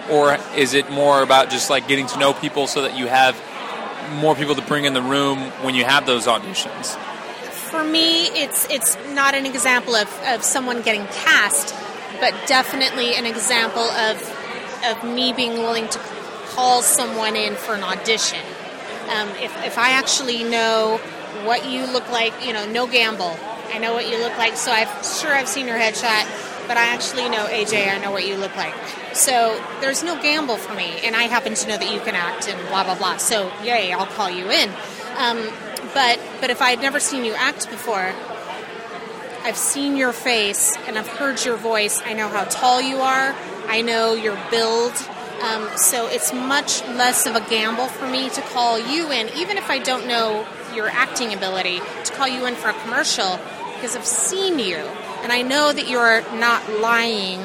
or 0.09 0.37
is 0.55 0.73
it 0.73 0.91
more 0.91 1.21
about 1.21 1.49
just 1.49 1.69
like 1.69 1.87
getting 1.87 2.07
to 2.07 2.19
know 2.19 2.33
people 2.33 2.67
so 2.67 2.81
that 2.83 2.97
you 2.97 3.07
have 3.07 3.35
more 4.15 4.35
people 4.35 4.55
to 4.55 4.61
bring 4.61 4.85
in 4.85 4.93
the 4.93 5.01
room 5.01 5.39
when 5.63 5.75
you 5.75 5.85
have 5.85 6.05
those 6.05 6.27
auditions? 6.27 6.95
For 7.51 7.83
me, 7.83 8.25
it's 8.27 8.67
it's 8.69 8.97
not 9.13 9.33
an 9.33 9.45
example 9.45 9.95
of, 9.95 10.09
of 10.27 10.43
someone 10.43 10.81
getting 10.81 11.05
cast, 11.07 11.73
but 12.21 12.33
definitely 12.47 13.15
an 13.15 13.25
example 13.25 13.81
of 13.81 14.15
of 14.85 15.03
me 15.03 15.33
being 15.33 15.53
willing 15.59 15.87
to 15.89 15.99
call 16.47 16.81
someone 16.81 17.35
in 17.35 17.55
for 17.55 17.75
an 17.75 17.83
audition. 17.83 18.39
Um, 19.09 19.29
if, 19.29 19.65
if 19.65 19.77
I 19.77 19.91
actually 19.91 20.43
know 20.43 20.97
what 21.43 21.69
you 21.69 21.85
look 21.85 22.09
like, 22.09 22.45
you 22.45 22.53
know, 22.53 22.65
no 22.65 22.87
gamble. 22.87 23.37
I 23.73 23.77
know 23.77 23.93
what 23.93 24.09
you 24.09 24.17
look 24.17 24.37
like, 24.37 24.55
so 24.57 24.71
I've 24.71 24.89
sure 25.05 25.33
I've 25.33 25.47
seen 25.47 25.67
your 25.67 25.77
headshot, 25.77 26.67
but 26.67 26.77
I 26.77 26.87
actually 26.87 27.29
know 27.29 27.45
AJ. 27.45 27.89
I 27.89 27.99
know 27.99 28.11
what 28.11 28.27
you 28.27 28.35
look 28.37 28.55
like. 28.55 28.73
So 29.13 29.61
there's 29.81 30.03
no 30.03 30.21
gamble 30.21 30.57
for 30.57 30.73
me, 30.73 30.99
and 31.03 31.15
I 31.15 31.23
happen 31.23 31.53
to 31.53 31.67
know 31.67 31.77
that 31.77 31.93
you 31.93 31.99
can 32.01 32.15
act 32.15 32.49
and 32.49 32.59
blah 32.67 32.83
blah 32.83 32.95
blah. 32.95 33.17
So 33.17 33.51
yay, 33.63 33.93
I'll 33.93 34.05
call 34.05 34.29
you 34.29 34.49
in. 34.51 34.69
Um, 35.17 35.47
but 35.93 36.19
but 36.41 36.49
if 36.49 36.61
I 36.61 36.71
had 36.71 36.81
never 36.81 36.99
seen 36.99 37.23
you 37.23 37.33
act 37.33 37.69
before, 37.69 38.13
I've 39.43 39.57
seen 39.57 39.97
your 39.97 40.13
face 40.13 40.77
and 40.87 40.97
I've 40.97 41.07
heard 41.07 41.43
your 41.43 41.57
voice. 41.57 42.01
I 42.05 42.13
know 42.13 42.27
how 42.27 42.43
tall 42.45 42.81
you 42.81 42.97
are. 42.97 43.35
I 43.67 43.81
know 43.81 44.13
your 44.13 44.37
build. 44.51 44.93
Um, 45.41 45.67
so 45.75 46.07
it's 46.07 46.31
much 46.31 46.83
less 46.89 47.25
of 47.25 47.35
a 47.35 47.41
gamble 47.49 47.87
for 47.87 48.07
me 48.07 48.29
to 48.29 48.41
call 48.41 48.79
you 48.79 49.11
in, 49.11 49.29
even 49.29 49.57
if 49.57 49.69
I 49.69 49.79
don't 49.79 50.07
know 50.07 50.45
your 50.75 50.87
acting 50.87 51.33
ability, 51.33 51.79
to 52.03 52.13
call 52.13 52.27
you 52.27 52.45
in 52.45 52.55
for 52.55 52.69
a 52.69 52.73
commercial 52.73 53.39
because 53.73 53.95
I've 53.95 54.05
seen 54.05 54.59
you 54.59 54.77
and 55.23 55.31
I 55.31 55.41
know 55.41 55.73
that 55.73 55.87
you're 55.87 56.21
not 56.37 56.69
lying 56.69 57.39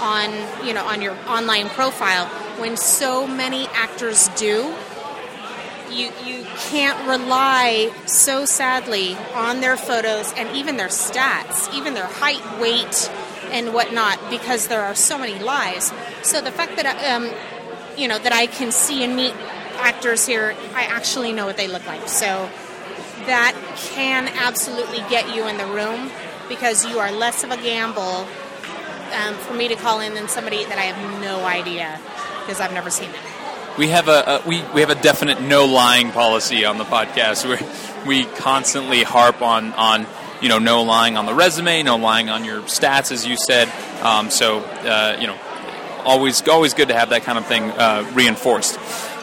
on 0.00 0.30
you 0.66 0.74
know 0.74 0.84
on 0.84 1.02
your 1.02 1.12
online 1.26 1.68
profile 1.68 2.26
when 2.58 2.76
so 2.76 3.26
many 3.26 3.66
actors 3.68 4.28
do 4.28 4.74
you 5.90 6.10
you 6.24 6.44
can't 6.70 7.06
rely 7.08 7.92
so 8.06 8.44
sadly 8.44 9.16
on 9.34 9.60
their 9.60 9.76
photos 9.76 10.32
and 10.34 10.54
even 10.56 10.76
their 10.76 10.88
stats, 10.88 11.72
even 11.74 11.94
their 11.94 12.06
height, 12.06 12.42
weight, 12.60 13.10
and 13.50 13.72
whatnot, 13.72 14.18
because 14.30 14.68
there 14.68 14.82
are 14.82 14.94
so 14.94 15.18
many 15.18 15.38
lies. 15.38 15.92
So 16.22 16.40
the 16.40 16.50
fact 16.50 16.76
that 16.76 16.86
I, 16.86 17.10
um, 17.10 17.30
you 17.96 18.08
know 18.08 18.18
that 18.18 18.32
I 18.32 18.46
can 18.46 18.72
see 18.72 19.04
and 19.04 19.16
meet 19.16 19.34
actors 19.78 20.26
here, 20.26 20.56
I 20.74 20.84
actually 20.84 21.32
know 21.32 21.46
what 21.46 21.56
they 21.56 21.68
look 21.68 21.86
like. 21.86 22.08
So 22.08 22.48
that 23.26 23.54
can 23.76 24.28
absolutely 24.28 24.98
get 25.10 25.34
you 25.34 25.46
in 25.48 25.56
the 25.58 25.66
room 25.66 26.10
because 26.48 26.84
you 26.84 26.98
are 26.98 27.10
less 27.10 27.44
of 27.44 27.50
a 27.50 27.56
gamble 27.56 28.26
um, 29.12 29.34
for 29.34 29.54
me 29.54 29.68
to 29.68 29.76
call 29.76 30.00
in 30.00 30.14
than 30.14 30.28
somebody 30.28 30.64
that 30.64 30.78
I 30.78 30.82
have 30.82 31.20
no 31.20 31.44
idea 31.44 32.00
because 32.40 32.60
I've 32.60 32.72
never 32.72 32.90
seen 32.90 33.10
it. 33.10 33.35
We 33.78 33.88
have 33.88 34.08
a, 34.08 34.42
a 34.42 34.48
we, 34.48 34.62
we 34.72 34.80
have 34.80 34.88
a 34.88 34.94
definite 34.94 35.42
no 35.42 35.66
lying 35.66 36.10
policy 36.10 36.64
on 36.64 36.78
the 36.78 36.84
podcast 36.84 37.46
where 37.46 37.60
we 38.06 38.24
constantly 38.24 39.02
harp 39.02 39.42
on 39.42 39.74
on 39.74 40.06
you 40.40 40.48
know 40.48 40.58
no 40.58 40.82
lying 40.82 41.18
on 41.18 41.26
the 41.26 41.34
resume, 41.34 41.82
no 41.82 41.96
lying 41.96 42.30
on 42.30 42.44
your 42.44 42.62
stats, 42.62 43.12
as 43.12 43.26
you 43.26 43.36
said. 43.36 43.68
Um, 44.02 44.30
so 44.30 44.60
uh, 44.60 45.18
you 45.20 45.26
know, 45.26 45.38
always 46.04 46.46
always 46.48 46.72
good 46.72 46.88
to 46.88 46.94
have 46.94 47.10
that 47.10 47.24
kind 47.24 47.36
of 47.36 47.46
thing 47.46 47.64
uh, 47.64 48.10
reinforced. 48.14 48.78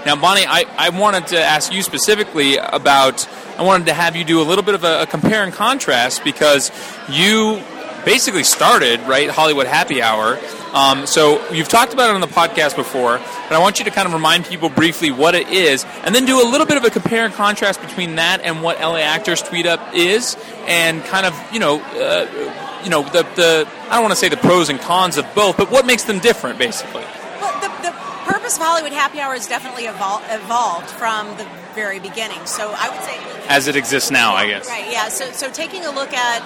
Now, 0.06 0.18
Bonnie, 0.18 0.46
I, 0.46 0.66
I 0.78 0.90
wanted 0.90 1.28
to 1.28 1.40
ask 1.40 1.72
you 1.74 1.82
specifically 1.82 2.58
about. 2.58 3.28
I 3.58 3.62
wanted 3.62 3.86
to 3.88 3.94
have 3.94 4.16
you 4.16 4.24
do 4.24 4.42
a 4.42 4.44
little 4.44 4.64
bit 4.64 4.76
of 4.76 4.84
a, 4.84 5.04
a 5.04 5.06
compare 5.06 5.44
and 5.44 5.54
contrast 5.54 6.24
because 6.24 6.72
you 7.08 7.62
basically 8.06 8.44
started 8.44 9.00
right 9.02 9.30
Hollywood 9.30 9.68
Happy 9.68 10.02
Hour. 10.02 10.40
Um, 10.74 11.06
so 11.06 11.48
you've 11.52 11.68
talked 11.68 11.94
about 11.94 12.10
it 12.10 12.16
on 12.16 12.22
the 12.22 12.28
podcast 12.28 12.76
before, 12.76 13.20
but 13.20 13.52
I 13.52 13.60
want 13.60 13.78
you 13.80 13.86
to 13.86 13.92
kind 13.92 14.08
of 14.08 14.14
remind 14.14 14.46
people 14.46 14.70
briefly 14.70 15.12
what 15.12 15.36
it 15.36 15.48
is, 15.50 15.86
and 16.04 16.16
then 16.16 16.26
do 16.26 16.42
a 16.42 16.48
little 16.50 16.66
bit 16.66 16.78
of 16.78 16.84
a 16.84 16.90
compare 16.90 17.26
and 17.26 17.34
contrast 17.34 17.80
between 17.80 18.16
that 18.16 18.42
and 18.42 18.64
what 18.64 18.80
LA 18.80 18.98
Actors 18.98 19.42
Tweet 19.42 19.68
Up 19.68 19.94
is, 19.94 20.36
and 20.66 21.04
kind 21.06 21.26
of 21.26 21.54
you 21.54 21.60
know, 21.60 21.80
uh, 21.80 22.82
you 22.84 22.90
know 22.90 23.04
the 23.04 23.24
the 23.36 23.68
I 23.90 23.94
don't 23.94 24.02
want 24.02 24.14
to 24.14 24.20
say 24.20 24.30
the 24.30 24.38
pros 24.38 24.70
and 24.70 24.80
cons 24.80 25.18
of 25.18 25.26
both, 25.36 25.58
but 25.58 25.70
what 25.70 25.86
makes 25.86 26.04
them 26.04 26.20
different, 26.20 26.58
basically. 26.58 27.04
Well, 27.40 27.62
the, 27.62 27.68
the 27.90 27.92
purpose 28.26 28.58
of 28.58 28.64
Hollywood 28.64 28.94
Happy 28.94 29.20
Hour 29.20 29.34
has 29.34 29.48
definitely 29.48 29.84
evol- 29.84 30.24
evolved 30.34 30.90
from 30.90 31.28
the 31.38 31.48
very 31.76 32.00
beginning. 32.00 32.44
So 32.46 32.74
I 32.76 32.90
would 32.90 33.02
say 33.04 33.48
As 33.48 33.68
it 33.68 33.76
exists 33.76 34.10
now, 34.12 34.34
I 34.34 34.48
guess. 34.48 34.68
Right, 34.68 34.92
yeah. 34.92 35.10
So, 35.10 35.32
so 35.32 35.52
taking 35.52 35.86
a 35.86 35.92
look 35.92 36.14
at 36.14 36.42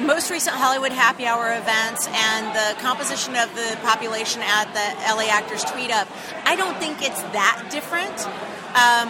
most 0.00 0.30
recent 0.30 0.56
Hollywood 0.56 0.92
happy 0.92 1.26
hour 1.26 1.52
events 1.56 2.06
and 2.08 2.46
the 2.54 2.80
composition 2.80 3.36
of 3.36 3.54
the 3.54 3.78
population 3.82 4.42
at 4.42 4.66
the 4.72 5.14
LA 5.14 5.30
Actors 5.30 5.64
Tweet 5.64 5.90
Up, 5.90 6.08
I 6.44 6.56
don't 6.56 6.76
think 6.78 7.02
it's 7.02 7.20
that 7.34 7.68
different. 7.70 8.16
Um, 8.76 9.08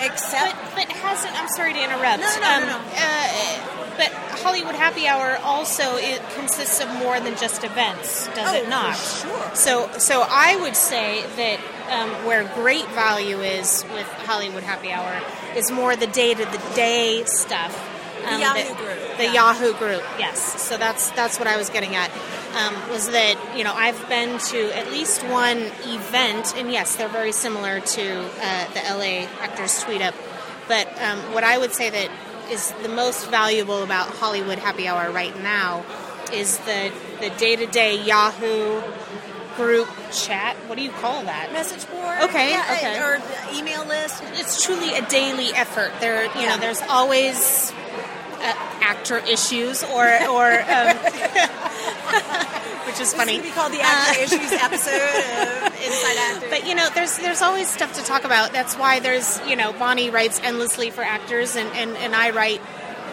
except, 0.00 0.54
but, 0.74 0.86
but 0.86 0.96
hasn't 0.96 1.34
I'm 1.40 1.48
sorry 1.48 1.72
to 1.72 1.82
interrupt. 1.82 2.20
No, 2.20 2.28
no, 2.34 2.40
no, 2.40 2.54
um, 2.54 2.60
no, 2.62 2.78
no. 2.78 2.84
Uh, 2.96 3.80
but 3.96 4.10
Hollywood 4.42 4.74
Happy 4.74 5.06
Hour 5.06 5.38
also 5.42 5.96
it 5.96 6.20
consists 6.34 6.80
of 6.80 6.92
more 6.98 7.20
than 7.20 7.36
just 7.36 7.62
events, 7.64 8.26
does 8.34 8.52
Oh, 8.52 8.56
it 8.56 8.68
not? 8.68 8.96
sure. 8.96 9.54
So, 9.54 9.88
so 9.98 10.24
I 10.28 10.56
would 10.56 10.74
say 10.76 11.22
that 11.36 11.60
um, 11.90 12.10
where 12.26 12.44
great 12.54 12.86
value 12.88 13.40
is 13.40 13.84
with 13.92 14.06
Hollywood 14.26 14.64
Happy 14.64 14.90
Hour 14.90 15.20
is 15.56 15.70
more 15.70 15.94
the 15.96 16.08
day 16.08 16.34
to 16.34 16.44
the 16.44 16.62
day 16.74 17.22
stuff. 17.24 17.90
Um, 18.26 18.40
Yahoo 18.40 18.54
that- 18.62 18.76
group, 18.76 19.16
The 19.18 19.24
yeah. 19.24 19.32
Yahoo 19.32 19.72
group, 19.74 20.02
yes. 20.18 20.38
So 20.62 20.76
that's 20.76 21.10
that's 21.12 21.38
what 21.38 21.46
I 21.48 21.56
was 21.56 21.68
getting 21.70 21.94
at. 21.94 22.10
Um, 22.56 22.74
was 22.90 23.10
that 23.10 23.36
you 23.56 23.64
know 23.64 23.72
I've 23.74 24.08
been 24.08 24.38
to 24.38 24.76
at 24.76 24.90
least 24.90 25.22
one 25.24 25.58
event, 25.84 26.54
and 26.56 26.70
yes, 26.72 26.96
they're 26.96 27.08
very 27.08 27.32
similar 27.32 27.80
to 27.80 28.20
uh, 28.42 28.66
the 28.74 28.80
LA 28.94 29.26
Actors 29.40 29.82
Tweet 29.82 30.02
Up. 30.02 30.14
But 30.68 30.86
um, 31.02 31.18
what 31.34 31.44
I 31.44 31.58
would 31.58 31.72
say 31.74 31.90
that 31.90 32.10
is 32.50 32.72
the 32.82 32.88
most 32.88 33.28
valuable 33.30 33.82
about 33.82 34.08
Hollywood 34.08 34.58
Happy 34.58 34.86
Hour 34.88 35.10
right 35.10 35.36
now 35.42 35.84
is 36.32 36.58
the 36.58 36.92
the 37.20 37.30
day 37.30 37.56
to 37.56 37.66
day 37.66 38.02
Yahoo 38.02 38.82
group 39.56 39.88
chat. 40.12 40.56
What 40.68 40.76
do 40.76 40.82
you 40.82 40.90
call 40.90 41.22
that? 41.24 41.52
Message 41.52 41.88
board. 41.90 42.18
Okay, 42.22 42.50
Yeah, 42.50 42.74
okay. 42.76 42.98
Or 43.00 43.18
the 43.18 43.56
email 43.58 43.84
list. 43.86 44.20
It's 44.32 44.64
truly 44.64 44.94
a 44.96 45.02
daily 45.06 45.54
effort. 45.54 45.92
There, 46.00 46.24
you 46.24 46.30
Yeah. 46.40 46.48
know, 46.50 46.58
there's 46.58 46.82
always 46.82 47.72
actor 48.84 49.18
issues 49.18 49.82
or 49.82 50.04
or 50.28 50.60
um, 50.60 50.96
which 52.86 53.00
is 53.00 53.14
funny. 53.14 53.38
This 53.38 53.46
is 53.46 53.52
be 53.52 53.56
called 53.56 53.72
the 53.72 53.80
Actor 53.80 54.20
Issues 54.20 54.52
episode 54.52 54.94
of 54.94 55.74
Inside 55.84 56.16
Actors. 56.18 56.50
But 56.50 56.66
you 56.66 56.74
know, 56.74 56.88
there's 56.94 57.16
there's 57.18 57.42
always 57.42 57.68
stuff 57.68 57.94
to 57.94 58.04
talk 58.04 58.24
about. 58.24 58.52
That's 58.52 58.76
why 58.76 59.00
there's 59.00 59.40
you 59.48 59.56
know 59.56 59.72
Bonnie 59.72 60.10
writes 60.10 60.40
endlessly 60.42 60.90
for 60.90 61.02
actors, 61.02 61.56
and 61.56 61.68
and, 61.74 61.96
and 61.96 62.14
I 62.14 62.30
write 62.30 62.60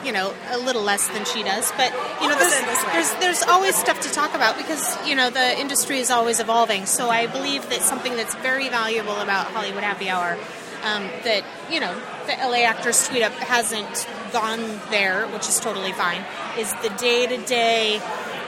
you 0.04 0.12
know 0.12 0.34
a 0.50 0.58
little 0.58 0.84
less 0.84 1.08
than 1.08 1.26
she 1.26 1.42
does. 1.44 1.72
But 1.78 1.92
you 2.22 2.28
know, 2.30 2.38
there's, 2.38 2.84
there's 2.94 3.14
there's 3.16 3.44
always 3.44 3.76
stuff 3.76 4.02
to 4.02 4.12
talk 4.12 4.36
about 4.36 4.58
because 4.58 4.98
you 5.08 5.16
know 5.16 5.30
the 5.30 5.60
industry 5.60 6.00
is 6.00 6.12
always 6.12 6.40
evolving. 6.40 6.86
So 6.86 7.10
I 7.10 7.28
believe 7.28 7.70
that 7.70 7.82
something 7.82 8.16
that's 8.16 8.36
very 8.36 8.70
valuable 8.70 9.16
about 9.16 9.48
Hollywood 9.48 9.84
Happy 9.84 10.10
Hour. 10.10 10.38
Um, 10.84 11.04
that 11.26 11.44
you 11.72 11.80
know 11.80 11.94
the 12.26 12.34
LA 12.34 12.66
Actors 12.66 13.08
Tweet 13.08 13.22
Up 13.22 13.34
hasn't 13.34 14.08
gone 14.32 14.80
there, 14.90 15.28
which 15.28 15.48
is 15.50 15.60
totally 15.60 15.92
fine. 15.94 16.24
Is 16.58 16.74
the 16.82 16.90
day 16.98 17.28
to 17.28 17.38
day 17.46 18.02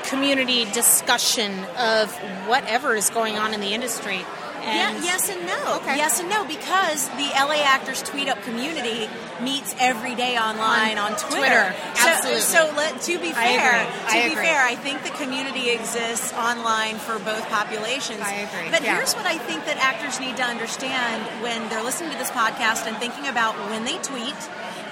community 0.06 0.66
discussion 0.66 1.52
of 1.78 2.12
whatever 2.48 2.96
is 2.96 3.10
going 3.10 3.38
on 3.38 3.54
in 3.54 3.62
the 3.62 3.74
industry. 3.74 4.22
Yeah, 4.62 4.92
yes 5.04 5.30
and 5.30 5.46
no. 5.46 5.76
Okay. 5.82 5.98
Yes 5.98 6.22
and 6.22 6.30
no 6.30 6.46
because 6.46 7.10
the 7.10 7.28
LA 7.36 7.64
Actors 7.66 8.02
Tweet 8.02 8.30
Up 8.30 8.42
community 8.44 9.10
meets 9.42 9.76
every 9.78 10.16
day 10.16 10.38
online 10.38 10.98
on, 10.98 11.12
On 11.14 11.18
Twitter. 11.20 11.36
Twitter, 11.36 11.76
So- 11.96 12.08
absolutely. 12.10 12.42
So, 12.42 12.74
let, 12.78 13.02
to 13.02 13.20
be 13.20 13.32
fair, 13.34 13.72
to 13.84 14.08
I 14.08 14.28
be 14.28 14.32
agree. 14.32 14.46
fair, 14.46 14.64
I 14.64 14.76
think 14.76 15.04
the 15.04 15.10
community 15.10 15.70
exists 15.70 16.32
online 16.34 16.96
for 16.98 17.20
both 17.20 17.44
populations. 17.50 18.22
I 18.22 18.48
agree. 18.48 18.70
But 18.72 18.84
Yeah. 18.84 18.96
here's 18.96 19.14
what 19.16 19.26
I 19.26 19.38
think 19.38 19.66
that 19.66 19.78
actors 19.84 20.22
need 20.22 20.38
to 20.38 20.44
understand 20.44 21.24
when 21.44 21.68
they're 21.68 21.84
listening 21.84 22.12
to 22.12 22.18
this 22.18 22.32
podcast 22.32 22.88
and 22.88 22.96
thinking 22.98 23.28
about 23.28 23.56
when 23.70 23.84
they 23.84 23.98
tweet 23.98 24.36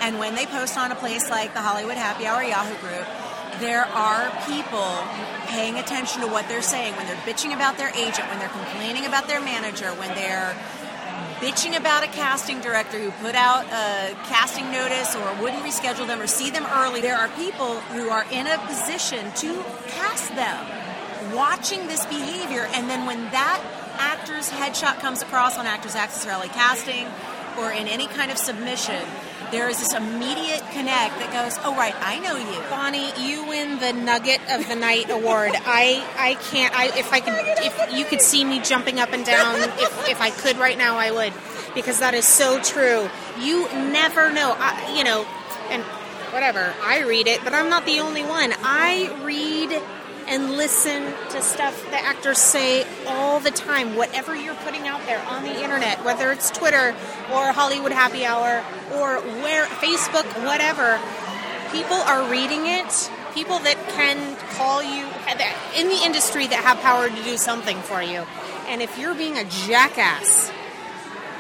and 0.02 0.18
when 0.18 0.36
they 0.36 0.46
post 0.48 0.78
on 0.78 0.92
a 0.92 0.96
place 0.96 1.30
like 1.30 1.54
the 1.54 1.62
Hollywood 1.62 1.96
Happy 1.96 2.26
Hour 2.26 2.44
Yahoo 2.44 2.76
group. 2.82 3.08
There 3.60 3.86
are 3.86 4.32
people 4.48 4.98
paying 5.46 5.78
attention 5.78 6.22
to 6.22 6.28
what 6.28 6.48
they're 6.48 6.64
saying 6.64 6.96
when 6.96 7.06
they're 7.06 7.16
bitching 7.18 7.54
about 7.54 7.78
their 7.78 7.90
agent, 7.90 8.28
when 8.28 8.40
they're 8.40 8.50
complaining 8.50 9.06
about 9.06 9.28
their 9.28 9.40
manager, 9.40 9.90
when 9.94 10.10
they're 10.16 10.56
bitching 11.42 11.78
about 11.78 12.04
a 12.04 12.08
casting 12.08 12.60
director 12.62 12.98
who 12.98 13.12
put 13.24 13.36
out 13.36 13.66
a 13.66 14.16
casting 14.26 14.72
notice 14.72 15.16
or 15.16 15.42
wouldn't 15.42 15.64
reschedule 15.64 16.08
them 16.08 16.20
or 16.20 16.26
see 16.26 16.50
them 16.50 16.66
early. 16.74 17.02
There 17.02 17.18
are 17.18 17.28
people 17.30 17.80
who 17.94 18.10
are 18.10 18.26
in 18.32 18.48
a 18.48 18.58
position 18.66 19.32
to 19.36 19.64
cast 19.88 20.34
them 20.34 21.34
watching 21.36 21.88
this 21.88 22.06
behavior, 22.08 22.68
and 22.74 22.90
then 22.90 23.06
when 23.06 23.22
that 23.30 23.62
actor's 24.00 24.50
headshot 24.50 25.00
comes 25.00 25.22
across 25.22 25.58
on 25.60 25.68
Actors 25.68 25.94
Access 25.94 26.26
or 26.26 26.30
LA 26.30 26.48
Casting 26.48 27.06
or 27.60 27.72
in 27.72 27.88
any 27.88 28.08
kind 28.08 28.32
of 28.32 28.38
submission, 28.38 29.06
there 29.52 29.70
is 29.70 29.80
this 29.80 29.94
immediate 29.94 30.64
connect 30.72 31.20
that 31.20 31.32
goes, 31.32 31.60
"Oh 31.64 31.76
right, 31.76 31.96
I 32.00 32.20
know 32.20 32.36
you." 32.36 32.62
Bonnie, 32.70 33.12
you 33.20 33.46
win 33.46 33.80
the 33.80 33.94
Nugget 33.94 34.42
of 34.50 34.68
the 34.68 34.76
Night 34.76 35.10
award. 35.10 35.52
I 35.56 36.04
I 36.18 36.36
can't. 36.52 36.74
I 36.78 36.86
if 36.98 37.12
I 37.12 37.20
could, 37.20 37.34
if 37.36 37.94
you 37.94 38.06
could 38.06 38.22
see 38.22 38.44
me 38.44 38.60
jumping 38.62 39.00
up 39.00 39.14
and 39.14 39.26
down, 39.26 39.56
if 39.62 40.10
if 40.10 40.22
I 40.22 40.30
could 40.30 40.58
right 40.58 40.78
now, 40.78 40.98
I 40.98 41.12
would, 41.12 41.34
because 41.76 42.00
that 42.00 42.14
is 42.14 42.26
so 42.26 42.62
true. 42.62 43.10
You 43.40 43.68
never 43.74 44.32
know. 44.32 44.56
I, 44.58 44.96
you 44.98 45.04
know, 45.04 45.26
and 45.70 45.84
whatever. 46.32 46.74
I 46.84 47.02
read 47.02 47.28
it, 47.28 47.44
but 47.44 47.54
I'm 47.54 47.70
not 47.70 47.86
the 47.86 48.00
only 48.00 48.24
one. 48.24 48.54
I 48.64 49.14
read 49.24 49.82
and 50.32 50.52
listen 50.52 51.14
to 51.30 51.42
stuff 51.42 51.84
the 51.92 51.98
actors 51.98 52.38
say 52.38 52.88
all 53.06 53.42
the 53.42 53.52
time. 53.52 53.98
Whatever 53.98 54.34
you're 54.34 54.56
putting 54.56 54.88
out 54.88 55.06
there 55.06 55.22
on 55.28 55.44
the 55.44 55.62
internet, 55.62 56.04
whether 56.06 56.32
it's 56.32 56.50
Twitter 56.50 56.96
or 57.34 57.52
Hollywood 57.52 57.92
Happy 57.92 58.26
Hour 58.26 58.64
or 58.96 59.20
where 59.42 59.66
Facebook, 59.66 60.26
whatever 60.46 61.00
people 61.72 61.98
are 61.98 62.30
reading 62.32 62.66
it. 62.66 63.12
People 63.34 63.60
that 63.60 63.78
can 63.96 64.36
call 64.58 64.84
you 64.84 65.06
in 65.78 65.88
the 65.88 66.04
industry 66.04 66.48
that 66.48 66.64
have 66.64 66.80
power 66.80 67.08
to 67.08 67.24
do 67.24 67.38
something 67.38 67.78
for 67.78 68.02
you. 68.02 68.26
And 68.68 68.82
if 68.82 68.98
you're 68.98 69.16
being 69.16 69.38
a 69.38 69.46
jackass, 69.46 70.52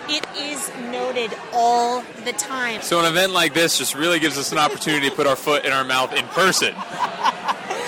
it 0.08 0.26
is 0.38 0.72
noted 0.90 1.32
all 1.54 2.02
the 2.24 2.32
time. 2.34 2.82
So 2.82 3.00
an 3.00 3.06
event 3.06 3.34
like 3.34 3.54
this 3.54 3.78
just 3.78 3.94
really 3.94 4.20
gives 4.20 4.38
us 4.38 4.54
an 4.54 4.58
opportunity 4.58 5.10
to 5.10 5.16
put 5.16 5.28
our 5.28 5.36
foot 5.36 5.66
in 5.66 5.74
our 5.74 5.84
mouth 5.84 6.14
in 6.14 6.26
person. 6.28 6.74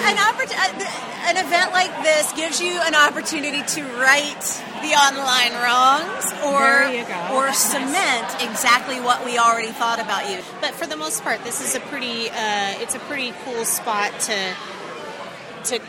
an, 0.05 0.17
oppor- 0.17 0.51
uh, 0.51 1.29
an 1.29 1.37
event 1.45 1.71
like 1.71 1.91
this 2.03 2.31
gives 2.33 2.59
you 2.61 2.79
an 2.83 2.95
opportunity 2.95 3.61
to 3.63 3.83
right 3.99 4.41
the 4.81 4.93
online 4.95 5.53
wrongs 5.63 6.25
or 6.43 6.59
There 6.59 6.93
you 6.93 7.05
go. 7.05 7.35
or 7.35 7.45
That's 7.47 7.59
cement 7.59 8.41
exactly 8.43 8.99
what 8.99 9.23
we 9.25 9.37
already 9.37 9.71
thought 9.71 9.99
about 9.99 10.29
you. 10.29 10.39
But 10.61 10.71
for 10.71 10.85
the 10.85 10.97
most 10.97 11.23
part, 11.23 11.43
this 11.43 11.61
is 11.61 11.75
a 11.75 11.79
pretty 11.79 12.29
uh, 12.29 12.81
it's 12.83 12.95
a 12.95 12.99
pretty 12.99 13.33
cool 13.45 13.63
spot 13.65 14.11
to 14.21 14.53
to 15.65 15.79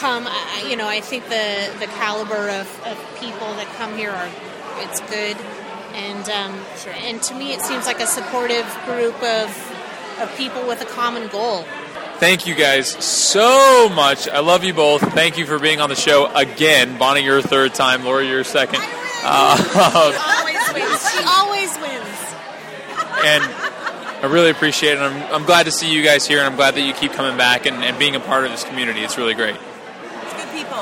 come. 0.00 0.26
I- 0.26 0.66
You 0.68 0.76
know, 0.76 0.88
I 0.88 1.00
think 1.00 1.24
the 1.28 1.70
the 1.78 1.86
caliber 1.86 2.48
of, 2.50 2.66
of 2.86 2.96
people 3.20 3.54
that 3.54 3.66
come 3.76 3.96
here 3.96 4.10
are 4.10 4.28
it's 4.78 5.00
good, 5.00 5.36
and 5.94 6.28
um, 6.30 6.58
and 7.06 7.22
to 7.22 7.34
me, 7.34 7.52
it 7.52 7.60
seems 7.60 7.86
like 7.86 8.00
a 8.00 8.06
supportive 8.06 8.66
group 8.86 9.20
of 9.22 9.48
of 10.20 10.34
people 10.36 10.66
with 10.66 10.80
a 10.82 10.86
common 10.86 11.28
goal. 11.28 11.64
Thank 12.20 12.46
you 12.46 12.54
guys 12.54 12.90
so 13.02 13.88
much. 13.88 14.28
I 14.28 14.40
love 14.40 14.62
you 14.62 14.74
both. 14.74 15.00
Thank 15.00 15.38
you 15.38 15.46
for 15.46 15.58
being 15.58 15.80
on 15.80 15.88
the 15.88 15.96
show 15.96 16.30
again. 16.34 16.98
Bonnie, 16.98 17.24
your 17.24 17.40
third 17.40 17.72
time. 17.72 18.04
Laura, 18.04 18.22
your 18.22 18.44
second. 18.44 18.82
Uh, 19.24 19.56
always 20.36 20.74
wins. 20.74 21.10
She 21.10 21.24
always 21.26 21.78
wins. 21.78 22.06
and 23.24 23.42
I 24.22 24.28
really 24.30 24.50
appreciate 24.50 24.98
it. 24.98 25.00
I'm, 25.00 25.34
I'm 25.34 25.44
glad 25.46 25.64
to 25.64 25.72
see 25.72 25.90
you 25.90 26.02
guys 26.02 26.26
here, 26.26 26.36
and 26.36 26.46
I'm 26.46 26.56
glad 26.56 26.74
that 26.74 26.82
you 26.82 26.92
keep 26.92 27.12
coming 27.12 27.38
back 27.38 27.64
and, 27.64 27.82
and 27.82 27.98
being 27.98 28.14
a 28.14 28.20
part 28.20 28.44
of 28.44 28.50
this 28.50 28.64
community. 28.64 29.00
It's 29.00 29.16
really 29.16 29.32
great. 29.32 29.56
It's 29.56 30.34
good 30.34 30.52
people. 30.52 30.76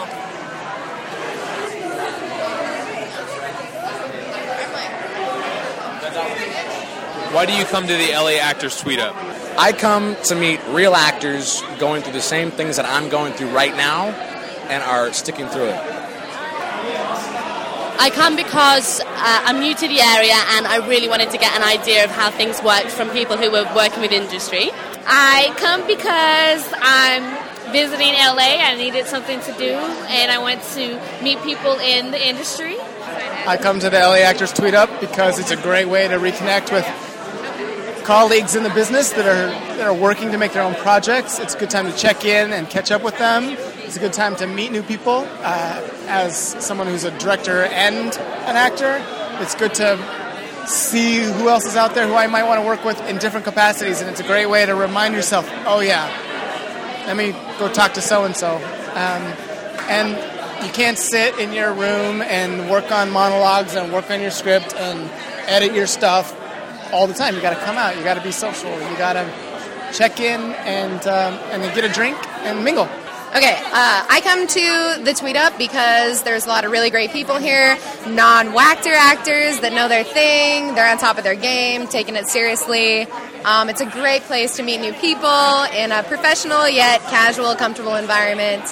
Why 7.33 7.47
do 7.47 7.53
you 7.53 7.65
come 7.65 7.87
to 7.87 7.93
the 7.93 8.11
LA 8.13 8.41
Actors 8.41 8.81
Tweet 8.81 8.99
Up? 8.99 9.15
I 9.59 9.73
come 9.73 10.17
to 10.27 10.37
meet 10.37 10.61
real 10.69 10.95
actors 10.95 11.63
going 11.81 12.03
through 12.03 12.13
the 12.13 12.21
same 12.21 12.53
things 12.53 12.77
that 12.77 12.87
I'm 12.87 13.09
going 13.09 13.33
through 13.33 13.51
right 13.51 13.77
now 13.77 14.07
and 14.71 14.85
are 14.85 15.13
sticking 15.13 15.49
through 15.49 15.65
it. 15.65 15.81
I 18.01 18.11
come 18.15 18.37
because 18.37 19.01
uh, 19.01 19.05
I'm 19.11 19.59
new 19.59 19.75
to 19.75 19.89
the 19.89 19.99
area 19.99 20.39
and 20.55 20.65
I 20.65 20.87
really 20.87 21.09
wanted 21.09 21.31
to 21.31 21.39
get 21.39 21.57
an 21.57 21.65
idea 21.65 22.05
of 22.05 22.11
how 22.13 22.31
things 22.31 22.63
worked 22.63 22.93
from 22.93 23.11
people 23.11 23.37
who 23.37 23.51
were 23.51 23.67
working 23.75 24.01
with 24.01 24.13
industry. 24.13 24.71
I 25.05 25.53
come 25.57 25.85
because 25.89 26.63
I'm 26.79 27.73
visiting 27.73 28.15
LA. 28.15 28.63
I 28.63 28.77
needed 28.77 29.07
something 29.07 29.41
to 29.41 29.53
do, 29.55 29.75
and 29.75 30.31
I 30.31 30.39
want 30.39 30.63
to 30.75 31.01
meet 31.21 31.43
people 31.43 31.73
in 31.81 32.13
the 32.13 32.29
industry. 32.29 32.77
I 32.79 33.59
come 33.61 33.81
to 33.81 33.91
the 33.91 33.99
LA 33.99 34.23
Actors 34.23 34.53
Tweet 34.53 34.75
Up 34.75 34.89
because 35.01 35.41
it's 35.41 35.51
a 35.51 35.57
great 35.57 35.89
way 35.89 36.07
to 36.07 36.15
reconnect 36.19 36.73
with 36.73 36.87
colleagues 38.09 38.57
in 38.57 38.63
the 38.63 38.71
business 38.71 39.11
that 39.11 39.27
are 39.27 39.51
that 39.77 39.87
are 39.87 39.93
working 39.93 40.33
to 40.33 40.39
make 40.39 40.55
their 40.55 40.63
own 40.63 40.75
projects. 40.77 41.39
It's 41.39 41.55
a 41.55 41.59
good 41.59 41.69
time 41.69 41.85
to 41.85 41.95
check 41.95 42.25
in 42.25 42.55
and 42.55 42.67
catch 42.71 42.91
up 42.91 43.03
with 43.03 43.19
them. 43.19 43.55
It's 43.85 43.99
a 43.99 44.01
good 44.01 44.15
time 44.15 44.35
to 44.37 44.47
meet 44.47 44.73
new 44.73 44.83
people. 44.83 45.29
Uh, 45.43 45.87
as 46.07 46.35
someone 46.65 46.87
who's 46.87 47.05
a 47.05 47.11
director 47.19 47.65
and 47.65 48.07
an 48.49 48.57
actor, 48.57 49.05
it's 49.43 49.55
good 49.55 49.75
to 49.75 49.99
see 50.67 51.19
who 51.19 51.51
else 51.51 51.67
is 51.67 51.77
out 51.77 51.95
there 51.95 52.07
who 52.07 52.15
I 52.15 52.29
might 52.29 52.45
want 52.45 52.63
to 52.63 52.67
work 52.67 52.83
with 52.83 52.99
in 53.11 53.19
different 53.19 53.45
capacities, 53.45 54.01
and 54.01 54.09
it's 54.09 54.21
a 54.21 54.27
great 54.27 54.47
way 54.47 54.65
to 54.65 54.75
remind 54.75 55.13
yourself, 55.13 55.47
oh 55.67 55.81
yeah, 55.81 56.09
let 57.07 57.15
me 57.15 57.33
go 57.59 57.71
talk 57.71 57.93
to 57.93 58.01
so 58.01 58.25
and 58.25 58.35
so. 58.35 58.57
And 59.91 60.17
you 60.65 60.73
can't 60.73 60.97
sit 60.97 61.39
in 61.39 61.53
your 61.53 61.75
room 61.75 62.23
and 62.23 62.71
work 62.71 62.91
on 62.91 63.11
monologues 63.11 63.75
and 63.75 63.93
work 63.93 64.11
on 64.11 64.23
your 64.23 64.31
script 64.31 64.75
and 64.77 65.11
edit 65.47 65.75
your 65.75 65.87
stuff 65.87 66.35
all 66.93 67.07
the 67.07 67.15
time. 67.15 67.35
You 67.35 67.43
got 67.43 67.57
to 67.59 67.65
come 67.65 67.77
out. 67.77 67.97
You 67.97 68.05
got 68.05 68.15
to 68.15 68.23
be 68.23 68.33
social. 68.33 68.71
You 68.71 68.97
got 68.97 69.15
to 69.15 69.31
check 69.93 70.21
in 70.21 70.41
and 70.41 71.07
um, 71.07 71.35
and 71.51 71.63
then 71.63 71.75
get 71.75 71.85
a 71.85 71.93
drink 71.93 72.17
and 72.45 72.65
mingle. 72.65 72.89
Okay, 73.29 73.55
uh, 73.57 74.07
I 74.09 74.23
come 74.25 74.47
to 74.47 75.05
the 75.05 75.13
Tweet 75.13 75.37
Up 75.37 75.59
because 75.59 76.23
there's 76.23 76.47
a 76.47 76.49
lot 76.49 76.65
of 76.65 76.71
really 76.71 76.89
great 76.89 77.11
people 77.11 77.37
here, 77.37 77.77
non-wactor 78.07 78.95
actors 78.95 79.61
that 79.61 79.75
know 79.75 79.87
their 79.87 80.03
thing, 80.03 80.75
they're 80.75 80.91
on 80.91 80.97
top 80.97 81.19
of 81.19 81.25
their 81.25 81.35
game, 81.35 81.87
taking 81.89 82.17
it 82.17 82.27
seriously. 82.27 83.03
Um, 83.45 83.69
it's 83.69 83.83
a 83.83 83.87
great 83.91 84.23
place 84.23 84.57
to 84.57 84.63
meet 84.63 84.81
new 84.81 84.95
people 84.95 85.65
in 85.77 85.93
a 85.93 86.03
professional 86.05 86.67
yet 86.71 87.03
casual, 87.03 87.55
comfortable 87.55 87.97
environment. 87.97 88.65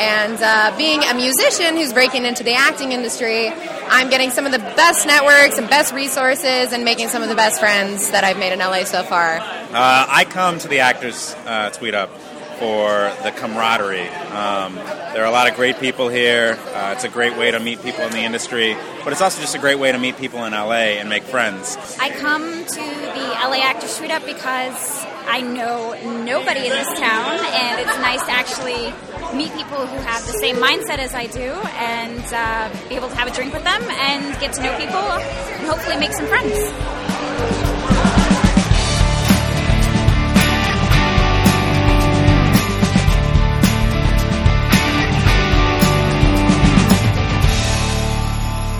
And 0.00 0.38
uh, 0.40 0.74
being 0.78 1.04
a 1.04 1.12
musician 1.12 1.76
who's 1.76 1.92
breaking 1.92 2.24
into 2.24 2.42
the 2.42 2.54
acting 2.54 2.92
industry, 2.92 3.52
I'm 3.90 4.10
getting 4.10 4.30
some 4.30 4.46
of 4.46 4.52
the 4.52 4.58
best 4.58 5.06
networks 5.06 5.58
and 5.58 5.68
best 5.68 5.94
resources 5.94 6.72
and 6.72 6.84
making 6.84 7.08
some 7.08 7.22
of 7.22 7.28
the 7.28 7.34
best 7.34 7.58
friends 7.60 8.10
that 8.10 8.24
I've 8.24 8.38
made 8.38 8.52
in 8.52 8.58
LA 8.58 8.84
so 8.84 9.02
far. 9.02 9.38
Uh, 9.38 10.06
I 10.08 10.26
come 10.28 10.58
to 10.58 10.68
the 10.68 10.80
Actors 10.80 11.34
uh, 11.46 11.70
Tweet 11.70 11.94
Up 11.94 12.10
for 12.58 13.12
the 13.22 13.30
camaraderie. 13.30 14.08
Um, 14.08 14.74
there 14.74 15.22
are 15.22 15.26
a 15.26 15.30
lot 15.30 15.48
of 15.48 15.54
great 15.54 15.78
people 15.78 16.08
here. 16.08 16.58
Uh, 16.74 16.92
it's 16.94 17.04
a 17.04 17.08
great 17.08 17.36
way 17.36 17.50
to 17.50 17.60
meet 17.60 17.82
people 17.82 18.02
in 18.04 18.10
the 18.12 18.20
industry, 18.20 18.76
but 19.04 19.12
it's 19.12 19.22
also 19.22 19.40
just 19.40 19.54
a 19.54 19.58
great 19.58 19.78
way 19.78 19.92
to 19.92 19.98
meet 19.98 20.16
people 20.16 20.44
in 20.44 20.52
LA 20.52 20.98
and 20.98 21.08
make 21.08 21.22
friends. 21.22 21.76
I 22.00 22.10
come 22.10 22.64
to 22.64 22.74
the 22.74 23.28
LA 23.44 23.60
Actors 23.62 23.96
Tweet 23.96 24.10
Up 24.10 24.24
because 24.26 25.04
I 25.30 25.42
know 25.42 25.92
nobody 26.24 26.60
in 26.60 26.70
this 26.70 26.98
town, 26.98 27.38
and 27.38 27.80
it's 27.80 27.98
nice 27.98 28.24
to 28.24 28.32
actually 28.32 28.94
meet 29.36 29.52
people 29.52 29.86
who 29.86 29.98
have 29.98 30.26
the 30.26 30.32
same 30.40 30.56
mindset 30.56 30.98
as 30.98 31.14
I 31.14 31.26
do 31.26 31.52
and 31.76 32.24
uh, 32.32 32.88
be 32.88 32.94
able 32.94 33.10
to 33.10 33.14
have 33.14 33.28
a 33.28 33.30
drink 33.30 33.52
with 33.52 33.62
them 33.62 33.82
and 33.82 34.40
get 34.40 34.54
to 34.54 34.62
know 34.62 34.74
people 34.78 34.96
and 34.96 35.66
hopefully 35.66 35.98
make 35.98 36.12
some 36.12 36.26
friends. 36.28 36.56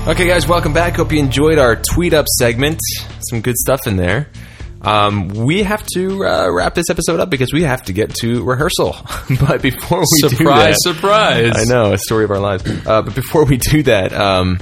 Okay, 0.09 0.27
guys, 0.27 0.49
welcome 0.49 0.73
back. 0.73 0.97
Hope 0.97 1.13
you 1.13 1.19
enjoyed 1.19 1.59
our 1.59 1.77
tweet 1.77 2.15
up 2.15 2.25
segment. 2.39 2.81
Some 3.29 3.43
good 3.43 3.57
stuff 3.59 3.87
in 3.87 3.97
there. 3.97 4.29
Um, 4.81 5.29
we 5.29 5.63
have 5.65 5.85
to 5.95 6.25
uh, 6.25 6.51
wrap 6.51 6.75
this 6.75 6.89
episode 6.91 7.21
up 7.21 7.31
because 7.31 7.53
we 7.53 7.63
have 7.63 7.85
to 7.85 7.93
get 7.93 8.15
to 8.17 8.45
rehearsal. 8.45 8.97
but 9.47 9.61
before 9.63 10.01
we 10.01 10.29
Surprise, 10.29 10.33
do 10.35 10.45
that, 10.45 10.77
surprise. 10.81 11.53
I 11.57 11.65
know 11.65 11.93
a 11.93 11.99
story 11.99 12.25
of 12.25 12.31
our 12.31 12.39
lives. 12.39 12.65
Uh, 12.87 13.03
but 13.03 13.15
before 13.15 13.45
we 13.45 13.57
do 13.57 13.83
that, 13.85 14.13
um, 14.13 14.59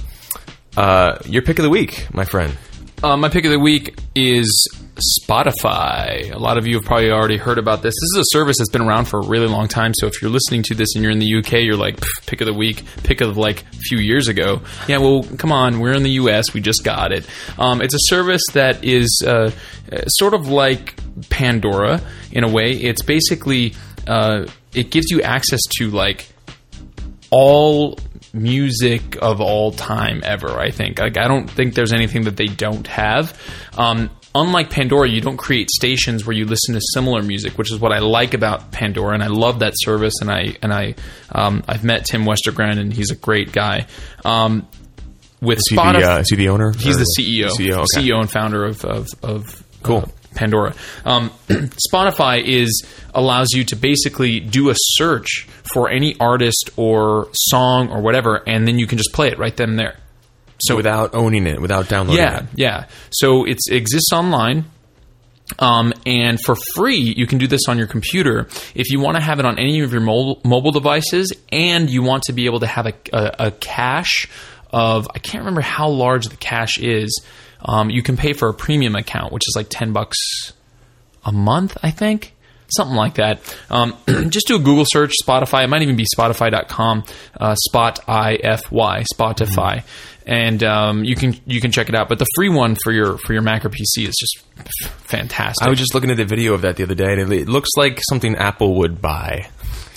uh, 0.76 1.18
your 1.26 1.42
pick 1.42 1.58
of 1.58 1.62
the 1.64 1.70
week, 1.70 2.08
my 2.12 2.24
friend. 2.24 2.56
Uh, 3.02 3.16
my 3.16 3.28
pick 3.28 3.44
of 3.44 3.50
the 3.50 3.58
week 3.58 3.98
is 4.14 4.68
Spotify. 4.96 6.32
A 6.32 6.38
lot 6.38 6.56
of 6.56 6.66
you 6.66 6.76
have 6.76 6.84
probably 6.84 7.10
already 7.10 7.36
heard 7.36 7.58
about 7.58 7.82
this. 7.82 7.92
This 7.92 8.16
is 8.16 8.18
a 8.18 8.36
service 8.36 8.56
that's 8.58 8.70
been 8.70 8.82
around 8.82 9.06
for 9.06 9.20
a 9.20 9.26
really 9.26 9.46
long 9.46 9.68
time. 9.68 9.92
So 9.94 10.06
if 10.06 10.22
you're 10.22 10.30
listening 10.30 10.62
to 10.64 10.74
this 10.74 10.94
and 10.94 11.02
you're 11.02 11.12
in 11.12 11.18
the 11.18 11.36
UK, 11.38 11.64
you're 11.64 11.76
like, 11.76 12.02
pick 12.26 12.40
of 12.40 12.46
the 12.46 12.54
week, 12.54 12.82
pick 13.02 13.20
of 13.20 13.36
like 13.36 13.62
a 13.62 13.76
few 13.76 13.98
years 13.98 14.28
ago. 14.28 14.62
Yeah, 14.88 14.98
well, 14.98 15.22
come 15.36 15.52
on, 15.52 15.80
we're 15.80 15.92
in 15.92 16.02
the 16.02 16.12
US, 16.12 16.54
we 16.54 16.60
just 16.60 16.82
got 16.82 17.12
it. 17.12 17.26
Um, 17.58 17.82
it's 17.82 17.94
a 17.94 17.98
service 18.02 18.42
that 18.54 18.84
is 18.84 19.22
uh, 19.26 19.50
uh, 19.92 20.06
sort 20.06 20.32
of 20.32 20.48
like 20.48 20.98
Pandora 21.28 22.00
in 22.32 22.44
a 22.44 22.48
way. 22.48 22.72
It's 22.72 23.02
basically, 23.02 23.74
uh, 24.06 24.46
it 24.74 24.90
gives 24.90 25.10
you 25.10 25.20
access 25.22 25.60
to 25.78 25.90
like 25.90 26.26
all 27.30 27.98
music 28.32 29.16
of 29.20 29.40
all 29.40 29.72
time 29.72 30.22
ever. 30.24 30.50
I 30.58 30.70
think. 30.70 30.98
Like, 30.98 31.16
I 31.16 31.28
don't 31.28 31.50
think 31.50 31.74
there's 31.74 31.92
anything 31.92 32.24
that 32.24 32.36
they 32.36 32.46
don't 32.46 32.86
have. 32.86 33.38
Um, 33.76 34.10
unlike 34.40 34.70
Pandora, 34.70 35.08
you 35.08 35.20
don't 35.20 35.36
create 35.36 35.70
stations 35.70 36.26
where 36.26 36.36
you 36.36 36.44
listen 36.44 36.74
to 36.74 36.80
similar 36.94 37.22
music, 37.22 37.58
which 37.58 37.70
is 37.72 37.78
what 37.80 37.92
I 37.92 37.98
like 37.98 38.34
about 38.34 38.72
Pandora, 38.72 39.14
and 39.14 39.22
I 39.22 39.28
love 39.28 39.60
that 39.60 39.72
service. 39.76 40.14
And 40.20 40.30
I 40.30 40.56
and 40.62 40.72
I 40.72 40.94
um, 41.32 41.62
I've 41.68 41.84
met 41.84 42.04
Tim 42.04 42.24
Westergren, 42.24 42.78
and 42.78 42.92
he's 42.92 43.10
a 43.10 43.16
great 43.16 43.52
guy. 43.52 43.86
Um, 44.24 44.66
with 45.40 45.58
Is 45.58 45.66
he 45.68 45.76
the, 45.76 45.82
Spotify, 45.82 46.16
uh, 46.16 46.20
is 46.20 46.30
he 46.30 46.36
the 46.36 46.48
owner, 46.48 46.72
He's 46.72 46.96
the 46.96 47.14
CEO, 47.18 47.48
CEO, 47.50 47.72
okay. 47.78 48.00
CEO 48.00 48.20
and 48.20 48.30
founder 48.30 48.64
of 48.64 48.84
of, 48.84 49.08
of 49.22 49.62
Cool. 49.82 49.98
uh, 49.98 50.06
Pandora. 50.34 50.74
Um, 51.04 51.30
Spotify 51.92 52.42
is 52.42 52.86
allows 53.14 53.48
you 53.52 53.64
to 53.64 53.76
basically 53.76 54.40
do 54.40 54.70
a 54.70 54.74
search 54.76 55.46
for 55.72 55.90
any 55.90 56.16
artist 56.20 56.70
or 56.76 57.28
song 57.32 57.90
or 57.90 58.00
whatever, 58.00 58.42
and 58.46 58.66
then 58.66 58.78
you 58.78 58.86
can 58.86 58.98
just 58.98 59.12
play 59.12 59.28
it 59.28 59.38
right 59.38 59.56
then 59.56 59.70
and 59.70 59.78
there. 59.78 59.96
So 60.58 60.76
without 60.76 61.14
owning 61.14 61.46
it, 61.46 61.60
without 61.60 61.88
downloading 61.88 62.22
Yeah, 62.24 62.38
it. 62.40 62.46
yeah. 62.54 62.86
So 63.10 63.44
it 63.44 63.58
exists 63.70 64.12
online. 64.12 64.64
Um, 65.60 65.92
and 66.04 66.40
for 66.40 66.56
free, 66.74 67.14
you 67.16 67.26
can 67.26 67.38
do 67.38 67.46
this 67.46 67.62
on 67.68 67.78
your 67.78 67.86
computer. 67.86 68.48
If 68.74 68.90
you 68.90 68.98
want 68.98 69.16
to 69.16 69.22
have 69.22 69.38
it 69.38 69.44
on 69.44 69.58
any 69.60 69.80
of 69.80 69.92
your 69.92 70.00
mobile, 70.00 70.40
mobile 70.44 70.72
devices, 70.72 71.32
and 71.52 71.88
you 71.88 72.02
want 72.02 72.24
to 72.24 72.32
be 72.32 72.46
able 72.46 72.60
to 72.60 72.66
have 72.66 72.86
a, 72.86 72.94
a, 73.12 73.46
a 73.46 73.50
cache 73.52 74.28
of, 74.72 75.06
I 75.14 75.18
can't 75.20 75.42
remember 75.42 75.60
how 75.60 75.88
large 75.88 76.26
the 76.28 76.36
cache 76.36 76.78
is. 76.80 77.22
Um, 77.64 77.90
you 77.90 78.02
can 78.02 78.16
pay 78.16 78.32
for 78.32 78.48
a 78.48 78.54
premium 78.54 78.96
account, 78.96 79.32
which 79.32 79.44
is 79.46 79.54
like 79.56 79.68
ten 79.70 79.92
bucks 79.92 80.16
a 81.24 81.30
month, 81.32 81.76
I 81.82 81.90
think. 81.92 82.34
Something 82.68 82.96
like 82.96 83.14
that. 83.14 83.38
Um, 83.70 83.96
just 84.30 84.48
do 84.48 84.56
a 84.56 84.58
Google 84.58 84.84
search, 84.86 85.12
Spotify. 85.24 85.62
It 85.64 85.68
might 85.68 85.82
even 85.82 85.94
be 85.94 86.04
Spotify.com, 86.16 87.04
uh, 87.38 87.54
Spot 87.54 88.00
I 88.08 88.34
F 88.42 88.72
Y, 88.72 89.04
Spotify, 89.14 89.84
and 90.26 90.62
um, 90.64 91.04
you 91.04 91.14
can 91.14 91.34
you 91.46 91.60
can 91.60 91.70
check 91.70 91.88
it 91.88 91.94
out. 91.94 92.08
But 92.08 92.18
the 92.18 92.26
free 92.34 92.48
one 92.48 92.76
for 92.82 92.92
your 92.92 93.16
for 93.18 93.32
your 93.32 93.42
Mac 93.42 93.64
or 93.64 93.70
PC 93.70 94.08
is 94.08 94.16
just 94.18 94.38
fantastic. 95.08 95.64
I 95.64 95.70
was 95.70 95.78
just 95.78 95.94
looking 95.94 96.10
at 96.10 96.16
the 96.16 96.24
video 96.24 96.52
of 96.52 96.62
that 96.62 96.76
the 96.76 96.82
other 96.82 96.94
day, 96.94 97.12
and 97.12 97.32
it 97.32 97.48
looks 97.48 97.70
like 97.76 98.00
something 98.08 98.34
Apple 98.34 98.74
would 98.78 99.00
buy 99.00 99.48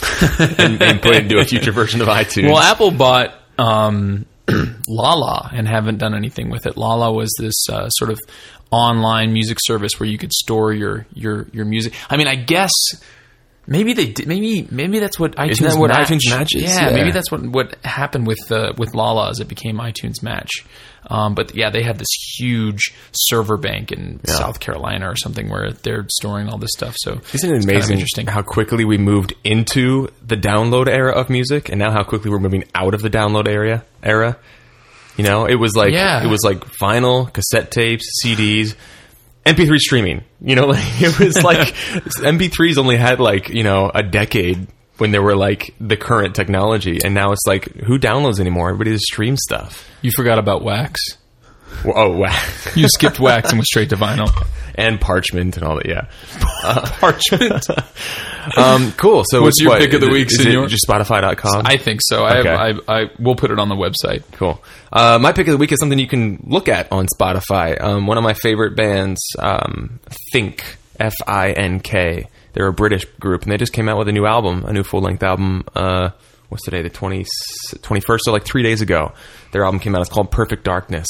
and, 0.39 0.81
and 0.81 1.01
put 1.01 1.15
into 1.15 1.39
a 1.39 1.45
future 1.45 1.71
version 1.71 2.01
of 2.01 2.07
iTunes. 2.07 2.45
Well, 2.45 2.59
Apple 2.59 2.91
bought 2.91 3.33
um, 3.57 4.27
Lala 4.87 5.49
and 5.51 5.67
haven't 5.67 5.97
done 5.97 6.13
anything 6.13 6.49
with 6.49 6.67
it. 6.67 6.77
Lala 6.77 7.11
was 7.11 7.33
this 7.39 7.67
uh, 7.69 7.89
sort 7.89 8.11
of 8.11 8.19
online 8.71 9.33
music 9.33 9.57
service 9.59 9.99
where 9.99 10.07
you 10.07 10.19
could 10.19 10.31
store 10.31 10.71
your 10.71 11.07
your 11.13 11.47
your 11.51 11.65
music. 11.65 11.93
I 12.09 12.17
mean, 12.17 12.27
I 12.27 12.35
guess 12.35 12.71
maybe 13.69 13.93
they 13.93 14.07
did. 14.07 14.27
Maybe 14.27 14.67
maybe 14.69 14.99
that's 14.99 15.17
what 15.19 15.35
iTunes. 15.37 15.51
Isn't 15.51 15.67
that 15.69 15.77
what 15.79 15.89
Match- 15.89 16.09
iTunes 16.09 16.29
Match 16.29 16.49
is? 16.55 16.63
Yeah, 16.63 16.89
Yeah. 16.89 16.95
maybe 16.95 17.11
that's 17.11 17.31
what 17.31 17.41
what 17.47 17.75
happened 17.85 18.27
with 18.27 18.51
uh, 18.51 18.73
with 18.77 18.93
Lala 18.95 19.29
as 19.29 19.39
it 19.39 19.47
became 19.47 19.77
iTunes 19.77 20.21
Match. 20.21 20.49
Um, 21.09 21.33
but 21.33 21.55
yeah, 21.55 21.69
they 21.69 21.81
had 21.81 21.97
this 21.97 22.09
huge 22.37 22.91
server 23.13 23.55
bank 23.57 23.91
in 23.93 24.19
Yeah. 24.27 24.33
South 24.33 24.59
Carolina 24.59 25.09
or 25.09 25.15
something 25.15 25.47
where 25.49 25.71
they're 25.71 26.05
storing 26.11 26.49
all 26.49 26.57
this 26.57 26.71
stuff. 26.75 26.95
So 26.97 27.11
Isn't 27.11 27.21
it 27.23 27.31
it's 27.33 27.41
kind 27.41 27.55
of 27.55 27.63
amazing 27.63 27.93
interesting. 27.97 28.27
how 28.27 28.41
quickly 28.41 28.83
we 28.83 28.97
moved 28.97 29.33
into 29.45 30.09
the 30.25 30.35
download 30.35 30.87
era 30.89 31.13
of 31.13 31.29
music, 31.29 31.69
and 31.69 31.79
now 31.79 31.91
how 31.91 32.03
quickly 32.03 32.29
we're 32.29 32.39
moving 32.39 32.65
out 32.75 32.93
of 32.93 33.01
the 33.01 33.09
download 33.09 33.47
area 33.47 33.85
era? 34.03 34.37
You 35.15 35.23
know, 35.23 35.45
it 35.45 35.55
was 35.55 35.73
like 35.75 35.93
Yeah. 35.93 36.23
it 36.23 36.27
was 36.27 36.41
like 36.43 36.59
vinyl, 36.81 37.31
cassette 37.31 37.71
tapes, 37.71 38.05
CDs, 38.23 38.75
MP3 39.55 39.77
streaming. 39.77 40.23
You 40.41 40.55
know, 40.55 40.65
like 40.67 41.01
it 41.01 41.19
was 41.19 41.43
like 41.43 41.67
MP3s 41.67 42.77
only 42.77 42.97
had 42.97 43.19
like 43.19 43.49
you 43.49 43.63
know 43.63 43.91
a 43.93 44.03
decade 44.03 44.67
when 44.97 45.11
there 45.11 45.21
were 45.21 45.35
like 45.35 45.73
the 45.79 45.97
current 45.97 46.35
technology, 46.35 46.99
and 47.03 47.13
now 47.13 47.31
it's 47.31 47.45
like 47.45 47.65
who 47.73 47.97
downloads 47.97 48.39
anymore? 48.39 48.69
Everybody 48.69 48.91
just 48.91 49.05
streams 49.05 49.39
stuff. 49.43 49.89
You 50.01 50.11
forgot 50.11 50.39
about 50.39 50.63
wax. 50.63 50.99
Oh, 51.85 52.09
wow. 52.17 52.35
You 52.75 52.87
skipped 52.87 53.19
wax 53.19 53.49
and 53.49 53.57
went 53.59 53.67
straight 53.67 53.89
to 53.89 53.95
vinyl. 53.95 54.29
And 54.75 54.99
parchment 55.01 55.57
and 55.57 55.65
all 55.65 55.75
that, 55.75 55.87
yeah. 55.87 56.07
Uh, 56.63 56.89
parchment. 56.99 57.65
um, 58.57 58.91
cool. 58.93 59.23
So 59.29 59.41
What's 59.41 59.59
your 59.61 59.69
what, 59.71 59.79
pick 59.81 59.93
of 59.93 60.01
the 60.01 60.07
is 60.07 60.11
it- 60.11 60.13
week, 60.13 60.27
is 60.31 60.39
it 60.39 60.43
senor? 60.43 60.67
just 60.67 60.85
Spotify.com? 60.87 61.63
I 61.65 61.77
think 61.77 62.01
so. 62.03 62.23
I, 62.23 62.39
Okay. 62.39 62.49
I, 62.87 63.01
I 63.01 63.05
will 63.19 63.35
put 63.35 63.51
it 63.51 63.59
on 63.59 63.69
the 63.69 63.75
website. 63.75 64.23
Cool. 64.33 64.63
Uh, 64.91 65.17
my 65.21 65.31
pick 65.31 65.47
of 65.47 65.51
the 65.53 65.57
week 65.57 65.71
is 65.71 65.79
something 65.79 65.99
you 65.99 66.07
can 66.07 66.43
look 66.47 66.67
at 66.67 66.91
on 66.91 67.07
Spotify. 67.17 67.81
Um, 67.81 68.07
one 68.07 68.17
of 68.17 68.23
my 68.23 68.33
favorite 68.33 68.75
bands, 68.75 69.19
um, 69.39 69.99
Fink, 70.31 70.63
F 70.99 71.13
I 71.27 71.51
N 71.51 71.79
K. 71.79 72.27
They're 72.53 72.67
a 72.67 72.73
British 72.73 73.05
group, 73.19 73.43
and 73.43 73.51
they 73.51 73.57
just 73.57 73.73
came 73.73 73.87
out 73.87 73.97
with 73.97 74.07
a 74.09 74.11
new 74.11 74.25
album, 74.25 74.65
a 74.65 74.73
new 74.73 74.83
full 74.83 75.01
length 75.01 75.23
album. 75.23 75.63
Uh, 75.75 76.09
what's 76.49 76.63
today? 76.65 76.81
The 76.81 76.89
20, 76.89 77.23
21st, 77.75 78.19
so 78.21 78.31
like 78.31 78.43
three 78.43 78.63
days 78.63 78.81
ago. 78.81 79.13
Their 79.51 79.63
album 79.63 79.79
came 79.79 79.95
out. 79.95 80.01
It's 80.01 80.09
called 80.09 80.31
Perfect 80.31 80.63
Darkness. 80.63 81.07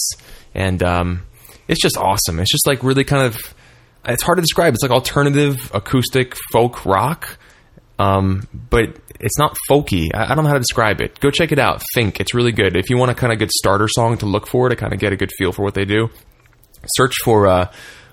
And 0.53 0.81
um, 0.83 1.23
it's 1.67 1.81
just 1.81 1.97
awesome. 1.97 2.39
It's 2.39 2.51
just 2.51 2.67
like 2.67 2.83
really 2.83 3.03
kind 3.03 3.25
of. 3.25 3.37
It's 4.05 4.23
hard 4.23 4.37
to 4.37 4.41
describe. 4.41 4.73
It's 4.73 4.81
like 4.81 4.91
alternative 4.91 5.71
acoustic 5.73 6.35
folk 6.51 6.85
rock 6.85 7.37
um, 7.99 8.47
but 8.53 8.97
it's 9.19 9.37
not 9.37 9.57
folky. 9.69 10.07
I, 10.13 10.31
I 10.31 10.35
don't 10.35 10.45
know 10.45 10.49
how 10.49 10.53
to 10.53 10.61
describe 10.61 11.01
it. 11.01 11.19
Go 11.19 11.29
check 11.29 11.51
it 11.51 11.59
out. 11.59 11.83
Think 11.93 12.19
it's 12.19 12.33
really 12.33 12.53
good. 12.53 12.77
If 12.77 12.89
you 12.89 12.97
want 12.97 13.11
a 13.11 13.13
kind 13.13 13.33
of 13.33 13.37
good 13.37 13.51
starter 13.51 13.89
song 13.89 14.17
to 14.19 14.25
look 14.25 14.47
for 14.47 14.69
to 14.69 14.75
kind 14.75 14.93
of 14.93 14.99
get 14.99 15.11
a 15.11 15.17
good 15.17 15.31
feel 15.37 15.51
for 15.51 15.63
what 15.63 15.73
they 15.73 15.85
do, 15.85 16.09
search 16.95 17.13
for 17.23 17.47
uh, 17.47 17.71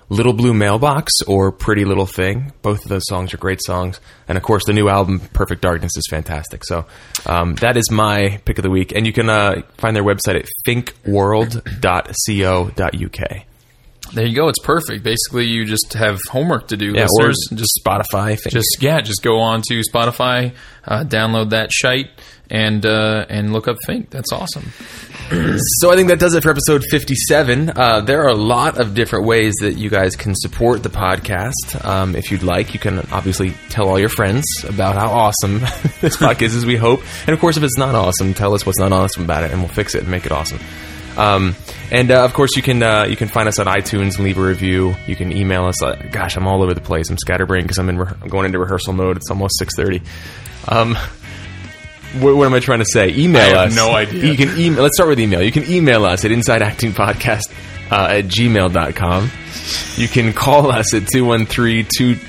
"Little 0.09 0.33
Blue 0.33 0.53
Mailbox" 0.53 1.11
or 1.27 1.51
"Pretty 1.51 1.85
Little 1.85 2.05
Thing." 2.05 2.51
Both 2.61 2.83
of 2.83 2.89
those 2.89 3.07
songs 3.07 3.33
are 3.33 3.37
great 3.37 3.59
songs, 3.65 3.99
and 4.27 4.37
of 4.37 4.43
course, 4.43 4.63
the 4.65 4.73
new 4.73 4.89
album 4.89 5.19
"Perfect 5.33 5.61
Darkness" 5.61 5.91
is 5.97 6.05
fantastic. 6.09 6.63
So 6.63 6.85
um, 7.25 7.55
that 7.55 7.77
is 7.77 7.89
my 7.91 8.39
pick 8.45 8.59
of 8.59 8.63
the 8.63 8.69
week, 8.69 8.93
and 8.95 9.05
you 9.05 9.13
can 9.13 9.29
uh, 9.29 9.61
find 9.77 9.95
their 9.95 10.03
website 10.03 10.35
at 10.35 10.45
finkworld.co.uk. 10.67 13.43
There 14.13 14.25
you 14.25 14.35
go. 14.35 14.47
It's 14.47 14.59
perfect. 14.59 15.03
Basically, 15.03 15.45
you 15.45 15.65
just 15.65 15.93
have 15.93 16.19
homework 16.29 16.69
to 16.69 16.77
do. 16.77 16.93
Yeah, 16.95 17.07
or 17.19 17.29
just 17.29 17.79
Spotify. 17.83 18.39
Thing. 18.39 18.51
just 18.51 18.77
yeah, 18.79 19.01
just 19.01 19.21
go 19.21 19.39
on 19.39 19.61
to 19.69 19.81
Spotify, 19.93 20.53
uh, 20.85 21.03
download 21.03 21.51
that 21.51 21.71
shite, 21.71 22.09
and 22.49 22.85
uh, 22.85 23.25
and 23.29 23.53
look 23.53 23.67
up 23.67 23.77
Fink. 23.85 24.09
That's 24.09 24.31
awesome. 24.31 24.71
so 25.79 25.91
I 25.91 25.95
think 25.95 26.07
that 26.07 26.19
does 26.19 26.35
it 26.35 26.43
for 26.43 26.51
episode 26.51 26.83
57. 26.89 27.73
Uh, 27.75 28.01
there 28.01 28.23
are 28.23 28.29
a 28.29 28.35
lot 28.35 28.79
of 28.79 28.93
different 28.93 29.25
ways 29.25 29.53
that 29.61 29.73
you 29.73 29.89
guys 29.89 30.15
can 30.15 30.33
support 30.35 30.83
the 30.83 30.89
podcast. 30.89 31.83
Um, 31.83 32.15
if 32.15 32.31
you'd 32.31 32.43
like, 32.43 32.73
you 32.73 32.79
can 32.79 32.99
obviously 33.11 33.51
tell 33.69 33.89
all 33.89 33.99
your 33.99 34.09
friends 34.09 34.45
about 34.67 34.95
how 34.95 35.09
awesome 35.09 35.59
this 36.01 36.15
podcast 36.17 36.41
is, 36.43 36.55
as 36.55 36.65
we 36.65 36.77
hope. 36.77 37.01
And 37.25 37.33
of 37.33 37.39
course, 37.39 37.57
if 37.57 37.63
it's 37.63 37.77
not 37.77 37.93
awesome, 37.93 38.33
tell 38.33 38.53
us 38.53 38.65
what's 38.65 38.79
not 38.79 38.93
awesome 38.93 39.23
about 39.23 39.43
it, 39.43 39.51
and 39.51 39.59
we'll 39.59 39.69
fix 39.69 39.95
it 39.95 40.03
and 40.03 40.11
make 40.11 40.25
it 40.25 40.31
awesome. 40.31 40.59
Um, 41.17 41.55
and 41.91 42.11
uh, 42.11 42.23
of 42.23 42.33
course, 42.33 42.55
you 42.55 42.61
can 42.61 42.83
uh, 42.83 43.05
you 43.05 43.15
can 43.15 43.27
find 43.27 43.47
us 43.47 43.57
on 43.59 43.65
iTunes 43.65 44.15
and 44.15 44.19
leave 44.19 44.37
a 44.37 44.41
review. 44.41 44.95
You 45.07 45.15
can 45.15 45.31
email 45.31 45.65
us. 45.65 45.81
Uh, 45.81 45.95
gosh, 46.11 46.37
I'm 46.37 46.47
all 46.47 46.61
over 46.61 46.73
the 46.73 46.81
place. 46.81 47.09
I'm 47.09 47.17
scatterbrained 47.17 47.63
because 47.65 47.79
I'm 47.79 47.89
in 47.89 47.97
re- 47.97 48.13
I'm 48.21 48.29
going 48.29 48.45
into 48.45 48.59
rehearsal 48.59 48.93
mode. 48.93 49.17
It's 49.17 49.29
almost 49.31 49.59
6:30. 49.61 50.01
Um, 50.67 50.95
what, 52.21 52.35
what 52.35 52.45
am 52.45 52.53
I 52.53 52.59
trying 52.59 52.79
to 52.79 52.85
say? 52.85 53.09
Email 53.15 53.41
I 53.41 53.45
have 53.45 53.69
us. 53.69 53.75
no 53.75 53.91
idea. 53.91 54.25
You 54.25 54.37
can 54.37 54.57
email. 54.59 54.83
Let's 54.83 54.95
start 54.97 55.09
with 55.09 55.19
email. 55.19 55.41
You 55.41 55.51
can 55.51 55.69
email 55.69 56.05
us 56.05 56.23
at 56.23 56.31
insideactingpodcast 56.31 57.51
uh, 57.91 58.07
at 58.11 58.25
gmail.com. 58.25 59.31
You 59.95 60.07
can 60.07 60.33
call 60.33 60.71
us 60.71 60.93
at 60.93 61.07
213 61.07 62.19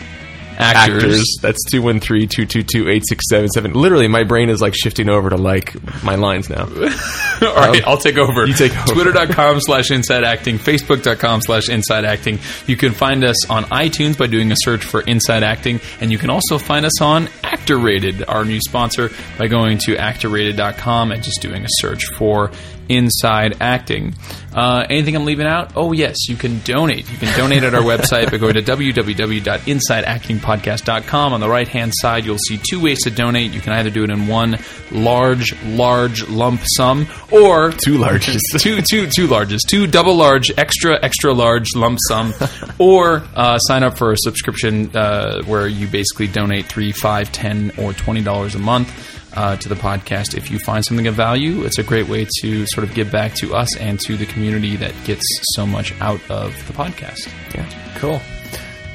Actors. 0.59 1.25
That's 1.41 1.59
213-222-8677. 1.73 3.75
Literally, 3.75 4.09
my 4.09 4.25
brain 4.25 4.51
is 4.51 4.61
like 4.61 4.75
shifting 4.75 5.09
over 5.09 5.31
to 5.31 5.37
like 5.37 5.77
my 6.03 6.17
lines 6.17 6.51
now. 6.51 6.65
All 6.65 7.55
right, 7.55 7.83
um, 7.83 7.85
I'll 7.87 7.99
take 7.99 8.19
over. 8.19 8.45
You 8.45 8.55
take 8.55 8.77
over. 8.77 8.93
Twitter.com 8.93 9.61
slash 9.61 9.93
inside 9.93 10.25
acting, 10.25 10.59
Facebook.com 10.59 11.43
slash 11.43 11.69
inside 11.69 12.05
acting. 12.05 12.41
You 12.67 12.77
can 12.77 12.93
find 12.93 13.23
us 13.25 13.49
on 13.49 13.63
iTunes 13.65 14.19
by 14.19 14.27
doing 14.27 14.51
a 14.51 14.57
search 14.59 14.85
for 14.85 15.03
inside 15.03 15.45
acting, 15.45 15.81
and 16.01 16.11
you 16.11 16.19
can 16.19 16.31
also 16.31 16.59
find 16.59 16.85
us 16.85 17.01
on 17.01 17.29
Actor 17.45 17.79
Rated, 17.79 18.29
our 18.29 18.45
new 18.45 18.59
sponsor, 18.61 19.11
by 19.39 19.47
going 19.47 19.79
to 19.79 19.95
actorrated.com 19.95 21.13
and 21.13 21.23
just 21.23 21.41
doing 21.41 21.65
a 21.65 21.69
search 21.81 22.05
for 22.17 22.51
inside 22.89 23.57
acting. 23.61 24.15
Uh, 24.55 24.87
anything 24.89 25.15
I'm 25.15 25.25
leaving 25.25 25.47
out? 25.47 25.73
Oh, 25.77 25.93
yes, 25.93 26.29
you 26.29 26.37
can 26.37 26.59
donate. 26.61 27.11
You 27.11 27.19
can 27.19 27.37
donate 27.39 27.63
at 27.63 27.75
our 27.75 27.83
website 27.83 28.31
by 28.31 28.39
going 28.39 28.55
to 28.55 28.63
www.insideactingpodcast.com. 28.63 31.33
On 31.33 31.41
the 31.41 31.49
right 31.49 31.69
hand 31.69 31.93
side, 31.95 32.25
you'll 32.25 32.39
see 32.39 32.59
two 32.59 32.83
ways 32.83 33.03
to 33.03 33.11
donate. 33.11 33.53
You 33.53 33.61
can 33.61 33.75
either 33.75 33.91
do 33.91 34.05
it 34.05 34.11
in 34.11 34.27
one 34.27 34.59
large, 34.91 35.55
large 35.63 36.27
lump 36.29 36.63
sum, 36.65 37.07
or 37.31 37.73
two 37.85 37.99
larges, 37.99 38.41
two, 38.59 38.81
two, 38.91 39.07
two 39.07 39.29
larges, 39.29 39.61
two 39.69 39.87
double 39.87 40.17
large, 40.17 40.51
extra, 40.59 40.99
extra 41.03 41.33
large 41.33 41.77
lump 41.77 41.99
sum, 42.09 42.33
or 42.79 43.23
uh, 43.37 43.59
sign 43.59 43.83
up 43.83 43.99
for 43.99 44.13
a 44.13 44.17
subscription 44.19 44.97
uh, 44.97 45.43
where 45.45 45.69
you 45.69 45.87
basically 45.87 46.27
donate 46.27 46.65
three, 46.67 46.93
five, 46.93 47.31
ten, 47.33 47.71
or 47.79 47.93
twenty 47.93 48.23
dollars 48.23 48.55
a 48.55 48.59
month 48.59 49.18
uh, 49.39 49.57
to 49.57 49.69
the 49.69 49.77
podcast. 49.77 50.37
If 50.37 50.51
you 50.51 50.59
find 50.59 50.85
something 50.85 51.07
of 51.07 51.15
value, 51.15 51.63
it's 51.63 51.79
a 51.79 51.85
great 51.85 52.09
way 52.09 52.27
to 52.41 52.67
sort 52.67 52.87
of 52.87 52.93
give 52.93 53.13
back 53.13 53.35
to 53.35 53.55
us 53.55 53.77
and 53.77 53.99
to 54.01 54.17
the 54.17 54.27
community 54.27 54.75
that 54.77 54.93
gets 55.05 55.23
so 55.55 55.65
much 55.65 55.95
out 56.01 56.21
of 56.29 56.53
the 56.67 56.73
podcast. 56.73 57.33
Yeah, 57.55 57.95
cool. 57.99 58.21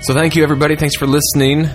So 0.01 0.13
thank 0.13 0.35
you, 0.35 0.43
everybody. 0.43 0.75
Thanks 0.75 0.97
for 0.97 1.07
listening. 1.07 1.69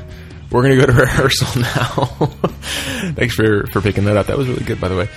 We're 0.51 0.63
going 0.63 0.79
to 0.79 0.87
go 0.87 0.93
to 0.93 0.99
rehearsal 1.01 1.63
now. 1.63 2.05
Thanks 3.15 3.35
for, 3.35 3.67
for 3.69 3.81
picking 3.81 4.05
that 4.05 4.19
up. 4.19 4.27
That 4.27 4.37
was 4.37 4.49
really 4.49 4.65
good, 4.65 4.81
by 4.81 4.89
the 4.89 4.97
way. 4.97 5.09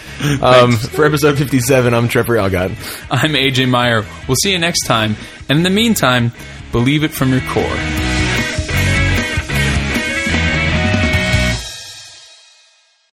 Um, 0.41 0.71
for 0.71 1.05
episode 1.05 1.37
57, 1.37 1.93
I'm 1.93 2.07
Trevor 2.07 2.35
Algott. 2.35 2.71
I'm 3.09 3.31
AJ 3.31 3.69
Meyer. 3.69 4.05
We'll 4.27 4.37
see 4.41 4.51
you 4.51 4.59
next 4.59 4.85
time. 4.85 5.15
And 5.49 5.57
in 5.59 5.63
the 5.63 5.69
meantime, 5.69 6.31
believe 6.71 7.03
it 7.03 7.11
from 7.11 7.31
your 7.31 7.41
core. 7.41 8.10